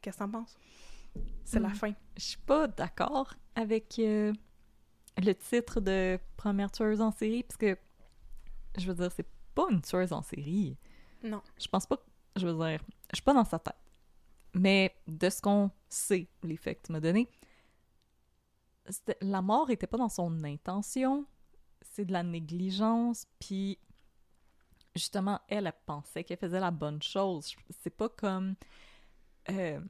qu'est-ce 0.00 0.18
que 0.18 0.22
t'en 0.24 0.30
penses? 0.30 0.56
C'est 1.44 1.60
la 1.60 1.68
Hmm. 1.68 1.74
fin. 1.74 1.92
Je 2.16 2.22
suis 2.22 2.38
pas 2.38 2.66
d'accord 2.68 3.34
avec 3.54 3.98
euh, 3.98 4.32
le 5.18 5.32
titre 5.34 5.80
de 5.80 6.18
première 6.36 6.70
tueuse 6.70 7.00
en 7.00 7.10
série, 7.10 7.42
parce 7.42 7.56
que, 7.56 7.76
je 8.78 8.86
veux 8.86 8.94
dire, 8.94 9.10
c'est 9.14 9.26
pas 9.54 9.66
une 9.70 9.82
tueuse 9.82 10.12
en 10.12 10.22
série. 10.22 10.76
Non. 11.22 11.42
Je 11.60 11.68
pense 11.68 11.86
pas, 11.86 11.96
je 12.36 12.46
veux 12.46 12.54
dire, 12.54 12.80
je 13.10 13.16
suis 13.16 13.22
pas 13.24 13.34
dans 13.34 13.44
sa 13.44 13.58
tête. 13.58 13.74
Mais 14.54 14.94
de 15.06 15.30
ce 15.30 15.40
qu'on 15.40 15.70
sait, 15.88 16.28
les 16.42 16.56
faits 16.56 16.82
que 16.82 16.86
tu 16.86 16.92
m'as 16.92 17.00
donnés, 17.00 17.28
la 19.20 19.42
mort 19.42 19.70
était 19.70 19.86
pas 19.86 19.96
dans 19.96 20.08
son 20.08 20.42
intention, 20.44 21.26
c'est 21.80 22.04
de 22.04 22.12
la 22.12 22.22
négligence, 22.22 23.26
puis 23.38 23.78
justement, 24.94 25.40
elle, 25.48 25.66
elle 25.66 25.72
pensait 25.86 26.24
qu'elle 26.24 26.38
faisait 26.38 26.60
la 26.60 26.70
bonne 26.70 27.00
chose. 27.02 27.54
C'est 27.82 27.90
pas 27.96 28.08
comme, 28.08 28.54
euh, 29.50 29.80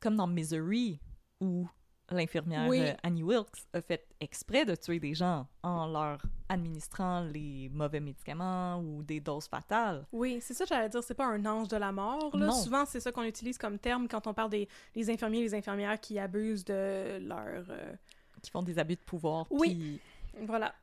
comme 0.00 0.16
dans 0.16 0.26
Misery, 0.26 0.98
où 1.40 1.68
l'infirmière 2.10 2.68
Oui. 2.68 2.80
euh, 2.80 2.94
Annie 3.02 3.22
Wilkes 3.22 3.66
a 3.72 3.82
fait 3.82 4.08
exprès 4.20 4.64
de 4.64 4.74
tuer 4.74 4.98
des 4.98 5.14
gens 5.14 5.46
en 5.62 5.86
leur 5.86 6.20
administrant 6.48 7.20
les 7.20 7.68
mauvais 7.72 8.00
médicaments 8.00 8.80
ou 8.80 9.02
des 9.02 9.20
doses 9.20 9.46
fatales. 9.46 10.06
Oui, 10.12 10.38
c'est 10.40 10.54
ça 10.54 10.64
que 10.64 10.68
j'allais 10.70 10.88
dire, 10.88 11.02
c'est 11.02 11.14
pas 11.14 11.26
un 11.26 11.44
ange 11.44 11.68
de 11.68 11.76
la 11.76 11.92
mort. 11.92 12.36
Là. 12.36 12.46
Non. 12.46 12.52
Souvent, 12.52 12.84
c'est 12.86 13.00
ça 13.00 13.12
qu'on 13.12 13.22
utilise 13.22 13.58
comme 13.58 13.78
terme 13.78 14.08
quand 14.08 14.26
on 14.26 14.34
parle 14.34 14.50
des 14.50 14.68
les 14.94 15.10
infirmiers 15.10 15.40
et 15.40 15.42
les 15.42 15.54
infirmières 15.54 16.00
qui 16.00 16.18
abusent 16.18 16.64
de 16.64 17.18
leur... 17.18 17.64
euh, 17.68 17.94
qui 18.42 18.50
font 18.50 18.62
des 18.62 18.78
abus 18.78 18.96
de 18.96 19.00
pouvoir 19.00 19.46
Oui. 19.50 20.00
Voilà. 20.46 20.74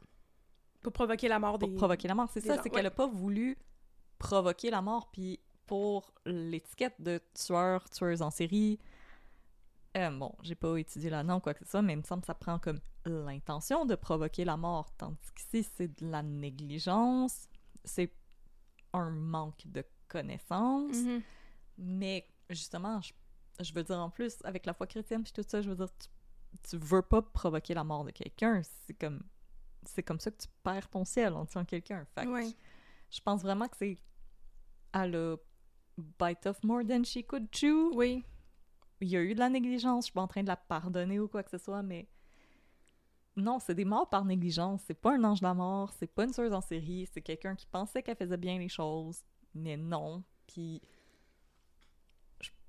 Pour 0.81 0.93
provoquer 0.93 1.27
la 1.27 1.39
mort 1.39 1.57
pour 1.57 1.73
provoquer 1.73 2.07
la 2.07 2.15
mort. 2.15 2.29
C'est 2.31 2.41
ça, 2.41 2.55
c'est 2.55 2.63
ouais. 2.63 2.69
qu'elle 2.69 2.85
a 2.85 2.91
pas 2.91 3.07
voulu 3.07 3.57
provoquer 4.19 4.69
la 4.69 4.81
mort. 4.81 5.09
Puis 5.11 5.39
pour 5.65 6.13
l'étiquette 6.25 6.95
de 6.99 7.19
tueur, 7.33 7.89
tueuse 7.89 8.21
en 8.21 8.29
série, 8.29 8.79
euh, 9.95 10.09
bon, 10.11 10.33
j'ai 10.41 10.55
pas 10.55 10.75
étudié 10.77 11.09
là-dedans 11.09 11.37
ou 11.37 11.39
quoi 11.39 11.53
que 11.53 11.63
ce 11.63 11.71
soit, 11.71 11.81
mais 11.81 11.93
il 11.93 11.97
me 11.97 12.03
semble 12.03 12.21
que 12.21 12.27
ça 12.27 12.33
prend 12.35 12.59
comme 12.59 12.79
l'intention 13.05 13.85
de 13.85 13.95
provoquer 13.95 14.45
la 14.45 14.57
mort. 14.57 14.91
Tandis 14.97 15.31
qu'ici, 15.35 15.67
c'est 15.75 15.87
de 16.01 16.07
la 16.09 16.23
négligence, 16.23 17.47
c'est 17.83 18.11
un 18.93 19.09
manque 19.09 19.65
de 19.67 19.83
connaissances. 20.07 20.95
Mhm. 20.97 21.21
Mais 21.77 22.27
justement, 22.49 22.99
je, 23.01 23.13
je 23.63 23.73
veux 23.73 23.83
dire 23.83 23.99
en 23.99 24.09
plus, 24.09 24.37
avec 24.43 24.65
la 24.65 24.73
foi 24.73 24.87
chrétienne 24.87 25.23
puis 25.23 25.31
tout 25.33 25.43
ça, 25.47 25.61
je 25.61 25.69
veux 25.69 25.75
dire, 25.75 25.89
tu, 25.97 26.07
tu 26.69 26.77
veux 26.77 27.01
pas 27.01 27.21
provoquer 27.21 27.73
la 27.73 27.83
mort 27.83 28.03
de 28.05 28.11
quelqu'un. 28.11 28.61
C'est 28.85 28.93
comme 28.93 29.23
c'est 29.87 30.01
comme 30.01 30.19
ça 30.19 30.31
que 30.31 30.37
tu 30.37 30.47
perds 30.63 30.89
ton 30.89 31.05
ciel 31.05 31.33
en 31.33 31.45
tuant 31.45 31.63
quelqu'un. 31.63 32.05
Fait 32.15 32.25
que 32.25 32.29
Ouais. 32.31 32.51
je 33.11 33.21
pense 33.21 33.41
vraiment 33.43 33.67
que 33.67 33.77
c'est 33.77 33.97
elle 34.93 35.15
a 35.15 35.35
bite 36.19 36.45
off 36.47 36.63
more 36.63 36.81
than 36.83 37.03
she 37.03 37.23
could 37.25 37.47
chew. 37.53 37.91
Oui. 37.93 38.25
Il 39.01 39.09
y 39.09 39.17
a 39.17 39.21
eu 39.21 39.33
de 39.33 39.39
la 39.39 39.49
négligence, 39.49 40.05
je 40.05 40.05
suis 40.05 40.13
pas 40.13 40.21
en 40.21 40.27
train 40.27 40.43
de 40.43 40.47
la 40.47 40.55
pardonner 40.55 41.19
ou 41.19 41.27
quoi 41.27 41.43
que 41.43 41.49
ce 41.49 41.57
soit, 41.57 41.83
mais 41.83 42.07
non, 43.35 43.59
c'est 43.59 43.75
des 43.75 43.85
morts 43.85 44.09
par 44.09 44.25
négligence. 44.25 44.81
C'est 44.87 44.93
pas 44.93 45.13
un 45.13 45.23
ange 45.23 45.41
de 45.41 45.47
mort, 45.47 45.91
c'est 45.93 46.07
pas 46.07 46.23
une 46.23 46.31
tueuse 46.31 46.53
en 46.53 46.61
série, 46.61 47.07
c'est 47.11 47.21
quelqu'un 47.21 47.55
qui 47.55 47.65
pensait 47.67 48.01
qu'elle 48.01 48.15
faisait 48.15 48.37
bien 48.37 48.57
les 48.57 48.69
choses, 48.69 49.23
mais 49.53 49.77
non. 49.77 50.23
Puis 50.47 50.81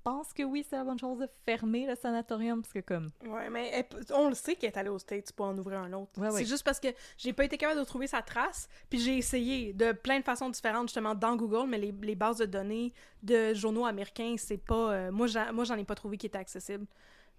pense 0.09 0.33
que 0.33 0.43
oui, 0.43 0.65
c'est 0.67 0.77
la 0.77 0.83
bonne 0.85 0.97
chose 0.99 1.19
de 1.19 1.29
fermer 1.45 1.85
le 1.85 1.95
sanatorium 1.95 2.61
parce 2.61 2.73
que 2.73 2.79
comme 2.79 3.09
Ouais, 3.25 3.49
mais 3.49 3.69
elle 3.73 3.85
on 4.13 4.29
le 4.29 4.35
sait 4.35 4.55
qu'elle 4.55 4.71
est 4.71 4.77
allée 4.77 4.89
aux 4.89 4.99
States 4.99 5.31
pour 5.33 5.47
en 5.47 5.57
ouvrir 5.57 5.79
un 5.79 5.91
autre. 5.93 6.19
Ouais, 6.19 6.29
ouais. 6.29 6.39
C'est 6.39 6.45
juste 6.45 6.63
parce 6.63 6.79
que 6.79 6.87
j'ai 7.17 7.33
pas 7.33 7.43
été 7.43 7.57
capable 7.57 7.79
de 7.79 7.85
trouver 7.85 8.07
sa 8.07 8.21
trace, 8.21 8.69
puis 8.89 8.99
j'ai 8.99 9.17
essayé 9.17 9.73
de 9.73 9.91
plein 9.91 10.19
de 10.19 10.23
façons 10.23 10.49
différentes, 10.49 10.87
justement, 10.87 11.13
dans 11.13 11.35
Google, 11.35 11.67
mais 11.67 11.77
les, 11.77 11.91
les 11.91 12.15
bases 12.15 12.37
de 12.37 12.45
données 12.45 12.93
de 13.21 13.53
journaux 13.53 13.85
américains, 13.85 14.35
c'est 14.37 14.57
pas... 14.57 14.93
euh, 14.93 15.11
moi, 15.11 15.27
j'en, 15.27 15.75
ai 15.75 15.83
pas 15.83 15.95
trouvé 15.95 16.17
qui 16.17 16.27
était 16.27 16.37
accessible, 16.37 16.85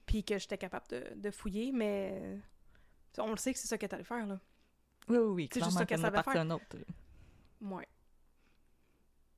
puis 0.04 0.22
que 0.22 0.38
j'étais 0.38 0.58
capable 0.58 0.88
de, 0.88 1.04
de 1.16 1.30
fouiller, 1.30 1.72
mais... 1.72 2.20
euh, 2.20 2.36
on 3.18 3.30
le 3.30 3.38
sait 3.38 3.52
que 3.52 3.58
c'est 3.58 3.68
ça 3.68 3.78
qu'elle 3.78 3.88
est 3.90 3.94
allée 3.94 4.04
faire, 4.04 4.26
là. 4.26 4.38
oui 5.08 5.16
oui 5.16 5.26
oui, 5.26 5.48
C'est 5.52 5.64
juste 5.64 5.78
ça 5.78 5.86
qu'elle 5.86 6.00
savait 6.00 6.22
faire. 6.22 6.36
un 6.36 6.50
autre. 6.50 6.64
Ouais. 7.62 7.88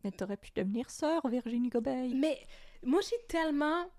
Mais 0.03 0.11
t'aurais 0.11 0.37
pu 0.37 0.51
devenir 0.55 0.91
sœur 0.91 1.27
Virginie 1.29 1.69
Gobeil. 1.69 2.15
Mais 2.15 2.47
moi, 2.83 3.01
j'ai 3.03 3.27
tellement. 3.29 3.91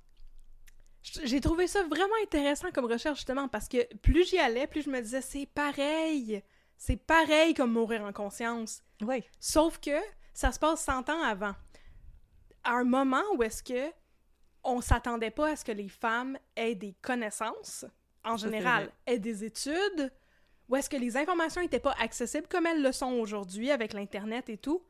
J'ai 1.01 1.41
trouvé 1.41 1.65
ça 1.67 1.84
vraiment 1.84 2.13
intéressant 2.23 2.71
comme 2.71 2.86
recherche, 2.86 3.17
justement, 3.17 3.47
parce 3.47 3.67
que 3.67 3.91
plus 3.97 4.27
j'y 4.29 4.38
allais, 4.38 4.67
plus 4.67 4.84
je 4.84 4.89
me 4.89 5.01
disais, 5.01 5.21
c'est 5.21 5.47
pareil. 5.47 6.43
C'est 6.77 6.97
pareil 6.97 7.53
comme 7.53 7.71
mourir 7.71 8.03
en 8.03 8.13
conscience. 8.13 8.84
Oui. 9.01 9.23
Sauf 9.39 9.79
que 9.79 9.99
ça 10.34 10.51
se 10.51 10.59
passe 10.59 10.84
100 10.84 11.09
ans 11.09 11.21
avant. 11.23 11.55
À 12.63 12.73
un 12.73 12.84
moment 12.84 13.23
où 13.36 13.43
est-ce 13.43 13.63
que 13.63 13.91
on 14.63 14.82
s'attendait 14.82 15.32
pas 15.32 15.49
à 15.49 15.55
ce 15.55 15.65
que 15.65 15.71
les 15.71 15.89
femmes 15.89 16.38
aient 16.55 16.75
des 16.75 16.93
connaissances, 17.01 17.86
en 18.23 18.38
général, 18.38 18.91
aient 19.07 19.19
des 19.19 19.43
études, 19.43 20.11
où 20.69 20.75
est-ce 20.75 20.89
que 20.89 20.97
les 20.97 21.17
informations 21.17 21.61
n'étaient 21.61 21.79
pas 21.79 21.95
accessibles 21.99 22.47
comme 22.47 22.67
elles 22.67 22.82
le 22.82 22.91
sont 22.91 23.13
aujourd'hui 23.13 23.71
avec 23.71 23.93
l'Internet 23.93 24.49
et 24.49 24.57
tout, 24.57 24.84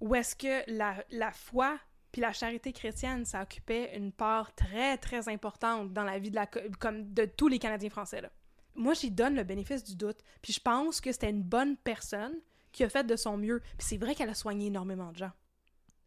où 0.00 0.14
est-ce 0.14 0.36
que 0.36 0.70
la, 0.70 1.02
la 1.10 1.32
foi 1.32 1.78
puis 2.12 2.20
la 2.20 2.32
charité 2.32 2.72
chrétienne, 2.72 3.24
ça 3.24 3.42
occupait 3.42 3.96
une 3.96 4.12
part 4.12 4.54
très, 4.54 4.96
très 4.98 5.28
importante 5.28 5.92
dans 5.92 6.04
la 6.04 6.18
vie 6.18 6.30
de, 6.30 6.36
la, 6.36 6.46
co- 6.46 6.60
comme 6.78 7.12
de 7.12 7.24
tous 7.24 7.48
les 7.48 7.58
Canadiens 7.58 7.90
français. 7.90 8.20
Là. 8.20 8.30
Moi, 8.74 8.94
j'y 8.94 9.10
donne 9.10 9.34
le 9.34 9.44
bénéfice 9.44 9.84
du 9.84 9.96
doute, 9.96 10.18
puis 10.40 10.52
je 10.52 10.60
pense 10.60 11.00
que 11.00 11.12
c'était 11.12 11.30
une 11.30 11.42
bonne 11.42 11.76
personne 11.76 12.34
qui 12.72 12.84
a 12.84 12.88
fait 12.88 13.04
de 13.04 13.16
son 13.16 13.36
mieux. 13.36 13.60
Puis 13.76 13.86
c'est 13.88 13.96
vrai 13.96 14.14
qu'elle 14.14 14.30
a 14.30 14.34
soigné 14.34 14.66
énormément 14.66 15.12
de 15.12 15.16
gens 15.18 15.32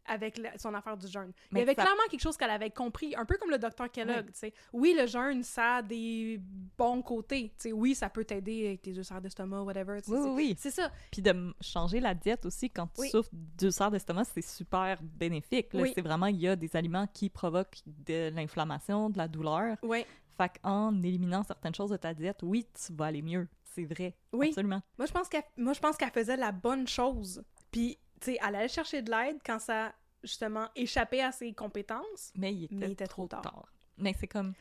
avec 0.06 0.38
la- 0.38 0.56
son 0.58 0.74
affaire 0.74 0.96
du 0.96 1.06
jeûne. 1.06 1.32
Il 1.50 1.54
Mais 1.54 1.60
y 1.60 1.62
avait 1.62 1.74
ça- 1.74 1.82
clairement 1.82 2.02
quelque 2.10 2.20
chose 2.20 2.36
qu'elle 2.36 2.50
avait 2.50 2.70
compris, 2.70 3.14
un 3.16 3.24
peu 3.24 3.36
comme 3.38 3.50
le 3.50 3.58
docteur 3.58 3.90
Kellogg, 3.90 4.24
Oui. 4.26 4.32
tu 4.32 4.38
sais. 4.38 4.54
Oui, 4.72 4.94
le 4.98 5.06
jeûne, 5.06 5.42
ça 5.42 5.76
a 5.76 5.82
des 5.82 6.40
bons 6.76 7.02
côtés. 7.02 7.50
Tu 7.50 7.54
sais, 7.68 7.72
oui, 7.72 7.94
ça 7.94 8.10
peut 8.10 8.24
t'aider 8.24 8.66
avec 8.66 8.82
tes 8.82 8.92
ulcères 8.92 9.20
d'estomac, 9.20 9.62
whatever. 9.62 10.00
Oui, 10.08 10.18
oui, 10.18 10.30
oui. 10.34 10.54
C'est 10.58 10.70
ça. 10.70 10.90
Puis 11.10 11.22
de 11.22 11.54
changer 11.60 12.00
la 12.00 12.14
diète 12.14 12.44
aussi 12.46 12.68
quand 12.70 12.86
tu 12.88 13.02
Oui. 13.02 13.10
souffres 13.10 13.30
d'ulcère 13.32 13.90
d'estomac, 13.90 14.24
c'est 14.24 14.42
super 14.44 14.98
bénéfique. 15.02 15.68
Oui. 15.74 15.92
C'est 15.94 16.02
vraiment, 16.02 16.26
il 16.26 16.40
y 16.40 16.48
a 16.48 16.56
des 16.56 16.74
aliments 16.76 17.06
qui 17.06 17.30
provoquent 17.30 17.80
de 17.86 18.30
l'inflammation, 18.34 19.10
de 19.10 19.18
la 19.18 19.28
douleur. 19.28 19.76
Ouais. 19.82 20.06
Fait 20.36 20.50
qu'en 20.62 20.94
éliminant 21.02 21.42
certaines 21.44 21.74
choses 21.74 21.90
de 21.90 21.96
ta 21.96 22.14
diète, 22.14 22.38
oui, 22.42 22.66
tu 22.74 22.92
vas 22.94 23.06
aller 23.06 23.22
mieux. 23.22 23.46
C'est 23.74 23.84
vrai. 23.84 24.14
Oui. 24.32 24.48
Absolument. 24.48 24.82
Moi, 24.98 25.06
je 25.06 25.12
pense 25.12 25.28
qu'elle, 25.28 25.44
moi, 25.56 25.72
je 25.72 25.80
pense 25.80 25.96
qu'elle 25.96 26.10
faisait 26.10 26.36
la 26.36 26.52
bonne 26.52 26.86
chose. 26.88 27.42
Puis, 27.70 27.98
tu 28.22 28.32
sais, 28.32 28.38
elle 28.46 28.54
allait 28.56 28.68
chercher 28.68 29.02
de 29.02 29.10
l'aide 29.10 29.38
quand 29.44 29.58
ça, 29.58 29.92
justement, 30.22 30.68
échappait 30.76 31.20
à 31.22 31.32
ses 31.32 31.52
compétences. 31.52 32.32
Mais 32.36 32.52
il 32.54 32.64
était, 32.64 32.74
Mais 32.74 32.86
il 32.86 32.92
était 32.92 33.06
trop 33.06 33.26
tard. 33.26 33.42
tard. 33.42 33.72
Mais 33.98 34.14
c'est 34.18 34.28
comme. 34.28 34.54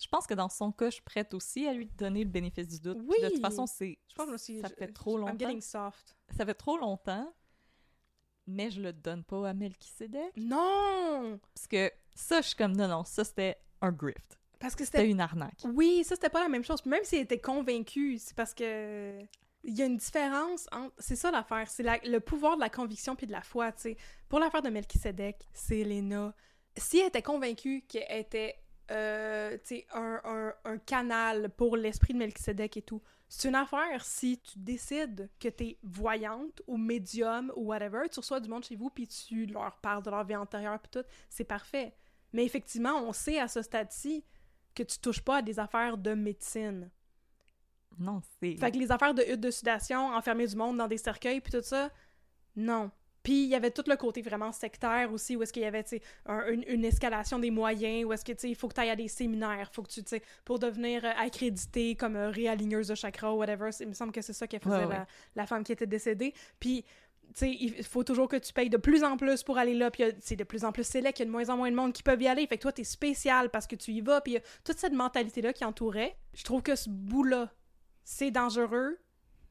Je 0.00 0.08
pense 0.08 0.26
que 0.26 0.34
dans 0.34 0.48
son 0.48 0.72
cas, 0.72 0.86
je 0.86 0.94
suis 0.94 1.02
prête 1.02 1.32
aussi 1.32 1.66
à 1.68 1.72
lui 1.72 1.86
donner 1.86 2.24
le 2.24 2.30
bénéfice 2.30 2.66
du 2.66 2.80
doute. 2.80 2.98
Puis 2.98 3.06
Oui. 3.08 3.16
De 3.22 3.28
toute 3.30 3.40
façon, 3.40 3.66
c'est. 3.66 3.98
Je 4.08 4.14
pense 4.16 4.26
que 4.26 4.34
aussi... 4.34 4.60
Ça 4.60 4.68
je- 4.68 4.74
fait 4.74 4.92
trop 4.92 5.16
I'm 5.16 5.20
longtemps. 5.26 5.38
getting 5.38 5.60
soft. 5.60 6.16
Ça 6.36 6.44
fait 6.44 6.54
trop 6.54 6.76
longtemps, 6.76 7.32
mais 8.46 8.70
je 8.70 8.80
le 8.80 8.92
donne 8.92 9.22
pas 9.22 9.48
à 9.48 9.54
Melchisedec. 9.54 10.32
Non! 10.36 11.38
Parce 11.54 11.66
que 11.68 11.90
ça, 12.14 12.40
je 12.40 12.48
suis 12.48 12.56
comme, 12.56 12.72
non, 12.76 12.88
non, 12.88 13.04
ça 13.04 13.22
c'était 13.24 13.56
un 13.80 13.92
grift. 13.92 14.38
Parce 14.58 14.74
que 14.76 14.84
C'était 14.84 15.08
une 15.08 15.20
arnaque. 15.20 15.58
Oui, 15.64 16.02
ça, 16.04 16.14
c'était 16.14 16.30
pas 16.30 16.42
la 16.42 16.48
même 16.48 16.62
chose. 16.64 16.84
Même 16.86 17.02
s'il 17.04 17.18
était 17.18 17.40
convaincu, 17.40 18.18
c'est 18.18 18.34
parce 18.36 18.54
que... 18.54 19.18
Il 19.64 19.74
y 19.74 19.82
a 19.82 19.86
une 19.86 19.96
différence 19.96 20.66
entre... 20.72 20.94
C'est 20.98 21.16
ça 21.16 21.30
l'affaire. 21.30 21.68
C'est 21.68 21.84
le 22.04 22.18
pouvoir 22.20 22.56
de 22.56 22.60
la 22.60 22.68
conviction 22.70 23.14
puis 23.14 23.26
de 23.26 23.32
la 23.32 23.42
foi, 23.42 23.70
tu 23.72 23.82
sais. 23.82 23.96
Pour 24.28 24.40
l'affaire 24.40 24.62
de 24.62 24.70
Melchisedec, 24.70 25.48
c'est 25.52 25.84
Léna. 25.84 26.34
Si 26.76 26.98
elle 26.98 27.08
était 27.08 27.22
convaincue 27.22 27.82
qu'elle 27.86 28.18
était, 28.20 28.56
euh, 28.90 29.56
un- 29.94 30.52
un 30.64 30.78
canal 30.78 31.50
pour 31.50 31.76
l'esprit 31.76 32.12
de 32.14 32.18
Melchisedec 32.18 32.76
et 32.76 32.82
tout, 32.82 33.00
c'est 33.28 33.48
une 33.48 33.54
affaire 33.54 34.04
si 34.04 34.38
tu 34.40 34.58
décides 34.58 35.30
que 35.40 35.48
t'es 35.48 35.78
voyante 35.82 36.60
ou 36.66 36.76
médium 36.76 37.50
ou 37.56 37.66
whatever, 37.68 38.08
tu 38.10 38.20
reçois 38.20 38.40
du 38.40 38.48
monde 38.48 38.64
chez 38.64 38.76
vous 38.76 38.90
puis 38.90 39.06
tu 39.06 39.46
leur 39.46 39.76
parles 39.78 40.02
de 40.02 40.10
leur 40.10 40.24
vie 40.24 40.36
antérieure 40.36 40.78
puis 40.80 40.90
tout, 41.00 41.06
c'est 41.30 41.44
parfait. 41.44 41.94
Mais 42.32 42.44
effectivement, 42.44 42.96
on 43.02 43.12
sait 43.12 43.38
à 43.38 43.48
ce 43.48 43.62
stade-ci 43.62 44.24
que 44.74 44.82
tu 44.82 44.98
touches 44.98 45.22
pas 45.22 45.36
à 45.38 45.42
des 45.42 45.58
affaires 45.58 45.96
de 45.98 46.14
médecine. 46.14 46.90
Non, 47.98 48.20
c'est. 48.40 48.56
Fait 48.56 48.70
que 48.70 48.78
les 48.78 48.90
affaires 48.92 49.14
de 49.14 49.22
hutte 49.22 49.40
de 49.40 49.50
sudation, 49.50 50.08
enfermer 50.14 50.46
du 50.46 50.56
monde 50.56 50.76
dans 50.78 50.88
des 50.88 50.98
cercueils 50.98 51.40
puis 51.40 51.52
tout 51.52 51.62
ça, 51.62 51.90
non. 52.56 52.90
Puis 53.22 53.44
il 53.44 53.48
y 53.50 53.54
avait 53.54 53.70
tout 53.70 53.84
le 53.86 53.94
côté 53.96 54.20
vraiment 54.20 54.50
sectaire 54.50 55.12
aussi, 55.12 55.36
où 55.36 55.42
est-ce 55.44 55.52
qu'il 55.52 55.62
y 55.62 55.66
avait, 55.66 55.84
un- 56.26 56.44
une, 56.48 56.64
une 56.66 56.84
escalation 56.84 57.38
des 57.38 57.52
moyens, 57.52 58.04
où 58.04 58.12
est-ce 58.12 58.24
que, 58.24 58.46
il 58.46 58.56
faut 58.56 58.66
que 58.66 58.74
tu 58.74 58.80
ailles 58.80 58.90
à 58.90 58.96
des 58.96 59.06
séminaires, 59.06 59.70
faut 59.72 59.82
que 59.84 59.90
tu, 59.92 60.02
sais, 60.04 60.22
pour 60.44 60.58
devenir 60.58 61.04
euh, 61.04 61.10
accrédité 61.16 61.94
comme 61.94 62.16
euh, 62.16 62.30
réaligneuse 62.30 62.88
de 62.88 62.96
chakra 62.96 63.32
ou 63.32 63.36
whatever, 63.38 63.70
il 63.78 63.86
me 63.88 63.92
semble 63.94 64.10
que 64.10 64.22
c'est 64.22 64.32
ça 64.32 64.48
qu'elle 64.48 64.60
faisait 64.60 64.74
Ouais, 64.74 64.84
ouais. 64.86 64.94
La, 64.96 65.06
la 65.36 65.46
femme 65.46 65.62
qui 65.62 65.70
était 65.70 65.86
décédée. 65.86 66.34
Puis, 66.58 66.82
tu 67.28 67.30
sais, 67.36 67.50
il 67.60 67.84
faut 67.84 68.02
toujours 68.02 68.26
que 68.26 68.36
tu 68.36 68.52
payes 68.52 68.68
de 68.70 68.76
plus 68.76 69.04
en 69.04 69.16
plus 69.16 69.44
pour 69.44 69.56
aller 69.56 69.74
là, 69.74 69.92
puis 69.92 70.02
c'est 70.18 70.34
de 70.34 70.42
plus 70.44 70.64
en 70.64 70.72
plus 70.72 70.84
sélect, 70.84 71.20
il 71.20 71.22
y 71.22 71.24
a 71.24 71.26
de 71.26 71.30
moins 71.30 71.48
en 71.48 71.56
moins 71.56 71.70
de 71.70 71.76
monde 71.76 71.92
qui 71.92 72.02
peuvent 72.02 72.20
y 72.20 72.26
aller, 72.26 72.44
fait 72.48 72.56
que 72.56 72.62
toi, 72.62 72.72
t'es 72.72 72.82
spécial 72.82 73.50
parce 73.50 73.68
que 73.68 73.76
tu 73.76 73.92
y 73.92 74.00
vas, 74.00 74.20
puis 74.20 74.32
il 74.32 74.34
y 74.34 74.38
a 74.38 74.42
toute 74.64 74.78
cette 74.78 74.92
mentalité-là 74.94 75.52
qui 75.52 75.64
entourait. 75.64 76.16
Je 76.34 76.42
trouve 76.42 76.62
que 76.62 76.74
ce 76.74 76.90
bout-là, 76.90 77.52
c'est 78.04 78.30
dangereux, 78.30 78.98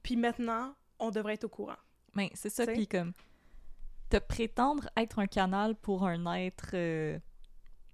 puis 0.04 0.16
maintenant, 0.16 0.76
on 1.00 1.12
devrait 1.12 1.34
être 1.36 1.46
au 1.46 1.50
courant. 1.50 1.78
Mais 2.16 2.30
c'est 2.34 2.50
ça, 2.50 2.66
puis 2.68 2.88
comme 2.88 3.14
te 4.10 4.18
prétendre 4.18 4.90
être 4.98 5.20
un 5.20 5.28
canal 5.28 5.76
pour 5.76 6.06
un 6.06 6.26
être 6.36 6.72
euh, 6.74 7.18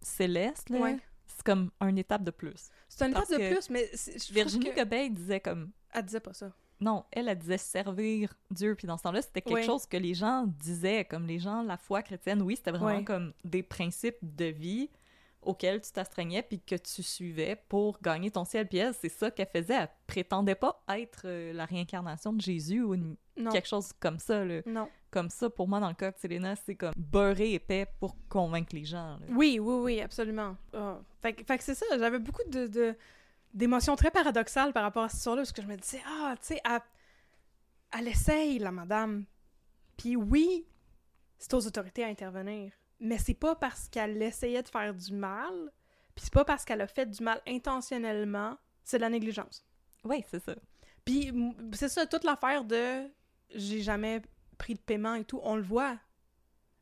céleste, 0.02 0.70
là, 0.70 0.80
Ouais. 0.80 0.98
c'est 1.28 1.44
comme 1.44 1.70
une 1.82 1.98
étape 1.98 2.24
de 2.24 2.32
plus. 2.32 2.70
C'est 2.90 3.04
un 3.06 3.10
étape 3.12 3.30
de 3.30 3.38
plus, 3.54 3.70
mais 3.70 3.90
je 3.94 4.34
Virginie 4.34 4.72
que... 4.72 4.76
Gobeil 4.76 5.12
disait 5.12 5.40
comme 5.40 5.72
Elle 5.94 6.06
disait 6.06 6.20
pas 6.20 6.34
ça. 6.34 6.52
non, 6.80 7.06
elle, 7.12 7.28
elle 7.30 7.38
disait 7.38 7.58
servir 7.58 8.34
Dieu, 8.52 8.76
puis 8.76 8.88
dans 8.88 8.98
ce 8.98 9.04
temps-là, 9.04 9.22
c'était 9.22 9.42
quelque 9.42 9.54
Ouais. 9.60 9.64
chose 9.64 9.86
que 9.86 9.98
les 9.98 10.14
gens 10.14 10.46
disaient, 10.48 11.06
comme 11.06 11.28
les 11.28 11.40
gens, 11.40 11.62
la 11.62 11.78
foi 11.78 12.02
chrétienne, 12.02 12.42
oui, 12.42 12.56
c'était 12.56 12.72
vraiment 12.72 12.98
Ouais. 13.00 13.04
comme 13.04 13.34
des 13.44 13.64
principes 13.64 14.18
de 14.22 14.46
vie 14.46 14.90
auxquels 15.48 15.82
tu 15.82 15.92
t'astreignais 15.92 16.42
puis 16.44 16.60
que 16.60 16.76
tu 16.76 17.02
suivais 17.04 17.56
pour 17.70 18.00
gagner 18.02 18.30
ton 18.32 18.46
ciel. 18.46 18.68
Puis 18.68 18.78
elle, 18.78 18.94
c'est 18.94 19.10
ça 19.10 19.32
qu'elle 19.32 19.48
faisait. 19.48 19.76
Elle 19.76 19.90
prétendait 20.06 20.56
pas 20.56 20.84
être 20.90 21.22
euh, 21.26 21.54
la 21.54 21.66
réincarnation 21.66 22.34
de 22.34 22.42
Jésus 22.42 22.82
ou 22.84 22.94
une- 22.94 23.16
quelque 23.52 23.68
chose 23.68 23.92
comme 24.00 24.20
ça. 24.20 24.44
là. 24.46 24.62
Non. 24.66 24.90
Comme 25.12 25.30
ça, 25.30 25.50
pour 25.50 25.68
moi, 25.68 25.80
dans 25.80 25.88
le 25.90 25.94
cas 25.96 26.12
de 26.12 26.18
Selena, 26.18 26.56
c'est 26.56 26.76
comme 26.76 26.94
beurrer 26.98 27.54
épais 27.54 27.88
pour 28.00 28.16
convaincre 28.30 28.76
les 28.76 28.84
gens. 28.86 29.18
là. 29.18 29.26
Oui, 29.30 29.58
oui, 29.60 29.76
oui, 29.84 30.02
absolument. 30.02 30.56
Ah. 30.74 31.00
Fait, 31.22 31.34
que- 31.34 31.44
fait 31.44 31.58
que 31.58 31.64
c'est 31.64 31.76
ça, 31.76 31.86
j'avais 31.98 32.20
beaucoup 32.20 32.44
de, 32.50 32.68
de- 32.68 32.96
d'émotions 33.54 33.96
très 33.96 34.12
paradoxales 34.12 34.74
par 34.74 34.84
rapport 34.84 35.04
à 35.04 35.10
cette 35.10 35.18
histoire-là, 35.20 35.42
parce 35.44 35.52
que 35.54 35.62
je 35.62 35.68
me 35.68 35.78
disais, 35.78 36.02
ah, 36.08 36.36
tu 36.40 36.48
sais, 36.48 36.62
elle, 36.66 36.82
elle 38.00 38.08
essaye, 38.10 38.60
la 38.60 38.72
madame. 38.72 39.26
Puis 39.98 40.16
oui, 40.16 40.66
c'est 41.38 41.54
aux 41.54 41.66
autorités 41.66 42.04
à 42.04 42.08
intervenir. 42.08 42.74
Mais 43.00 43.18
c'est 43.18 43.34
pas 43.34 43.56
parce 43.56 43.88
qu'elle 43.90 44.22
essayait 44.22 44.64
de 44.64 44.70
faire 44.70 44.94
du 44.94 45.14
mal, 45.14 45.72
puis 46.16 46.24
c'est 46.26 46.34
pas 46.34 46.46
parce 46.46 46.66
qu'elle 46.66 46.82
a 46.82 46.88
fait 46.88 47.06
du 47.06 47.24
mal 47.24 47.42
intentionnellement, 47.48 48.58
c'est 48.84 48.98
de 48.98 49.02
la 49.04 49.10
négligence. 49.10 49.66
Oui, 50.04 50.24
c'est 50.30 50.44
ça. 50.44 50.56
Puis 51.06 51.32
c'est 51.74 51.90
ça, 51.90 52.06
toute 52.06 52.24
l'affaire 52.24 52.64
de 52.64 53.08
j'ai 53.54 53.82
jamais 53.82 54.22
pris 54.58 54.74
de 54.74 54.80
paiement 54.80 55.16
et 55.16 55.24
tout, 55.24 55.40
on 55.44 55.56
le 55.56 55.62
voit. 55.62 55.98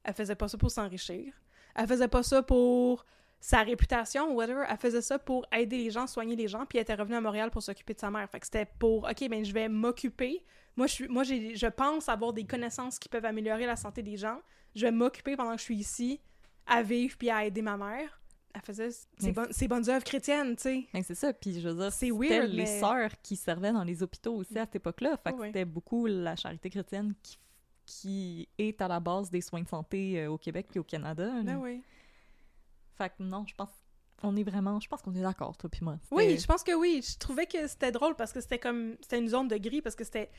Elle 0.03 0.13
faisait 0.13 0.35
pas 0.35 0.47
ça 0.47 0.57
pour 0.57 0.71
s'enrichir. 0.71 1.33
Elle 1.75 1.87
faisait 1.87 2.07
pas 2.07 2.23
ça 2.23 2.41
pour 2.41 3.05
sa 3.39 3.61
réputation 3.61 4.31
ou 4.31 4.35
whatever. 4.35 4.63
Elle 4.67 4.77
faisait 4.77 5.01
ça 5.01 5.19
pour 5.19 5.45
aider 5.51 5.77
les 5.77 5.91
gens, 5.91 6.07
soigner 6.07 6.35
les 6.35 6.47
gens, 6.47 6.65
puis 6.65 6.77
elle 6.77 6.83
était 6.83 6.95
revenue 6.95 7.15
à 7.15 7.21
Montréal 7.21 7.51
pour 7.51 7.61
s'occuper 7.61 7.93
de 7.93 7.99
sa 7.99 8.09
mère. 8.09 8.27
Fait 8.29 8.39
que 8.39 8.45
c'était 8.45 8.65
pour 8.65 9.03
OK, 9.03 9.29
ben 9.29 9.43
je 9.43 9.53
vais 9.53 9.69
m'occuper. 9.69 10.43
Moi 10.75 10.87
je 10.87 10.93
suis 10.93 11.07
moi 11.07 11.23
je 11.23 11.67
pense 11.67 12.09
avoir 12.09 12.33
des 12.33 12.45
connaissances 12.45 12.97
qui 12.97 13.09
peuvent 13.09 13.25
améliorer 13.25 13.65
la 13.65 13.75
santé 13.75 14.01
des 14.01 14.17
gens. 14.17 14.39
Je 14.75 14.85
vais 14.85 14.91
m'occuper 14.91 15.35
pendant 15.35 15.51
que 15.53 15.57
je 15.59 15.63
suis 15.63 15.77
ici 15.77 16.19
à 16.67 16.83
vivre 16.83 17.15
puis 17.17 17.29
à 17.29 17.45
aider 17.45 17.61
ma 17.61 17.77
mère. 17.77 18.21
Elle 18.53 18.61
faisait 18.61 18.91
ses, 18.91 19.05
Mais- 19.23 19.31
bonnes, 19.33 19.51
ses 19.51 19.67
bonnes 19.67 19.89
œuvres 19.89 20.03
chrétiennes, 20.05 20.55
tu 20.55 20.61
sais. 20.63 20.87
Mais 20.93 21.03
c'est 21.03 21.15
ça, 21.15 21.33
puis 21.33 21.59
je 21.59 21.67
veux 21.67 21.75
dire, 21.75 21.91
C'est 21.91 22.07
c'était 22.09 22.29
weird, 22.39 22.49
les 22.51 22.63
mais- 22.63 22.79
sœurs 22.79 23.11
qui 23.21 23.35
servaient 23.35 23.73
dans 23.73 23.83
les 23.83 24.01
hôpitaux 24.01 24.35
aussi 24.35 24.57
à 24.57 24.61
cette 24.63 24.75
époque-là. 24.77 25.17
Fait 25.23 25.31
que 25.33 25.37
Ouais. 25.37 25.47
c'était 25.47 25.65
beaucoup 25.65 26.05
la 26.05 26.35
charité 26.37 26.69
chrétienne 26.69 27.13
qui, 27.21 27.37
qui 27.85 28.47
est 28.57 28.81
à 28.81 28.87
la 28.87 28.99
base 29.01 29.29
des 29.29 29.41
soins 29.41 29.61
de 29.61 29.67
santé 29.67 30.21
euh, 30.21 30.31
au 30.31 30.37
Québec 30.37 30.67
et 30.73 30.79
au 30.79 30.83
Canada. 30.83 31.29
Ben 31.43 31.57
oui. 31.57 31.81
Fait 32.97 33.09
que 33.09 33.23
non, 33.23 33.45
je 33.45 33.53
pense 33.55 33.69
qu'on 34.21 34.35
est 34.37 34.43
vraiment... 34.43 34.79
Je 34.79 34.87
pense 34.87 35.01
qu'on 35.01 35.13
est 35.15 35.21
d'accord, 35.21 35.57
toi 35.57 35.69
puis 35.69 35.83
moi. 35.83 35.97
Oui, 36.11 36.37
je 36.39 36.45
pense 36.47 36.63
que 36.63 36.73
oui. 36.73 37.03
Je 37.05 37.17
trouvais 37.17 37.45
que 37.45 37.67
c'était 37.67 37.91
drôle 37.91 38.15
parce 38.15 38.31
que 38.31 38.39
c'était 38.39 38.57
comme. 38.59 38.95
C'était 39.01 39.19
une 39.19 39.27
zone 39.27 39.49
de 39.49 39.57
gris 39.57 39.81
parce 39.81 39.95
que 39.95 40.05
c'était 40.05 40.29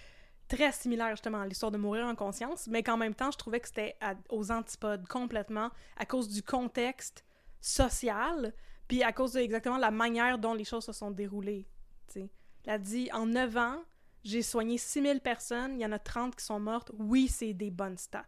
très 0.49 0.73
similaire 0.73 1.11
justement 1.11 1.41
à 1.41 1.47
l'histoire 1.47 1.73
de 1.73 1.79
mourir 1.79 2.07
en 2.07 2.15
conscience, 2.15 2.67
mais 2.69 2.83
qu'en 2.83 2.97
même 2.97 3.15
temps, 3.15 3.31
je 3.31 3.39
trouvais 3.39 3.61
que 3.61 3.69
c'était 3.69 3.97
aux 4.29 4.51
antipodes 4.51 5.07
complètement 5.09 5.71
à 5.97 6.07
cause 6.07 6.29
du 6.29 6.43
contexte 6.43 7.25
social, 7.61 8.55
puis 8.89 9.03
à 9.03 9.13
cause 9.13 9.33
de 9.33 9.41
exactement 9.41 9.79
la 9.79 9.91
manière 9.91 10.39
dont 10.39 10.55
les 10.55 10.65
choses 10.65 10.85
se 10.85 10.93
sont 10.93 11.11
déroulées. 11.11 11.67
tu 12.07 12.21
sais. 12.21 12.31
Elle 12.65 12.73
a 12.75 12.79
dit 12.79 13.09
en 13.13 13.27
9 13.27 13.57
ans, 13.57 13.83
j'ai 14.25 14.43
soigné 14.43 14.79
6000 14.79 15.21
personnes, 15.21 15.75
il 15.79 15.83
y 15.83 15.87
en 15.87 15.93
a 15.93 15.99
30 15.99 16.35
qui 16.37 16.45
sont 16.45 16.59
mortes. 16.61 16.91
Oui, 16.99 17.29
c'est 17.29 17.53
des 17.55 17.71
bonnes 17.71 17.97
stats. 17.99 18.25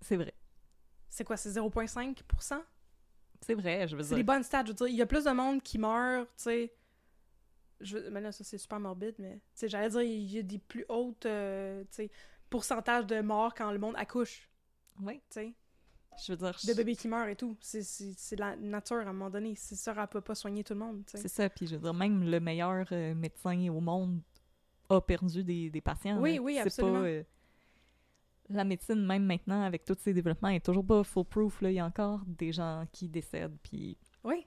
C'est 0.00 0.16
vrai. 0.16 0.34
C'est 1.08 1.24
quoi, 1.24 1.36
c'est 1.36 1.50
0,5 1.50 2.16
C'est 3.40 3.54
vrai, 3.54 3.86
je 3.88 3.96
veux 3.96 4.02
C'est 4.02 4.08
dire. 4.10 4.16
des 4.18 4.22
bonnes 4.24 4.42
stats. 4.42 4.62
Je 4.64 4.68
veux 4.68 4.74
dire, 4.74 4.86
il 4.88 4.96
y 4.96 5.02
a 5.02 5.06
plus 5.06 5.24
de 5.24 5.30
monde 5.30 5.62
qui 5.62 5.78
meurt, 5.78 6.26
tu 6.36 6.42
sais. 6.44 6.74
Je... 7.80 7.98
Mais 8.10 8.20
là, 8.20 8.32
ça, 8.32 8.44
c'est 8.44 8.58
super 8.58 8.80
morbide, 8.80 9.14
mais... 9.18 9.34
Tu 9.34 9.40
sais, 9.54 9.68
j'allais 9.68 9.90
dire, 9.90 10.02
il 10.02 10.32
y 10.32 10.38
a 10.38 10.42
des 10.42 10.58
plus 10.58 10.84
hautes, 10.88 11.26
euh, 11.26 11.84
pourcentages 12.50 13.06
de 13.06 13.20
morts 13.20 13.54
quand 13.54 13.70
le 13.72 13.78
monde 13.78 13.94
accouche, 13.96 14.48
Oui, 15.02 15.14
tu 15.30 15.40
sais. 15.40 15.54
je 16.24 16.32
veux 16.32 16.38
dire... 16.38 16.56
De 16.66 16.74
bébés 16.74 16.94
qui 16.96 17.08
meurent 17.08 17.28
et 17.28 17.36
tout. 17.36 17.56
C'est- 17.60 18.36
la 18.36 18.56
nature, 18.56 18.98
à 18.98 19.00
un 19.02 19.12
moment 19.12 19.30
donné. 19.30 19.54
C'est 19.56 19.74
ça, 19.74 19.94
elle 19.98 20.06
peut 20.08 20.20
pas 20.20 20.34
soigner 20.34 20.62
tout 20.62 20.74
le 20.74 20.80
monde, 20.80 21.02
C'est 21.06 21.28
ça, 21.28 21.48
puis 21.50 21.66
je 21.66 21.74
veux 21.76 21.82
dire, 21.82 21.94
même 21.94 22.22
le 22.22 22.40
meilleur 22.40 22.86
euh, 22.92 23.14
médecin 23.14 23.68
au 23.70 23.80
monde 23.80 24.20
a 24.88 25.00
perdu 25.00 25.42
des, 25.42 25.70
des 25.70 25.80
patients. 25.80 26.20
Oui, 26.20 26.36
là. 26.36 26.42
oui, 26.42 26.58
absolument. 26.58 27.00
Pas, 27.00 27.06
euh, 27.08 27.22
La 28.50 28.64
médecine, 28.64 29.04
même 29.04 29.24
maintenant, 29.24 29.62
avec 29.62 29.84
tous 29.84 29.96
ces 29.98 30.12
développements, 30.14 30.48
est 30.48 30.64
toujours 30.64 30.86
pas 30.86 31.02
foolproof. 31.02 31.60
Là. 31.62 31.70
Il 31.70 31.74
y 31.74 31.80
a 31.80 31.86
encore 31.86 32.22
des 32.26 32.52
gens 32.52 32.86
qui 32.92 33.08
décèdent, 33.08 33.56
puis... 33.62 33.96
Oui. 34.22 34.46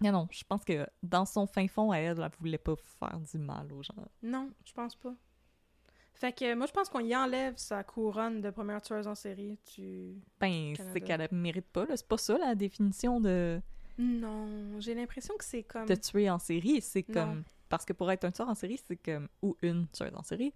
Non, 0.00 0.12
non, 0.12 0.28
je 0.30 0.44
pense 0.44 0.64
que 0.64 0.86
dans 1.02 1.24
son 1.24 1.46
fin 1.46 1.66
fond, 1.66 1.92
elle, 1.92 2.20
elle 2.20 2.30
voulait 2.38 2.58
pas 2.58 2.76
faire 2.76 3.18
du 3.18 3.38
mal 3.38 3.72
aux 3.72 3.82
gens. 3.82 3.94
Non, 4.22 4.50
je 4.64 4.72
pense 4.72 4.94
pas. 4.94 5.14
Fait 6.14 6.32
que 6.32 6.54
moi, 6.54 6.66
je 6.66 6.72
pense 6.72 6.88
qu'on 6.88 7.00
y 7.00 7.14
enlève 7.14 7.56
sa 7.56 7.84
couronne 7.84 8.40
de 8.40 8.50
première 8.50 8.82
tueuse 8.82 9.06
en 9.06 9.14
série. 9.14 9.56
Ben, 10.40 10.74
c'est 10.92 11.00
qu'elle 11.00 11.28
mérite 11.30 11.66
pas, 11.66 11.86
là. 11.86 11.96
C'est 11.96 12.08
pas 12.08 12.18
ça, 12.18 12.36
la 12.38 12.56
définition 12.56 13.20
de, 13.20 13.60
Non, 13.98 14.80
j'ai 14.80 14.94
l'impression 14.94 15.36
que 15.36 15.44
c'est 15.44 15.62
comme... 15.62 15.86
de 15.86 15.94
tuer 15.94 16.28
en 16.28 16.38
série. 16.38 16.80
C'est 16.80 17.04
comme... 17.04 17.44
Parce 17.68 17.84
que 17.84 17.92
pour 17.92 18.10
être 18.10 18.24
un 18.24 18.32
tueur 18.32 18.48
en 18.48 18.54
série, 18.54 18.80
c'est 18.84 18.96
comme... 18.96 19.28
Ou 19.42 19.56
une 19.62 19.86
tueuse 19.88 20.14
en 20.14 20.22
série, 20.22 20.52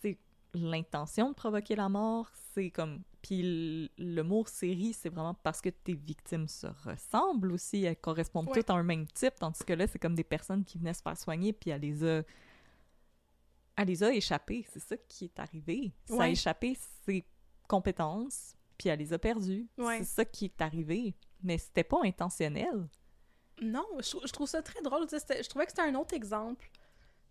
c'est 0.00 0.18
l'intention 0.54 1.30
de 1.30 1.34
provoquer 1.34 1.76
la 1.76 1.88
mort, 1.88 2.30
c'est 2.54 2.70
comme... 2.70 3.02
Puis 3.22 3.88
le, 3.98 4.22
mot 4.22 4.44
série, 4.46 4.92
c'est 4.92 5.08
vraiment 5.08 5.34
parce 5.34 5.60
que 5.60 5.68
tes 5.68 5.94
victimes 5.94 6.48
se 6.48 6.66
ressemblent 6.66 7.52
aussi, 7.52 7.84
elles 7.84 7.96
correspondent 7.96 8.48
Ouais. 8.48 8.54
toutes 8.56 8.70
à 8.70 8.74
un 8.74 8.82
même 8.82 9.06
type, 9.06 9.34
tandis 9.38 9.62
que 9.64 9.72
là, 9.72 9.86
c'est 9.86 9.98
comme 10.00 10.16
des 10.16 10.24
personnes 10.24 10.64
qui 10.64 10.78
venaient 10.78 10.92
se 10.94 11.02
faire 11.02 11.16
soigner, 11.16 11.52
puis 11.52 11.70
elle 11.70 11.80
les 11.82 12.02
a... 12.04 12.22
Elle 13.76 13.88
les 13.88 14.02
a 14.02 14.12
échappées, 14.12 14.66
c'est 14.70 14.80
ça 14.82 14.96
qui 15.08 15.24
est 15.26 15.38
arrivé. 15.38 15.92
Ça 16.04 16.24
a 16.24 16.28
échappé 16.28 16.76
ses 17.06 17.24
compétences, 17.66 18.54
puis 18.76 18.90
elle 18.90 18.98
les 18.98 19.12
a 19.14 19.18
perdues. 19.18 19.66
Ouais. 19.78 19.98
C'est 19.98 20.04
ça 20.04 20.24
qui 20.26 20.44
est 20.46 20.60
arrivé. 20.60 21.14
Mais 21.42 21.56
c'était 21.58 21.84
pas 21.84 22.00
intentionnel. 22.04 22.86
Non, 23.62 23.86
je, 23.98 24.10
trou- 24.10 24.26
je 24.26 24.32
trouve 24.32 24.48
ça 24.48 24.60
très 24.62 24.82
drôle. 24.82 25.06
Je 25.10 25.48
trouvais 25.48 25.64
que 25.64 25.72
c'était 25.72 25.82
un 25.88 25.94
autre 25.94 26.12
exemple. 26.14 26.68
Tu 26.72 26.80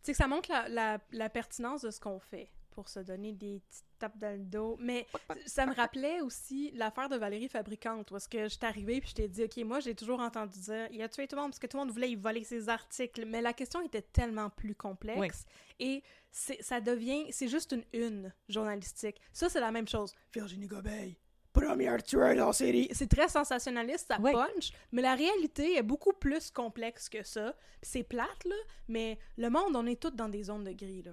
sais, 0.04 0.12
que 0.14 0.18
ça 0.18 0.28
montre 0.28 0.50
la, 0.50 0.68
la- 0.68 1.00
la 1.12 1.30
pertinence 1.30 1.82
de 1.84 1.92
ce 1.92 2.00
qu'on 2.00 2.20
fait 2.20 2.50
pour 2.72 2.90
se 2.90 3.00
donner 3.00 3.32
des 3.34 3.60
petites 3.70 3.86
tapes 4.00 4.18
dans 4.18 4.32
le 4.38 4.44
dos. 4.44 4.78
Mais 4.80 5.06
ça 5.46 5.66
me 5.66 5.74
rappelait 5.76 6.22
aussi 6.22 6.72
l'affaire 6.74 7.10
de 7.10 7.16
Valérie 7.18 7.48
Fabricante, 7.50 8.10
où 8.12 8.18
est-ce 8.18 8.28
que 8.30 8.44
je 8.44 8.48
suis 8.50 8.66
arrivée 8.66 9.00
puis 9.02 9.10
je 9.12 9.16
t'ai 9.16 9.28
dit, 9.28 9.44
OK, 9.44 9.58
moi, 9.66 9.80
j'ai 9.80 9.94
toujours 9.94 10.20
entendu 10.20 10.60
dire, 10.60 10.88
il 10.92 11.02
a 11.02 11.10
tué 11.10 11.28
tout 11.28 11.36
le 11.36 11.42
monde 11.44 11.52
parce 11.52 11.60
que 11.60 11.68
tout 11.68 11.78
le 11.78 11.84
monde 11.84 11.92
voulait 11.92 12.12
y 12.12 12.16
voler 12.16 12.44
ses 12.44 12.70
articles. 12.70 13.26
Mais 13.26 13.42
la 13.42 13.54
question 13.54 13.82
était 13.82 14.02
tellement 14.02 14.50
plus 14.50 14.74
complexe. 14.76 15.46
Et 15.80 16.02
c'est- 16.32 16.62
ça 16.62 16.82
devient, 16.82 17.26
c'est 17.32 17.48
juste 17.48 17.74
une 17.74 17.84
une 17.94 18.34
journalistique. 18.50 19.20
Ça, 19.34 19.50
c'est 19.50 19.60
la 19.60 19.72
même 19.72 19.88
chose. 19.88 20.14
Virginie 20.34 20.68
Gobeil, 20.68 21.18
première 21.54 22.02
tueuse 22.02 22.40
en 22.42 22.54
série. 22.54 22.88
C'est 22.94 23.10
très 23.10 23.28
sensationnaliste, 23.28 24.08
ça 24.08 24.18
Oui. 24.22 24.32
punch, 24.32 24.72
mais 24.92 25.02
la 25.02 25.16
réalité 25.16 25.76
est 25.76 25.84
beaucoup 25.84 26.14
plus 26.14 26.50
complexe 26.52 27.10
que 27.10 27.24
ça. 27.24 27.54
C'est 27.82 28.04
plate, 28.04 28.46
là, 28.46 28.56
mais 28.88 29.18
le 29.38 29.50
monde, 29.50 29.76
on 29.76 29.86
est 29.86 30.00
tous 30.02 30.12
dans 30.12 30.30
des 30.30 30.44
zones 30.44 30.64
de 30.64 30.72
gris, 30.72 31.02
là. 31.04 31.12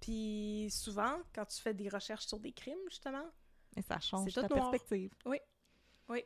Puis 0.00 0.68
souvent, 0.70 1.18
quand 1.34 1.44
tu 1.46 1.60
fais 1.60 1.74
des 1.74 1.88
recherches 1.88 2.26
sur 2.26 2.40
des 2.40 2.52
crimes, 2.52 2.78
justement, 2.88 3.24
Et 3.76 3.82
ça 3.82 4.00
change 4.00 4.32
ta 4.32 4.42
noir. 4.48 4.70
perspective. 4.70 5.12
Oui. 5.26 5.38
Oui. 6.08 6.24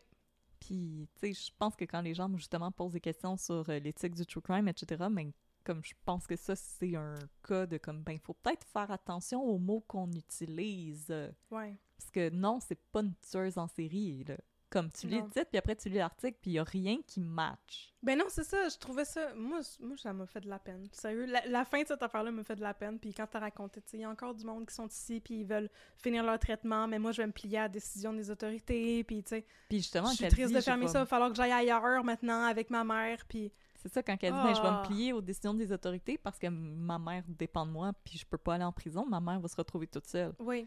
Puis, 0.61 1.09
tu 1.17 1.21
sais, 1.21 1.33
je 1.35 1.51
pense 1.59 1.77
que 1.77 1.85
quand 1.85 2.01
les 2.01 2.15
gens, 2.15 2.35
justement, 2.37 2.71
posent 2.73 2.93
des 2.93 3.01
questions 3.01 3.37
sur 3.37 3.69
euh, 3.69 3.79
l'éthique 3.79 4.15
du 4.15 4.25
true 4.25 4.41
crime, 4.41 4.69
etc., 4.69 5.05
mais 5.11 5.33
comme 5.65 5.85
je 5.85 5.93
pense 6.05 6.27
que 6.27 6.37
ça, 6.37 6.55
c'est 6.57 6.95
un 6.95 7.17
cas 7.47 7.67
de 7.67 7.77
comme, 7.79 8.03
ben, 8.03 8.19
faut 8.19 8.35
peut-être 8.35 8.67
faire 8.67 8.91
attention 8.91 9.43
aux 9.43 9.59
mots 9.59 9.81
qu'on 9.83 10.11
utilise. 10.13 11.09
ouais. 11.51 11.77
Parce 11.97 12.11
que 12.11 12.29
non, 12.31 12.61
c'est 12.61 12.81
pas 12.91 13.01
une 13.01 13.15
tueuse 13.17 13.57
en 13.59 13.69
série, 13.69 14.25
là. 14.25 14.37
Comme 14.75 14.91
tu 14.91 15.07
lis 15.07 15.21
le 15.21 15.29
titre, 15.31 15.47
puis 15.49 15.57
après 15.59 15.77
tu 15.77 15.89
lis 15.89 15.99
l'article, 15.99 16.37
puis 16.43 16.51
il 16.51 16.55
y 16.55 16.59
a 16.59 16.65
rien 16.65 16.99
qui 17.07 17.21
match. 17.21 17.95
Ben 18.03 18.19
non, 18.19 18.25
c'est 18.29 18.43
ça, 18.43 18.69
je 18.69 18.77
trouvais 18.77 19.05
ça... 19.05 19.33
Moi, 19.35 19.61
moi 19.81 19.97
ça 19.97 20.13
m'a 20.13 20.27
fait 20.27 20.41
de 20.41 20.49
la 20.49 20.59
peine. 20.59 20.89
Sérieux, 20.91 21.27
la, 21.27 21.47
la 21.47 21.65
fin 21.65 21.81
de 21.81 21.87
cette 21.87 22.03
affaire-là 22.03 22.33
me 22.33 22.43
fait 22.43 22.57
de 22.57 22.61
la 22.61 22.75
peine, 22.75 22.99
puis 22.99 23.15
quand 23.15 23.27
t'as 23.31 23.39
raconté, 23.39 23.81
tu 23.83 23.91
sais, 23.93 23.97
il 23.99 24.01
y 24.01 24.05
a 24.05 24.11
encore 24.11 24.35
du 24.35 24.45
monde 24.45 24.67
qui 24.67 24.75
sont 24.75 24.89
ici, 24.89 25.21
puis 25.21 25.41
ils 25.43 25.47
veulent 25.47 25.71
finir 25.97 26.25
leur 26.25 26.39
traitement, 26.41 26.89
mais 26.89 26.99
moi, 26.99 27.13
je 27.13 27.23
vais 27.23 27.27
me 27.29 27.33
plier 27.33 27.59
à 27.59 27.63
la 27.63 27.69
décision 27.69 28.13
des 28.13 28.31
autorités, 28.33 29.05
puis 29.05 29.23
tu 29.23 29.29
sais, 29.31 29.47
Puis 29.69 29.79
justement, 29.79 30.09
je 30.11 30.17
suis 30.17 30.29
triste 30.29 30.49
dit, 30.49 30.55
de 30.55 30.61
fermer 30.61 30.89
ça, 30.89 30.99
il 30.99 31.03
va 31.03 31.07
falloir 31.07 31.31
que 31.31 31.37
j'aille 31.37 31.53
ailleurs 31.53 32.03
maintenant 32.05 32.43
avec 32.45 32.69
ma 32.69 32.83
mère, 32.85 33.25
puis... 33.29 33.53
C'est 33.77 33.93
ça, 33.93 34.03
quand 34.03 34.17
elle 34.23 34.33
dit, 34.33 34.39
ben, 34.43 34.55
je 34.55 34.61
vais 34.63 34.69
Ah. 34.69 34.81
me 34.83 34.87
plier 34.89 35.13
aux 35.13 35.21
décisions 35.21 35.53
des 35.55 35.71
autorités 35.71 36.17
parce 36.19 36.39
que 36.39 36.47
ma 36.49 36.99
mère 36.99 37.23
dépend 37.29 37.65
de 37.67 37.71
moi, 37.71 37.93
puis 38.03 38.19
je 38.19 38.25
peux 38.27 38.39
pas 38.39 38.55
aller 38.55 38.65
en 38.65 38.73
prison, 38.73 39.07
ma 39.07 39.21
mère 39.21 39.39
va 39.41 39.47
se 39.47 39.57
retrouver 39.57 39.87
toute 39.87 40.07
seule. 40.07 40.33
Oui, 40.39 40.67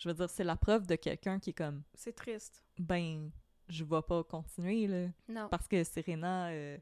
Je 0.00 0.08
veux 0.08 0.14
dire, 0.14 0.28
c'est 0.30 0.44
la 0.44 0.56
preuve 0.56 0.86
de 0.86 0.96
quelqu'un 0.96 1.38
qui 1.38 1.50
est 1.50 1.54
comme, 1.54 1.82
c'est 1.94 2.14
triste. 2.14 2.64
ben, 2.78 3.30
je 3.68 3.84
vais 3.84 4.02
pas 4.02 4.24
continuer, 4.24 4.86
là. 4.88 5.06
Non. 5.28 5.48
Parce 5.50 5.68
que 5.68 5.84
Serena, 5.84 6.48
euh, 6.48 6.76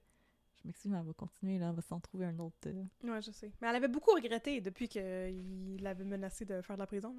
je 0.57 0.67
m'excuse, 0.69 0.91
mais 0.91 0.99
elle 0.99 1.05
va 1.07 1.13
continuer, 1.13 1.59
là, 1.59 1.69
elle 1.71 1.75
va 1.75 1.83
s'en 1.83 1.99
trouver 2.01 2.27
un 2.27 2.39
autre. 2.39 2.57
euh. 2.67 2.85
Ouais, 3.03 3.21
je 3.21 3.31
sais. 3.33 3.53
Mais 3.61 3.69
elle 3.69 3.77
avait 3.77 3.89
beaucoup 3.89 4.13
regretté 4.13 4.61
depuis 4.61 4.89
qu'il 4.89 5.79
l'avait 5.83 6.05
menacé 6.05 6.45
de 6.45 6.63
faire 6.63 6.77
de 6.77 6.81
la 6.81 6.87
prison. 6.87 7.15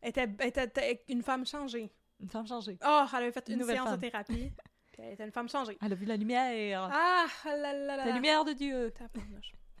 Elle, 0.00 0.10
était, 0.10 0.28
elle 0.38 0.48
était- 0.48 0.64
était 0.92 1.04
une 1.08 1.22
femme 1.22 1.44
changée. 1.44 1.92
Une 2.20 2.30
femme 2.30 2.46
changée. 2.46 2.78
Oh, 2.86 3.04
elle 3.12 3.16
avait 3.24 3.32
fait 3.32 3.48
Une 3.48 3.62
séance 3.64 3.88
femme. 3.88 3.96
de 3.96 4.00
thérapie. 4.08 4.52
puis 4.92 5.02
elle 5.02 5.12
était 5.14 5.24
une 5.24 5.32
femme 5.32 5.48
changée. 5.48 5.76
Elle 5.82 5.92
a 5.92 5.96
vu 5.96 6.06
la 6.06 6.16
lumière. 6.16 6.88
Ah, 6.92 7.26
là 7.44 7.56
là 7.56 7.96
la 7.96 8.06
là. 8.06 8.12
lumière 8.14 8.44
de 8.44 8.52
Dieu. 8.52 8.94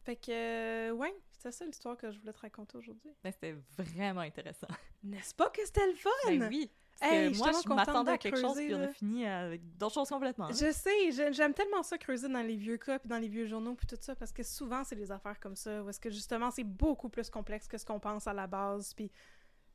Fait 0.02 0.16
que, 0.16 0.30
euh, 0.32 0.90
ouais, 0.92 1.14
c'est 1.50 1.58
ça 1.58 1.64
l'histoire 1.66 1.96
que 1.96 2.10
je 2.10 2.18
voulais 2.18 2.32
te 2.32 2.40
raconter 2.40 2.76
aujourd'hui. 2.78 3.10
Ben, 3.22 3.32
c'était 3.32 3.56
vraiment 3.78 4.20
intéressant. 4.20 4.66
N'est-ce 5.02 5.34
pas 5.34 5.50
que 5.50 5.64
c'était 5.64 5.86
le 5.86 5.94
fun? 5.94 6.10
Ben 6.26 6.48
oui. 6.48 6.70
Parce 7.00 7.10
Hey, 7.12 7.24
je 7.24 7.28
que 7.30 7.34
suis 7.34 7.42
moi, 7.42 7.50
je 7.52 7.56
contente 7.68 7.76
m'attendais 7.76 8.10
à 8.12 8.18
quelque 8.18 8.40
chose, 8.40 8.56
puis 8.56 8.72
on 8.74 8.80
a 8.80 8.88
fini 8.88 9.26
avec 9.26 9.76
d'autres 9.76 9.94
choses 9.94 10.08
complètement. 10.08 10.48
Je 10.52 10.70
sais, 10.70 11.10
j'ai- 11.10 11.32
j'aime 11.32 11.52
tellement 11.52 11.82
ça 11.82 11.98
creuser 11.98 12.28
dans 12.28 12.40
les 12.42 12.54
vieux 12.56 12.76
cas 12.76 13.00
puis 13.00 13.08
dans 13.08 13.18
les 13.18 13.26
vieux 13.28 13.46
journaux 13.46 13.74
puis 13.74 13.86
tout 13.86 13.96
ça 14.00 14.14
parce 14.14 14.30
que 14.32 14.44
souvent 14.44 14.84
c'est 14.84 14.94
des 14.94 15.10
affaires 15.10 15.40
comme 15.40 15.56
ça 15.56 15.82
où 15.82 15.88
est-ce 15.88 15.98
que 16.00 16.08
justement 16.10 16.50
c'est 16.52 16.62
beaucoup 16.64 17.08
plus 17.08 17.28
complexe 17.30 17.66
que 17.66 17.78
ce 17.78 17.84
qu'on 17.84 17.98
pense 17.98 18.28
à 18.28 18.32
la 18.32 18.46
base 18.46 18.94
puis 18.94 19.10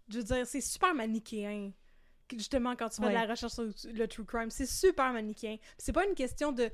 je 0.08 0.20
veux 0.20 0.24
dire 0.24 0.48
c'est 0.48 0.62
super 0.62 0.96
manichéen 0.96 1.72
justement 2.38 2.76
quand 2.76 2.90
tu 2.90 2.98
fais 3.02 3.08
Ouais. 3.08 3.10
de 3.10 3.14
la 3.16 3.26
recherche 3.26 3.54
sur 3.54 3.64
le 3.94 4.08
true 4.08 4.26
crime 4.26 4.50
c'est 4.50 4.66
super 4.66 5.12
manichéen 5.14 5.58
c'est 5.78 5.92
pas 5.94 6.06
une 6.06 6.16
question 6.16 6.52
de 6.52 6.70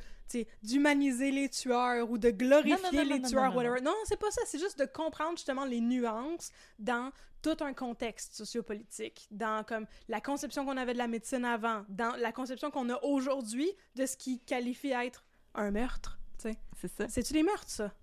d'humaniser 0.64 1.32
les 1.32 1.50
tueurs 1.50 2.10
ou 2.10 2.18
de 2.18 2.30
glorifier 2.32 2.76
Non, 2.76 2.90
non, 2.92 3.04
non, 3.06 3.16
les 3.16 3.22
tueurs 3.22 3.56
whatever 3.56 3.82
non 3.82 3.94
c'est 4.06 4.20
pas 4.20 4.32
ça 4.32 4.42
c'est 4.46 4.60
juste 4.60 4.80
de 4.80 4.86
comprendre 4.86 5.38
justement 5.38 5.66
les 5.66 5.82
nuances 5.82 6.52
dans 6.80 7.12
tout 7.42 7.58
un 7.64 7.76
contexte 7.76 8.34
sociopolitique, 8.34 9.28
dans 9.30 9.64
comme 9.64 9.86
la 10.08 10.20
conception 10.20 10.66
qu'on 10.66 10.78
avait 10.78 10.94
de 10.94 10.98
la 10.98 11.06
médecine 11.08 11.46
avant, 11.46 11.86
dans 11.90 12.16
la 12.16 12.32
conception 12.32 12.72
qu'on 12.72 12.90
a 12.90 13.00
aujourd'hui 13.04 13.70
de 13.94 14.08
ce 14.08 14.18
qui 14.18 14.40
qualifie 14.40 14.90
être 14.94 15.24
un 15.54 15.70
meurtre. 15.70 16.18
tu 16.40 16.50
sais. 16.50 16.58
C'est 16.82 16.88
ça. 16.88 17.08
C'est-tu 17.08 17.34
des 17.34 17.44
meurtres, 17.44 17.70
ça? 17.70 17.94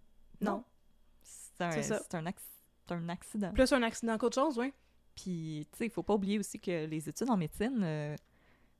Non. 0.41 0.63
C'est 1.23 1.61
un, 1.65 1.71
un, 1.71 2.27
acc- 2.27 2.39
un 2.91 3.09
accident. 3.09 3.53
Plus 3.53 3.73
un 3.73 3.83
accident 3.83 4.17
qu'autre 4.17 4.37
chose, 4.41 4.57
oui. 4.59 4.73
Puis, 5.15 5.67
tu 5.73 5.79
sais, 5.79 5.87
il 5.87 5.91
faut 5.91 6.03
pas 6.03 6.15
oublier 6.15 6.39
aussi 6.39 6.59
que 6.59 6.87
les 6.87 7.09
études 7.09 7.29
en 7.31 7.37
médecine, 7.37 7.81
euh, 7.83 8.17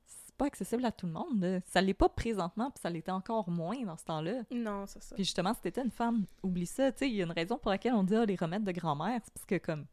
c'est 0.05 0.35
pas 0.35 0.45
accessible 0.45 0.83
à 0.85 0.91
tout 0.91 1.05
le 1.05 1.11
monde. 1.11 1.61
Ça 1.67 1.81
l'est 1.81 1.93
pas 1.93 2.09
présentement, 2.09 2.71
puis 2.71 2.81
ça 2.81 2.89
l'était 2.89 3.11
encore 3.11 3.49
moins 3.49 3.81
dans 3.83 3.97
ce 3.97 4.05
temps-là. 4.05 4.41
Non, 4.51 4.85
c'est 4.87 5.01
ça. 5.03 5.15
Puis 5.15 5.23
justement, 5.23 5.53
si 5.53 5.61
t'étais 5.61 5.83
une 5.83 5.91
femme, 5.91 6.25
oublie 6.41 6.65
ça. 6.65 6.91
Tu 6.91 6.99
sais, 6.99 7.09
il 7.09 7.15
y 7.15 7.21
a 7.21 7.25
une 7.25 7.31
raison 7.31 7.57
pour 7.57 7.69
laquelle 7.71 7.93
on 7.93 8.03
dit 8.03 8.15
ah, 8.15 8.25
les 8.25 8.35
remèdes 8.35 8.63
de 8.63 8.71
grand-mère. 8.71 9.21
C'est 9.23 9.33
parce 9.33 9.45
que, 9.45 9.57
comme, 9.59 9.85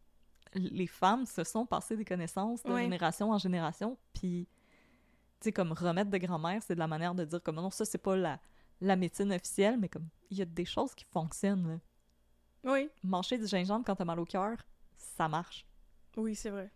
les 0.55 0.87
femmes 0.87 1.27
se 1.27 1.45
sont 1.45 1.67
passées 1.67 1.97
des 1.97 2.05
connaissances 2.05 2.63
de 2.63 2.73
Ouais. 2.73 2.83
génération 2.85 3.31
en 3.31 3.39
génération. 3.39 3.97
Puis, 4.15 4.49
tu 5.41 5.45
sais, 5.45 5.53
comme 5.53 5.73
remède 5.73 6.09
de 6.11 6.19
grand-mère, 6.19 6.63
c'est 6.63 6.75
de 6.75 6.81
la 6.81 6.89
manière 6.89 7.15
de 7.15 7.25
dire 7.25 7.43
comme 7.43 7.57
non, 7.57 7.71
ça, 7.71 7.85
c'est 7.85 7.99
pas 7.99 8.17
la, 8.17 8.41
la 8.81 8.97
médecine 8.97 9.33
officielle, 9.33 9.79
mais 9.79 9.89
comme, 9.91 10.09
il 10.31 10.39
y 10.39 10.43
a 10.43 10.47
des 10.47 10.65
choses 10.65 10.95
qui 10.95 11.05
fonctionnent. 11.05 11.69
là. 11.69 11.79
Oui, 12.73 12.91
Manger 13.03 13.39
du 13.39 13.47
gingembre 13.47 13.85
quand 13.87 13.97
t'as 13.97 14.05
mal 14.05 14.21
au 14.21 14.25
cœur, 14.27 14.57
ça 14.97 15.29
marche. 15.29 15.65
Oui, 16.17 16.35
c'est 16.35 16.51
vrai. 16.51 16.71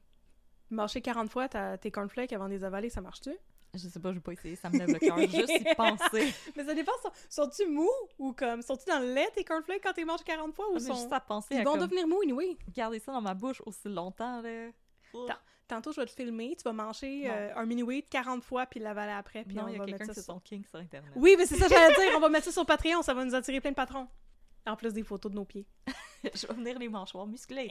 Marcher 0.71 1.01
40 1.01 1.31
fois 1.31 1.49
tes 1.79 1.91
cornflakes 1.91 2.33
avant 2.33 2.47
de 2.47 2.51
les 2.55 2.65
avaler, 2.65 2.91
ça 2.91 3.01
marche-tu? 3.01 3.33
Je 3.75 3.89
sais 3.89 3.99
pas, 3.99 4.13
j'ai 4.13 4.21
pas 4.21 4.33
essayé, 4.33 4.55
ça 4.55 4.71
me 4.71 4.79
lève 4.79 4.89
le 4.89 4.99
cœur 5.01 5.19
juste 5.19 5.49
y 5.51 5.75
penser. 5.77 6.33
Mais 6.57 6.65
ça 6.65 6.75
dépend, 6.75 6.93
sont- 7.03 7.11
sont-tu 7.29 7.67
mous 7.69 7.91
ou 8.19 8.33
comme, 8.33 8.63
sont-tu 8.63 8.85
dans 8.87 9.01
le 9.01 9.13
lait 9.13 9.29
tes 9.35 9.43
cornflakes 9.43 9.83
quand 9.83 9.93
t'es 9.93 10.05
manges 10.05 10.23
40 10.25 10.55
fois 10.55 10.69
ou 10.71 10.75
Ah, 10.77 10.81
sont... 10.81 10.95
juste 10.95 11.13
à 11.13 11.19
penser 11.19 11.55
Ils 11.57 11.61
à 11.61 11.65
vont 11.65 11.73
comme, 11.73 11.81
devenir 11.89 12.07
mous, 12.07 12.21
oui. 12.35 12.57
garder 12.73 13.01
ça 13.01 13.13
dans 13.13 13.21
ma 13.21 13.35
bouche 13.35 13.61
aussi 13.67 13.89
longtemps, 13.89 14.41
là. 14.43 14.69
Tant- 15.13 15.27
Tantôt, 15.67 15.93
je 15.93 16.01
vais 16.01 16.07
te 16.07 16.13
filmer, 16.13 16.55
tu 16.57 16.63
vas 16.63 16.73
manger 16.75 17.23
euh, 17.31 17.55
un 17.57 17.65
mini-wheat 17.65 18.07
40 18.11 18.45
fois 18.45 18.67
puis 18.67 18.79
l'avaler 18.81 19.13
après, 19.13 19.45
puis 19.45 19.57
non, 19.57 19.65
on 19.65 19.69
il 19.69 19.73
y 19.73 19.77
a 19.77 19.79
va 19.79 19.85
quelqu'un 19.87 20.05
mettre 20.05 20.11
qui 20.11 20.15
ça 20.17 20.21
c'est 20.21 20.25
sur... 20.27 20.35
son 20.35 20.41
king 20.41 20.63
sur 20.69 20.79
Internet. 20.79 21.11
Oui, 21.17 21.35
mais 21.39 21.47
c'est 21.47 21.57
ça 21.57 21.67
que 21.69 21.73
j'allais 21.75 21.95
dire, 21.95 22.13
on 22.17 22.21
va 22.21 22.29
mettre 22.29 22.45
ça 22.45 22.53
sur 22.53 22.67
Patreon, 22.67 23.01
ça 23.03 23.15
va 23.15 23.25
nous 23.25 23.35
attirer 23.35 23.61
plein 23.63 23.71
de 23.71 23.75
patrons. 23.77 24.07
En 24.67 24.77
plus 24.77 24.93
des 24.93 25.03
photos 25.03 25.33
de 25.33 25.37
nos 25.37 25.45
pieds. 25.47 25.67
je 26.35 26.47
vais 26.47 26.55
venir 26.55 26.79
les 26.79 26.89
mâchoires 26.89 27.27
musclés. 27.27 27.69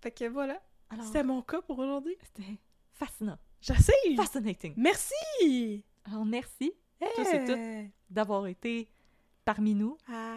Fait 0.00 0.10
que 0.10 0.28
voilà, 0.28 0.60
c'était 1.02 1.22
mon 1.24 1.42
cas 1.42 1.60
pour 1.62 1.78
aujourd'hui. 1.78 2.16
c'était 2.22 2.58
fascinant. 2.92 3.38
J'essaye! 3.60 4.16
Fascinating. 4.16 4.74
Merci! 4.76 5.84
Alors, 6.04 6.24
merci 6.24 6.72
tous 7.00 7.28
et 7.34 7.44
toutes 7.44 7.56
Hey! 7.56 7.90
d'avoir 8.08 8.46
été 8.46 8.88
parmi 9.44 9.74
nous, 9.74 9.96
Ah, 10.08 10.36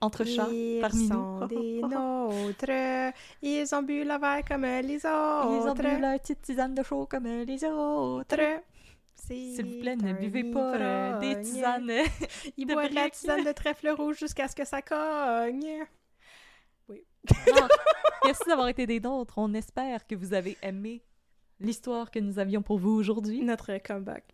entre 0.00 0.24
chats, 0.24 0.48
ils 0.50 0.80
parmi 0.80 1.08
sont 1.08 1.40
nous. 1.40 1.46
des 1.46 1.80
nôtres. 1.82 3.12
Ils 3.42 3.74
ont 3.74 3.82
bu 3.82 4.04
le 4.04 4.18
verre 4.18 4.44
comme 4.46 4.62
les 4.64 4.94
Ils 4.94 5.06
ont 5.06 5.70
autres. 5.70 5.82
bu 5.82 5.98
leur 6.00 6.18
petite 6.20 6.42
tisane 6.42 6.74
de 6.74 6.82
chaud 6.82 7.06
comme 7.06 7.24
les 7.26 7.64
autres. 7.64 8.36
S'il 9.16 9.64
vous 9.64 9.80
plaît, 9.80 9.96
ne 9.96 10.12
buvez 10.12 10.44
pas 10.44 10.74
euh, 10.76 11.18
des 11.18 11.28
ivrogne. 11.28 11.42
tisanes. 11.42 11.90
Il 12.56 12.66
de 12.66 12.74
boit 12.74 12.88
de 12.88 12.94
la 12.94 13.08
tisane 13.10 13.44
de 13.44 13.52
trèfle 13.52 13.88
rouge 13.90 14.18
jusqu'à 14.18 14.48
ce 14.48 14.54
que 14.56 14.64
ça 14.64 14.82
cogne. 14.82 15.84
Non. 16.88 16.96
Merci 18.24 18.42
d'avoir 18.46 18.68
été 18.68 18.86
des 18.86 19.00
nôtres. 19.00 19.38
On 19.38 19.54
espère 19.54 20.06
que 20.06 20.14
vous 20.14 20.34
avez 20.34 20.58
aimé 20.62 21.02
l'histoire 21.60 22.10
que 22.10 22.18
nous 22.18 22.38
avions 22.38 22.60
pour 22.62 22.78
vous 22.78 22.90
aujourd'hui. 22.90 23.40
Notre 23.42 23.78
comeback. 23.78 24.24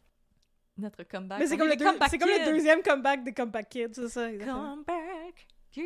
Notre 0.77 1.03
comeback. 1.05 1.39
Mais 1.39 1.47
c'est 1.47 1.57
comme, 1.57 1.69
le 1.69 1.77
deux- 1.77 1.85
comeback 1.85 2.19
comme 2.19 2.29
le 2.29 2.53
deuxième 2.53 2.83
comeback 2.83 3.23
des 3.23 3.33
Comeback 3.35 3.69
Kids, 3.69 3.89
c'est 3.95 4.09
ça, 4.09 4.31
exactement. 4.33 4.75
Comeback 4.77 5.47
Kid. 5.71 5.85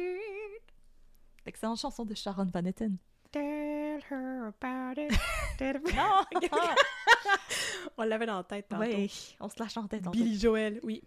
Excellente 1.44 1.78
chanson 1.78 2.04
de 2.06 2.14
Sharon 2.14 2.46
Van 2.52 2.64
Etten. 2.64 2.96
Tell 3.32 4.00
her 4.10 4.52
about 4.62 4.98
it. 5.00 5.12
Tell- 5.58 5.80
Non! 5.94 6.24
On 7.98 8.02
l'avait 8.04 8.26
dans 8.26 8.36
la 8.38 8.44
tête 8.44 8.68
tantôt. 8.68 8.82
oui, 8.84 9.36
on 9.40 9.48
se 9.48 9.58
la 9.58 9.68
chantait 9.68 9.98
tantôt. 10.00 10.10
Billy 10.18 10.38
Joel, 10.38 10.80
oui. 10.82 11.02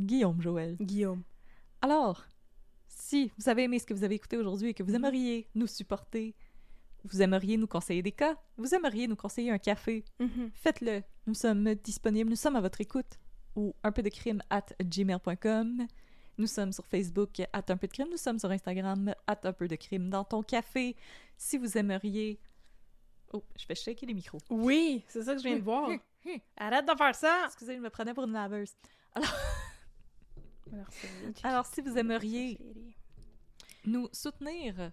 Guillaume 0.00 0.40
Joël. 0.40 0.76
Guillaume. 0.80 1.22
Alors, 1.82 2.24
si 2.88 3.30
vous 3.38 3.48
avez 3.48 3.64
aimé 3.64 3.78
ce 3.78 3.86
que 3.86 3.94
vous 3.94 4.04
avez 4.04 4.14
écouté 4.14 4.36
aujourd'hui 4.36 4.68
et 4.70 4.74
que 4.74 4.82
vous 4.82 4.94
aimeriez 4.94 5.48
nous 5.54 5.66
supporter, 5.66 6.34
vous 7.04 7.20
aimeriez 7.20 7.56
nous 7.58 7.66
conseiller 7.66 8.02
des 8.02 8.12
cas, 8.12 8.36
vous 8.56 8.74
aimeriez 8.74 9.06
nous 9.06 9.16
conseiller 9.16 9.50
un 9.50 9.58
café, 9.58 10.04
Mhm. 10.20 10.50
faites-le. 10.54 11.02
Nous 11.26 11.34
sommes 11.34 11.74
disponibles, 11.74 12.30
nous 12.30 12.36
sommes 12.36 12.56
à 12.56 12.60
votre 12.60 12.80
écoute 12.80 13.18
ou 13.56 13.74
un 13.82 13.92
peu 13.92 14.02
de 14.02 14.08
crime 14.08 14.42
at 14.50 14.66
gmail.com. 14.82 15.86
Nous 16.38 16.46
sommes 16.48 16.72
sur 16.72 16.86
Facebook 16.86 17.40
at 17.52 17.64
un 17.68 17.76
peu 17.76 17.86
de 17.86 17.92
crime, 17.92 18.08
nous 18.10 18.16
sommes 18.16 18.38
sur 18.38 18.50
Instagram 18.50 19.14
at 19.26 19.40
un 19.44 19.52
peu 19.52 19.68
de 19.68 19.76
crime 19.76 20.10
dans 20.10 20.24
ton 20.24 20.42
café. 20.42 20.96
Si 21.36 21.58
vous 21.58 21.76
aimeriez... 21.78 22.40
Oh, 23.34 23.42
je 23.58 23.64
fais 23.66 23.74
shaker 23.74 24.06
les 24.06 24.14
micros. 24.14 24.38
Oui, 24.48 25.04
c'est 25.08 25.22
ça 25.24 25.32
que 25.34 25.42
je 25.42 25.48
viens 25.48 25.56
de 25.58 25.62
voir. 25.62 25.90
Arrête 26.56 26.86
de 26.86 26.94
faire 26.96 27.14
ça! 27.14 27.42
Excusez, 27.46 27.74
je 27.76 27.80
me 27.80 27.90
prenais 27.90 28.14
pour 28.14 28.24
une 28.24 28.32
laveuse. 28.32 28.72
Merci. 30.70 31.06
Alors, 31.42 31.66
si 31.66 31.80
vous 31.80 31.96
aimeriez 31.98 32.58
nous 33.84 34.08
soutenir 34.12 34.92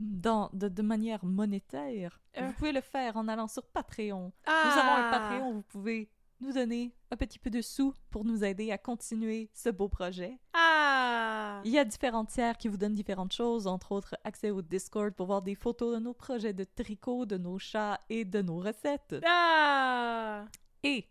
dans, 0.00 0.50
de, 0.52 0.68
de 0.68 0.82
manière 0.82 1.24
monétaire, 1.24 2.20
Euh. 2.36 2.46
vous 2.46 2.52
pouvez 2.54 2.72
le 2.72 2.80
faire 2.80 3.16
en 3.16 3.26
allant 3.28 3.48
sur 3.48 3.64
Patreon. 3.66 4.32
Ah! 4.46 4.62
Nous 4.64 4.80
avons 4.80 4.92
un 5.04 5.10
Patreon, 5.10 5.52
vous 5.54 5.62
pouvez 5.62 6.10
nous 6.40 6.52
donner 6.52 6.94
un 7.10 7.16
petit 7.16 7.38
peu 7.38 7.50
de 7.50 7.60
sous 7.60 7.94
pour 8.10 8.24
nous 8.24 8.44
aider 8.44 8.70
à 8.70 8.78
continuer 8.78 9.50
ce 9.52 9.68
beau 9.68 9.88
projet. 9.88 10.38
Ah! 10.52 11.60
Il 11.64 11.72
y 11.72 11.78
a 11.78 11.84
différentes 11.84 12.28
tiers 12.28 12.56
qui 12.56 12.68
vous 12.68 12.76
donnent 12.76 12.94
différentes 12.94 13.32
choses, 13.32 13.66
entre 13.66 13.92
autres 13.92 14.16
accès 14.24 14.50
au 14.50 14.62
Discord 14.62 15.12
pour 15.14 15.26
voir 15.26 15.42
des 15.42 15.54
photos 15.54 15.94
de 15.94 16.00
nos 16.00 16.14
projets 16.14 16.52
de 16.52 16.64
tricot, 16.64 17.26
de 17.26 17.36
nos 17.36 17.58
chats 17.58 18.00
et 18.08 18.24
de 18.24 18.40
nos 18.42 18.58
recettes. 18.58 19.16
Ah! 19.26 20.44
Et 20.82 21.08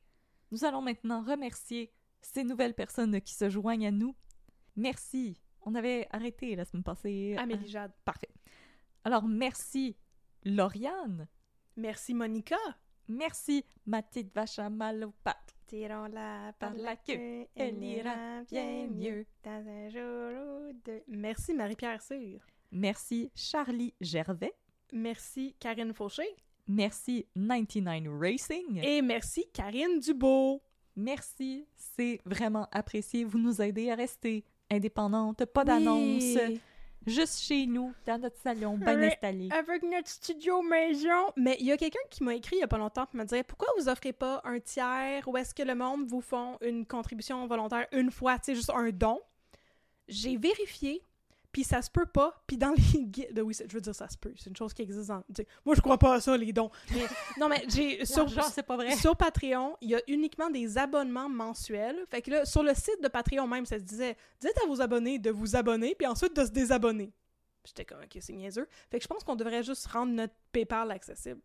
nous 0.51 0.63
allons 0.63 0.81
maintenant 0.81 1.21
remercier 1.21 1.91
ces 2.21 2.43
nouvelles 2.43 2.73
personnes 2.73 3.19
qui 3.21 3.33
se 3.33 3.49
joignent 3.49 3.87
à 3.87 3.91
nous. 3.91 4.15
Merci. 4.75 5.41
On 5.61 5.75
avait 5.75 6.07
arrêté 6.11 6.55
la 6.55 6.65
semaine 6.65 6.83
passée. 6.83 7.35
Amélie 7.37 7.67
Jade. 7.67 7.91
Parfait. 8.05 8.29
Alors, 9.03 9.27
merci 9.27 9.97
Lauriane. 10.43 11.27
Merci 11.75 12.13
Monica. 12.13 12.57
Merci 13.07 13.63
ma 13.85 14.01
petite 14.01 14.33
vache 14.33 14.59
à 14.59 14.69
mal 14.69 15.03
aux 15.05 15.13
pattes. 15.23 15.55
Tirons-la 15.67 16.53
Par 16.59 16.73
la 16.75 16.95
queue, 16.95 17.45
elle 17.55 17.83
ira 17.83 18.43
bien 18.49 18.87
mieux. 18.87 19.25
dans 19.43 19.67
un 19.67 19.89
jour 19.89 20.69
ou 20.69 20.73
deux. 20.85 21.01
Merci 21.07 21.53
Marie-Pierre 21.53 22.01
Cyr. 22.01 22.39
Merci 22.71 23.31
Charlie 23.35 23.93
Gervais. 23.99 24.53
Merci 24.93 25.55
Karine 25.59 25.93
Fauché. 25.93 26.23
Merci 26.67 27.25
99 27.35 28.13
Racing. 28.19 28.81
Et 28.83 29.01
merci 29.01 29.45
Karine 29.53 29.99
Dubo. 29.99 30.61
Merci, 30.95 31.65
c'est 31.75 32.19
vraiment 32.25 32.67
apprécié. 32.71 33.23
Vous 33.23 33.37
nous 33.37 33.61
aidez 33.61 33.91
à 33.91 33.95
rester 33.95 34.43
indépendante, 34.69 35.45
pas 35.45 35.63
d'annonce. 35.63 36.37
Juste 37.07 37.39
chez 37.39 37.65
nous, 37.65 37.93
dans 38.05 38.19
notre 38.19 38.37
salon, 38.37 38.77
bien 38.77 38.99
Oui. 38.99 39.07
installé. 39.07 39.49
Avec 39.51 39.83
notre 39.83 40.09
studio 40.09 40.61
maison. 40.61 41.31
Mais 41.35 41.57
il 41.59 41.65
y 41.65 41.71
a 41.71 41.77
quelqu'un 41.77 41.99
qui 42.09 42.23
m'a 42.23 42.35
écrit 42.35 42.57
il 42.57 42.59
y 42.59 42.63
a 42.63 42.67
pas 42.67 42.77
longtemps 42.77 43.05
pour 43.05 43.15
me 43.15 43.23
dire 43.25 43.43
pourquoi 43.45 43.67
vous 43.77 43.89
offrez 43.89 44.13
pas 44.13 44.41
un 44.43 44.59
tiers 44.59 45.27
ou 45.27 45.35
est-ce 45.37 45.53
que 45.55 45.63
le 45.63 45.75
monde 45.75 46.07
vous 46.07 46.21
font 46.21 46.57
une 46.61 46.85
contribution 46.85 47.45
volontaire 47.47 47.87
une 47.91 48.11
fois, 48.11 48.37
tu 48.37 48.45
sais, 48.45 48.55
juste 48.55 48.69
un 48.71 48.89
don? 48.89 49.19
J'ai 50.07 50.37
vérifié, 50.37 51.01
puis 51.57 51.63
ça 51.63 51.81
se 51.81 51.89
peut 51.89 52.05
pas. 52.05 52.39
Puis 52.45 52.55
dans 52.55 52.71
les 52.93 53.03
guides, 53.05 53.39
oui, 53.43 53.51
je 53.67 53.73
veux 53.73 53.81
dire 53.81 53.95
ça 53.95 54.07
se 54.07 54.15
peut, 54.15 54.31
c'est 54.37 54.47
une 54.51 54.55
chose 54.55 54.75
qui 54.75 54.83
existe. 54.83 55.07
Dans, 55.07 55.23
moi 55.65 55.73
je 55.73 55.81
crois 55.81 55.97
pas 55.97 56.13
à 56.13 56.21
ça 56.21 56.37
les 56.37 56.53
dons. 56.53 56.69
Mais- 56.93 57.01
non 57.39 57.49
mais 57.49 57.63
j'ai 57.67 58.05
sur, 58.05 58.25
L'argent, 58.25 58.43
c'est 58.53 58.61
pas 58.61 58.75
vrai. 58.75 58.95
sur 58.95 59.15
Patreon, 59.15 59.75
il 59.81 59.89
y 59.89 59.95
a 59.95 60.01
uniquement 60.07 60.51
des 60.51 60.77
abonnements 60.77 61.29
mensuels. 61.29 62.05
Fait 62.11 62.21
que 62.21 62.29
là, 62.29 62.45
sur 62.45 62.61
le 62.61 62.75
site 62.75 63.01
de 63.01 63.07
Patreon 63.07 63.47
même, 63.47 63.65
ça 63.65 63.79
se 63.79 63.83
disait 63.83 64.15
dites 64.39 64.53
à 64.63 64.67
vos 64.67 64.79
abonnés 64.81 65.17
de 65.17 65.31
vous 65.31 65.55
abonner, 65.55 65.95
puis 65.95 66.05
ensuite 66.05 66.35
de 66.35 66.45
se 66.45 66.51
désabonner. 66.51 67.11
J'étais 67.65 67.85
comme, 67.85 68.01
ok, 68.03 68.17
c'est 68.21 68.33
niaiseux. 68.33 68.67
Fait 68.91 68.99
que 68.99 69.03
je 69.03 69.07
pense 69.07 69.23
qu'on 69.23 69.35
devrait 69.35 69.63
juste 69.63 69.87
rendre 69.87 70.13
notre 70.13 70.35
PayPal 70.51 70.91
accessible. 70.91 71.41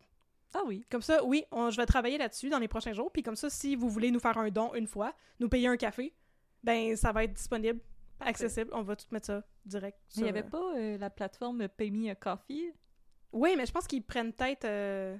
Ah 0.53 0.61
oui. 0.67 0.85
Comme 0.91 1.01
ça, 1.01 1.23
oui, 1.25 1.43
on- 1.51 1.71
je 1.71 1.77
vais 1.77 1.87
travailler 1.87 2.19
là-dessus 2.19 2.49
dans 2.49 2.59
les 2.59 2.67
prochains 2.67 2.93
jours. 2.93 3.11
Puis 3.11 3.23
comme 3.23 3.35
ça, 3.35 3.49
si 3.49 3.75
vous 3.75 3.89
voulez 3.89 4.11
nous 4.11 4.19
faire 4.19 4.37
un 4.37 4.49
don 4.51 4.75
une 4.75 4.85
fois, 4.85 5.15
nous 5.39 5.49
payer 5.49 5.67
un 5.67 5.75
café, 5.75 6.13
ben 6.63 6.95
ça 6.95 7.11
va 7.11 7.23
être 7.23 7.33
disponible, 7.33 7.79
accessible. 8.27 8.69
On 8.73 8.81
va 8.81 8.95
tout 8.95 9.05
mettre 9.11 9.27
ça 9.27 9.43
direct. 9.65 9.97
Mais 10.15 10.21
il 10.21 10.23
n'y 10.23 10.29
avait 10.29 10.43
euh, 10.45 10.49
pas 10.49 10.73
euh, 10.77 10.97
la 10.97 11.09
plateforme 11.09 11.67
Pay 11.67 11.91
Me 11.91 12.09
a 12.11 12.15
Coffee, 12.15 12.71
Oui, 13.31 13.53
mais 13.57 13.65
je 13.65 13.71
pense 13.71 13.87
qu'ils 13.87 14.03
prennent 14.03 14.33
peut-être 14.33 14.65
euh, 14.65 15.17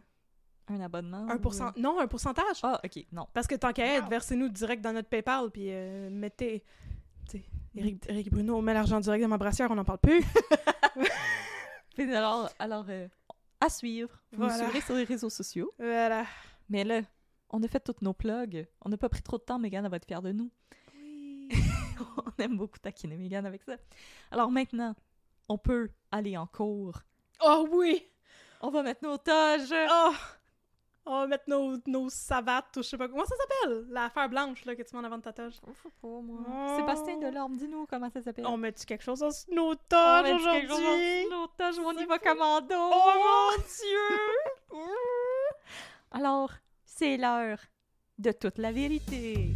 un 0.68 0.80
abonnement? 0.82 1.28
un 1.30 1.36
ou, 1.36 1.40
pourcent... 1.40 1.72
Non, 1.78 2.00
un 2.00 2.08
pourcentage. 2.08 2.60
Ah, 2.64 2.80
ok, 2.84 3.06
non. 3.12 3.28
Parce 3.34 3.48
que 3.48 3.56
tant 3.56 3.74
qu'à 3.74 3.86
être, 3.98 4.08
versez-nous 4.10 4.50
direct 4.50 4.82
dans 4.84 4.94
notre 4.94 5.10
PayPal, 5.10 5.50
puis 5.52 5.68
euh, 5.70 6.10
mettez. 6.10 6.64
Tu 7.30 7.38
sais, 7.40 7.44
Eric, 7.76 8.06
Eric 8.08 8.32
Bruno 8.32 8.62
met 8.62 8.74
l'argent 8.74 9.00
direct 9.00 9.22
dans 9.24 9.30
ma 9.30 9.38
brassière, 9.38 9.70
on 9.72 9.76
n'en 9.76 9.84
parle 9.86 10.00
plus. 10.00 10.24
Puis 11.96 12.14
alors, 12.14 12.50
alors 12.60 12.86
euh, 12.90 13.08
à 13.60 13.70
suivre. 13.70 14.10
Vous 14.32 14.40
Voilà. 14.40 14.54
nous 14.58 14.64
suivrez 14.64 14.82
sur 14.82 14.96
les 14.96 15.04
réseaux 15.04 15.30
sociaux. 15.30 15.72
voilà. 15.78 16.26
Mais 16.70 16.84
là, 16.84 17.02
on 17.50 17.62
a 17.62 17.68
fait 17.68 17.80
toutes 17.80 18.02
nos 18.02 18.14
plugs. 18.14 18.68
On 18.82 18.90
n'a 18.90 18.98
pas 18.98 19.10
pris 19.10 19.22
trop 19.22 19.38
de 19.38 19.44
temps, 19.44 19.60
Megan, 19.60 19.86
elle 19.86 19.92
va 19.92 19.98
être 19.98 20.06
fière 20.08 20.22
de 20.22 20.32
nous. 20.32 20.50
on 22.40 22.44
aime 22.44 22.58
beaucoup 22.58 22.80
taquiner 22.80 23.18
Megan 23.18 23.46
avec 23.46 23.64
ça. 23.64 23.76
Alors 24.32 24.52
maintenant, 24.52 24.96
on 25.50 25.58
peut 25.58 25.90
aller 26.12 26.38
en 26.38 26.48
cours. 26.48 27.00
Oh 27.44 27.68
oui! 27.72 28.08
On 28.62 28.70
va 28.70 28.84
mettre 28.84 29.04
nos 29.04 29.18
toges. 29.18 29.74
Oh! 29.90 30.14
On 31.06 31.20
va 31.20 31.28
mettre 31.28 31.50
nos, 31.50 31.78
nos 31.86 32.10
savates, 32.10 32.78
ou 32.78 32.82
je 32.82 32.88
sais 32.88 32.98
pas 32.98 33.10
comment 33.10 33.26
ça 33.26 33.36
s'appelle, 33.36 33.86
l'affaire 33.90 34.30
blanche 34.30 34.64
là, 34.64 34.74
que 34.74 34.84
tu 34.84 34.96
mets 34.96 35.02
en 35.02 35.04
avant 35.04 35.18
de 35.18 35.24
ta 35.24 35.34
toge. 35.34 35.56
Sais 35.56 35.90
pas, 36.02 36.08
moi. 36.08 36.40
Oh. 36.48 36.78
Sébastien 36.78 37.18
Delorme, 37.18 37.58
dis-nous 37.58 37.86
comment 37.88 38.10
ça 38.10 38.22
s'appelle. 38.22 38.48
On 38.48 38.56
met-tu 38.56 38.86
quelque 38.86 39.04
chose 39.04 39.20
dans 39.20 39.30
nos 39.54 39.76
toges 39.76 40.32
aujourd'hui? 40.32 41.28
nos 41.30 41.48
toges 41.48 41.80
on 41.80 41.92
y 41.98 42.06
va 42.06 42.20
commando. 42.20 42.74
Oh 42.74 43.12
mon 43.18 43.58
dieu! 43.58 44.80
Alors, 46.12 46.52
c'est 46.86 47.18
l'heure 47.18 47.60
de 48.18 48.32
toute 48.32 48.58
la 48.58 48.72
vérité. 48.72 49.50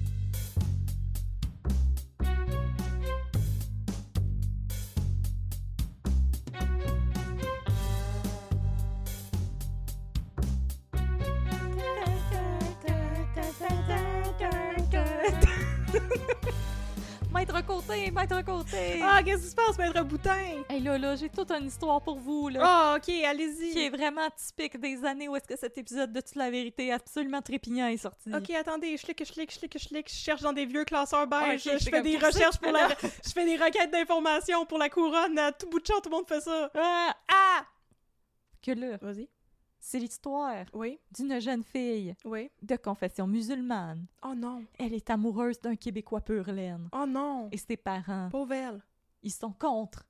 Côté, 17.88 18.12
Maître 18.12 18.42
Côté! 18.44 19.00
Ah, 19.02 19.22
qu'est-ce 19.24 19.44
qui 19.44 19.50
se 19.52 19.56
passe, 19.56 19.78
maître 19.78 20.04
Boutin? 20.04 20.64
Hey 20.70 20.82
là, 20.82 20.98
là, 20.98 21.16
j'ai 21.16 21.30
toute 21.30 21.50
une 21.52 21.68
histoire 21.68 22.02
pour 22.02 22.20
vous, 22.20 22.50
là. 22.50 22.60
Ah, 22.64 22.94
ok, 22.98 23.04
qui 23.04 23.22
est 23.22 23.26
allez-y. 23.26 23.90
vraiment 23.90 24.28
typique 24.36 24.78
des 24.80 25.06
années 25.06 25.30
où 25.30 25.36
est-ce 25.38 25.48
que 25.48 25.56
cet 25.58 25.78
épisode 25.78 26.12
de 26.12 26.20
Toute 26.20 26.36
la 26.36 26.50
vérité 26.52 26.92
absolument 26.92 27.42
trépignant 27.42 27.88
est 27.88 27.98
sorti. 27.98 28.34
Ok, 28.34 28.50
attendez, 28.52 28.98
je 28.98 29.04
clique, 29.04 29.24
je 29.26 29.32
clique, 29.32 29.54
je 29.54 29.60
clique, 29.60 29.78
je 29.80 29.88
clique, 29.88 30.10
je 30.10 30.16
cherche 30.16 30.42
dans 30.42 30.52
des 30.54 30.66
vieux 30.66 30.84
classeurs 30.84 31.28
beige, 31.28 31.68
Ah, 31.68 31.76
ok, 31.76 31.80
je 31.82 31.90
fais 31.90 32.02
des 32.02 32.18
recherches 32.18 32.58
pour 32.58 32.72
la... 32.72 32.90
Je 33.26 33.32
fais 33.34 33.46
des 33.46 33.56
requêtes 33.56 33.92
d'informations 33.92 34.66
pour 34.66 34.78
la 34.80 34.90
couronne, 34.90 35.38
à 35.40 35.52
tout 35.54 35.70
bout 35.70 35.80
de 35.80 35.86
champ, 35.86 36.00
tout 36.02 36.10
le 36.10 36.16
monde 36.18 36.28
fait 36.28 36.42
ça. 36.42 36.70
Ah! 36.76 37.16
Ah! 37.32 37.66
Que 38.62 38.72
là, 38.72 38.98
Vas-y. 39.02 39.30
C'est 39.88 40.00
l'histoire 40.00 40.66
Oui, 40.74 41.00
d'une 41.18 41.40
jeune 41.40 41.64
fille 41.64 42.14
oui. 42.26 42.50
de 42.62 42.76
confession 42.76 43.26
musulmane. 43.26 44.06
Oh 44.22 44.34
non. 44.36 44.66
Elle 44.78 44.94
est 44.94 45.10
amoureuse 45.10 45.62
d'un 45.62 45.78
Québécois 45.78 46.20
pur 46.20 46.52
laine. 46.52 46.90
Oh 46.92 47.06
non. 47.08 47.48
Et 47.54 47.58
ses 47.58 47.78
parents, 47.78 48.28
Pauvre 48.30 48.52
elle. 48.52 48.82
ils 49.24 49.32
sont 49.32 49.54
contre 49.54 50.06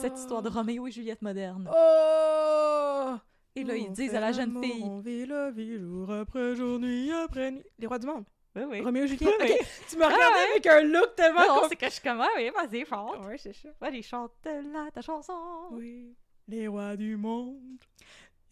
cette 0.00 0.16
histoire 0.16 0.42
de 0.42 0.48
Roméo 0.48 0.86
et 0.86 0.92
Juliette 0.92 1.22
moderne. 1.22 1.68
Oh! 1.68 3.16
Et 3.56 3.64
là, 3.64 3.76
ils 3.76 3.88
On 3.88 3.92
disent 3.92 4.14
à 4.14 4.20
la 4.20 4.30
jeune 4.30 4.62
fille... 4.62 4.84
On 4.84 5.00
vit 5.00 5.26
la 5.26 5.50
vie 5.50 5.76
jour 5.76 6.12
après 6.12 6.54
jour, 6.54 6.78
nuit 6.78 7.10
après 7.10 7.50
nuit. 7.50 7.64
Les 7.80 7.88
rois 7.88 7.98
du 7.98 8.06
monde. 8.06 8.24
Oui, 8.54 8.62
oui. 8.68 8.80
Roméo 8.80 9.04
et 9.04 9.08
Juliette. 9.08 9.34
Oui, 9.40 9.56
tu 9.90 9.96
me 9.96 10.04
regardais 10.04 10.52
avec 10.52 10.66
un 10.68 10.82
look 10.82 11.16
tellement... 11.16 11.40
Non, 11.48 11.62
c'est 11.68 11.74
que 11.74 11.86
je 11.86 11.90
suis 11.90 12.02
comme, 12.02 12.20
ah 12.20 12.28
oui, 12.36 12.48
vas-y, 12.50 12.86
chante. 12.86 13.26
Ouais, 13.26 13.38
c'est 13.38 13.54
ça. 13.54 13.70
Allez, 13.80 14.02
chante 14.02 14.30
là 14.44 14.88
ta 14.92 15.00
chanson. 15.00 15.32
Oui. 15.72 16.14
Les 16.46 16.68
rois 16.68 16.94
du 16.94 17.16
monde 17.16 17.78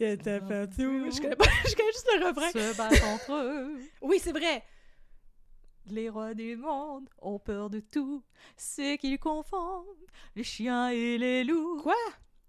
étaient 0.02 0.40
Ah, 0.42 0.48
partout. 0.48 1.02
oui. 1.04 1.12
Je 1.12 1.20
connais 1.20 1.36
pas, 1.36 1.44
je 1.68 1.74
connais 1.74 1.92
juste 1.92 2.08
le 2.18 2.26
refrain. 2.26 2.50
Se 2.50 2.76
battent 2.76 3.04
entre 3.04 3.32
eux. 3.34 3.80
Oui, 4.02 4.18
c'est 4.22 4.32
vrai. 4.32 4.62
Les 5.86 6.08
rois 6.08 6.34
du 6.34 6.56
monde 6.56 7.08
ont 7.20 7.38
peur 7.40 7.68
de 7.68 7.80
tout, 7.80 8.22
ce 8.56 8.96
qu'ils 8.96 9.18
confondent, 9.18 9.86
les 10.36 10.44
chiens 10.44 10.90
et 10.90 11.18
les 11.18 11.42
loups. 11.44 11.80
Quoi? 11.82 11.96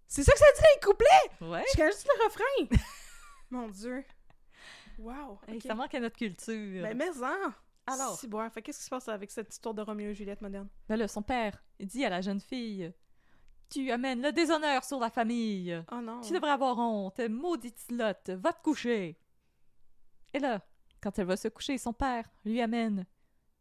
C'est 0.07 0.23
ça 0.23 0.31
que 0.33 0.37
ça 0.37 0.45
dit 0.55 0.61
dans 0.61 0.67
les 0.75 0.85
couplets? 0.87 1.47
Ouais. 1.51 1.63
Je 1.71 1.77
connais 1.77 1.91
juste 1.91 2.07
le 2.07 2.25
refrain. 2.25 2.77
Mon 3.49 3.67
Dieu. 3.69 4.03
Wow. 4.99 5.39
Hey, 5.47 5.55
ok. 5.57 5.63
Ça 5.63 5.73
manque 5.73 5.95
à 5.95 5.99
notre 5.99 6.15
culture. 6.17 6.83
Ben, 6.83 6.95
mais 6.95 7.09
en. 7.23 7.51
Alors? 7.87 8.17
Si, 8.19 8.27
bon, 8.27 8.47
fait 8.51 8.61
qu'est-ce 8.61 8.77
qui 8.77 8.83
se 8.85 8.89
passe 8.89 9.07
avec 9.09 9.31
cette 9.31 9.51
histoire 9.51 9.73
de 9.73 9.81
Roméo 9.81 10.11
et 10.11 10.13
Juliette 10.15 10.41
moderne? 10.41 10.69
Ben 10.87 10.95
là, 10.95 11.07
son 11.07 11.23
père 11.23 11.61
il 11.79 11.87
dit 11.87 12.05
à 12.05 12.09
la 12.09 12.21
jeune 12.21 12.39
fille 12.39 12.93
Tu 13.73 13.89
amènes 13.89 14.21
le 14.21 14.31
déshonneur 14.31 14.83
sur 14.83 14.99
la 14.99 15.09
famille. 15.09 15.83
Oh 15.91 15.99
non. 15.99 16.21
Tu 16.21 16.31
devrais 16.31 16.51
avoir 16.51 16.77
honte, 16.77 17.19
maudite 17.27 17.79
slotte, 17.79 18.29
va 18.29 18.53
te 18.53 18.61
coucher. 18.61 19.17
Et 20.31 20.37
là, 20.37 20.61
quand 21.01 21.17
elle 21.17 21.25
va 21.25 21.35
se 21.35 21.47
coucher, 21.47 21.79
son 21.79 21.91
père 21.91 22.29
lui 22.45 22.61
amène 22.61 23.07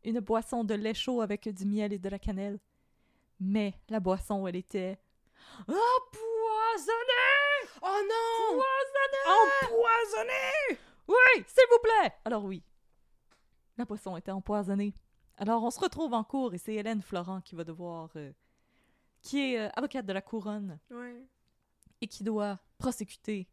une 0.05 0.20
boisson 0.20 0.64
de 0.64 0.74
lait 0.74 0.93
chaud 0.93 1.22
avec 1.22 1.48
du 1.48 1.64
miel 1.64 1.94
et 1.94 1.98
de 1.98 2.10
la 2.10 2.18
cannelle. 2.18 2.60
Mais 3.40 3.72
la 3.89 4.01
boisson, 4.01 4.47
elle 4.47 4.56
était 4.56 4.98
empoisonnée! 5.60 5.78
Oh 7.80 8.02
non! 8.06 8.59
Empoisonnée! 8.59 9.24
Empoisonné! 9.64 10.78
Oui, 11.09 11.44
s'il 11.47 11.64
vous 11.70 11.80
plaît! 11.82 12.12
Alors 12.26 12.44
oui, 12.44 12.62
la 13.78 13.86
boisson 13.86 14.14
était 14.18 14.30
empoisonnée. 14.30 14.94
Alors 15.39 15.62
on 15.64 15.70
se 15.70 15.80
retrouve 15.80 16.12
en 16.12 16.22
cours 16.22 16.52
et 16.52 16.59
c'est 16.59 16.74
Hélène 16.74 17.01
Florent 17.01 17.40
qui 17.40 17.55
va 17.55 17.64
devoir... 17.64 18.10
euh, 18.16 18.30
qui 19.22 19.38
est 19.40 19.58
euh, 19.60 19.68
avocate 19.74 20.04
de 20.06 20.12
la 20.12 20.20
couronne 20.22 20.78
Ouais. 20.90 21.24
et 22.00 22.06
qui 22.08 22.22
doit 22.24 22.58
prosécuter 22.78 23.48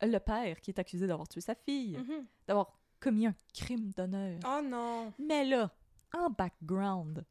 le 0.00 0.18
père 0.18 0.60
qui 0.60 0.70
est 0.70 0.78
accusé 0.78 1.06
d'avoir 1.06 1.28
tué 1.28 1.40
sa 1.40 1.54
fille, 1.54 1.96
Mhm. 1.98 2.26
d'avoir 2.46 2.78
commis 2.98 3.26
un 3.26 3.34
crime 3.54 3.90
d'honneur. 3.90 4.38
Oh 4.46 4.60
non. 4.64 5.12
Mais 5.18 5.44
là, 5.44 5.70
en 6.14 6.30
background, 6.30 7.24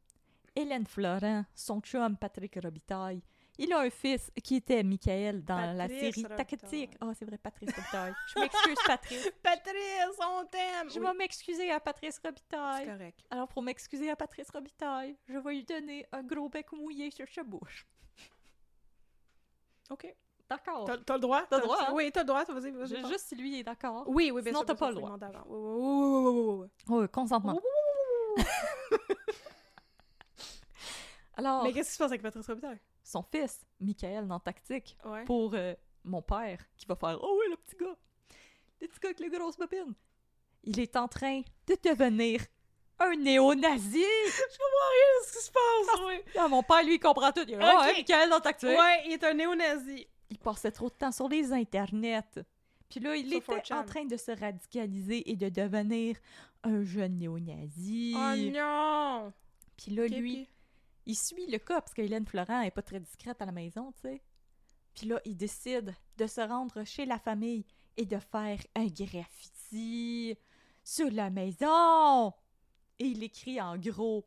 Hélène 0.54 0.86
Florent, 0.86 1.44
son 1.54 1.80
chum 1.80 2.16
Patrick 2.16 2.58
Robitaille, 2.62 3.22
il 3.64 3.72
a 3.72 3.80
un 3.80 3.90
fils 3.90 4.30
qui 4.42 4.56
était 4.56 4.82
Michael 4.82 5.44
dans 5.44 5.74
la 5.76 5.88
série 5.88 6.22
Robitaille. 6.22 6.36
Tactique. 6.46 6.90
Ah, 7.00 7.10
c'est 7.18 7.24
vrai, 7.24 7.38
Patrice 7.38 7.70
Robitaille. 7.74 8.14
Je 8.34 8.40
m'excuse, 8.40 8.78
Patrice. 8.86 9.30
Patrice, 9.42 10.18
on 10.20 10.44
t'aime! 10.46 10.90
Je 10.90 10.98
Oui, 10.98 11.06
vais 11.06 11.14
m'excuser 11.14 11.70
à 11.70 11.80
Patrice 11.80 12.18
C'est 12.20 12.26
Robitaille. 12.28 12.86
correct. 12.86 13.20
Alors, 13.30 13.48
pour 13.48 13.62
m'excuser 13.62 14.10
à 14.10 14.16
Patrice 14.16 14.50
Robitaille, 14.50 15.16
je 15.28 15.38
vais 15.38 15.52
lui 15.54 15.64
donner 15.64 16.06
un 16.12 16.22
gros 16.22 16.48
bec 16.48 16.72
mouillé 16.72 17.10
sur 17.10 17.26
sa 17.28 17.42
bouche. 17.44 17.86
OK. 19.90 20.14
D'accord. 20.48 20.84
T'as 20.84 20.98
t'as 20.98 21.14
le 21.14 21.20
droit? 21.20 21.46
T'as 21.48 21.56
le 21.58 21.62
droit, 21.62 21.78
hein? 21.88 21.92
Oui, 21.94 22.10
t'as 22.12 22.20
le 22.20 22.26
droit. 22.26 22.44
Vas-y, 22.44 22.70
vas-y. 22.72 23.06
Juste 23.08 23.28
si 23.28 23.36
lui 23.36 23.58
est 23.60 23.62
d'accord. 23.64 24.04
Oui, 24.06 24.30
oui, 24.30 24.42
bien 24.42 24.50
Sinon, 24.52 24.60
sûr. 24.60 24.66
t'as 24.66 24.74
pas 24.74 24.88
le 24.90 24.96
droit. 24.96 25.16
Oui. 25.46 26.68
Oui, 26.88 27.08
consentement. 27.10 27.58
Alors, 31.34 31.62
Mais 31.64 31.72
qu'est-ce 31.72 31.88
qui 31.90 31.94
se 31.94 31.98
passe 31.98 32.10
avec 32.10 32.20
Patrice 32.22 32.46
Robitaille? 32.46 32.80
Son 33.02 33.22
fils, 33.22 33.60
Michael, 33.80 34.26
dans 34.28 34.40
Tactique, 34.40 34.96
Ouais. 35.04 35.24
pour 35.24 35.52
euh, 35.54 35.74
mon 36.04 36.22
père, 36.22 36.58
qui 36.76 36.86
va 36.86 36.96
faire 36.96 37.18
Oh 37.22 37.38
oui, 37.40 37.46
le 37.50 37.56
petit 37.56 37.76
gars, 37.76 37.96
le 38.80 38.88
petit 38.88 39.00
gars 39.00 39.08
avec 39.08 39.20
les 39.20 39.28
grosses 39.30 39.56
bobines. 39.56 39.94
Il 40.64 40.78
est 40.80 40.96
en 40.96 41.08
train 41.08 41.40
de 41.66 41.76
devenir 41.82 42.40
un 43.00 43.16
néo-nazi. 43.16 44.04
Je 44.26 44.58
comprends 44.58 44.92
rien 44.92 45.20
de 45.20 45.26
ce 45.26 45.32
qui 45.38 45.44
se 45.44 45.50
passe. 45.50 46.22
Ah, 46.38 46.48
mon 46.48 46.62
père, 46.62 46.84
lui, 46.84 46.94
il 46.94 47.00
comprend 47.00 47.32
tout. 47.32 47.42
Il 47.48 47.54
est. 47.54 47.56
Ouais, 47.56 47.92
Michael 47.94 48.30
dans 48.30 48.40
Tactique. 48.40 48.68
Ouais, 48.68 49.02
il 49.06 49.12
est 49.12 49.24
un 49.24 49.34
néo-nazi. 49.34 50.06
Il 50.30 50.38
passait 50.38 50.70
trop 50.70 50.88
de 50.88 50.94
temps 50.94 51.10
sur 51.12 51.28
les 51.28 51.52
internets. 51.52 52.22
Puis 52.88 53.00
là, 53.00 53.16
il 53.16 53.32
était 53.32 53.52
4chan. 53.54 53.74
en 53.80 53.84
train 53.84 54.04
de 54.04 54.16
se 54.16 54.30
radicaliser 54.30 55.28
et 55.30 55.34
de 55.36 55.48
devenir 55.48 56.16
un 56.62 56.82
jeune 56.84 57.18
néo-nazi. 57.18 58.14
Oh 58.16 58.36
non! 58.52 59.32
Puis 59.76 59.92
là, 59.92 60.06
lui, 60.06 60.48
il 61.06 61.16
suit 61.16 61.46
le 61.46 61.58
cas 61.58 61.80
parce 61.80 61.94
que 61.94 62.02
Hélène 62.02 62.26
Florent 62.26 62.62
est 62.62 62.70
pas 62.70 62.82
très 62.82 63.00
discrète 63.00 63.40
à 63.42 63.46
la 63.46 63.52
maison, 63.52 63.92
tu 63.92 64.02
sais. 64.02 64.22
Puis 64.94 65.06
là, 65.06 65.20
il 65.24 65.36
décide 65.36 65.94
de 66.18 66.26
se 66.26 66.40
rendre 66.40 66.84
chez 66.84 67.06
la 67.06 67.18
famille 67.18 67.64
et 67.96 68.04
de 68.04 68.18
faire 68.18 68.58
un 68.74 68.86
graffiti 68.86 70.36
sur 70.84 71.10
la 71.10 71.30
maison. 71.30 72.32
Et 72.98 73.06
il 73.06 73.22
écrit 73.22 73.60
en 73.60 73.76
gros 73.78 74.26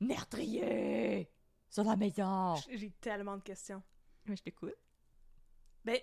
Meurtrier 0.00 1.30
sur 1.68 1.84
la 1.84 1.96
maison. 1.96 2.54
J'ai 2.70 2.90
tellement 3.00 3.36
de 3.36 3.42
questions. 3.42 3.82
Mais 4.26 4.36
je 4.36 4.42
t'écoute. 4.42 4.74
Ben, 5.84 5.98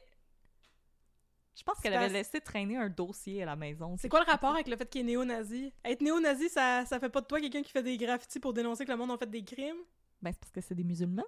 Je 1.56 1.64
pense 1.64 1.80
qu'elle 1.80 1.94
avait 1.94 2.10
laissé 2.10 2.40
traîner 2.42 2.78
un 2.78 2.90
dossier 2.90 3.44
à 3.44 3.46
la 3.46 3.56
maison. 3.56 3.96
c'est 3.98 4.10
quoi 4.10 4.20
le 4.24 4.30
rapport 4.30 4.52
avec 4.52 4.68
le 4.68 4.76
fait 4.78 4.90
qu'il 4.90 5.02
est 5.02 5.06
néo-nazi? 5.06 5.74
Être 5.84 6.02
néo-nazi, 6.02 6.50
ça, 6.50 6.86
ça 6.86 7.00
fait 7.00 7.10
pas 7.10 7.22
de 7.22 7.26
toi 7.28 7.40
quelqu'un 7.40 7.62
qui 7.64 7.72
fait 7.72 7.84
des 7.84 7.98
graffitis 7.98 8.40
pour 8.40 8.54
dénoncer 8.54 8.86
que 8.86 8.92
le 8.92 8.98
monde 8.98 9.12
a 9.12 9.18
fait 9.18 9.30
des 9.30 9.44
crimes? 9.44 9.84
Ben, 10.22 10.32
c'est 10.32 10.40
parce 10.40 10.52
que 10.52 10.62
c'est 10.62 10.76
des 10.76 10.84
musulmans. 10.84 11.26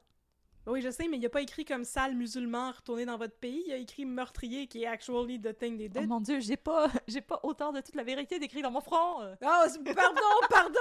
Oui, 0.65 0.81
je 0.81 0.89
sais, 0.91 1.09
mais 1.09 1.17
il 1.17 1.25
a 1.25 1.29
pas 1.29 1.41
écrit 1.41 1.65
comme 1.65 1.83
sale 1.83 2.15
musulman 2.15 2.71
retourné 2.71 3.05
dans 3.05 3.17
votre 3.17 3.35
pays. 3.35 3.63
Il 3.67 3.73
a 3.73 3.77
écrit 3.77 4.05
meurtrier 4.05 4.67
qui 4.67 4.83
est 4.83 4.87
actually 4.87 5.37
the 5.41 5.53
thing 5.57 5.77
they 5.77 5.89
Oh 5.93 5.99
did. 5.99 6.07
mon 6.07 6.21
dieu, 6.21 6.39
j'ai 6.39 6.55
pas, 6.55 6.87
j'ai 7.07 7.19
pas 7.19 7.41
autant 7.43 7.73
de 7.73 7.81
toute 7.81 7.95
la 7.95 8.03
vérité 8.03 8.39
décrit 8.39 8.61
dans 8.61 8.71
mon 8.71 8.79
front. 8.79 9.23
Oh, 9.23 9.35
pardon, 9.41 10.21
pardon! 10.49 10.79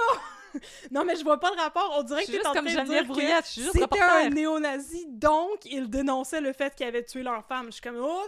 non, 0.89 1.03
mais 1.03 1.17
je 1.17 1.23
vois 1.23 1.37
pas 1.37 1.51
le 1.51 1.59
rapport. 1.59 1.95
On 1.97 2.03
dirait 2.03 2.23
que 2.25 2.31
t'es 2.31 2.47
en 2.47 2.53
comme 2.53 2.65
train 2.65 2.83
de 2.83 2.87
dire 2.87 3.07
que 3.07 3.51
c'était 3.51 3.99
un 4.01 4.29
néo-nazi, 4.29 5.05
donc 5.09 5.65
il 5.65 5.89
dénonçait 5.89 6.39
le 6.39 6.53
fait 6.53 6.73
qu'ils 6.75 6.85
avaient 6.87 7.03
tué 7.03 7.21
leur 7.23 7.45
femme. 7.45 7.65
Je 7.65 7.71
suis 7.71 7.81
comme, 7.81 7.99
oh, 7.99 8.23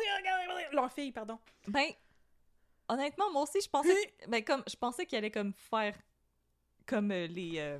leur 0.74 0.92
fille, 0.92 1.14
pardon. 1.14 1.40
Ben, 1.70 1.88
honnêtement, 2.90 3.32
moi 3.32 3.44
aussi, 3.44 3.62
je 3.62 3.70
pensais, 3.70 3.94
que- 4.20 4.30
ben, 4.30 4.44
comme, 4.44 4.64
je 4.68 4.76
pensais 4.76 5.06
qu'il 5.06 5.18
allait 5.18 5.32
comme 5.32 5.54
faire 5.54 5.96
comme 6.86 7.12
euh, 7.12 7.28
les, 7.28 7.54
euh, 7.60 7.80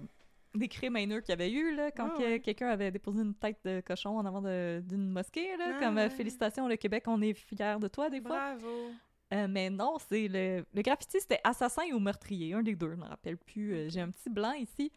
les 0.56 0.68
crimes 0.68 0.96
haineux 0.98 1.22
qu'il 1.22 1.30
y 1.30 1.34
avait 1.34 1.52
eu, 1.52 1.76
là, 1.76 1.92
quand 1.92 2.10
Ah 2.14 2.18
que- 2.18 2.24
ouais. 2.24 2.40
quelqu'un 2.40 2.68
avait 2.70 2.92
déposé 2.92 3.22
une 3.22 3.36
tête 3.36 3.60
de 3.66 3.82
cochon 3.82 4.18
en 4.18 4.26
avant 4.26 4.42
d'une 4.42 5.10
mosquée, 5.10 5.56
là, 5.58 5.74
Ah 5.76 5.80
comme 5.84 5.98
euh, 5.98 6.04
ouais. 6.04 6.10
félicitations, 6.10 6.68
le 6.68 6.76
Québec, 6.78 7.04
on 7.08 7.22
est 7.22 7.34
fiers 7.34 7.78
de 7.80 7.88
toi, 7.88 8.10
des 8.10 8.22
fois. 8.22 8.56
Bravo. 8.56 8.90
Euh, 9.34 9.48
mais 9.50 9.72
non, 9.72 9.98
c'est 10.08 10.28
le, 10.28 10.64
le 10.72 10.82
graffiti, 10.84 11.20
c'était 11.20 11.40
assassin 11.44 11.82
ou 11.94 12.00
meurtrier, 12.00 12.54
un 12.54 12.62
des 12.62 12.76
deux, 12.76 12.92
je 12.92 12.96
me 12.96 13.06
rappelle 13.06 13.38
plus. 13.38 13.74
euh, 13.74 13.90
J'ai 13.90 14.00
un 14.02 14.12
petit 14.12 14.30
blanc 14.30 14.52
ici. 14.54 14.92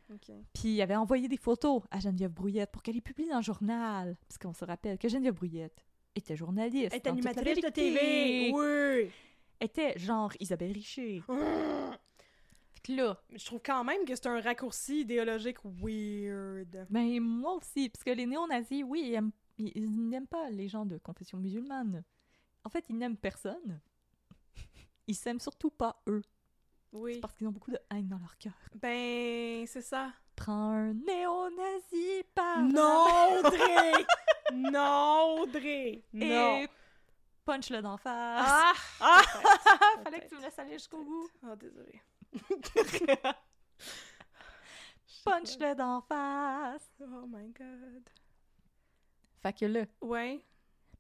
Puis 0.53 0.75
il 0.75 0.83
avait 0.83 0.97
envoyé 0.97 1.29
des 1.29 1.39
photos 1.39 1.83
à 1.91 1.99
Geneviève 1.99 2.31
Brouillette 2.33 2.71
pour 2.71 2.83
qu'elle 2.83 2.95
les 2.97 3.01
publie 3.01 3.27
dans 3.29 3.39
le 3.39 3.43
journal. 3.43 4.17
Parce 4.29 4.37
qu'on 4.37 4.53
se 4.53 4.67
rappelle 4.67 4.99
que 4.99 5.09
Geneviève 5.09 5.33
Brouillette 5.35 5.83
était 6.15 6.37
journaliste. 6.37 6.93
Elle 6.95 7.01
la 7.05 7.11
animatrice 7.13 7.61
de. 7.63 7.69
TV. 7.71 8.51
Oui. 8.53 9.11
Était 9.61 9.99
genre 9.99 10.31
Isabelle 10.41 10.73
Richer. 10.73 11.23
Là, 12.89 13.21
Mais 13.31 13.39
je 13.39 13.45
trouve 13.47 13.61
quand 13.65 13.85
même 13.85 14.05
que 14.05 14.15
c'est 14.15 14.27
un 14.27 14.41
raccourci 14.41 15.01
idéologique 15.01 15.59
weird. 15.65 16.87
ben 16.91 17.21
moi 17.21 17.55
aussi, 17.55 17.89
parce 17.91 18.03
que 18.05 18.11
les 18.11 18.27
néo-nazis, 18.27 18.83
oui, 18.87 19.03
ils, 19.09 19.15
aiment- 19.15 19.33
ils- 19.59 19.73
ils 19.75 20.09
n'aiment 20.09 20.27
pas 20.27 20.49
les 20.51 20.69
gens 20.69 20.87
de 20.87 20.97
confession 20.99 21.39
musulmane. 21.39 22.03
En 22.65 22.71
fait, 22.71 22.85
ils 22.89 22.97
n'aiment 22.97 23.17
personne. 23.17 23.81
Ils 25.07 25.15
s'aiment 25.15 25.41
surtout 25.41 25.71
pas 25.71 26.03
eux. 26.09 26.23
Oui. 26.93 27.15
C'est 27.15 27.21
parce 27.21 27.35
qu'ils 27.35 27.47
ont 27.47 27.53
beaucoup 27.53 27.71
de 27.71 27.79
haine 27.91 28.09
dans 28.09 28.19
leur 28.19 28.37
cœur. 28.39 28.53
Ben, 28.81 29.67
c'est 29.67 29.81
ça. 29.83 30.13
Prends 30.37 30.71
un 30.73 30.93
néo-nazi 30.95 32.25
par 32.35 32.59
Non, 32.63 33.39
Audrey! 33.39 33.93
non, 34.55 35.37
Audrey! 35.41 36.03
Non! 36.13 36.59
Et 36.59 36.69
punch-le 37.45 37.81
d'en 37.83 37.97
face. 37.97 38.45
Ah! 38.47 38.73
Ah! 39.01 39.23
Fallait 40.05 40.21
que 40.21 40.29
tu 40.29 40.37
me 40.37 40.43
laisses 40.43 40.59
aller 40.59 40.73
jusqu'au 40.75 41.03
bout. 41.05 41.29
Oh, 41.45 41.55
désolé. 41.57 42.01
Punch-le 45.25 45.75
d'en 45.75 46.01
face. 46.03 46.91
Oh 47.01 47.27
my 47.27 47.49
god. 47.51 48.09
Fait 49.43 49.53
que 49.53 49.67
là. 49.67 49.85
Ouais. 50.01 50.45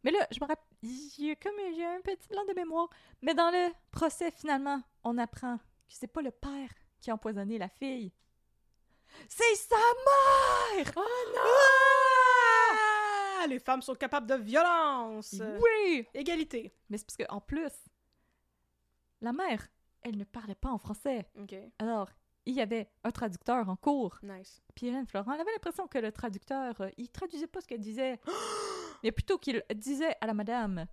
Mais 0.04 0.10
là, 0.10 0.26
je 0.30 0.38
me 0.40 0.46
rappelle. 0.46 0.64
J'ai 0.82 1.34
comme 1.36 1.58
j'ai 1.74 1.84
un 1.84 2.00
petit 2.00 2.28
blanc 2.28 2.44
de 2.46 2.54
mémoire. 2.54 2.88
Mais 3.22 3.34
dans 3.34 3.50
le 3.50 3.72
procès, 3.90 4.30
finalement, 4.30 4.80
on 5.02 5.18
apprend 5.18 5.58
que 5.58 5.62
c'est 5.88 6.06
pas 6.06 6.22
le 6.22 6.30
père 6.30 6.70
qui 7.00 7.10
a 7.10 7.14
empoisonné 7.14 7.58
la 7.58 7.68
fille. 7.68 8.12
C'est 9.28 9.54
sa 9.54 9.76
mère! 9.76 10.92
Oh 10.96 11.00
non! 11.34 11.40
Ah! 13.40 13.46
Les 13.48 13.58
femmes 13.58 13.82
sont 13.82 13.94
capables 13.94 14.26
de 14.26 14.34
violence! 14.34 15.34
Oui! 15.60 16.06
Égalité. 16.14 16.74
Mais 16.90 16.98
c'est 16.98 17.06
parce 17.06 17.16
qu'en 17.16 17.40
plus, 17.40 17.72
la 19.20 19.32
mère, 19.32 19.66
elle 20.02 20.16
ne 20.16 20.24
parlait 20.24 20.54
pas 20.54 20.70
en 20.70 20.78
français. 20.78 21.28
Ok. 21.38 21.54
Alors, 21.78 22.08
il 22.46 22.54
y 22.54 22.60
avait 22.60 22.90
un 23.04 23.10
traducteur 23.10 23.68
en 23.68 23.76
cours. 23.76 24.18
Nice. 24.22 24.62
Puis 24.74 24.86
Hélène 24.86 25.06
Florent, 25.06 25.32
elle 25.34 25.40
avait 25.40 25.52
l'impression 25.52 25.86
que 25.86 25.98
le 25.98 26.12
traducteur, 26.12 26.80
euh, 26.80 26.88
il 26.96 27.10
traduisait 27.10 27.46
pas 27.46 27.60
ce 27.60 27.66
qu'elle 27.66 27.80
disait, 27.80 28.18
mais 29.02 29.12
plutôt 29.12 29.38
qu'il 29.38 29.62
disait 29.74 30.16
à 30.20 30.26
la 30.26 30.34
madame 30.34 30.86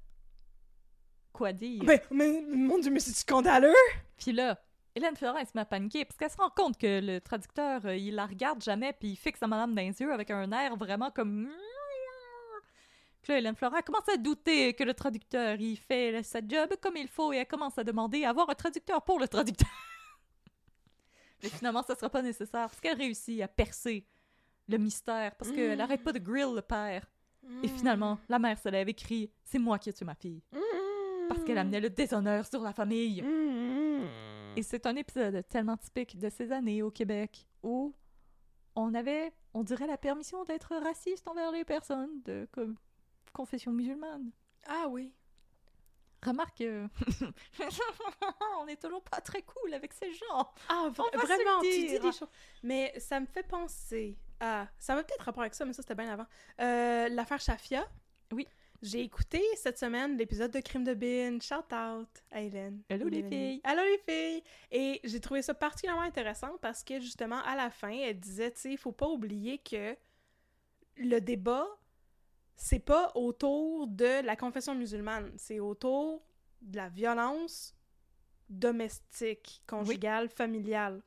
quoi 1.32 1.53
dire? 1.53 1.84
Mais, 1.86 2.02
mais, 2.11 2.41
mon 2.49 2.80
dieu, 2.80 2.91
mais 2.91 2.99
c'est 2.99 3.14
scandaleux! 3.14 3.73
Puis 4.18 4.32
là, 4.32 4.60
Hélène 4.95 5.15
Florent, 5.15 5.38
elle 5.38 5.45
se 5.45 5.52
met 5.56 5.61
à 5.61 5.65
paniquer 5.65 6.06
parce 6.06 6.18
qu'elle 6.18 6.30
se 6.30 6.38
rend 6.38 6.49
compte 6.49 6.77
que 6.77 7.02
le 7.02 7.19
traducteur, 7.19 7.86
euh, 7.86 7.95
il 7.95 8.15
la 8.15 8.26
regarde 8.26 8.64
jamais 8.64 8.94
puis 8.94 9.10
il 9.10 9.15
fixe 9.15 9.40
sa 9.40 9.48
madame 9.48 9.76
dans 9.76 9.82
les 9.82 9.99
yeux 9.99 10.11
avec 10.11 10.32
un 10.32 10.52
air 10.52 10.76
vraiment 10.77 11.11
comme... 11.11 11.49
Puis 13.26 13.34
là, 13.34 13.39
Hélène 13.39 13.56
Florent 13.56 13.81
commence 13.81 14.07
à 14.07 14.18
douter 14.18 14.76
que 14.76 14.84
le 14.84 14.93
traducteur, 14.93 15.60
il 15.60 15.77
fait 15.77 16.22
sa 16.22 16.41
job 16.47 16.76
comme 16.80 16.95
il 16.95 17.07
faut 17.07 17.34
et 17.34 17.38
elle 17.38 17.47
commence 17.47 17.76
à 17.76 17.84
demander 17.84 18.23
à 18.23 18.30
avoir 18.30 18.47
un 18.52 18.53
traducteur 18.53 19.02
pour 19.02 19.19
le 19.19 19.27
traducteur. 19.27 19.68
Mais 21.41 21.49
finalement, 21.49 21.81
ça 21.81 21.95
sera 21.95 22.07
pas 22.07 22.22
nécessaire 22.22 22.68
parce 22.68 22.80
qu'elle 22.80 22.97
réussit 22.97 23.41
à 23.41 23.47
percer 23.47 24.06
le 24.68 24.77
mystère 24.77 25.35
parce 25.38 25.52
qu'elle 25.52 25.81
arrête 25.81 26.03
pas 26.03 26.14
de 26.14 26.19
grill 26.19 26.53
le 26.53 26.61
père. 26.61 27.10
Et 27.64 27.68
finalement, 27.68 28.19
la 28.30 28.38
mère 28.38 28.60
se 28.60 28.69
lève 28.69 28.89
et 28.89 28.93
crie 28.93 29.31
«C'est 29.43 29.57
moi 29.57 29.80
qui 29.80 29.89
ai 29.89 29.93
tué 29.93 30.06
ma 30.06 30.14
fille» 30.14 30.43
parce 31.27 31.43
qu'elle 31.43 31.57
amenait 31.57 31.81
le 31.81 31.89
déshonneur 31.89 32.45
sur 32.45 32.61
la 32.61 32.73
famille. 32.73 33.23
Et 34.56 34.61
c'est 34.61 34.85
un 34.85 34.95
épisode 34.95 35.43
tellement 35.49 35.77
typique 35.77 36.19
de 36.19 36.30
ces 36.30 36.52
années 36.52 36.84
au 36.84 36.91
Québec 36.91 37.47
où 37.64 37.95
on 38.76 38.93
avait, 38.93 39.34
on 39.56 39.64
dirait, 39.64 39.88
la 39.88 39.97
permission 39.97 40.43
d'être 40.43 40.76
raciste 40.76 41.27
envers 41.27 41.52
les 41.52 41.65
personnes 41.65 42.22
de 42.23 42.47
comme, 42.52 42.76
confession 43.36 43.72
musulmane. 43.72 44.32
Ah 44.66 44.88
oui. 44.90 45.14
Remarque, 46.24 46.62
euh, 46.62 46.88
on 48.60 48.68
est 48.68 48.82
toujours 48.82 49.03
pas 49.03 49.22
très 49.22 49.44
cool 49.44 49.74
avec 49.74 49.94
ces 49.94 50.12
gens. 50.12 50.49
Ah, 50.70 50.86
On 50.86 50.90
va 50.90 51.03
vraiment, 51.14 51.62
tu 51.62 51.70
dis 51.70 51.99
des 51.99 52.12
choses. 52.12 52.26
Mais 52.64 52.94
ça 52.98 53.20
me 53.20 53.28
fait 53.28 53.44
penser 53.44 54.18
à. 54.40 54.68
Ça 54.80 54.94
avait 54.94 55.03
peut-être 55.03 55.26
rapport 55.26 55.41
avec 55.44 55.53
ça, 55.53 55.66
mais 55.66 55.74
ça, 55.74 55.84
c'était 55.84 55.94
bien 55.94 56.12
avant. 56.12 56.26
Euh, 56.62 57.10
L'affaire 57.10 57.40
Shafia. 57.40 57.88
Oui. 58.32 58.48
J'ai 58.82 59.02
écouté 59.02 59.41
cette 59.56 59.78
semaine 59.78 60.18
l'épisode 60.18 60.52
de 60.52 60.60
Crime 60.60 60.84
de 60.84 60.94
Bin. 60.94 61.40
Shout 61.40 61.74
out 61.74 62.10
à 62.32 62.41
Hélène. 62.41 62.82
Hello, 62.90 63.07
les 63.07 63.24
filles. 63.24 63.62
Allô 63.64 63.82
les 63.84 63.98
filles! 63.98 64.44
Et 64.72 64.99
j'ai 65.03 65.20
trouvé 65.20 65.41
ça 65.41 65.53
particulièrement 65.53 66.02
intéressant 66.03 66.57
parce 66.62 66.84
que 66.84 66.99
justement, 66.99 67.41
à 67.44 67.56
la 67.56 67.70
fin, 67.70 67.90
elle 67.90 68.20
disait, 68.20 68.52
tu 68.52 68.62
sais, 68.62 68.72
il 68.72 68.78
faut 68.78 68.91
pas 68.91 69.07
oublier 69.07 69.60
que 69.60 69.95
le 70.98 71.20
débat, 71.20 71.68
c'est 72.56 72.80
pas 72.80 73.11
autour 73.15 73.88
de 73.88 74.26
la 74.26 74.36
confession 74.36 74.76
musulmane, 74.76 75.32
c'est 75.38 75.60
autour 75.60 76.26
de 76.61 76.77
la 76.77 76.90
violence 76.90 77.76
domestique, 78.49 79.64
conjugale, 79.68 80.30
familiale. 80.30 81.02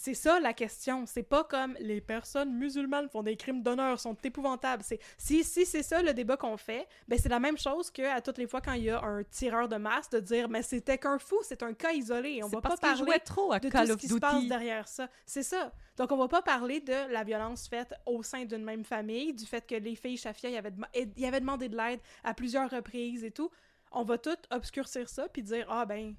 C'est 0.00 0.14
ça 0.14 0.38
la 0.38 0.52
question. 0.52 1.06
C'est 1.06 1.24
pas 1.24 1.42
comme 1.42 1.76
les 1.80 2.00
personnes 2.00 2.54
musulmanes 2.54 3.08
font 3.08 3.24
des 3.24 3.36
crimes 3.36 3.64
d'honneur, 3.64 3.98
sont 3.98 4.14
épouvantables. 4.22 4.84
C'est 4.84 5.00
si 5.18 5.42
si 5.42 5.66
c'est 5.66 5.82
ça 5.82 6.02
le 6.02 6.14
débat 6.14 6.36
qu'on 6.36 6.56
fait, 6.56 6.86
ben 7.08 7.18
c'est 7.20 7.28
la 7.28 7.40
même 7.40 7.58
chose 7.58 7.90
que 7.90 8.02
à 8.02 8.20
toutes 8.20 8.38
les 8.38 8.46
fois 8.46 8.60
quand 8.60 8.74
il 8.74 8.84
y 8.84 8.90
a 8.90 9.02
un 9.02 9.24
tireur 9.24 9.68
de 9.68 9.74
masse 9.74 10.08
de 10.08 10.20
dire 10.20 10.48
mais 10.48 10.62
c'était 10.62 10.98
qu'un 10.98 11.18
fou, 11.18 11.38
c'est 11.42 11.64
un 11.64 11.74
cas 11.74 11.90
isolé. 11.90 12.44
On 12.44 12.46
va 12.46 12.60
pas 12.60 12.76
parce 12.76 12.80
parler 12.80 13.18
trop 13.24 13.52
à 13.52 13.58
de 13.58 13.68
Call 13.68 13.88
tout 13.88 13.94
ce 13.94 13.98
qui 13.98 14.06
se 14.06 14.14
passe 14.18 14.46
derrière 14.46 14.86
ça. 14.86 15.08
C'est 15.26 15.42
ça. 15.42 15.72
Donc, 15.96 16.12
on 16.12 16.16
va 16.16 16.28
pas 16.28 16.42
parler 16.42 16.78
de 16.78 17.10
la 17.12 17.24
violence 17.24 17.66
faite 17.66 17.92
au 18.06 18.22
sein 18.22 18.44
d'une 18.44 18.62
même 18.62 18.84
famille, 18.84 19.34
du 19.34 19.46
fait 19.46 19.66
que 19.66 19.74
les 19.74 19.96
filles 19.96 20.16
Shafia, 20.16 20.48
y 20.48 20.56
avaient, 20.56 20.72
y 21.16 21.26
avaient 21.26 21.40
demandé 21.40 21.68
de 21.68 21.76
l'aide 21.76 21.98
à 22.22 22.34
plusieurs 22.34 22.70
reprises 22.70 23.24
et 23.24 23.32
tout. 23.32 23.50
On 23.90 24.04
va 24.04 24.16
tout 24.16 24.38
obscurcir 24.52 25.08
ça 25.08 25.28
puis 25.28 25.42
dire, 25.42 25.66
ah 25.68 25.84
ben, 25.86 26.14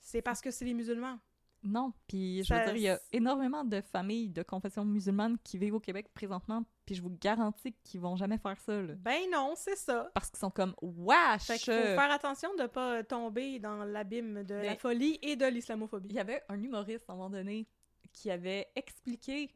c'est 0.00 0.22
parce 0.22 0.40
que 0.40 0.50
c'est 0.50 0.64
les 0.64 0.72
musulmans. 0.72 1.18
Non, 1.66 1.92
puis 2.06 2.44
je 2.44 2.54
veux 2.54 2.64
dire, 2.64 2.76
il 2.76 2.82
y 2.82 2.88
a 2.88 2.98
énormément 3.12 3.64
de 3.64 3.80
familles 3.80 4.28
de 4.30 4.42
confession 4.42 4.84
musulmane 4.84 5.36
qui 5.42 5.58
vivent 5.58 5.74
au 5.74 5.80
Québec 5.80 6.08
présentement, 6.14 6.64
puis 6.84 6.94
je 6.94 7.02
vous 7.02 7.10
garantis 7.20 7.74
qu'ils 7.82 8.00
vont 8.00 8.16
jamais 8.16 8.38
faire 8.38 8.58
ça, 8.60 8.80
là. 8.80 8.94
Ben 8.98 9.22
non, 9.32 9.54
c'est 9.56 9.76
ça. 9.76 10.10
Parce 10.14 10.30
qu'ils 10.30 10.38
sont 10.38 10.50
comme 10.50 10.74
«Wesh! 10.82 11.42
Fait 11.42 11.58
qu'il 11.58 11.72
faut 11.74 11.80
faire 11.80 12.10
attention 12.12 12.54
de 12.56 12.66
pas 12.66 13.02
tomber 13.04 13.58
dans 13.58 13.84
l'abîme 13.84 14.44
de 14.44 14.54
la 14.54 14.60
Mais- 14.62 14.76
folie 14.76 15.18
et 15.22 15.36
de 15.36 15.46
l'islamophobie. 15.46 16.08
Il 16.10 16.14
y 16.16 16.20
avait 16.20 16.42
un 16.48 16.62
humoriste 16.62 17.04
à 17.08 17.12
un 17.12 17.16
moment 17.16 17.30
donné 17.30 17.66
qui 18.12 18.30
avait 18.30 18.68
expliqué 18.76 19.50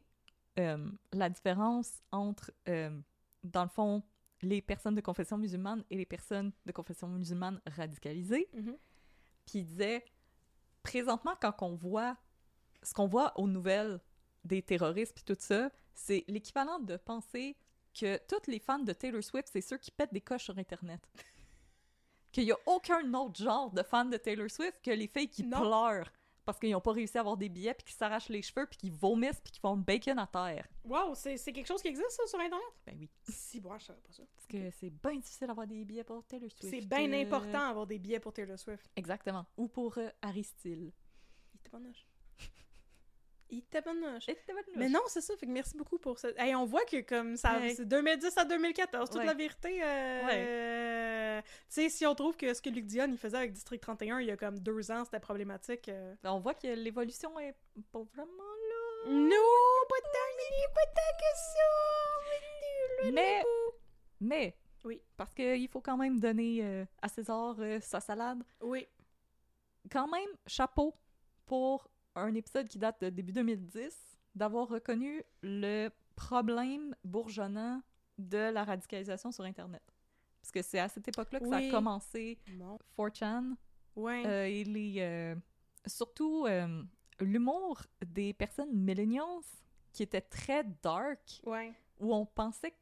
euh, 0.59 0.89
la 1.13 1.29
différence 1.29 2.01
entre, 2.11 2.51
euh, 2.67 2.89
dans 3.43 3.63
le 3.63 3.69
fond, 3.69 4.03
les 4.41 4.61
personnes 4.61 4.95
de 4.95 5.01
confession 5.01 5.37
musulmane 5.37 5.83
et 5.89 5.97
les 5.97 6.05
personnes 6.05 6.51
de 6.65 6.71
confession 6.71 7.07
musulmane 7.07 7.61
radicalisées. 7.65 8.49
Mhm. 8.53 8.75
Puis 9.45 9.59
il 9.59 9.65
disait, 9.65 10.03
présentement, 10.83 11.35
quand 11.41 11.53
on 11.61 11.75
voit 11.75 12.17
ce 12.83 12.93
qu'on 12.93 13.07
voit 13.07 13.37
aux 13.39 13.47
nouvelles 13.47 13.99
des 14.43 14.61
terroristes 14.61 15.13
puis 15.13 15.23
tout 15.23 15.39
ça, 15.39 15.69
c'est 15.93 16.23
l'équivalent 16.27 16.79
de 16.79 16.97
penser 16.97 17.55
que 17.93 18.17
tous 18.27 18.49
les 18.49 18.59
fans 18.59 18.79
de 18.79 18.93
Taylor 18.93 19.23
Swift, 19.23 19.49
c'est 19.51 19.61
ceux 19.61 19.77
qui 19.77 19.91
pètent 19.91 20.13
des 20.13 20.21
coches 20.21 20.45
sur 20.45 20.57
Internet. 20.57 21.01
Qu'il 22.31 22.45
n'y 22.45 22.51
a 22.51 22.57
aucun 22.65 23.13
autre 23.13 23.43
genre 23.43 23.71
de 23.71 23.83
fan 23.83 24.09
de 24.09 24.17
Taylor 24.17 24.49
Swift 24.49 24.79
que 24.81 24.91
les 24.91 25.07
filles 25.07 25.29
qui 25.29 25.43
Non. 25.43 25.59
pleurent 25.59 26.09
parce 26.51 26.59
qu'ils 26.59 26.71
n'ont 26.71 26.81
pas 26.81 26.91
réussi 26.91 27.17
à 27.17 27.21
avoir 27.21 27.37
des 27.37 27.47
billets 27.49 27.73
puis 27.73 27.85
qui 27.85 27.93
s'arrachent 27.93 28.29
les 28.29 28.41
cheveux 28.41 28.65
puis 28.65 28.77
qui 28.77 28.89
vomissent 28.89 29.39
puis 29.39 29.51
qui 29.53 29.59
font 29.59 29.75
le 29.75 29.81
bacon 29.81 30.19
à 30.19 30.27
terre. 30.27 30.67
Wow, 30.83 31.15
c'est 31.15 31.37
quelque 31.53 31.65
chose 31.65 31.81
qui 31.81 31.87
existe, 31.87 32.11
ça, 32.11 32.27
sur 32.27 32.39
Internet? 32.39 32.65
Ben 32.85 32.95
oui. 32.99 33.09
Si, 33.29 33.59
bon, 33.61 33.77
je 33.77 33.85
savais 33.85 33.99
pas 34.01 34.11
ça. 34.11 34.23
Parce 34.35 34.47
que 34.47 34.69
c'est 34.71 34.89
bien 34.89 35.15
difficile 35.17 35.47
d'avoir 35.47 35.65
des 35.67 35.85
billets 35.85 36.03
pour 36.03 36.25
Taylor 36.25 36.51
Swift. 36.51 36.73
C'est 36.73 36.85
bien 36.85 37.11
Euh, 37.13 37.21
important 37.23 37.67
d'avoir 37.67 37.87
des 37.87 37.99
billets 37.99 38.19
pour 38.19 38.33
Taylor 38.33 38.59
Swift. 38.59 38.85
Exactement. 38.95 39.45
Ou 39.57 39.67
pour 39.67 39.97
euh, 39.97 40.09
Harry 40.21 40.43
Styles. 40.43 40.91
Il 41.53 41.59
tabarnouche. 41.61 42.05
Il 43.53 43.63
tabarnouche. 43.63 44.25
Mais 44.77 44.87
non, 44.87 45.01
c'est 45.07 45.19
ça. 45.21 45.35
Fait 45.35 45.45
que 45.45 45.51
merci 45.51 45.75
beaucoup 45.75 45.97
pour 45.99 46.17
ça. 46.17 46.29
Hey, 46.37 46.55
on 46.55 46.65
voit 46.65 46.85
que 46.85 47.01
comme 47.01 47.35
ça, 47.35 47.59
Ouais. 47.59 47.73
c'est 47.75 47.85
2010 47.85 48.37
à 48.37 48.45
2014, 48.45 49.09
toute 49.09 49.19
Ouais. 49.19 49.25
la 49.25 49.33
vérité. 49.33 49.83
euh, 49.83 50.21
euh, 50.31 51.41
Tu 51.41 51.47
sais, 51.67 51.89
si 51.89 52.05
on 52.05 52.15
trouve 52.15 52.37
que 52.37 52.53
ce 52.53 52.61
que 52.61 52.69
Luc 52.69 52.85
Dion 52.85 53.07
il 53.09 53.17
faisait 53.17 53.37
avec 53.37 53.51
District 53.51 53.81
31 53.81 54.19
il 54.21 54.27
y 54.27 54.31
a 54.31 54.37
comme 54.37 54.57
deux 54.59 54.89
ans, 54.91 55.03
c'était 55.03 55.19
problématique. 55.19 55.89
euh. 55.89 56.15
On 56.23 56.39
voit 56.39 56.53
que 56.53 56.67
l'évolution 56.67 57.37
est 57.39 57.55
pas 57.91 58.03
vraiment 58.13 58.27
là. 58.69 59.11
Non, 59.11 59.85
pas 59.89 60.01
tant, 60.01 60.31
mais 60.37 60.73
pas 60.73 60.85
tant 60.85 61.17
que 61.19 61.35
ça. 61.35 63.11
Mais, 63.11 63.43
mais, 64.21 64.55
Oui. 64.85 65.01
parce 65.17 65.33
qu'il 65.33 65.67
faut 65.67 65.81
quand 65.81 65.97
même 65.97 66.19
donner 66.19 66.59
euh, 66.63 66.85
à 67.01 67.07
César 67.09 67.55
sa 67.81 67.99
salade. 67.99 68.43
Oui. 68.61 68.87
Quand 69.91 70.07
même, 70.07 70.29
chapeau 70.47 70.95
pour 71.45 71.89
un 72.15 72.33
épisode 72.35 72.67
qui 72.67 72.77
date 72.77 73.01
de 73.01 73.09
début 73.09 73.31
2010, 73.31 74.19
d'avoir 74.35 74.67
reconnu 74.67 75.23
le 75.41 75.89
problème 76.15 76.95
bourgeonnant 77.03 77.81
de 78.17 78.51
la 78.51 78.63
radicalisation 78.63 79.31
sur 79.31 79.43
Internet. 79.43 79.81
Parce 80.41 80.51
que 80.51 80.61
c'est 80.61 80.79
à 80.79 80.87
cette 80.87 81.07
époque-là 81.07 81.39
que 81.39 81.49
ça 81.49 81.57
a 81.57 81.69
commencé 81.69 82.39
Bon. 82.53 82.77
4chan, 82.97 83.55
Ouais. 83.95 84.23
Euh, 84.25 84.45
et 84.45 84.63
les, 84.63 84.95
euh, 84.99 85.35
surtout 85.85 86.45
euh, 86.47 86.83
l'humour 87.19 87.81
des 88.05 88.33
personnes 88.33 88.73
millennials 88.73 89.43
qui 89.91 90.03
était 90.03 90.21
très 90.21 90.63
dark, 90.81 91.41
ouais. 91.45 91.73
où 91.99 92.13
on 92.13 92.25
pensait, 92.25 92.73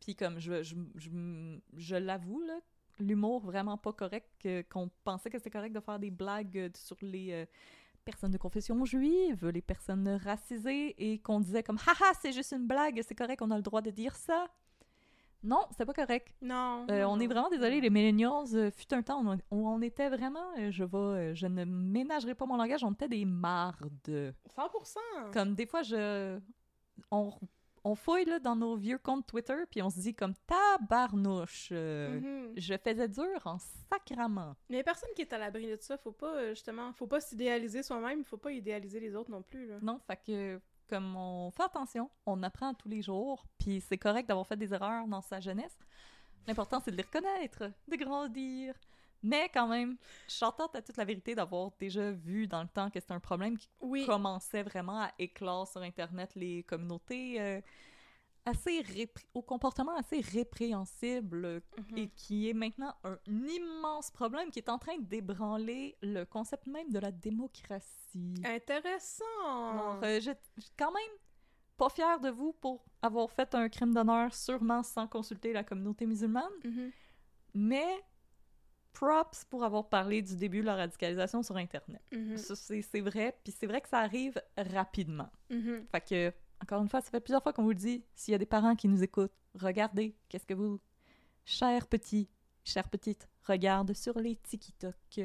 puis 0.00 0.14
comme 0.14 0.38
je, 0.38 0.62
je, 0.62 0.76
je, 0.94 1.10
je 1.76 1.96
l'avoue, 1.96 2.40
là, 2.42 2.60
l'humour 3.00 3.40
vraiment 3.40 3.76
pas 3.76 3.92
correct, 3.92 4.48
qu'on 4.70 4.88
pensait 5.02 5.28
que 5.30 5.38
c'était 5.38 5.50
correct 5.50 5.72
de 5.72 5.80
faire 5.80 5.98
des 5.98 6.10
blagues 6.10 6.56
euh, 6.56 6.70
sur 6.76 6.96
les 7.02 7.46
personnes 8.04 8.30
de 8.30 8.38
confession 8.38 8.84
juive, 8.84 9.48
les 9.48 9.62
personnes 9.62 10.20
racisées, 10.22 10.94
et 10.98 11.18
qu'on 11.18 11.40
disait 11.40 11.62
comme 11.62 11.78
«Haha, 11.86 12.12
c'est 12.20 12.32
juste 12.32 12.52
une 12.52 12.66
blague, 12.66 13.00
c'est 13.06 13.14
correct, 13.14 13.42
on 13.42 13.50
a 13.50 13.56
le 13.56 13.62
droit 13.62 13.80
de 13.80 13.90
dire 13.90 14.14
ça». 14.14 14.46
Non, 15.44 15.60
c'est 15.76 15.84
pas 15.84 15.92
correct. 15.92 16.34
Non. 16.40 16.86
Euh, 16.90 17.02
non, 17.02 17.12
on 17.12 17.20
est 17.20 17.26
vraiment 17.26 17.50
désolé, 17.50 17.80
les 17.80 17.90
millennials, 17.90 18.54
euh, 18.54 18.70
fut 18.70 18.92
un 18.94 19.02
temps 19.02 19.22
où 19.50 19.68
on, 19.68 19.82
était 19.82 20.08
vraiment, 20.08 20.46
euh, 20.58 20.70
je 20.70 20.84
vais, 20.84 21.34
je 21.34 21.46
ne 21.46 21.64
ménagerai 21.64 22.34
pas 22.34 22.46
mon 22.46 22.56
langage, 22.56 22.82
on 22.82 22.92
était 22.92 23.08
des 23.08 23.26
mardes. 23.26 23.98
100%. 24.08 25.32
Comme 25.34 25.54
des 25.54 25.66
fois, 25.66 25.82
je, 25.82 26.38
on, 27.10 27.30
on 27.84 27.94
fouille 27.94 28.24
là, 28.24 28.38
dans 28.38 28.56
nos 28.56 28.76
vieux 28.76 28.98
comptes 28.98 29.26
Twitter, 29.26 29.56
puis 29.70 29.82
on 29.82 29.90
se 29.90 30.00
dit 30.00 30.14
comme 30.14 30.34
tabarnouche, 30.46 31.68
euh, 31.72 32.20
Mhm. 32.20 32.52
je 32.56 32.74
faisais 32.76 33.08
dur 33.08 33.40
en 33.44 33.58
sacrament. 33.90 34.56
Mais 34.70 34.82
personne 34.82 35.10
qui 35.14 35.22
est 35.22 35.32
à 35.32 35.38
l'abri 35.38 35.66
de 35.68 35.76
ça. 35.80 35.96
Faut 35.98 36.12
pas, 36.12 36.34
euh, 36.34 36.48
justement, 36.50 36.92
faut 36.92 37.06
pas 37.06 37.20
s'idéaliser 37.20 37.82
soi-même, 37.82 38.24
faut 38.24 38.36
pas 38.38 38.52
idéaliser 38.52 39.00
les 39.00 39.14
autres 39.14 39.30
non 39.30 39.42
plus. 39.42 39.66
Là. 39.68 39.76
Non, 39.82 40.00
fait 40.06 40.18
que 40.26 40.60
comme 40.88 41.16
on 41.16 41.50
fait 41.50 41.62
attention, 41.62 42.10
on 42.26 42.42
apprend 42.42 42.74
tous 42.74 42.88
les 42.88 43.00
jours, 43.02 43.44
puis 43.58 43.80
c'est 43.80 43.96
correct 43.98 44.28
d'avoir 44.28 44.46
fait 44.46 44.56
des 44.56 44.72
erreurs 44.74 45.06
dans 45.06 45.22
sa 45.22 45.40
jeunesse. 45.40 45.76
L'important, 46.46 46.80
c'est 46.84 46.90
de 46.90 46.96
les 46.96 47.02
reconnaître, 47.04 47.70
de 47.88 47.96
grandir. 47.96 48.74
Mais 49.26 49.48
quand 49.54 49.66
même, 49.66 49.96
je 50.28 50.38
contente 50.38 50.76
à 50.76 50.82
toute 50.82 50.98
la 50.98 51.04
vérité 51.06 51.34
d'avoir 51.34 51.70
déjà 51.78 52.12
vu 52.12 52.46
dans 52.46 52.60
le 52.62 52.68
temps 52.68 52.90
que 52.90 53.00
c'était 53.00 53.14
un 53.14 53.20
problème 53.20 53.56
qui 53.56 53.68
Oui. 53.80 54.04
commençait 54.04 54.62
vraiment 54.62 55.00
à 55.00 55.10
éclore 55.18 55.66
sur 55.66 55.80
Internet 55.80 56.34
les 56.36 56.62
communautés 56.64 57.40
euh, 57.40 57.60
assez 58.44 58.82
répr- 58.82 59.24
au 59.32 59.40
comportement 59.40 59.96
assez 59.96 60.20
répréhensible 60.20 61.62
Mhm. 61.78 61.96
et 61.98 62.08
qui 62.10 62.50
est 62.50 62.52
maintenant 62.52 62.94
un 63.02 63.16
immense 63.26 64.10
problème 64.10 64.50
qui 64.50 64.58
est 64.58 64.68
en 64.68 64.78
train 64.78 64.98
d'ébranler 64.98 65.96
le 66.02 66.24
concept 66.24 66.66
même 66.66 66.90
de 66.90 66.98
la 66.98 67.10
démocratie. 67.10 68.34
Intéressant. 68.44 69.24
Alors, 69.70 70.00
euh, 70.04 70.20
je 70.20 70.30
je 70.56 70.60
suis 70.60 70.72
quand 70.78 70.92
même 70.92 71.16
pas 71.78 71.88
fière 71.88 72.20
de 72.20 72.28
vous 72.28 72.52
pour 72.52 72.84
avoir 73.00 73.30
fait 73.30 73.54
un 73.54 73.70
crime 73.70 73.94
d'honneur 73.94 74.34
sûrement 74.34 74.82
sans 74.82 75.08
consulter 75.08 75.54
la 75.54 75.64
communauté 75.64 76.04
musulmane, 76.04 76.52
Mhm. 76.62 76.90
mais 77.54 78.04
props 78.94 79.44
pour 79.50 79.62
avoir 79.64 79.88
parlé 79.90 80.22
du 80.22 80.36
début 80.36 80.60
de 80.60 80.66
la 80.66 80.76
radicalisation 80.76 81.42
sur 81.42 81.56
Internet. 81.56 82.00
Ça, 82.36 82.54
c'est 82.56 83.00
vrai, 83.00 83.36
puis 83.44 83.52
c'est 83.52 83.66
vrai 83.66 83.80
que 83.82 83.88
ça 83.88 83.98
arrive 83.98 84.40
rapidement. 84.56 85.30
Mhm. 85.50 85.84
Fait 85.92 86.00
que, 86.00 86.32
encore 86.62 86.80
une 86.80 86.88
fois, 86.88 87.00
ça 87.02 87.10
fait 87.10 87.20
plusieurs 87.20 87.42
fois 87.42 87.52
qu'on 87.52 87.64
vous 87.64 87.70
le 87.70 87.74
dit, 87.74 88.02
s'il 88.14 88.32
y 88.32 88.34
a 88.34 88.38
des 88.38 88.46
parents 88.46 88.74
qui 88.76 88.88
nous 88.88 89.02
écoutent, 89.02 89.34
regardez, 89.54 90.16
qu'est-ce 90.28 90.46
que 90.46 90.54
vous, 90.54 90.80
chers 91.44 91.86
petits, 91.86 92.30
chères 92.64 92.88
petites, 92.88 93.28
regardent 93.42 93.92
sur 93.92 94.18
les 94.18 94.36
TikTok. 94.36 95.20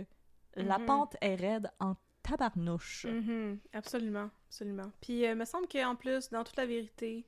La 0.55 0.77
Mhm. 0.79 0.85
pente 0.85 1.15
est 1.21 1.35
raide 1.35 1.71
en 1.79 1.95
tabarnouche. 2.23 3.05
Mhm. 3.05 3.59
Absolument, 3.73 4.29
absolument. 4.47 4.91
Puis, 4.99 5.21
il 5.21 5.35
me 5.35 5.45
semble 5.45 5.67
qu'en 5.67 5.95
plus, 5.95 6.29
dans 6.29 6.43
toute 6.43 6.57
la 6.57 6.65
vérité, 6.65 7.25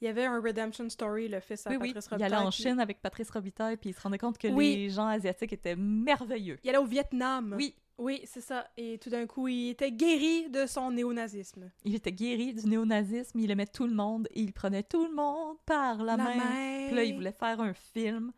il 0.00 0.04
y 0.04 0.08
avait 0.08 0.24
un 0.26 0.40
redemption 0.40 0.88
story, 0.88 1.28
le 1.28 1.40
fils 1.40 1.66
à 1.66 1.70
Oui, 1.70 1.76
oui, 1.80 1.88
Patrice 1.88 2.06
il 2.06 2.10
Robitaille. 2.14 2.32
allait 2.34 2.46
en 2.46 2.50
puis- 2.50 2.62
Chine 2.62 2.80
avec 2.80 3.00
Patrice 3.02 3.30
Robitaille, 3.30 3.76
puis 3.76 3.90
il 3.90 3.92
se 3.94 4.00
rendait 4.00 4.18
compte 4.18 4.38
que 4.38 4.48
Oui. 4.48 4.76
les 4.76 4.90
gens 4.90 5.06
asiatiques 5.06 5.52
étaient 5.52 5.76
merveilleux. 5.76 6.58
Il 6.64 6.70
allait 6.70 6.78
au 6.78 6.84
Vietnam. 6.86 7.54
Oui, 7.56 7.74
Oui, 8.00 8.20
c'est 8.26 8.40
ça. 8.40 8.64
Et 8.76 8.96
tout 8.98 9.10
d'un 9.10 9.26
coup, 9.26 9.48
il 9.48 9.70
était 9.70 9.90
guéri 9.90 10.48
de 10.50 10.66
son 10.66 10.92
néonazisme. 10.92 11.68
il 11.84 11.96
était 11.96 12.12
guéri 12.12 12.54
du 12.54 12.64
néonazisme, 12.68 13.40
il 13.40 13.50
aimait 13.50 13.66
tout 13.66 13.88
le 13.88 13.94
monde, 13.94 14.28
et 14.34 14.40
il 14.40 14.52
prenait 14.52 14.84
tout 14.84 15.04
le 15.04 15.12
monde 15.12 15.56
par 15.66 16.00
la, 16.04 16.16
main. 16.16 16.86
Puis 16.86 16.94
là, 16.94 17.02
il 17.02 17.14
voulait 17.16 17.32
faire 17.32 17.60
un 17.60 17.72
film 17.74 18.30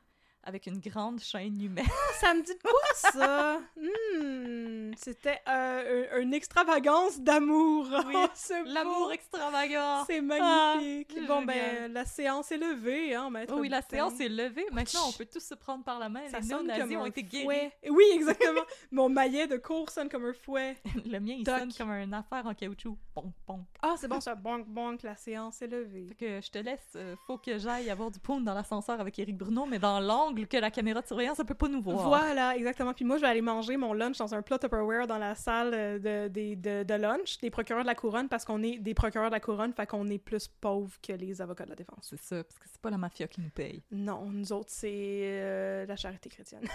avec 0.44 0.66
une 0.66 0.78
grande 0.80 1.20
chaîne 1.20 1.60
humaine. 1.60 1.84
Ça 2.20 2.34
me 2.34 2.42
dit 2.42 2.54
de 2.54 2.60
quoi, 2.60 2.72
ça? 2.94 3.60
Hmm, 3.76 4.92
C'était 4.96 5.40
euh, 5.48 6.06
un- 6.12 6.20
une 6.20 6.34
extravagance 6.34 7.20
d'amour. 7.20 7.86
Oui, 8.06 8.14
Oh, 8.16 8.54
L'amour 8.66 9.12
extravagant! 9.12 10.04
C'est 10.06 10.20
magnifique. 10.20 11.12
Ah, 11.16 11.26
bon, 11.26 11.40
génial. 11.40 11.46
ben, 11.46 11.92
la 11.92 12.04
séance 12.04 12.50
est 12.52 12.56
levée, 12.58 13.14
hein, 13.14 13.30
maître 13.30 13.54
Oui, 13.58 13.68
la 13.68 13.82
séance 13.82 14.18
est 14.20 14.28
levée. 14.28 14.66
Maintenant, 14.72 15.08
on 15.08 15.12
peut 15.12 15.26
tous 15.26 15.40
se 15.44 15.54
prendre 15.54 15.84
par 15.84 15.98
la 15.98 16.08
main. 16.08 16.26
Ça 16.28 16.40
les 16.40 16.46
néo-nazis 16.46 16.96
ont 16.96 17.06
été 17.06 17.22
guéris. 17.22 17.44
fouet. 17.44 17.72
Oui, 17.90 18.04
exactement. 18.14 18.62
Mon 18.90 19.08
maillet 19.08 19.46
de 19.46 19.56
cours 19.56 19.90
sonne 19.90 20.08
comme 20.08 20.24
un 20.26 20.32
fouet. 20.32 20.76
Le 21.06 21.18
mien, 21.20 21.34
il 21.38 21.44
sonne 21.46 21.72
comme 21.72 21.90
une 21.90 22.14
affaire 22.14 22.46
en 22.46 22.54
caoutchouc. 22.54 22.96
Bonk, 23.14 23.32
bonk. 23.46 23.66
Ah, 23.82 23.94
c'est 23.96 24.08
bon, 24.08 24.20
ça. 24.20 24.34
Bonk, 24.34 24.66
bonk, 24.66 25.02
la 25.02 25.16
séance 25.16 25.62
est 25.62 25.66
levée. 25.68 26.06
Fait 26.08 26.14
que 26.14 26.40
je 26.40 26.50
te 26.50 26.58
laisse. 26.58 26.92
euh, 26.96 27.14
faut 27.26 27.38
que 27.38 27.58
j'aille 27.58 27.90
avoir 27.90 28.10
du 28.10 28.18
pound 28.18 28.44
dans 28.44 28.54
l'ascenseur 28.54 29.00
avec 29.00 29.18
Éric 29.18 29.36
Bruno, 29.36 29.66
mais 29.66 29.78
dans 29.78 30.00
l'angle 30.00 30.39
que 30.46 30.56
la 30.56 30.70
caméra 30.70 31.00
de 31.00 31.06
surveillance 31.06 31.38
ne 31.38 31.44
peut 31.44 31.54
pas 31.54 31.68
nous 31.68 31.82
voir. 31.82 32.08
Voilà, 32.08 32.56
exactement. 32.56 32.92
Puis 32.94 33.04
moi, 33.04 33.16
je 33.16 33.22
vais 33.22 33.28
aller 33.28 33.42
manger 33.42 33.76
mon 33.76 33.92
lunch 33.92 34.18
dans 34.18 34.34
un 34.34 34.42
plat 34.42 34.58
Tupperware 34.58 35.06
dans 35.06 35.18
la 35.18 35.34
salle 35.34 35.72
euh, 35.74 36.28
de, 36.28 36.82
de 36.82 36.94
lunch 36.94 37.38
des 37.38 37.50
procureurs 37.50 37.82
de 37.82 37.86
la 37.86 37.94
couronne 37.94 38.28
parce 38.28 38.44
qu'on 38.44 38.62
est 38.62 38.78
des 38.78 38.94
procureurs 38.94 39.30
de 39.30 39.34
la 39.34 39.40
couronne, 39.40 39.72
fait 39.72 39.86
qu'on 39.86 40.08
est 40.08 40.18
plus 40.18 40.48
pauvres 40.48 40.96
que 41.02 41.12
les 41.12 41.40
avocats 41.40 41.64
de 41.64 41.70
la 41.70 41.76
défense. 41.76 42.08
C'est 42.10 42.20
ça, 42.20 42.44
parce 42.44 42.58
que 42.58 42.66
c'est 42.70 42.80
pas 42.80 42.90
la 42.90 42.98
mafia 42.98 43.26
qui 43.28 43.40
nous 43.40 43.50
paye. 43.50 43.82
Non, 43.90 44.26
nous 44.26 44.52
autres, 44.52 44.70
c'est 44.70 44.88
euh, 44.90 45.86
la 45.86 45.96
charité 45.96 46.28
chrétienne. 46.28 46.66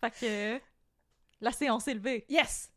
Fait 0.00 0.10
que. 0.10 0.60
La 1.40 1.52
séance 1.52 1.88
est 1.88 1.94
levée. 1.94 2.24
Yes! 2.28 2.70